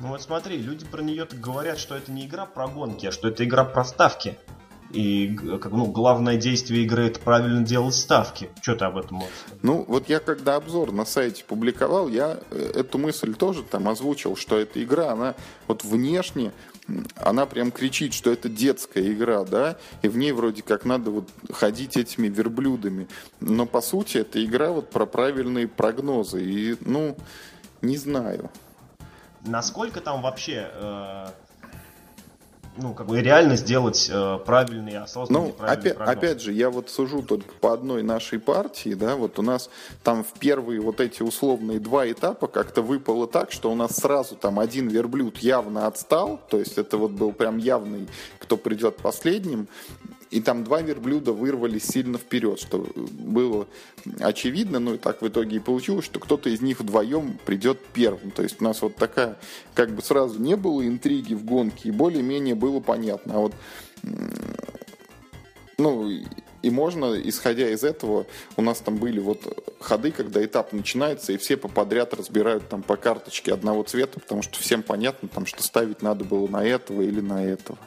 Ну 0.00 0.08
вот 0.08 0.22
смотри, 0.22 0.56
люди 0.56 0.86
про 0.86 1.02
нее 1.02 1.28
говорят, 1.30 1.78
что 1.78 1.94
это 1.94 2.10
не 2.10 2.24
игра 2.24 2.46
про 2.46 2.66
гонки, 2.66 3.06
а 3.06 3.12
что 3.12 3.28
это 3.28 3.44
игра 3.44 3.64
про 3.64 3.84
ставки. 3.84 4.38
И 4.92 5.36
как, 5.36 5.70
ну, 5.70 5.86
главное 5.86 6.36
действие 6.36 6.84
игры 6.84 7.06
это 7.06 7.20
правильно 7.20 7.62
делать 7.62 7.94
ставки. 7.94 8.50
Что 8.60 8.74
ты 8.74 8.86
об 8.86 8.96
этом 8.96 9.18
можешь? 9.18 9.32
Ну, 9.62 9.84
вот 9.86 10.08
я 10.08 10.18
когда 10.18 10.56
обзор 10.56 10.90
на 10.90 11.04
сайте 11.04 11.44
публиковал, 11.44 12.08
я 12.08 12.40
э, 12.50 12.72
эту 12.74 12.98
мысль 12.98 13.34
тоже 13.34 13.62
там 13.62 13.88
озвучил, 13.88 14.34
что 14.34 14.58
эта 14.58 14.82
игра, 14.82 15.12
она 15.12 15.36
вот 15.68 15.84
внешне, 15.84 16.52
она 17.14 17.46
прям 17.46 17.70
кричит, 17.70 18.14
что 18.14 18.32
это 18.32 18.48
детская 18.48 19.12
игра, 19.12 19.44
да, 19.44 19.76
и 20.02 20.08
в 20.08 20.16
ней 20.16 20.32
вроде 20.32 20.62
как 20.62 20.84
надо 20.84 21.12
вот 21.12 21.28
ходить 21.52 21.96
этими 21.96 22.26
верблюдами. 22.26 23.06
Но 23.38 23.66
по 23.66 23.82
сути 23.82 24.18
это 24.18 24.44
игра 24.44 24.70
вот 24.70 24.90
про 24.90 25.06
правильные 25.06 25.68
прогнозы. 25.68 26.42
И, 26.42 26.76
ну, 26.80 27.16
не 27.80 27.96
знаю. 27.96 28.50
Насколько 29.44 30.00
там 30.00 30.22
вообще 30.22 30.70
э, 30.72 31.28
ну, 32.76 32.94
как 32.94 33.06
бы 33.06 33.20
реально 33.20 33.56
сделать 33.56 34.08
э, 34.10 34.38
правильный, 34.44 34.98
осознанный, 34.98 35.48
ну, 35.48 35.52
правильный 35.52 35.80
опять, 35.80 35.96
прогноз. 35.96 36.16
опять 36.16 36.40
же, 36.40 36.52
я 36.52 36.70
вот 36.70 36.88
сужу 36.88 37.22
только 37.22 37.52
по 37.60 37.72
одной 37.72 38.02
нашей 38.02 38.38
партии, 38.38 38.94
да, 38.94 39.16
вот 39.16 39.38
у 39.38 39.42
нас 39.42 39.70
там 40.02 40.24
в 40.24 40.38
первые 40.38 40.80
вот 40.80 41.00
эти 41.00 41.22
условные 41.22 41.80
два 41.80 42.10
этапа 42.10 42.46
как-то 42.46 42.82
выпало 42.82 43.26
так, 43.26 43.52
что 43.52 43.70
у 43.70 43.74
нас 43.74 43.96
сразу 43.96 44.36
там 44.36 44.58
один 44.58 44.88
верблюд 44.88 45.38
явно 45.38 45.86
отстал, 45.86 46.40
то 46.48 46.58
есть 46.58 46.78
это 46.78 46.96
вот 46.96 47.10
был 47.10 47.32
прям 47.32 47.58
явный, 47.58 48.08
кто 48.38 48.56
придет 48.56 48.96
последним, 48.98 49.68
и 50.30 50.40
там 50.40 50.64
два 50.64 50.80
верблюда 50.80 51.32
вырвались 51.32 51.84
сильно 51.84 52.16
вперед, 52.18 52.60
что 52.60 52.86
было 52.94 53.66
очевидно, 54.20 54.78
ну 54.78 54.94
и 54.94 54.98
так 54.98 55.22
в 55.22 55.28
итоге 55.28 55.56
и 55.56 55.60
получилось, 55.60 56.04
что 56.04 56.20
кто-то 56.20 56.48
из 56.48 56.60
них 56.60 56.80
вдвоем 56.80 57.38
придет 57.44 57.78
первым. 57.92 58.30
То 58.30 58.42
есть 58.42 58.60
у 58.60 58.64
нас 58.64 58.80
вот 58.82 58.96
такая, 58.96 59.38
как 59.74 59.90
бы 59.90 60.02
сразу 60.02 60.40
не 60.40 60.56
было 60.56 60.86
интриги 60.86 61.34
в 61.34 61.44
гонке, 61.44 61.88
и 61.88 61.92
более-менее 61.92 62.54
было 62.54 62.80
понятно. 62.80 63.34
А 63.34 63.38
вот, 63.38 63.54
ну, 65.78 66.08
и 66.62 66.70
можно, 66.70 67.18
исходя 67.20 67.68
из 67.70 67.82
этого, 67.82 68.26
у 68.56 68.62
нас 68.62 68.78
там 68.78 68.96
были 68.98 69.18
вот 69.18 69.76
ходы, 69.80 70.12
когда 70.12 70.44
этап 70.44 70.72
начинается, 70.72 71.32
и 71.32 71.38
все 71.38 71.56
по 71.56 71.68
подряд 71.68 72.14
разбирают 72.14 72.68
там 72.68 72.82
по 72.82 72.96
карточке 72.96 73.52
одного 73.52 73.82
цвета, 73.82 74.20
потому 74.20 74.42
что 74.42 74.60
всем 74.60 74.82
понятно, 74.82 75.28
там, 75.28 75.46
что 75.46 75.62
ставить 75.62 76.02
надо 76.02 76.24
было 76.24 76.46
на 76.46 76.64
этого 76.64 77.02
или 77.02 77.20
на 77.20 77.44
этого. 77.44 77.78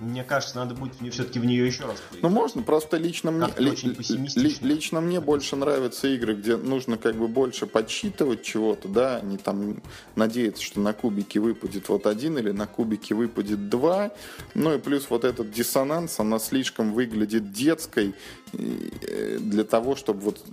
Мне 0.00 0.24
кажется, 0.24 0.56
надо 0.56 0.74
будет 0.74 0.94
все-таки 1.12 1.38
в 1.38 1.44
нее 1.44 1.66
еще 1.66 1.84
раз 1.84 1.96
поиграть. 2.00 2.22
Ну, 2.22 2.28
можно, 2.30 2.62
просто 2.62 2.96
лично 2.96 3.30
мне, 3.30 3.46
ли, 3.58 3.70
ли, 3.70 4.56
лично 4.62 5.00
мне 5.02 5.20
больше 5.20 5.56
нравятся 5.56 6.08
игры, 6.08 6.34
где 6.34 6.56
нужно 6.56 6.96
как 6.96 7.16
бы 7.16 7.28
больше 7.28 7.66
подсчитывать 7.66 8.42
чего-то, 8.42 8.88
да, 8.88 9.16
а 9.16 9.20
не 9.20 9.36
там 9.36 9.82
надеяться, 10.16 10.62
что 10.62 10.80
на 10.80 10.94
кубике 10.94 11.38
выпадет 11.38 11.88
вот 11.90 12.06
один 12.06 12.38
или 12.38 12.50
на 12.50 12.66
кубике 12.66 13.14
выпадет 13.14 13.68
два. 13.68 14.10
Ну 14.54 14.74
и 14.74 14.78
плюс 14.78 15.10
вот 15.10 15.24
этот 15.24 15.50
диссонанс, 15.50 16.18
она 16.18 16.38
слишком 16.38 16.94
выглядит 16.94 17.52
детской 17.52 18.14
э, 18.54 19.38
для 19.38 19.64
того, 19.64 19.96
чтобы 19.96 20.20
вот 20.20 20.44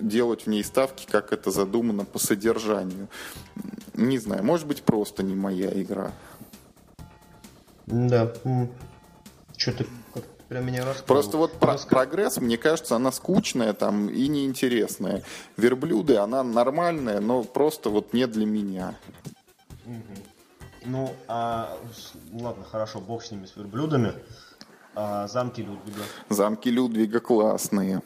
делать 0.00 0.42
в 0.42 0.46
ней 0.48 0.64
ставки, 0.64 1.06
как 1.08 1.32
это 1.32 1.52
задумано 1.52 2.04
по 2.04 2.18
содержанию. 2.18 3.08
Не 3.94 4.18
знаю, 4.18 4.44
может 4.44 4.66
быть, 4.66 4.82
просто 4.82 5.22
не 5.22 5.34
моя 5.34 5.70
игра. 5.80 6.12
Да. 7.90 8.32
Что-то 9.56 9.84
прям 10.48 10.66
меня 10.66 10.84
раскрыл. 10.84 11.06
Просто 11.06 11.36
вот 11.36 11.52
про 11.58 11.76
прогресс, 11.78 12.38
мне 12.38 12.56
кажется, 12.58 12.96
она 12.96 13.12
скучная 13.12 13.72
там 13.72 14.08
и 14.08 14.28
неинтересная. 14.28 15.22
Верблюды, 15.56 16.16
она 16.16 16.42
нормальная, 16.42 17.20
но 17.20 17.42
просто 17.42 17.90
вот 17.90 18.12
не 18.12 18.26
для 18.26 18.46
меня. 18.46 18.94
Ну, 20.84 21.14
а, 21.26 21.76
ладно, 22.32 22.64
хорошо, 22.64 23.00
бог 23.00 23.22
с 23.22 23.30
ними, 23.30 23.46
с 23.46 23.56
верблюдами. 23.56 24.14
А, 24.94 25.28
замки 25.28 25.60
Людвига. 25.60 26.02
Замки 26.28 26.70
Людвига 26.70 27.20
классные. 27.20 28.02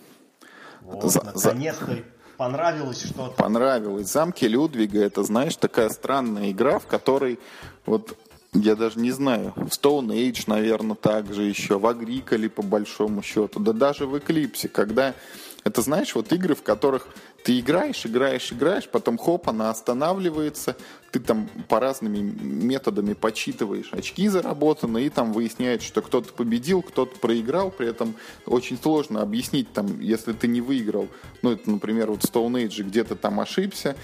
Вот, 0.81 1.03
За, 1.05 1.23
наконец-то 1.23 1.99
понравилось 2.37 3.05
что-то. 3.05 3.35
Понравилось. 3.37 4.11
Замки 4.11 4.47
Людвига, 4.47 5.01
это, 5.01 5.23
знаешь, 5.23 5.57
такая 5.57 5.91
странная 5.91 6.51
игра, 6.51 6.79
в 6.79 6.87
которой 6.87 7.39
вот 7.87 8.17
я 8.55 8.77
даже 8.77 8.99
не 8.99 9.11
знаю, 9.11 9.53
в 9.57 9.69
Stone 9.69 10.09
Age, 10.09 10.45
наверное, 10.47 10.95
также 10.95 11.43
еще, 11.43 11.79
в 11.79 11.87
Агриколе, 11.87 12.51
по 12.51 12.63
большому 12.63 13.23
счету, 13.23 13.61
да 13.61 13.73
даже 13.73 14.07
в 14.07 14.19
Эклипсе, 14.19 14.69
когда 14.69 15.15
это, 15.65 15.81
знаешь, 15.81 16.15
вот 16.15 16.33
игры, 16.33 16.55
в 16.55 16.63
которых 16.63 17.07
ты 17.45 17.59
играешь, 17.59 18.05
играешь, 18.05 18.53
играешь, 18.53 18.89
потом 18.89 19.17
хоп, 19.17 19.49
она 19.49 19.71
останавливается, 19.71 20.77
ты 21.11 21.19
там 21.19 21.49
по 21.69 21.81
разными 21.81 22.19
методами 22.19 23.15
подсчитываешь 23.15 23.93
очки 23.93 24.29
заработанные, 24.29 25.07
и 25.07 25.11
там 25.11 25.33
выясняется, 25.33 25.87
что 25.87 26.03
кто-то 26.03 26.33
победил, 26.33 26.83
кто-то 26.83 27.19
проиграл, 27.19 27.71
при 27.71 27.89
этом 27.89 28.15
очень 28.45 28.79
сложно 28.81 29.23
объяснить, 29.23 29.73
там, 29.73 30.01
если 30.01 30.33
ты 30.33 30.47
не 30.47 30.61
выиграл, 30.61 31.09
ну, 31.43 31.53
это, 31.53 31.71
например, 31.71 32.11
вот 32.11 32.21
Stone 32.21 32.65
Age 32.65 32.83
где-то 32.83 33.17
там 33.17 33.41
ошибся, 33.41 33.97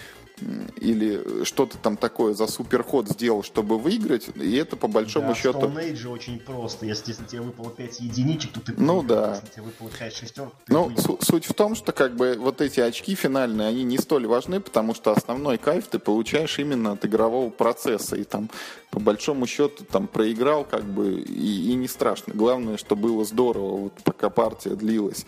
или 0.81 1.45
что-то 1.45 1.79
там 1.79 1.97
такое 1.97 2.35
за 2.35 2.47
суперход 2.47 3.09
сделал, 3.09 3.43
чтобы 3.43 3.79
выиграть, 3.79 4.29
и 4.35 4.57
это 4.57 4.77
по 4.77 4.89
большому 4.89 5.29
да, 5.29 5.35
счету... 5.35 5.59
Stone 5.59 5.93
Age 5.93 6.09
очень 6.09 6.39
просто. 6.39 6.87
Если, 6.87 7.11
если 7.11 7.25
тебе 7.25 7.41
выпало 7.43 7.71
5 7.71 8.01
единичек, 8.01 8.53
то 8.53 8.61
ты 8.61 8.75
Ну 8.77 9.03
да. 9.03 9.35
Если 9.35 9.55
тебе 9.55 9.63
выпало 9.65 9.91
5 9.99 10.15
шестерок, 10.15 10.53
Ну, 10.69 10.93
суть 11.21 11.45
в 11.45 11.55
том, 11.55 11.75
что 11.75 11.93
как 11.93 12.17
бы 12.17 12.37
вот 12.39 12.61
эти 12.61 12.81
очки 12.81 13.15
финальные, 13.15 13.69
они 13.69 13.85
не 13.85 13.99
столь 13.99 14.27
важны, 14.27 14.61
потому 14.61 14.95
что 14.95 15.13
основной 15.13 15.59
кайф 15.59 15.87
ты 15.89 15.99
получаешь 15.99 16.59
именно 16.59 16.93
от 16.93 17.05
игрового 17.05 17.51
процесса. 17.51 18.17
И 18.17 18.25
там, 18.25 18.51
по 18.91 19.01
большому 19.01 19.47
счету, 19.47 19.85
там 19.85 20.07
проиграл 20.07 20.65
как 20.65 20.85
бы 20.85 21.21
и, 21.21 21.71
и 21.71 21.75
не 21.75 21.89
страшно. 21.89 22.35
Главное, 22.35 22.77
что 22.77 22.97
было 22.97 23.25
здорово, 23.25 23.77
вот, 23.77 23.93
пока 24.05 24.31
партия 24.31 24.75
длилась. 24.75 25.27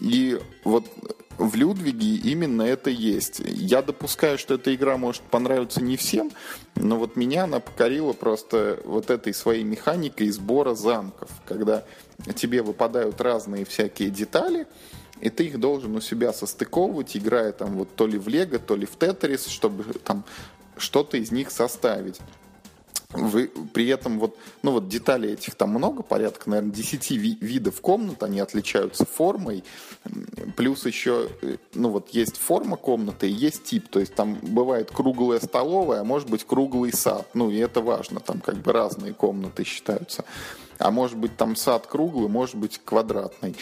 И 0.00 0.40
вот 0.64 0.86
в 1.38 1.54
Людвиге 1.54 2.16
именно 2.16 2.62
это 2.62 2.90
есть. 2.90 3.40
Я 3.40 3.82
допускаю, 3.82 4.38
что 4.38 4.54
эта 4.54 4.74
игра 4.74 4.96
может 4.96 5.22
понравиться 5.22 5.82
не 5.82 5.96
всем, 5.96 6.30
но 6.76 6.96
вот 6.96 7.16
меня 7.16 7.44
она 7.44 7.60
покорила 7.60 8.12
просто 8.12 8.80
вот 8.84 9.10
этой 9.10 9.34
своей 9.34 9.64
механикой 9.64 10.30
сбора 10.30 10.74
замков, 10.74 11.30
когда 11.46 11.84
тебе 12.34 12.62
выпадают 12.62 13.20
разные 13.20 13.64
всякие 13.64 14.10
детали, 14.10 14.66
и 15.20 15.30
ты 15.30 15.44
их 15.46 15.58
должен 15.58 15.94
у 15.96 16.00
себя 16.00 16.32
состыковывать, 16.32 17.16
играя 17.16 17.52
там 17.52 17.76
вот 17.76 17.94
то 17.94 18.06
ли 18.06 18.18
в 18.18 18.28
Лего, 18.28 18.58
то 18.58 18.76
ли 18.76 18.86
в 18.86 18.96
Тетрис, 18.96 19.46
чтобы 19.46 19.84
там 20.04 20.24
что-то 20.76 21.16
из 21.16 21.30
них 21.30 21.50
составить. 21.50 22.18
Вы, 23.12 23.50
при 23.72 23.88
этом 23.88 24.18
вот, 24.18 24.36
ну 24.62 24.72
вот 24.72 24.88
деталей 24.88 25.32
этих 25.32 25.54
там 25.54 25.70
много, 25.70 26.02
порядка, 26.02 26.48
наверное, 26.48 26.72
10 26.72 27.10
ви- 27.10 27.38
видов 27.40 27.80
комнат, 27.80 28.22
они 28.22 28.40
отличаются 28.40 29.04
формой, 29.04 29.64
плюс 30.56 30.86
еще, 30.86 31.28
э, 31.42 31.56
ну 31.74 31.90
вот 31.90 32.10
есть 32.10 32.38
форма 32.38 32.76
комнаты 32.76 33.28
и 33.28 33.32
есть 33.32 33.64
тип, 33.64 33.88
то 33.88 34.00
есть 34.00 34.14
там 34.14 34.38
бывает 34.40 34.90
круглая 34.90 35.40
столовая, 35.40 36.00
а 36.00 36.04
может 36.04 36.30
быть 36.30 36.44
круглый 36.44 36.92
сад, 36.92 37.28
ну 37.34 37.50
и 37.50 37.58
это 37.58 37.80
важно, 37.80 38.20
там 38.20 38.40
как 38.40 38.56
бы 38.56 38.72
разные 38.72 39.12
комнаты 39.12 39.64
считаются, 39.64 40.24
а 40.78 40.90
может 40.90 41.18
быть 41.18 41.36
там 41.36 41.54
сад 41.54 41.86
круглый, 41.86 42.28
может 42.28 42.56
быть 42.56 42.80
квадратный. 42.84 43.56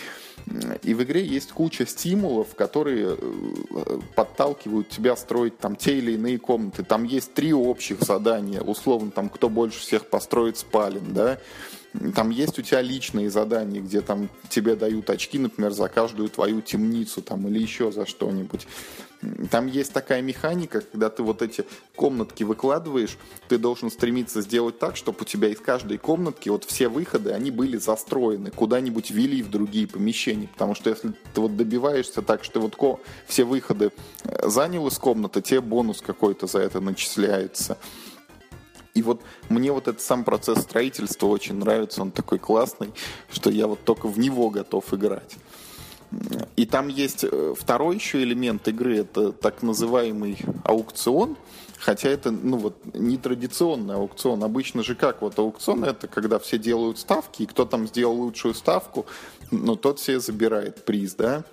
И 0.82 0.94
в 0.94 1.02
игре 1.02 1.24
есть 1.24 1.52
куча 1.52 1.86
стимулов, 1.86 2.54
которые 2.54 3.16
э, 3.18 4.00
подталкивают 4.14 4.88
тебя 4.88 5.16
строить 5.16 5.58
там 5.58 5.76
те 5.76 5.98
или 5.98 6.12
иные 6.12 6.38
комнаты. 6.38 6.82
Там 6.82 7.04
есть 7.04 7.34
три 7.34 7.52
общих 7.52 8.00
задания, 8.00 8.60
условно, 8.60 9.10
там 9.10 9.28
кто 9.28 9.48
больше 9.48 9.80
всех 9.80 10.06
построит 10.06 10.58
спален, 10.58 11.12
да, 11.12 11.38
там 12.14 12.30
есть 12.30 12.58
у 12.58 12.62
тебя 12.62 12.82
личные 12.82 13.30
задания, 13.30 13.80
где 13.80 14.00
там 14.00 14.28
тебе 14.48 14.76
дают 14.76 15.10
очки, 15.10 15.38
например, 15.38 15.72
за 15.72 15.88
каждую 15.88 16.28
твою 16.28 16.60
темницу 16.60 17.20
там, 17.20 17.48
или 17.48 17.58
еще 17.58 17.90
за 17.90 18.06
что-нибудь. 18.06 18.66
Там 19.50 19.66
есть 19.66 19.92
такая 19.92 20.22
механика, 20.22 20.80
когда 20.80 21.10
ты 21.10 21.22
вот 21.22 21.42
эти 21.42 21.66
комнатки 21.94 22.42
выкладываешь, 22.42 23.18
ты 23.48 23.58
должен 23.58 23.90
стремиться 23.90 24.40
сделать 24.40 24.78
так, 24.78 24.96
чтобы 24.96 25.18
у 25.20 25.24
тебя 25.24 25.48
из 25.48 25.60
каждой 25.60 25.98
комнатки 25.98 26.48
вот 26.48 26.64
все 26.64 26.88
выходы, 26.88 27.32
они 27.32 27.50
были 27.50 27.76
застроены, 27.76 28.50
куда-нибудь 28.50 29.10
вели 29.10 29.42
в 29.42 29.50
другие 29.50 29.86
помещения. 29.86 30.48
Потому 30.48 30.74
что 30.74 30.88
если 30.88 31.12
ты 31.34 31.40
вот 31.40 31.56
добиваешься 31.56 32.22
так, 32.22 32.44
что 32.44 32.60
вот 32.60 33.00
все 33.26 33.44
выходы 33.44 33.92
э, 34.24 34.48
занял 34.48 34.86
из 34.86 34.96
комнаты, 34.98 35.42
тебе 35.42 35.60
бонус 35.60 36.00
какой-то 36.00 36.46
за 36.46 36.60
это 36.60 36.80
начисляется. 36.80 37.76
И 38.94 39.02
вот 39.02 39.22
мне 39.48 39.72
вот 39.72 39.88
этот 39.88 40.00
сам 40.00 40.24
процесс 40.24 40.60
строительства 40.60 41.26
очень 41.26 41.54
нравится, 41.54 42.02
он 42.02 42.10
такой 42.10 42.38
классный, 42.38 42.92
что 43.30 43.50
я 43.50 43.66
вот 43.66 43.84
только 43.84 44.08
в 44.08 44.18
него 44.18 44.50
готов 44.50 44.92
играть. 44.92 45.36
И 46.56 46.66
там 46.66 46.88
есть 46.88 47.24
э, 47.24 47.54
второй 47.56 47.94
еще 47.94 48.22
элемент 48.22 48.66
игры, 48.66 48.98
это 48.98 49.30
так 49.30 49.62
называемый 49.62 50.38
аукцион, 50.64 51.36
хотя 51.78 52.08
это, 52.08 52.32
ну 52.32 52.56
вот, 52.56 52.76
не 52.94 53.16
традиционный 53.16 53.94
аукцион. 53.94 54.42
Обычно 54.42 54.82
же 54.82 54.96
как, 54.96 55.22
вот 55.22 55.38
аукцион 55.38 55.84
это 55.84 56.08
когда 56.08 56.40
все 56.40 56.58
делают 56.58 56.98
ставки, 56.98 57.44
и 57.44 57.46
кто 57.46 57.64
там 57.64 57.86
сделал 57.86 58.16
лучшую 58.16 58.54
ставку, 58.54 59.06
ну 59.52 59.76
тот 59.76 60.00
себе 60.00 60.18
забирает 60.18 60.84
приз, 60.84 61.14
да. 61.14 61.44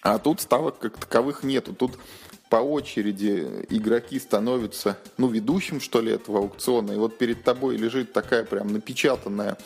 А 0.00 0.18
тут 0.18 0.40
ставок 0.40 0.78
как 0.78 0.98
таковых 0.98 1.44
нету. 1.44 1.74
Тут 1.74 1.92
по 2.52 2.56
очереди 2.56 3.64
игроки 3.70 4.20
становятся, 4.20 4.98
ну, 5.16 5.26
ведущим, 5.26 5.80
что 5.80 6.02
ли, 6.02 6.12
этого 6.12 6.40
аукциона. 6.40 6.92
И 6.92 6.96
вот 6.96 7.16
перед 7.16 7.42
тобой 7.44 7.78
лежит 7.78 8.12
такая 8.12 8.44
прям 8.44 8.68
напечатанная 8.74 9.56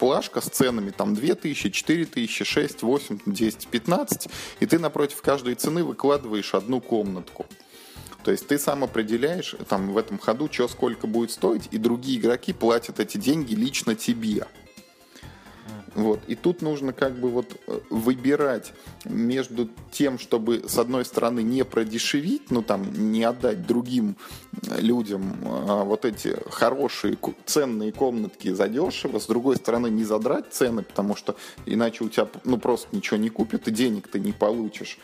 плашка 0.00 0.40
с 0.40 0.46
ценами, 0.46 0.90
там 0.90 1.14
2000, 1.14 1.70
4000, 1.70 2.44
6, 2.44 2.82
8, 2.82 3.20
10, 3.26 3.68
15, 3.68 4.28
и 4.58 4.66
ты 4.66 4.80
напротив 4.80 5.22
каждой 5.22 5.54
цены 5.54 5.84
выкладываешь 5.84 6.52
одну 6.52 6.80
комнатку. 6.80 7.46
То 8.24 8.32
есть 8.32 8.48
ты 8.48 8.58
сам 8.58 8.82
определяешь 8.82 9.54
там 9.68 9.92
в 9.92 9.96
этом 9.96 10.18
ходу, 10.18 10.48
что 10.50 10.66
сколько 10.66 11.06
будет 11.06 11.30
стоить, 11.30 11.68
и 11.70 11.78
другие 11.78 12.18
игроки 12.18 12.52
платят 12.52 12.98
эти 12.98 13.18
деньги 13.18 13.54
лично 13.54 13.94
тебе. 13.94 14.48
Вот. 15.96 16.20
И 16.26 16.34
тут 16.34 16.60
нужно 16.60 16.92
как 16.92 17.18
бы 17.18 17.30
вот 17.30 17.58
э, 17.66 17.80
выбирать 17.88 18.74
между 19.06 19.70
тем, 19.90 20.18
чтобы 20.18 20.62
с 20.68 20.76
одной 20.76 21.06
стороны 21.06 21.42
не 21.42 21.64
продешевить, 21.64 22.50
ну 22.50 22.60
там 22.60 23.10
не 23.10 23.24
отдать 23.24 23.66
другим 23.66 24.16
э, 24.68 24.78
людям 24.82 25.38
а 25.42 25.84
вот 25.84 26.04
эти 26.04 26.36
хорошие 26.50 27.16
ценные 27.46 27.92
комнатки 27.92 28.52
задешево, 28.52 29.18
с 29.18 29.26
другой 29.26 29.56
стороны 29.56 29.86
не 29.86 30.04
задрать 30.04 30.52
цены, 30.52 30.82
потому 30.82 31.16
что 31.16 31.34
иначе 31.64 32.04
у 32.04 32.10
тебя 32.10 32.28
ну 32.44 32.58
просто 32.58 32.94
ничего 32.94 33.16
не 33.16 33.30
купят 33.30 33.66
и 33.66 33.70
денег 33.70 34.08
ты 34.08 34.20
не 34.20 34.32
получишь. 34.32 34.98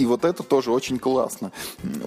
И 0.00 0.06
вот 0.06 0.24
это 0.24 0.42
тоже 0.42 0.70
очень 0.70 0.98
классно. 0.98 1.52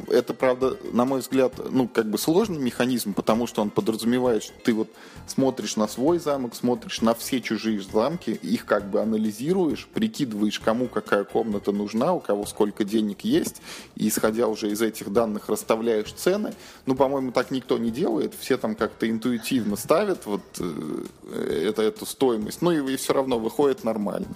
Это, 0.08 0.34
правда, 0.34 0.76
на 0.94 1.06
мой 1.06 1.20
взгляд, 1.20 1.54
ну, 1.70 1.88
как 1.88 2.10
бы 2.10 2.18
сложный 2.18 2.58
механизм, 2.58 3.14
потому 3.14 3.46
что 3.46 3.62
он 3.62 3.70
подразумевает, 3.70 4.42
что 4.42 4.54
ты 4.64 4.74
вот 4.74 4.90
смотришь 5.28 5.76
на 5.76 5.88
свой 5.88 6.18
замок, 6.18 6.56
смотришь 6.56 7.02
на 7.02 7.14
все 7.14 7.40
чужие 7.40 7.80
замки, 7.84 8.32
их 8.32 8.66
как 8.66 8.90
бы 8.90 9.00
анализируешь, 9.00 9.88
прикидываешь, 9.94 10.60
кому 10.60 10.88
какая 10.88 11.24
комната 11.24 11.72
нужна, 11.72 12.14
у 12.14 12.20
кого 12.20 12.48
сколько 12.48 12.84
денег 12.84 13.22
есть, 13.22 13.62
и 13.96 14.08
исходя 14.08 14.48
уже 14.48 14.72
из 14.72 14.82
этих 14.82 15.14
данных 15.14 15.48
расставляешь 15.48 16.14
цены. 16.14 16.56
Ну, 16.88 16.96
по-моему, 16.96 17.32
так 17.32 17.52
никто 17.52 17.78
не 17.78 17.92
делает, 17.92 18.34
все 18.34 18.58
там 18.58 18.74
как-то 18.74 19.08
интуитивно 19.08 19.76
ставят 19.76 20.26
вот 20.26 20.42
э, 20.60 21.68
это, 21.70 21.84
эту 21.84 22.08
стоимость, 22.08 22.64
ну 22.64 22.72
и, 22.72 22.94
и 22.94 22.96
все 22.96 23.14
равно 23.14 23.38
выходит 23.38 23.84
нормально. 23.84 24.34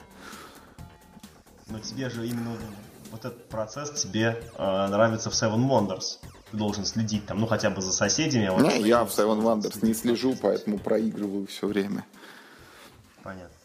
Но 1.70 1.80
тебе 1.80 2.08
же 2.12 2.28
именно 2.28 2.55
вот 3.12 3.26
этот 3.26 3.47
процесс 3.49 3.91
тебе 3.91 4.41
э, 4.55 4.88
нравится 4.88 5.30
в 5.30 5.34
Seven 5.34 5.68
Wonders. 5.68 6.20
Ты 6.51 6.58
должен 6.58 6.86
следить 6.86 7.26
там, 7.26 7.39
ну 7.39 7.47
хотя 7.47 7.70
бы 7.70 7.82
за 7.82 7.91
соседями. 7.91 8.45
А 8.45 8.53
вот 8.53 8.62
не, 8.62 8.88
я 8.88 9.03
в 9.03 9.10
Seven 9.10 9.41
Wonders 9.41 9.86
не 9.86 9.93
слежу, 9.93 10.36
поэтому 10.41 10.80
проигрываю 10.80 11.47
все 11.47 11.67
время. 11.67 12.05
Понятно. 13.24 13.57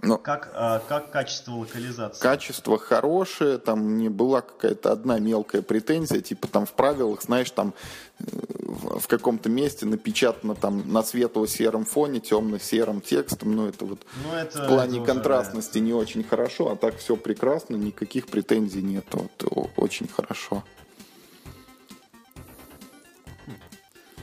Но 0.00 0.16
как, 0.16 0.52
а, 0.54 0.78
как 0.78 1.10
качество 1.10 1.54
локализации? 1.54 2.22
Качество 2.22 2.78
хорошее, 2.78 3.58
там 3.58 3.96
не 3.96 4.08
была 4.08 4.42
какая-то 4.42 4.92
одна 4.92 5.18
мелкая 5.18 5.60
претензия, 5.60 6.20
типа 6.20 6.46
там 6.46 6.66
в 6.66 6.72
правилах, 6.72 7.20
знаешь, 7.22 7.50
там 7.50 7.74
э, 8.20 8.24
в 8.24 9.08
каком-то 9.08 9.48
месте 9.48 9.86
напечатано 9.86 10.54
там 10.54 10.92
на 10.92 11.02
светло-сером 11.02 11.84
фоне 11.84 12.20
темно-серым 12.20 13.00
текстом, 13.00 13.56
ну 13.56 13.66
это 13.66 13.84
вот 13.84 14.06
ну, 14.22 14.34
это, 14.34 14.62
в 14.62 14.68
плане 14.68 14.98
это 14.98 15.06
контрастности 15.06 15.78
не 15.78 15.92
очень 15.92 16.22
хорошо, 16.22 16.70
а 16.70 16.76
так 16.76 16.98
все 16.98 17.16
прекрасно, 17.16 17.74
никаких 17.74 18.28
претензий 18.28 18.82
нет, 18.82 19.06
вот, 19.10 19.72
очень 19.76 20.06
хорошо. 20.06 20.62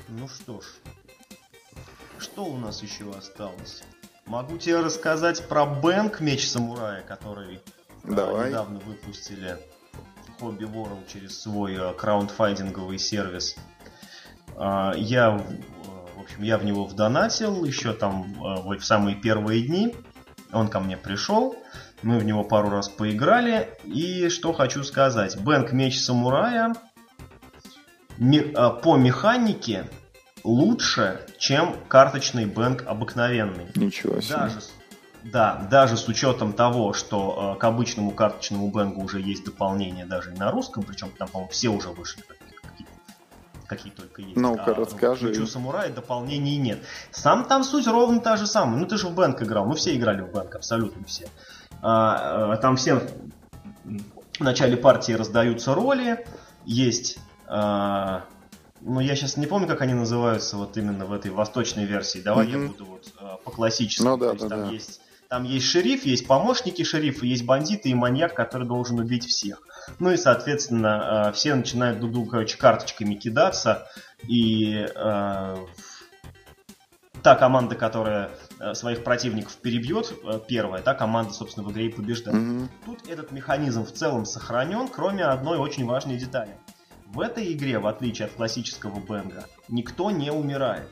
Ну 0.07 0.29
что 0.29 0.61
ж, 0.61 0.65
что 2.19 2.45
у 2.45 2.55
нас 2.55 2.81
еще 2.81 3.11
осталось? 3.11 3.83
Могу 4.25 4.57
тебе 4.57 4.79
рассказать 4.79 5.47
про 5.47 5.65
Бэнк 5.67 6.19
Меч 6.19 6.47
Самурая, 6.47 7.03
который 7.03 7.61
Давай. 8.03 8.49
недавно 8.49 8.79
выпустили. 8.79 9.57
Hobby 10.39 10.63
World 10.63 11.07
через 11.11 11.39
свой 11.41 11.75
э, 11.75 11.93
краундфайдинговый 11.93 12.97
сервис. 12.97 13.55
Э, 14.57 14.93
я, 14.95 15.29
в 15.31 16.19
общем, 16.19 16.41
я 16.41 16.57
в 16.57 16.65
него 16.65 16.85
вдонатил 16.85 17.63
еще 17.63 17.93
там 17.93 18.33
в 18.33 18.79
самые 18.81 19.15
первые 19.15 19.61
дни. 19.61 19.95
Он 20.51 20.69
ко 20.69 20.79
мне 20.79 20.97
пришел, 20.97 21.55
мы 22.01 22.17
в 22.17 22.25
него 22.25 22.43
пару 22.43 22.69
раз 22.69 22.89
поиграли. 22.89 23.77
И 23.83 24.29
что 24.29 24.53
хочу 24.53 24.83
сказать. 24.83 25.39
Бэнк 25.39 25.71
Меч 25.71 25.99
Самурая 25.99 26.73
по 28.17 28.97
механике 28.97 29.87
лучше, 30.45 31.21
чем 31.37 31.75
карточный 31.87 32.45
бэнк 32.45 32.83
обыкновенный. 32.85 33.67
Ничего 33.75 34.21
себе. 34.21 34.35
Даже, 34.35 34.59
да, 35.23 35.67
даже 35.71 35.97
с 35.97 36.07
учетом 36.07 36.53
того, 36.53 36.93
что 36.93 37.55
э, 37.55 37.59
к 37.59 37.63
обычному 37.63 38.11
карточному 38.11 38.69
бэнгу 38.69 39.01
уже 39.03 39.19
есть 39.19 39.43
дополнение 39.43 40.05
даже 40.05 40.33
и 40.33 40.37
на 40.37 40.51
русском, 40.51 40.83
причем 40.83 41.09
там, 41.17 41.27
по-моему, 41.27 41.51
все 41.51 41.69
уже 41.69 41.89
вышли, 41.89 42.21
какие, 42.21 42.87
какие 43.65 43.91
только 43.91 44.21
есть. 44.21 44.37
Ну-ка, 44.37 44.71
а, 44.71 44.73
расскажи. 44.75 45.29
Мечу 45.29 45.47
самурая 45.47 45.91
дополнений 45.91 46.57
нет. 46.57 46.79
Сам 47.09 47.45
там 47.45 47.63
суть 47.63 47.87
ровно 47.87 48.19
та 48.19 48.37
же 48.37 48.45
самая. 48.45 48.79
Ну, 48.79 48.85
ты 48.85 48.97
же 48.97 49.07
в 49.07 49.15
бэнк 49.15 49.41
играл, 49.41 49.65
мы 49.65 49.75
все 49.75 49.95
играли 49.95 50.21
в 50.21 50.31
бэнк, 50.31 50.53
абсолютно 50.53 51.03
все. 51.05 51.27
А, 51.81 52.53
а, 52.53 52.57
там 52.57 52.75
все 52.75 53.01
в 54.37 54.41
начале 54.41 54.77
партии 54.77 55.13
раздаются 55.13 55.73
роли, 55.73 56.25
есть... 56.65 57.17
А, 57.47 58.25
ну, 58.85 58.99
я 58.99 59.15
сейчас 59.15 59.35
не 59.35 59.47
помню, 59.47 59.67
как 59.67 59.81
они 59.81 59.93
называются 59.93 60.57
вот 60.57 60.77
именно 60.77 61.05
в 61.05 61.13
этой 61.13 61.31
восточной 61.31 61.85
версии. 61.85 62.19
Давай 62.19 62.45
mm-hmm. 62.45 62.61
я 62.61 62.67
буду 62.67 62.85
вот 62.85 63.11
э, 63.19 63.37
по 63.43 63.51
классическому. 63.51 64.11
Ну, 64.11 64.17
да, 64.17 64.27
То 64.27 64.33
есть 64.33 64.47
да, 64.47 64.49
там 64.49 64.65
да. 64.67 64.71
есть 64.71 65.01
там 65.27 65.43
есть 65.43 65.65
шериф, 65.65 66.05
есть 66.05 66.27
помощники 66.27 66.83
шерифа, 66.83 67.25
есть 67.25 67.45
бандиты 67.45 67.89
и 67.89 67.95
маньяк, 67.95 68.35
который 68.35 68.67
должен 68.67 68.99
убить 68.99 69.25
всех. 69.25 69.59
Ну 69.97 70.11
и, 70.11 70.17
соответственно, 70.17 71.29
э, 71.29 71.31
все 71.33 71.55
начинают 71.55 71.99
друг 71.99 72.11
другу, 72.11 72.29
короче, 72.29 72.57
карточками 72.57 73.15
кидаться. 73.15 73.87
И 74.27 74.85
э, 74.95 75.55
та 77.23 77.35
команда, 77.35 77.75
которая 77.75 78.29
э, 78.59 78.75
своих 78.75 79.03
противников 79.03 79.55
перебьет, 79.57 80.13
первая, 80.47 80.83
та 80.83 80.93
команда, 80.93 81.33
собственно, 81.33 81.67
в 81.67 81.71
игре 81.71 81.87
и 81.87 81.89
побеждает. 81.89 82.37
Mm-hmm. 82.37 82.69
Тут 82.85 83.09
этот 83.09 83.31
механизм 83.31 83.83
в 83.83 83.91
целом 83.91 84.25
сохранен, 84.25 84.87
кроме 84.87 85.25
одной 85.25 85.57
очень 85.57 85.85
важной 85.85 86.17
детали. 86.17 86.55
В 87.15 87.21
этой 87.21 87.53
игре, 87.53 87.79
в 87.79 87.87
отличие 87.87 88.25
от 88.25 88.33
классического 88.33 88.99
бенга, 88.99 89.47
никто 89.69 90.11
не 90.11 90.31
умирает. 90.31 90.89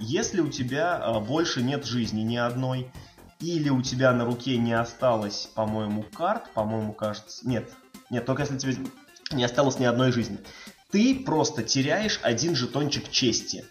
Если 0.00 0.40
у 0.40 0.48
тебя 0.48 0.96
а, 0.96 1.20
больше 1.20 1.62
нет 1.62 1.86
жизни 1.86 2.22
ни 2.22 2.34
одной, 2.34 2.90
или 3.38 3.68
у 3.68 3.80
тебя 3.80 4.12
на 4.12 4.24
руке 4.24 4.56
не 4.56 4.72
осталось, 4.72 5.48
по-моему, 5.54 6.04
карт, 6.12 6.50
по-моему, 6.54 6.92
кажется... 6.92 7.48
Нет, 7.48 7.70
нет, 8.10 8.26
только 8.26 8.42
если 8.42 8.58
тебе 8.58 8.78
не 9.30 9.44
осталось 9.44 9.78
ни 9.78 9.84
одной 9.84 10.10
жизни. 10.10 10.38
Ты 10.90 11.22
просто 11.24 11.62
теряешь 11.62 12.18
один 12.24 12.56
жетончик 12.56 13.08
чести. 13.08 13.64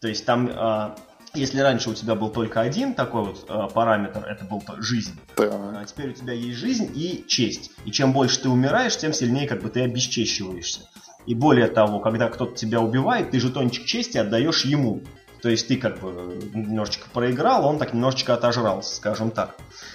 То 0.00 0.08
есть 0.08 0.26
там, 0.26 0.48
э, 0.48 0.96
если 1.32 1.60
раньше 1.60 1.90
у 1.90 1.94
тебя 1.94 2.16
был 2.16 2.30
только 2.30 2.60
один 2.60 2.92
такой 2.92 3.22
вот 3.22 3.46
э, 3.48 3.68
параметр, 3.72 4.26
это 4.26 4.44
был 4.46 4.64
жизнь, 4.78 5.16
Так. 5.36 5.52
а 5.52 5.84
теперь 5.84 6.10
у 6.10 6.12
тебя 6.12 6.32
есть 6.32 6.58
жизнь 6.58 6.90
и 6.92 7.24
честь. 7.28 7.70
И 7.84 7.92
чем 7.92 8.12
больше 8.12 8.40
ты 8.40 8.48
умираешь, 8.48 8.96
тем 8.96 9.12
сильнее 9.12 9.46
как 9.46 9.62
бы 9.62 9.68
ты 9.68 9.82
обесчещиваешься. 9.82 10.88
И 11.26 11.34
более 11.34 11.66
того, 11.66 11.98
когда 12.00 12.28
кто-то 12.28 12.54
тебя 12.54 12.80
убивает, 12.80 13.30
ты 13.30 13.40
жетончик 13.40 13.84
чести 13.84 14.18
отдаешь 14.18 14.64
ему. 14.64 15.02
То 15.42 15.50
есть 15.50 15.68
ты 15.68 15.76
как 15.76 16.00
бы 16.00 16.40
немножечко 16.54 17.08
проиграл, 17.12 17.66
он 17.66 17.78
так 17.78 17.92
немножечко 17.92 18.34
отожрался, 18.34 18.96
скажем 18.96 19.30
так. 19.30 19.54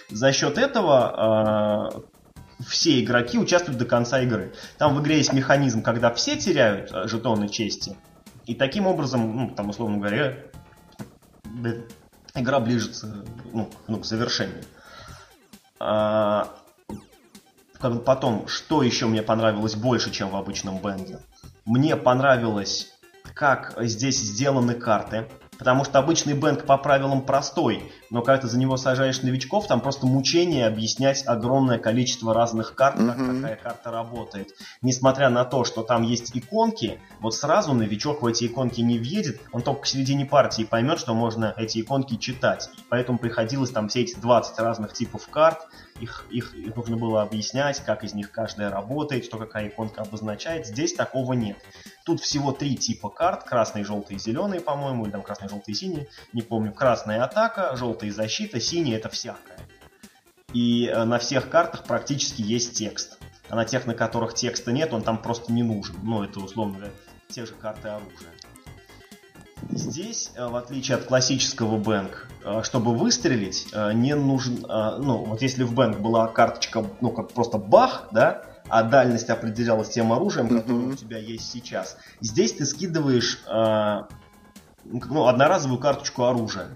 За 0.09 0.31
счет 0.31 0.57
этого 0.57 1.89
э, 2.59 2.63
все 2.67 3.01
игроки 3.01 3.37
участвуют 3.39 3.79
до 3.79 3.85
конца 3.85 4.21
игры. 4.21 4.53
Там 4.77 4.95
в 4.95 5.01
игре 5.01 5.17
есть 5.17 5.33
механизм, 5.33 5.81
когда 5.81 6.13
все 6.13 6.37
теряют 6.37 6.91
э, 6.91 7.07
жетоны 7.07 7.49
чести. 7.49 7.97
И 8.45 8.55
таким 8.55 8.87
образом, 8.87 9.35
ну, 9.35 9.49
там, 9.49 9.69
условно 9.69 9.97
говоря, 9.97 10.37
игра 12.35 12.59
ближется 12.59 13.23
ну, 13.51 13.69
ну, 13.87 13.99
к 13.99 14.05
завершению. 14.05 14.63
А, 15.79 16.49
потом, 17.81 18.47
что 18.47 18.83
еще 18.83 19.07
мне 19.07 19.21
понравилось 19.21 19.75
больше, 19.75 20.11
чем 20.11 20.29
в 20.29 20.35
обычном 20.35 20.77
бенге? 20.79 21.19
Мне 21.65 21.95
понравилось, 21.95 22.91
как 23.33 23.75
здесь 23.77 24.17
сделаны 24.17 24.73
карты. 24.73 25.27
Потому 25.57 25.83
что 25.83 25.99
обычный 25.99 26.33
бэнк 26.33 26.65
по 26.65 26.75
правилам 26.77 27.21
простой, 27.21 27.91
но 28.11 28.21
когда 28.21 28.41
ты 28.41 28.47
за 28.47 28.59
него 28.59 28.77
сажаешь 28.77 29.21
новичков, 29.21 29.67
там 29.67 29.79
просто 29.81 30.05
мучение 30.05 30.67
объяснять 30.67 31.25
огромное 31.25 31.79
количество 31.79 32.33
разных 32.33 32.75
карт, 32.75 32.97
как 32.97 33.17
Мгм. 33.17 33.41
какая 33.41 33.55
карта 33.55 33.89
работает. 33.89 34.49
Несмотря 34.81 35.29
на 35.29 35.45
то, 35.45 35.63
что 35.63 35.81
там 35.81 36.03
есть 36.03 36.35
иконки, 36.37 36.99
вот 37.21 37.33
сразу 37.33 37.73
новичок 37.73 38.21
в 38.21 38.27
эти 38.27 38.45
иконки 38.45 38.81
не 38.81 38.99
въедет, 38.99 39.39
он 39.53 39.61
только 39.61 39.81
к 39.81 39.85
середине 39.87 40.25
партии 40.25 40.63
поймет, 40.63 40.99
что 40.99 41.13
можно 41.13 41.53
эти 41.57 41.79
иконки 41.79 42.17
читать. 42.17 42.69
И 42.77 42.81
поэтому 42.89 43.17
приходилось 43.17 43.71
там 43.71 43.87
все 43.87 44.01
эти 44.01 44.19
20 44.19 44.59
разных 44.59 44.93
типов 44.93 45.27
карт, 45.29 45.59
их, 45.99 46.25
их, 46.31 46.53
их 46.55 46.75
нужно 46.75 46.97
было 46.97 47.21
объяснять, 47.21 47.79
как 47.85 48.03
из 48.03 48.13
них 48.13 48.31
каждая 48.31 48.69
работает, 48.69 49.23
что 49.23 49.37
какая 49.37 49.67
иконка 49.67 50.01
обозначает. 50.01 50.65
Здесь 50.67 50.93
такого 50.93 51.33
нет. 51.33 51.57
Тут 52.03 52.19
всего 52.19 52.51
три 52.51 52.75
типа 52.75 53.09
карт, 53.09 53.43
красный, 53.43 53.83
желтый 53.83 54.17
и 54.17 54.19
зеленый, 54.19 54.59
по-моему, 54.59 55.05
или 55.05 55.11
там 55.11 55.21
красный, 55.21 55.47
желтый 55.47 55.73
и 55.73 55.77
синий, 55.77 56.07
не 56.33 56.41
помню. 56.41 56.73
Красная 56.73 57.23
атака, 57.23 57.75
желтая 57.75 58.00
защита, 58.09 58.59
синий 58.59 58.93
это 58.93 59.09
всякое. 59.09 59.59
И 60.53 60.87
э, 60.87 61.03
на 61.03 61.19
всех 61.19 61.49
картах 61.49 61.83
практически 61.83 62.41
есть 62.41 62.77
текст. 62.77 63.17
А 63.49 63.55
на 63.55 63.65
тех, 63.65 63.85
на 63.85 63.93
которых 63.93 64.33
текста 64.33 64.71
нет, 64.71 64.93
он 64.93 65.01
там 65.03 65.21
просто 65.21 65.51
не 65.51 65.63
нужен. 65.63 65.95
Ну, 66.03 66.23
это 66.23 66.39
условно 66.39 66.77
говоря, 66.77 66.93
те 67.29 67.45
же 67.45 67.53
карты 67.53 67.89
оружия. 67.89 68.31
Здесь, 69.69 70.31
э, 70.35 70.47
в 70.47 70.55
отличие 70.55 70.97
от 70.97 71.05
классического 71.05 71.77
бэнк, 71.77 72.27
чтобы 72.63 72.95
выстрелить, 72.95 73.67
э, 73.71 73.93
не 73.93 74.15
нужен... 74.15 74.65
Ну, 74.67 75.25
вот 75.25 75.41
если 75.41 75.63
в 75.63 75.73
бэнк 75.73 75.99
была 75.99 76.27
карточка, 76.27 76.85
ну, 76.99 77.11
как 77.11 77.31
просто 77.31 77.57
бах, 77.57 78.09
да, 78.11 78.43
а 78.71 78.83
дальность 78.83 79.29
определялась 79.29 79.89
тем 79.89 80.13
оружием, 80.13 80.47
которое 80.47 80.79
Мгм. 80.79 80.91
у 80.91 80.95
тебя 80.95 81.17
есть 81.17 81.51
сейчас. 81.51 81.97
Здесь 82.21 82.53
ты 82.53 82.65
скидываешь 82.65 83.43
э, 83.45 84.01
ну, 84.85 85.27
одноразовую 85.27 85.79
карточку 85.79 86.23
оружия. 86.23 86.69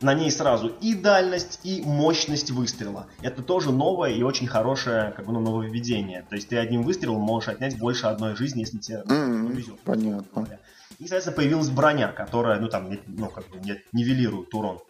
На 0.00 0.12
ней 0.14 0.30
сразу 0.30 0.68
и 0.68 0.94
дальность, 0.94 1.60
и 1.62 1.82
мощность 1.82 2.50
выстрела. 2.50 3.06
Это 3.22 3.42
тоже 3.42 3.72
новое 3.72 4.10
и 4.10 4.22
очень 4.22 4.46
хорошее 4.46 5.12
как 5.16 5.26
бы, 5.26 5.32
ну, 5.32 5.40
нововведение. 5.40 6.24
То 6.28 6.34
есть 6.34 6.48
ты 6.48 6.58
одним 6.58 6.82
выстрелом 6.82 7.20
можешь 7.22 7.48
отнять 7.48 7.78
больше 7.78 8.06
одной 8.06 8.36
жизни, 8.36 8.60
если 8.60 8.78
тебе 8.78 9.02
М, 9.08 9.46
повезет. 9.48 9.80
Понятно. 9.80 10.58
И, 10.98 11.02
соответственно, 11.04 11.36
появилась 11.36 11.70
броня, 11.70 12.08
которая, 12.12 12.60
ну, 12.60 12.68
там, 12.68 12.90
ну, 13.06 13.28
как 13.28 13.48
бы 13.48 13.58
не- 13.58 13.82
нивелирует 13.92 14.52
урон. 14.54 14.80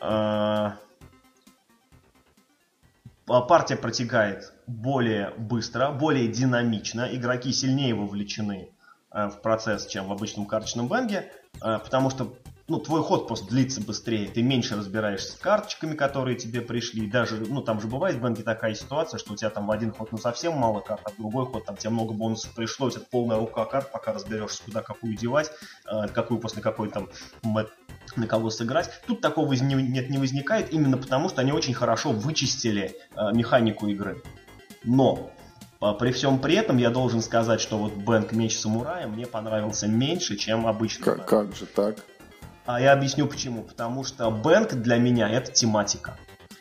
А, 0.00 0.76
а, 3.28 3.40
Партия 3.42 3.76
протекает 3.76 4.52
более 4.66 5.30
быстро, 5.36 5.90
более 5.90 6.28
динамично. 6.28 7.08
Игроки 7.12 7.52
сильнее 7.52 7.94
вовлечены 7.94 8.68
э, 9.12 9.28
в 9.28 9.40
процесс, 9.42 9.86
чем 9.86 10.08
в 10.08 10.12
обычном 10.12 10.46
карточном 10.46 10.88
бенге, 10.88 11.30
э, 11.62 11.78
потому 11.78 12.10
что 12.10 12.34
ну, 12.66 12.78
твой 12.78 13.02
ход 13.02 13.26
просто 13.26 13.48
длится 13.48 13.82
быстрее, 13.82 14.26
ты 14.26 14.42
меньше 14.42 14.74
разбираешься 14.74 15.32
с 15.32 15.36
карточками, 15.36 15.94
которые 15.94 16.36
тебе 16.36 16.62
пришли. 16.62 17.06
Даже, 17.06 17.36
ну, 17.36 17.60
там 17.60 17.80
же 17.80 17.88
бывает 17.88 18.16
в 18.16 18.22
бенге 18.22 18.42
такая 18.42 18.74
ситуация, 18.74 19.18
что 19.18 19.34
у 19.34 19.36
тебя 19.36 19.50
там 19.50 19.66
в 19.66 19.70
один 19.70 19.92
ход 19.92 20.12
ну 20.12 20.18
совсем 20.18 20.54
мало 20.54 20.80
карт, 20.80 21.02
а 21.04 21.10
в 21.10 21.16
другой 21.16 21.44
ход 21.44 21.66
там 21.66 21.76
тебе 21.76 21.90
много 21.90 22.14
бонусов 22.14 22.54
пришло, 22.54 22.86
у 22.86 22.90
тебя 22.90 23.02
полная 23.10 23.38
рука 23.38 23.66
карт, 23.66 23.92
пока 23.92 24.14
разберешься, 24.14 24.62
куда 24.64 24.80
какую 24.80 25.14
девать, 25.14 25.50
э, 25.86 26.08
какую 26.08 26.40
после 26.40 26.62
какой 26.62 26.88
там 26.88 27.10
на 28.16 28.26
кого 28.26 28.48
сыграть. 28.48 28.90
Тут 29.06 29.20
такого 29.20 29.52
не, 29.52 29.74
нет, 29.74 30.08
не 30.08 30.18
возникает, 30.18 30.72
именно 30.72 30.96
потому 30.96 31.28
что 31.28 31.42
они 31.42 31.52
очень 31.52 31.74
хорошо 31.74 32.12
вычистили 32.12 32.96
э, 33.14 33.32
механику 33.32 33.88
игры. 33.88 34.22
Но 34.84 35.30
а, 35.80 35.92
при 35.92 36.12
всем 36.12 36.38
при 36.38 36.54
этом 36.54 36.78
я 36.78 36.88
должен 36.88 37.20
сказать, 37.20 37.60
что 37.60 37.76
вот 37.76 37.92
Бэнк 37.92 38.32
Меч 38.32 38.58
Самурая 38.58 39.06
мне 39.06 39.26
понравился 39.26 39.86
меньше, 39.86 40.36
чем 40.36 40.66
обычный 40.66 41.04
Как, 41.04 41.26
как 41.26 41.54
же 41.54 41.66
так? 41.66 41.96
А 42.66 42.80
я 42.80 42.92
объясню 42.92 43.26
почему. 43.26 43.62
Потому 43.62 44.04
что 44.04 44.30
Бэнк 44.30 44.74
для 44.74 44.96
меня 44.98 45.28
это 45.28 45.52
тематика. 45.52 46.16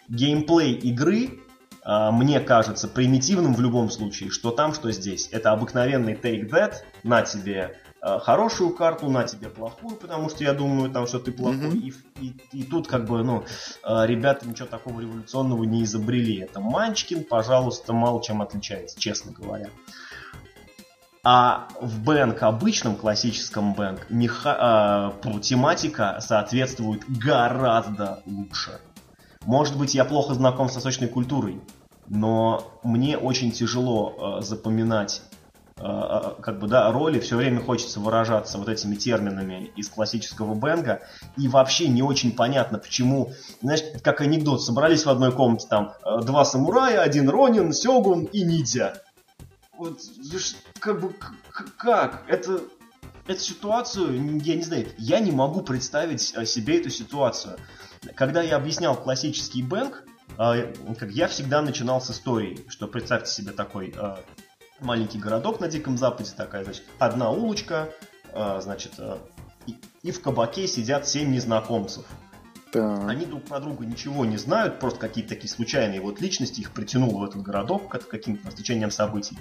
Геймплей 0.09 0.73
игры 0.73 1.39
а, 1.85 2.11
мне 2.11 2.39
кажется 2.39 2.87
примитивным 2.87 3.53
в 3.53 3.61
любом 3.61 3.89
случае, 3.89 4.29
что 4.29 4.51
там, 4.51 4.73
что 4.73 4.91
здесь. 4.91 5.29
Это 5.31 5.51
обыкновенный 5.51 6.13
take 6.13 6.49
that, 6.49 6.75
на 7.03 7.21
тебе 7.23 7.77
а, 8.01 8.19
хорошую 8.19 8.71
карту, 8.71 9.09
на 9.09 9.23
тебе 9.23 9.49
плохую, 9.49 9.95
потому 9.95 10.29
что 10.29 10.43
я 10.43 10.53
думаю 10.53 10.89
там, 10.91 11.07
что 11.07 11.19
ты 11.19 11.31
плохой. 11.31 11.55
Мгм. 11.57 11.77
И, 11.79 11.93
и- 12.21 12.35
и 12.51 12.63
тут 12.63 12.87
как 12.87 13.05
бы, 13.05 13.23
ну, 13.23 13.43
а, 13.83 14.05
ребята 14.05 14.47
ничего 14.47 14.67
такого 14.67 14.99
революционного 15.01 15.63
не 15.63 15.83
изобрели. 15.83 16.39
Это 16.39 16.59
Манчкин, 16.59 17.23
пожалуйста, 17.23 17.93
мало 17.93 18.21
чем 18.21 18.41
отличается, 18.41 18.99
честно 18.99 19.31
говоря. 19.31 19.69
А 21.25 21.69
в 21.79 22.03
бэнк, 22.03 22.43
обычном 22.43 22.97
классическом 22.97 23.73
бэнк, 23.73 24.09
меха, 24.09 25.13
фу, 25.21 25.39
тематика 25.39 26.17
соответствует 26.19 27.03
гораздо 27.07 28.21
лучше. 28.25 28.81
Может 29.45 29.77
быть, 29.77 29.95
я 29.95 30.03
плохо 30.03 30.33
знаком 30.33 30.67
с 30.67 30.75
восточной 30.75 31.07
культурой, 31.07 31.61
но 32.07 32.73
мне 32.83 33.17
очень 33.17 33.51
тяжело 33.51 34.39
э, 34.39 34.41
запоминать 34.41 35.21
э, 35.77 35.81
э, 35.85 36.41
как 36.41 36.59
бы, 36.59 36.67
да, 36.67 36.91
роли, 36.91 37.19
все 37.19 37.37
время 37.37 37.61
хочется 37.61 38.01
выражаться 38.01 38.57
вот 38.57 38.67
этими 38.67 38.95
терминами 38.95 39.71
из 39.77 39.87
классического 39.87 40.55
бенга, 40.55 41.01
и 41.37 41.47
вообще 41.47 41.87
не 41.87 42.01
очень 42.01 42.33
понятно, 42.33 42.79
почему, 42.79 43.31
знаешь, 43.61 43.81
как 44.03 44.19
анекдот, 44.19 44.61
собрались 44.61 45.05
в 45.05 45.09
одной 45.09 45.31
комнате 45.31 45.67
там 45.69 45.93
э, 46.03 46.21
два 46.21 46.43
самурая, 46.43 47.01
один 47.01 47.29
ронин, 47.29 47.71
сёгун 47.71 48.25
и 48.25 48.43
ниндзя. 48.43 49.01
Вот, 49.77 50.01
как 50.79 51.01
бы, 51.01 51.13
как? 51.77 52.23
Это, 52.27 52.61
эту 53.27 53.39
ситуацию, 53.39 54.13
я 54.41 54.55
не 54.55 54.61
знаю, 54.61 54.87
я 54.97 55.19
не 55.19 55.31
могу 55.31 55.61
представить 55.61 56.21
себе 56.21 56.79
эту 56.79 56.89
ситуацию. 56.89 57.57
Когда 58.15 58.41
я 58.41 58.57
объяснял 58.57 58.95
классический 58.95 59.63
бэнк, 59.63 60.03
как 60.37 61.11
я 61.11 61.27
всегда 61.27 61.61
начинал 61.61 62.01
с 62.01 62.11
истории, 62.11 62.65
что 62.67 62.87
представьте 62.87 63.31
себе 63.31 63.51
такой 63.51 63.93
э, 63.95 64.15
маленький 64.79 65.19
городок 65.19 65.59
на 65.59 65.67
Диком 65.67 65.97
Западе, 65.97 66.31
такая, 66.35 66.63
значит, 66.63 66.83
одна 66.99 67.29
улочка, 67.29 67.89
э, 68.31 68.59
значит, 68.61 68.93
э, 68.97 69.17
и 70.01 70.11
в 70.11 70.21
кабаке 70.21 70.67
сидят 70.67 71.07
семь 71.07 71.31
незнакомцев. 71.31 72.05
Да. 72.73 73.07
Они 73.07 73.25
друг 73.25 73.43
про 73.43 73.59
друга 73.59 73.85
ничего 73.85 74.25
не 74.25 74.37
знают, 74.37 74.79
просто 74.79 74.99
какие-то 74.99 75.29
такие 75.29 75.49
случайные 75.49 76.01
вот 76.01 76.19
личности 76.19 76.61
их 76.61 76.71
притянуло 76.71 77.19
в 77.19 77.23
этот 77.23 77.43
городок 77.43 77.87
каким-то 77.89 78.49
стечением 78.51 78.89
событий. 78.89 79.37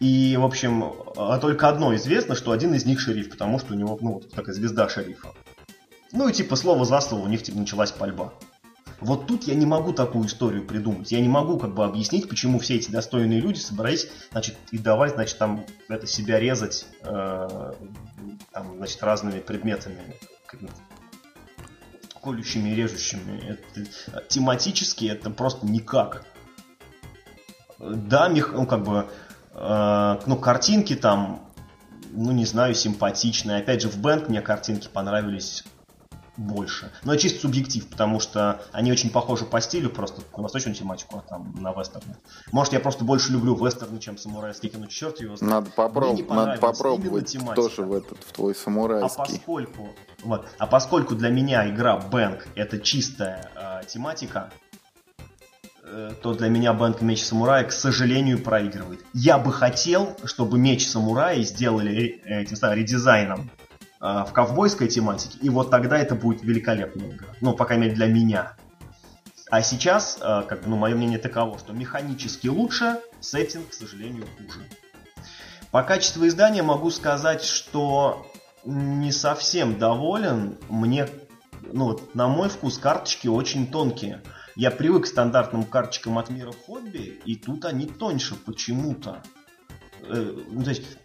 И, 0.00 0.36
в 0.38 0.44
общем, 0.44 0.92
только 1.40 1.68
одно 1.68 1.94
известно, 1.94 2.34
что 2.34 2.52
один 2.52 2.74
из 2.74 2.86
них 2.86 2.98
шериф, 2.98 3.30
потому 3.30 3.58
что 3.58 3.74
у 3.74 3.76
него, 3.76 3.98
ну, 4.00 4.14
вот 4.14 4.30
такая 4.30 4.54
звезда 4.54 4.88
шерифа. 4.88 5.32
Ну 6.12 6.28
и 6.28 6.32
типа 6.32 6.56
слово 6.56 6.84
за 6.84 7.00
слово 7.00 7.24
у 7.24 7.28
них 7.28 7.42
типа 7.42 7.58
началась 7.58 7.92
пальба. 7.92 8.32
Вот 9.00 9.26
тут 9.26 9.44
я 9.44 9.54
не 9.54 9.66
могу 9.66 9.92
такую 9.92 10.26
историю 10.26 10.64
придумать. 10.64 11.12
Я 11.12 11.20
не 11.20 11.28
могу 11.28 11.58
как 11.58 11.74
бы 11.74 11.84
объяснить, 11.84 12.28
почему 12.28 12.58
все 12.58 12.76
эти 12.76 12.90
достойные 12.90 13.40
люди 13.40 13.58
собрались, 13.58 14.08
значит, 14.30 14.56
и 14.70 14.78
давай, 14.78 15.10
значит, 15.10 15.36
там 15.36 15.66
это 15.88 16.06
себя 16.06 16.38
резать, 16.38 16.86
э, 17.02 17.72
там, 18.52 18.76
значит, 18.76 19.02
разными 19.02 19.40
предметами, 19.40 20.16
колющими 22.24 22.70
и 22.70 22.74
режущими. 22.74 23.38
Это, 23.46 24.26
тематически 24.28 25.04
это 25.06 25.30
просто 25.30 25.66
никак. 25.66 26.24
Да, 27.78 28.28
мех, 28.28 28.52
ну, 28.54 28.66
как 28.66 28.82
бы, 28.82 29.06
э, 29.52 30.18
ну, 30.26 30.36
картинки 30.36 30.96
там, 30.96 31.50
ну, 32.10 32.32
не 32.32 32.46
знаю, 32.46 32.74
симпатичные. 32.74 33.58
Опять 33.58 33.82
же, 33.82 33.88
в 33.88 33.98
Бенд 33.98 34.28
мне 34.28 34.40
картинки 34.40 34.88
понравились 34.88 35.64
больше. 36.36 36.92
Но 37.04 37.12
это 37.12 37.22
чисто 37.22 37.40
субъектив, 37.40 37.86
потому 37.88 38.20
что 38.20 38.62
они 38.72 38.92
очень 38.92 39.10
похожи 39.10 39.44
по 39.44 39.60
стилю, 39.60 39.90
просто 39.90 40.22
на 40.36 40.42
восточную 40.42 40.74
тематику, 40.74 41.18
а 41.18 41.28
там 41.28 41.54
на 41.60 41.72
вестерны. 41.72 42.16
Может, 42.52 42.72
я 42.72 42.80
просто 42.80 43.04
больше 43.04 43.32
люблю 43.32 43.54
вестерны, 43.54 43.98
чем 43.98 44.18
самурайский 44.18 44.68
кино, 44.68 44.86
черт 44.86 45.20
его 45.20 45.36
знает. 45.36 45.54
Надо, 45.54 45.70
попроб... 45.70 46.28
Надо 46.28 46.60
попробовать 46.60 47.36
тоже 47.54 47.82
в 47.82 47.92
этот, 47.92 48.18
в 48.24 48.32
твой 48.32 48.54
самурайский. 48.54 49.22
А 49.22 49.26
поскольку, 49.26 49.88
вот, 50.22 50.46
а 50.58 50.66
поскольку 50.66 51.14
для 51.14 51.30
меня 51.30 51.68
игра 51.68 51.96
Бэнк 51.98 52.46
это 52.54 52.78
чистая 52.78 53.50
э, 53.54 53.86
тематика, 53.86 54.50
то 56.22 56.34
для 56.34 56.48
меня 56.48 56.72
Бэнк 56.72 57.02
Меч 57.02 57.22
Самурая, 57.22 57.64
к 57.64 57.72
сожалению, 57.72 58.42
проигрывает. 58.42 59.00
Я 59.12 59.38
бы 59.38 59.52
хотел, 59.52 60.16
чтобы 60.24 60.58
Меч 60.58 60.86
Самурая 60.86 61.42
сделали 61.42 62.22
э, 62.24 62.42
этим 62.42 62.56
самым 62.56 62.78
редизайном 62.78 63.50
в 64.04 64.32
ковбойской 64.32 64.88
тематике, 64.88 65.38
и 65.40 65.48
вот 65.48 65.70
тогда 65.70 65.98
это 65.98 66.14
будет 66.14 66.42
великолепная 66.42 67.10
игра. 67.10 67.28
Ну, 67.40 67.54
по 67.54 67.64
крайней 67.64 67.84
мере, 67.84 67.96
для 67.96 68.06
меня. 68.06 68.54
А 69.50 69.62
сейчас, 69.62 70.18
э, 70.20 70.42
как 70.46 70.62
бы, 70.62 70.68
ну, 70.68 70.76
мое 70.76 70.94
мнение 70.94 71.18
таково, 71.18 71.58
что 71.58 71.72
механически 71.72 72.48
лучше, 72.48 73.00
сеттинг, 73.20 73.70
к 73.70 73.72
сожалению, 73.72 74.26
хуже. 74.36 74.60
По 75.70 75.82
качеству 75.82 76.26
издания 76.26 76.62
могу 76.62 76.90
сказать, 76.90 77.42
что 77.42 78.26
не 78.64 79.10
совсем 79.10 79.78
доволен. 79.78 80.58
Мне, 80.68 81.08
ну, 81.72 81.86
вот, 81.86 82.14
на 82.14 82.28
мой 82.28 82.50
вкус, 82.50 82.76
карточки 82.76 83.28
очень 83.28 83.66
тонкие. 83.66 84.22
Я 84.54 84.70
привык 84.70 85.04
к 85.04 85.06
стандартным 85.06 85.64
карточкам 85.64 86.18
от 86.18 86.28
мира 86.28 86.52
хобби, 86.66 87.20
и 87.24 87.36
тут 87.36 87.64
они 87.64 87.86
тоньше 87.86 88.34
почему-то. 88.34 89.22
Э, 90.02 90.42
ну, 90.50 90.62
то 90.62 90.70
есть 90.70 90.84
Э, 90.84 91.03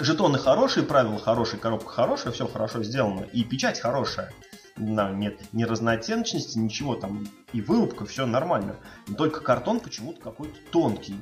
жетоны 0.00 0.38
хорошие, 0.38 0.84
правила 0.84 1.18
хорошие, 1.18 1.60
коробка 1.60 1.90
хорошая, 1.90 2.32
все 2.32 2.46
хорошо 2.46 2.82
сделано. 2.82 3.22
И 3.32 3.44
печать 3.44 3.80
хорошая. 3.80 4.32
Да, 4.76 5.10
нет 5.10 5.40
ни 5.52 5.64
разнооттеночности, 5.64 6.58
ничего 6.58 6.96
там. 6.96 7.26
И 7.52 7.60
вырубка, 7.60 8.04
все 8.04 8.26
нормально. 8.26 8.76
Но 9.08 9.16
только 9.16 9.40
картон 9.40 9.80
почему-то 9.80 10.20
какой-то 10.20 10.56
тонкий. 10.70 11.16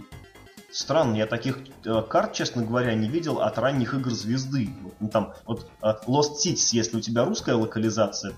Странно, 0.72 1.14
я 1.14 1.26
таких 1.26 1.58
э, 1.84 2.02
карт, 2.02 2.32
честно 2.32 2.64
говоря, 2.64 2.94
не 2.94 3.08
видел 3.08 3.40
от 3.40 3.58
ранних 3.58 3.94
игр 3.94 4.10
звезды. 4.10 4.70
Вот, 4.82 4.94
ну, 4.98 5.08
там, 5.08 5.34
вот 5.46 5.70
э, 5.80 5.86
Lost 6.08 6.32
Cities, 6.44 6.70
если 6.72 6.96
у 6.96 7.00
тебя 7.00 7.24
русская 7.24 7.54
локализация. 7.54 8.34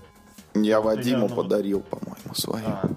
Я 0.53 0.79
Вадиму 0.79 1.29
подарил, 1.29 1.81
по-моему, 1.81 2.35
свою. 2.35 2.67
А, 2.67 2.89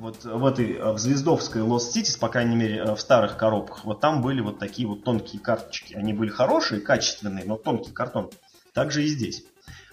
вот 0.00 0.24
в 0.24 0.46
этой, 0.46 0.76
э, 0.76 0.92
в 0.92 0.98
Звездовской 0.98 1.60
Lost 1.60 1.94
Cities, 1.94 2.18
по 2.18 2.28
крайней 2.28 2.56
мере, 2.56 2.78
э, 2.78 2.94
в 2.94 3.00
старых 3.00 3.36
коробках, 3.36 3.84
вот 3.84 4.00
там 4.00 4.22
были 4.22 4.40
вот 4.40 4.58
такие 4.58 4.88
вот 4.88 5.04
тонкие 5.04 5.40
карточки. 5.40 5.94
Они 5.94 6.14
были 6.14 6.30
хорошие, 6.30 6.80
качественные, 6.80 7.44
но 7.44 7.56
тонкий 7.56 7.92
картон. 7.92 8.30
Так 8.72 8.92
же 8.92 9.04
и 9.04 9.08
здесь. 9.08 9.44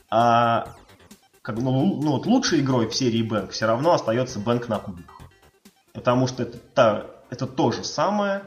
А 0.09 0.73
как, 1.41 1.57
ну, 1.57 1.71
ну 2.01 2.11
вот 2.11 2.25
лучшей 2.25 2.61
игрой 2.61 2.87
в 2.87 2.95
серии 2.95 3.21
Бэнк 3.21 3.51
все 3.51 3.65
равно 3.65 3.93
остается 3.93 4.39
Бэнк 4.39 4.69
на 4.69 4.79
кубиках. 4.79 5.17
Потому 5.91 6.27
что 6.27 6.43
это, 6.43 6.57
та, 6.57 7.07
это 7.29 7.45
то 7.45 7.71
же 7.71 7.83
самое, 7.83 8.43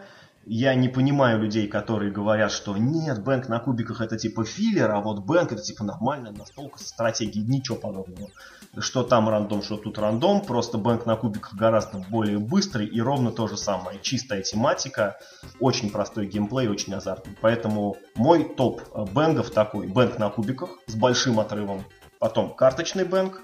я 0.52 0.74
не 0.74 0.88
понимаю 0.88 1.38
людей, 1.38 1.68
которые 1.68 2.10
говорят, 2.10 2.50
что 2.50 2.76
нет, 2.76 3.22
бэнк 3.22 3.48
на 3.48 3.60
кубиках 3.60 4.00
это 4.00 4.18
типа 4.18 4.44
филлер, 4.44 4.90
а 4.90 5.00
вот 5.00 5.20
бэнк 5.20 5.52
это 5.52 5.62
типа 5.62 5.84
нормальная 5.84 6.32
настолка 6.32 6.80
с 6.80 6.88
стратегией, 6.88 7.46
ничего 7.46 7.76
подобного. 7.76 8.30
Что 8.76 9.04
там 9.04 9.28
рандом, 9.28 9.62
что 9.62 9.76
тут 9.76 9.96
рандом, 9.98 10.40
просто 10.40 10.76
бэнк 10.76 11.06
на 11.06 11.14
кубиках 11.14 11.54
гораздо 11.54 11.98
более 12.10 12.40
быстрый 12.40 12.88
и 12.88 13.00
ровно 13.00 13.30
то 13.30 13.46
же 13.46 13.56
самое. 13.56 14.00
Чистая 14.02 14.42
тематика, 14.42 15.18
очень 15.60 15.88
простой 15.88 16.26
геймплей, 16.26 16.66
очень 16.66 16.94
азартный. 16.94 17.36
Поэтому 17.40 17.96
мой 18.16 18.42
топ 18.42 18.82
бэнгов 19.12 19.50
такой, 19.50 19.86
бэнк 19.86 20.18
на 20.18 20.30
кубиках 20.30 20.70
с 20.88 20.96
большим 20.96 21.38
отрывом, 21.38 21.84
потом 22.18 22.52
карточный 22.56 23.04
бэнк, 23.04 23.40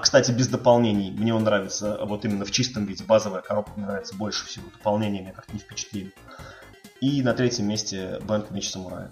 кстати, 0.00 0.32
без 0.32 0.48
дополнений. 0.48 1.10
Мне 1.10 1.34
он 1.34 1.44
нравится 1.44 1.98
вот 2.04 2.24
именно 2.24 2.44
в 2.44 2.50
чистом 2.50 2.84
виде. 2.84 3.04
Базовая 3.04 3.40
коробка 3.40 3.72
мне 3.76 3.86
нравится 3.86 4.14
больше 4.14 4.46
всего. 4.46 4.64
Дополнения 4.70 5.20
меня 5.20 5.32
как-то 5.32 5.52
не 5.52 5.60
впечатлили. 5.60 6.12
И 7.00 7.22
на 7.22 7.32
третьем 7.32 7.68
месте 7.68 8.20
Бэнк 8.22 8.50
Меч 8.50 8.70
Самурая. 8.70 9.10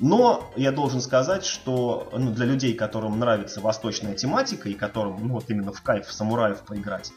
Но 0.00 0.50
я 0.56 0.72
должен 0.72 1.00
сказать, 1.00 1.44
что 1.44 2.08
ну, 2.12 2.32
для 2.32 2.46
людей, 2.46 2.74
которым 2.74 3.18
нравится 3.18 3.60
восточная 3.60 4.14
тематика 4.14 4.68
и 4.68 4.74
которым 4.74 5.28
ну, 5.28 5.34
вот 5.34 5.50
именно 5.50 5.72
в 5.72 5.82
кайф 5.82 6.10
самураев 6.10 6.62
поиграть, 6.62 7.12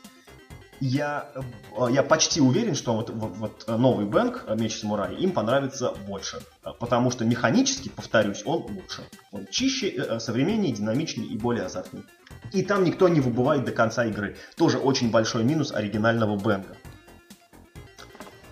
я, 0.82 1.30
э, 1.36 1.88
я 1.92 2.04
почти 2.04 2.42
уверен, 2.42 2.76
что 2.76 2.94
вот, 2.94 3.10
вот, 3.10 3.38
вот 3.38 3.66
новый 3.68 4.06
Бэнк, 4.06 4.46
Меч 4.58 4.80
Самурая, 4.80 5.14
им 5.14 5.32
понравится 5.32 5.94
больше. 6.08 6.42
Потому 6.80 7.10
что 7.10 7.24
механически, 7.24 7.88
повторюсь, 7.88 8.44
он 8.46 8.64
лучше. 8.64 9.04
Он 9.32 9.48
чище, 9.50 9.90
э, 9.90 10.20
современнее, 10.20 10.74
динамичнее 10.74 11.28
и 11.28 11.38
более 11.38 11.66
азартный. 11.66 12.04
И 12.52 12.64
там 12.64 12.84
никто 12.84 13.08
не 13.08 13.20
выбывает 13.20 13.66
до 13.66 13.72
конца 13.72 14.06
игры. 14.06 14.36
Тоже 14.56 14.78
очень 14.78 15.12
большой 15.12 15.44
минус 15.44 15.72
оригинального 15.72 16.38
Бенга. 16.38 16.78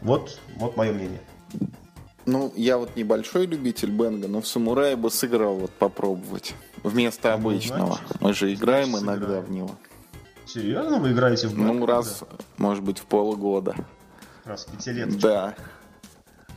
Вот, 0.01 0.39
вот 0.55 0.77
мое 0.77 0.91
мнение. 0.91 1.21
Ну, 2.25 2.53
я 2.55 2.77
вот 2.77 2.95
небольшой 2.95 3.45
любитель 3.45 3.91
Бенга, 3.91 4.27
но 4.27 4.41
в 4.41 4.47
Самурае 4.47 4.95
бы 4.95 5.09
сыграл 5.09 5.55
вот 5.55 5.71
попробовать. 5.71 6.55
Вместо 6.83 7.29
ну, 7.29 7.35
обычного. 7.35 7.97
Значит, 7.97 8.21
Мы 8.21 8.33
же 8.33 8.53
играем 8.53 8.89
значит, 8.89 9.05
иногда 9.05 9.25
сыграем. 9.25 9.45
в 9.45 9.51
него. 9.51 9.71
Серьезно 10.45 10.97
вы 10.97 11.11
играете 11.11 11.47
в 11.47 11.55
Бенга? 11.55 11.73
Ну, 11.73 11.85
раз, 11.85 12.19
да? 12.21 12.27
может 12.57 12.83
быть, 12.83 12.99
в 12.99 13.05
полгода. 13.05 13.75
Раз 14.45 14.65
в 14.65 14.71
пятилетку. 14.71 15.19
Да. 15.19 15.55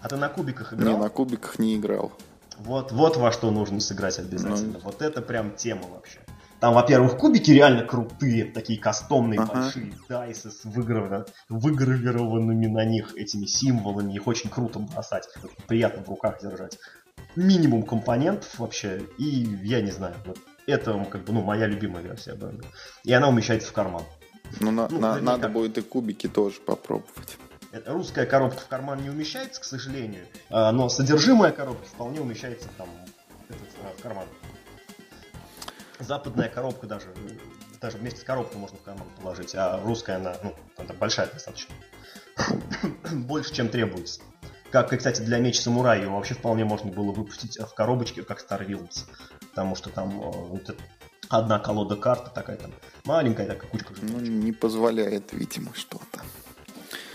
А 0.02 0.09
ты 0.09 0.16
на 0.16 0.28
кубиках 0.28 0.74
играл? 0.74 0.93
Не, 0.93 0.98
на 0.98 1.09
кубиках 1.09 1.59
не 1.59 1.77
играл. 1.77 2.12
Вот, 2.59 2.93
вот 2.93 3.16
во 3.16 3.32
что 3.32 3.51
нужно 3.51 3.81
сыграть 3.81 4.19
обязательно. 4.19 4.74
Ну, 4.74 4.81
вот 4.85 5.02
это 5.02 5.23
прям 5.23 5.55
тема 5.55 5.86
вообще. 5.89 6.20
Там, 6.65 6.73
во-первых, 6.73 7.19
кубики 7.19 7.51
реально 7.51 7.85
крутые, 7.85 8.47
такие 8.47 8.81
кастомные, 8.81 9.39
ага. 9.39 9.53
большие 9.53 9.93
дайсы 10.09 10.51
с 10.51 10.65
выгравированными, 10.65 11.27
выгравированными 11.51 12.66
на 12.69 12.86
них 12.86 13.15
этими 13.16 13.45
символами. 13.45 14.15
Их 14.15 14.27
очень 14.27 14.49
круто 14.49 14.78
бросать, 14.78 15.28
приятно 15.69 16.03
в 16.03 16.09
руках 16.09 16.41
держать. 16.41 16.78
Минимум 17.36 17.82
компонентов 17.82 18.59
вообще, 18.59 19.03
и 19.19 19.47
я 19.62 19.82
не 19.82 19.91
знаю, 19.91 20.15
вот 20.24 20.39
это 20.66 21.07
как 21.11 21.24
бы, 21.24 21.35
ну, 21.35 21.43
моя 21.43 21.66
любимая 21.66 22.03
версия 22.03 22.32
бенда. 22.32 22.65
И 23.03 23.12
она 23.12 23.28
умещается 23.28 23.69
в 23.69 23.74
карман. 23.74 24.05
Ну, 24.59 24.70
на, 24.70 24.89
ну 24.89 24.99
на, 24.99 25.20
надо 25.20 25.51
будет 25.51 25.77
и 25.77 25.82
кубики 25.82 26.28
тоже 26.28 26.61
попробовать. 26.61 27.36
Русская 27.85 28.24
коробка 28.24 28.62
в 28.62 28.69
карман 28.69 29.03
не 29.03 29.11
умещается, 29.11 29.61
к 29.61 29.65
сожалению, 29.65 30.24
а, 30.49 30.73
но 30.73 30.89
содержимое 30.89 31.53
коробки 31.53 31.86
вполне 31.89 32.23
умещается 32.23 32.69
там 32.78 32.89
в 33.99 34.03
карман 34.03 34.24
западная 35.98 36.48
коробка 36.48 36.86
даже 36.86 37.08
даже 37.80 37.98
вместе 37.98 38.20
с 38.20 38.24
коробкой 38.24 38.58
можно 38.58 38.78
в 38.78 38.82
карман 38.82 39.06
положить, 39.20 39.54
а 39.54 39.78
русская 39.84 40.16
она, 40.16 40.36
ну, 40.42 40.54
она 40.78 40.94
большая 40.94 41.26
достаточно. 41.26 41.74
Больше, 43.12 43.52
чем 43.54 43.68
требуется. 43.68 44.22
Как, 44.70 44.92
и, 44.92 44.96
кстати, 44.96 45.20
для 45.20 45.38
меч 45.38 45.60
самурая 45.60 46.00
его 46.00 46.16
вообще 46.16 46.34
вполне 46.34 46.64
можно 46.64 46.90
было 46.90 47.12
выпустить 47.12 47.58
в 47.58 47.74
коробочке, 47.74 48.22
как 48.22 48.40
Star 48.42 48.66
Wheels. 48.66 49.04
Потому 49.50 49.76
что 49.76 49.90
там 49.90 50.18
вот, 50.18 50.74
одна 51.28 51.58
колода 51.58 51.96
карты 51.96 52.30
такая 52.34 52.56
там 52.56 52.72
маленькая 53.04 53.46
такая 53.46 53.70
кучка. 53.70 53.92
Ну, 54.00 54.18
не 54.18 54.52
позволяет, 54.52 55.32
видимо, 55.32 55.74
что-то. 55.74 56.22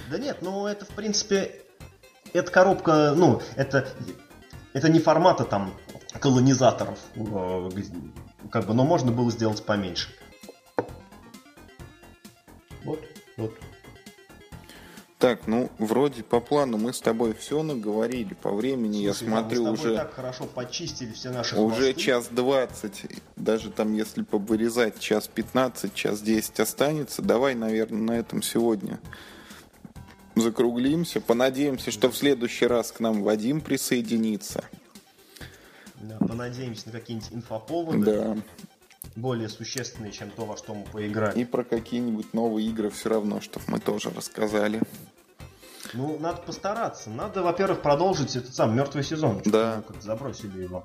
Да 0.09 0.17
нет, 0.17 0.37
ну 0.41 0.67
это 0.67 0.85
в 0.85 0.89
принципе, 0.89 1.63
эта 2.33 2.51
коробка, 2.51 3.13
ну, 3.15 3.41
это, 3.55 3.87
это 4.73 4.89
не 4.89 4.99
формата 4.99 5.45
там 5.45 5.73
колонизаторов, 6.19 6.99
э, 7.15 7.69
как 8.49 8.65
бы, 8.65 8.73
но 8.73 8.83
можно 8.83 9.11
было 9.11 9.31
сделать 9.31 9.63
поменьше. 9.63 10.09
Вот, 12.83 12.99
вот. 13.37 13.53
Так, 15.17 15.47
ну, 15.47 15.69
вроде 15.79 16.23
по 16.23 16.39
плану 16.39 16.77
мы 16.77 16.93
с 16.93 17.01
тобой 17.01 17.33
все 17.33 17.61
наговорили. 17.61 18.33
По 18.35 18.51
времени, 18.51 19.05
Слушай, 19.05 19.05
я 19.05 19.13
смотрю, 19.13 19.65
мы 19.65 19.75
с 19.75 19.79
тобой 19.79 19.91
уже... 19.91 20.01
так 20.01 20.13
хорошо 20.13 20.45
почистили 20.45 21.11
все 21.11 21.29
наши 21.29 21.57
Уже 21.57 21.75
хвосты. 21.75 21.93
час 22.01 22.27
двадцать. 22.31 23.01
Даже 23.35 23.69
там, 23.69 23.93
если 23.93 24.23
повырезать, 24.23 24.97
час 24.99 25.27
пятнадцать, 25.27 25.93
час 25.93 26.21
десять 26.21 26.61
останется. 26.61 27.21
Давай, 27.21 27.53
наверное, 27.53 28.01
на 28.01 28.11
этом 28.17 28.41
сегодня 28.41 29.01
закруглимся. 30.35 31.19
Понадеемся, 31.19 31.91
что 31.91 32.09
в 32.09 32.15
следующий 32.15 32.67
раз 32.67 32.93
к 32.93 33.01
нам 33.01 33.21
Вадим 33.21 33.59
присоединится. 33.59 34.63
Да, 36.01 36.17
понадеемся 36.17 36.87
на 36.87 36.91
какие-нибудь 36.93 37.31
инфоповоды. 37.31 38.05
Да. 38.05 38.37
Более 39.15 39.49
существенные, 39.49 40.11
чем 40.11 40.29
то, 40.31 40.45
во 40.45 40.55
что 40.57 40.73
мы 40.73 40.85
поиграли. 40.85 41.39
И 41.39 41.45
про 41.45 41.63
какие-нибудь 41.63 42.33
новые 42.33 42.67
игры 42.69 42.89
все 42.89 43.09
равно, 43.09 43.41
чтобы 43.41 43.65
мы 43.67 43.79
тоже 43.79 44.09
рассказали. 44.11 44.81
Ну, 45.93 46.17
надо 46.19 46.41
постараться. 46.41 47.09
Надо, 47.09 47.41
во-первых, 47.41 47.81
продолжить 47.81 48.35
этот 48.35 48.53
сам 48.53 48.75
мертвый 48.75 49.03
сезон. 49.03 49.41
Да. 49.45 49.83
Как 49.87 50.01
забросили 50.01 50.63
его. 50.63 50.83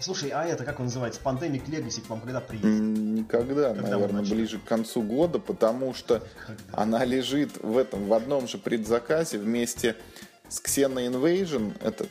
Слушай, 0.00 0.30
а 0.30 0.44
это, 0.44 0.64
как 0.64 0.80
он 0.80 0.86
называется, 0.86 1.20
Pandemic 1.22 1.66
Legacy 1.66 2.00
к 2.00 2.08
вам 2.08 2.20
когда 2.20 2.40
приедет? 2.40 2.70
Никогда, 2.70 3.74
когда 3.74 3.90
наверное, 3.90 4.22
ближе 4.22 4.58
к 4.58 4.64
концу 4.64 5.02
года, 5.02 5.38
потому 5.38 5.92
что 5.92 6.22
когда? 6.46 6.62
она 6.72 7.04
лежит 7.04 7.62
в 7.62 7.76
этом, 7.76 8.06
в 8.06 8.12
одном 8.14 8.48
же 8.48 8.56
предзаказе 8.56 9.38
вместе 9.38 9.96
с 10.50 10.60
Xena 10.60 11.08
Invasion, 11.08 11.72
этот 11.80 12.10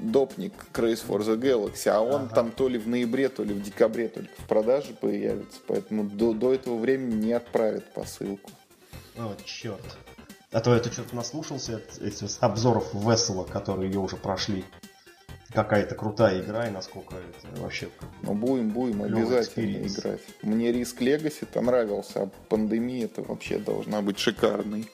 допник 0.00 0.52
Craze 0.72 1.06
for 1.06 1.20
the 1.20 1.40
Galaxy, 1.40 1.88
а 1.88 2.00
он 2.00 2.22
ага. 2.22 2.34
там 2.34 2.50
то 2.50 2.68
ли 2.68 2.78
в 2.78 2.88
ноябре, 2.88 3.28
то 3.28 3.44
ли 3.44 3.54
в 3.54 3.62
декабре 3.62 4.08
только 4.08 4.32
в 4.38 4.46
продаже 4.46 4.92
появится, 4.92 5.60
поэтому 5.66 6.04
до, 6.04 6.32
до 6.32 6.52
этого 6.52 6.76
времени 6.78 7.26
не 7.26 7.32
отправят 7.32 7.92
посылку. 7.94 8.50
О, 9.16 9.34
черт. 9.44 9.80
А 10.50 10.60
то 10.60 10.74
это 10.74 10.90
что-то 10.92 11.14
наслушался 11.14 11.80
этих 12.00 12.28
обзоров 12.40 12.92
Весела, 12.92 13.44
которые 13.44 13.90
ее 13.90 14.00
уже 14.00 14.16
прошли 14.16 14.64
какая-то 15.52 15.94
крутая 15.94 16.42
игра 16.42 16.66
и 16.66 16.70
насколько 16.70 17.14
это 17.14 17.60
вообще... 17.62 17.88
Ну, 18.22 18.34
будем, 18.34 18.70
будем 18.70 19.02
обязательно 19.02 19.78
experience. 19.78 20.00
играть. 20.00 20.20
Мне 20.42 20.72
Риск 20.72 21.00
Легаси 21.00 21.46
то 21.46 21.60
нравился, 21.62 22.22
а 22.24 22.30
пандемия 22.48 23.04
это 23.04 23.22
вообще 23.22 23.58
должна 23.58 24.02
быть 24.02 24.18
шикарной. 24.18 24.88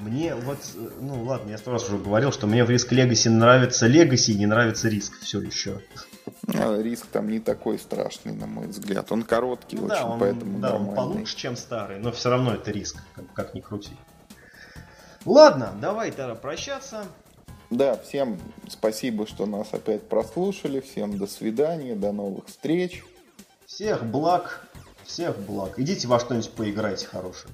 Мне 0.00 0.34
вот, 0.34 0.58
ну 1.00 1.22
ладно, 1.24 1.50
я 1.50 1.58
сто 1.58 1.72
раз 1.72 1.84
уже 1.84 1.98
говорил, 1.98 2.32
что 2.32 2.46
мне 2.46 2.64
в 2.64 2.70
Риск 2.70 2.90
Легаси 2.90 3.28
нравится 3.28 3.86
Легаси 3.86 4.30
и 4.30 4.38
не 4.38 4.46
нравится 4.46 4.88
Риск 4.88 5.20
все 5.20 5.40
еще. 5.40 5.80
А, 6.48 6.80
риск 6.80 7.06
там 7.12 7.28
не 7.28 7.38
такой 7.38 7.78
страшный, 7.78 8.32
на 8.32 8.46
мой 8.46 8.66
взгляд. 8.66 9.12
Он 9.12 9.22
короткий 9.22 9.76
ну, 9.76 9.84
очень, 9.84 9.94
да, 9.94 10.06
он, 10.06 10.20
поэтому 10.20 10.58
Да, 10.58 10.70
нормальный. 10.70 10.88
он 10.88 10.94
получше, 10.94 11.36
чем 11.36 11.56
старый, 11.56 11.98
но 11.98 12.12
все 12.12 12.30
равно 12.30 12.54
это 12.54 12.70
риск, 12.70 12.96
как, 13.14 13.32
как 13.34 13.54
ни 13.54 13.60
крути. 13.60 13.92
Ладно, 15.26 15.74
давай 15.80 16.10
тогда 16.12 16.34
прощаться. 16.34 17.04
Да, 17.68 17.96
всем 17.98 18.40
спасибо, 18.68 19.26
что 19.26 19.46
нас 19.46 19.68
опять 19.72 20.08
прослушали. 20.08 20.80
Всем 20.80 21.18
до 21.18 21.26
свидания, 21.26 21.94
до 21.94 22.10
новых 22.10 22.46
встреч. 22.46 23.04
Всех 23.66 24.04
благ, 24.04 24.66
всех 25.04 25.38
благ. 25.38 25.78
Идите 25.78 26.08
во 26.08 26.18
что-нибудь 26.18 26.50
поиграйте 26.52 27.06
хорошее. 27.06 27.52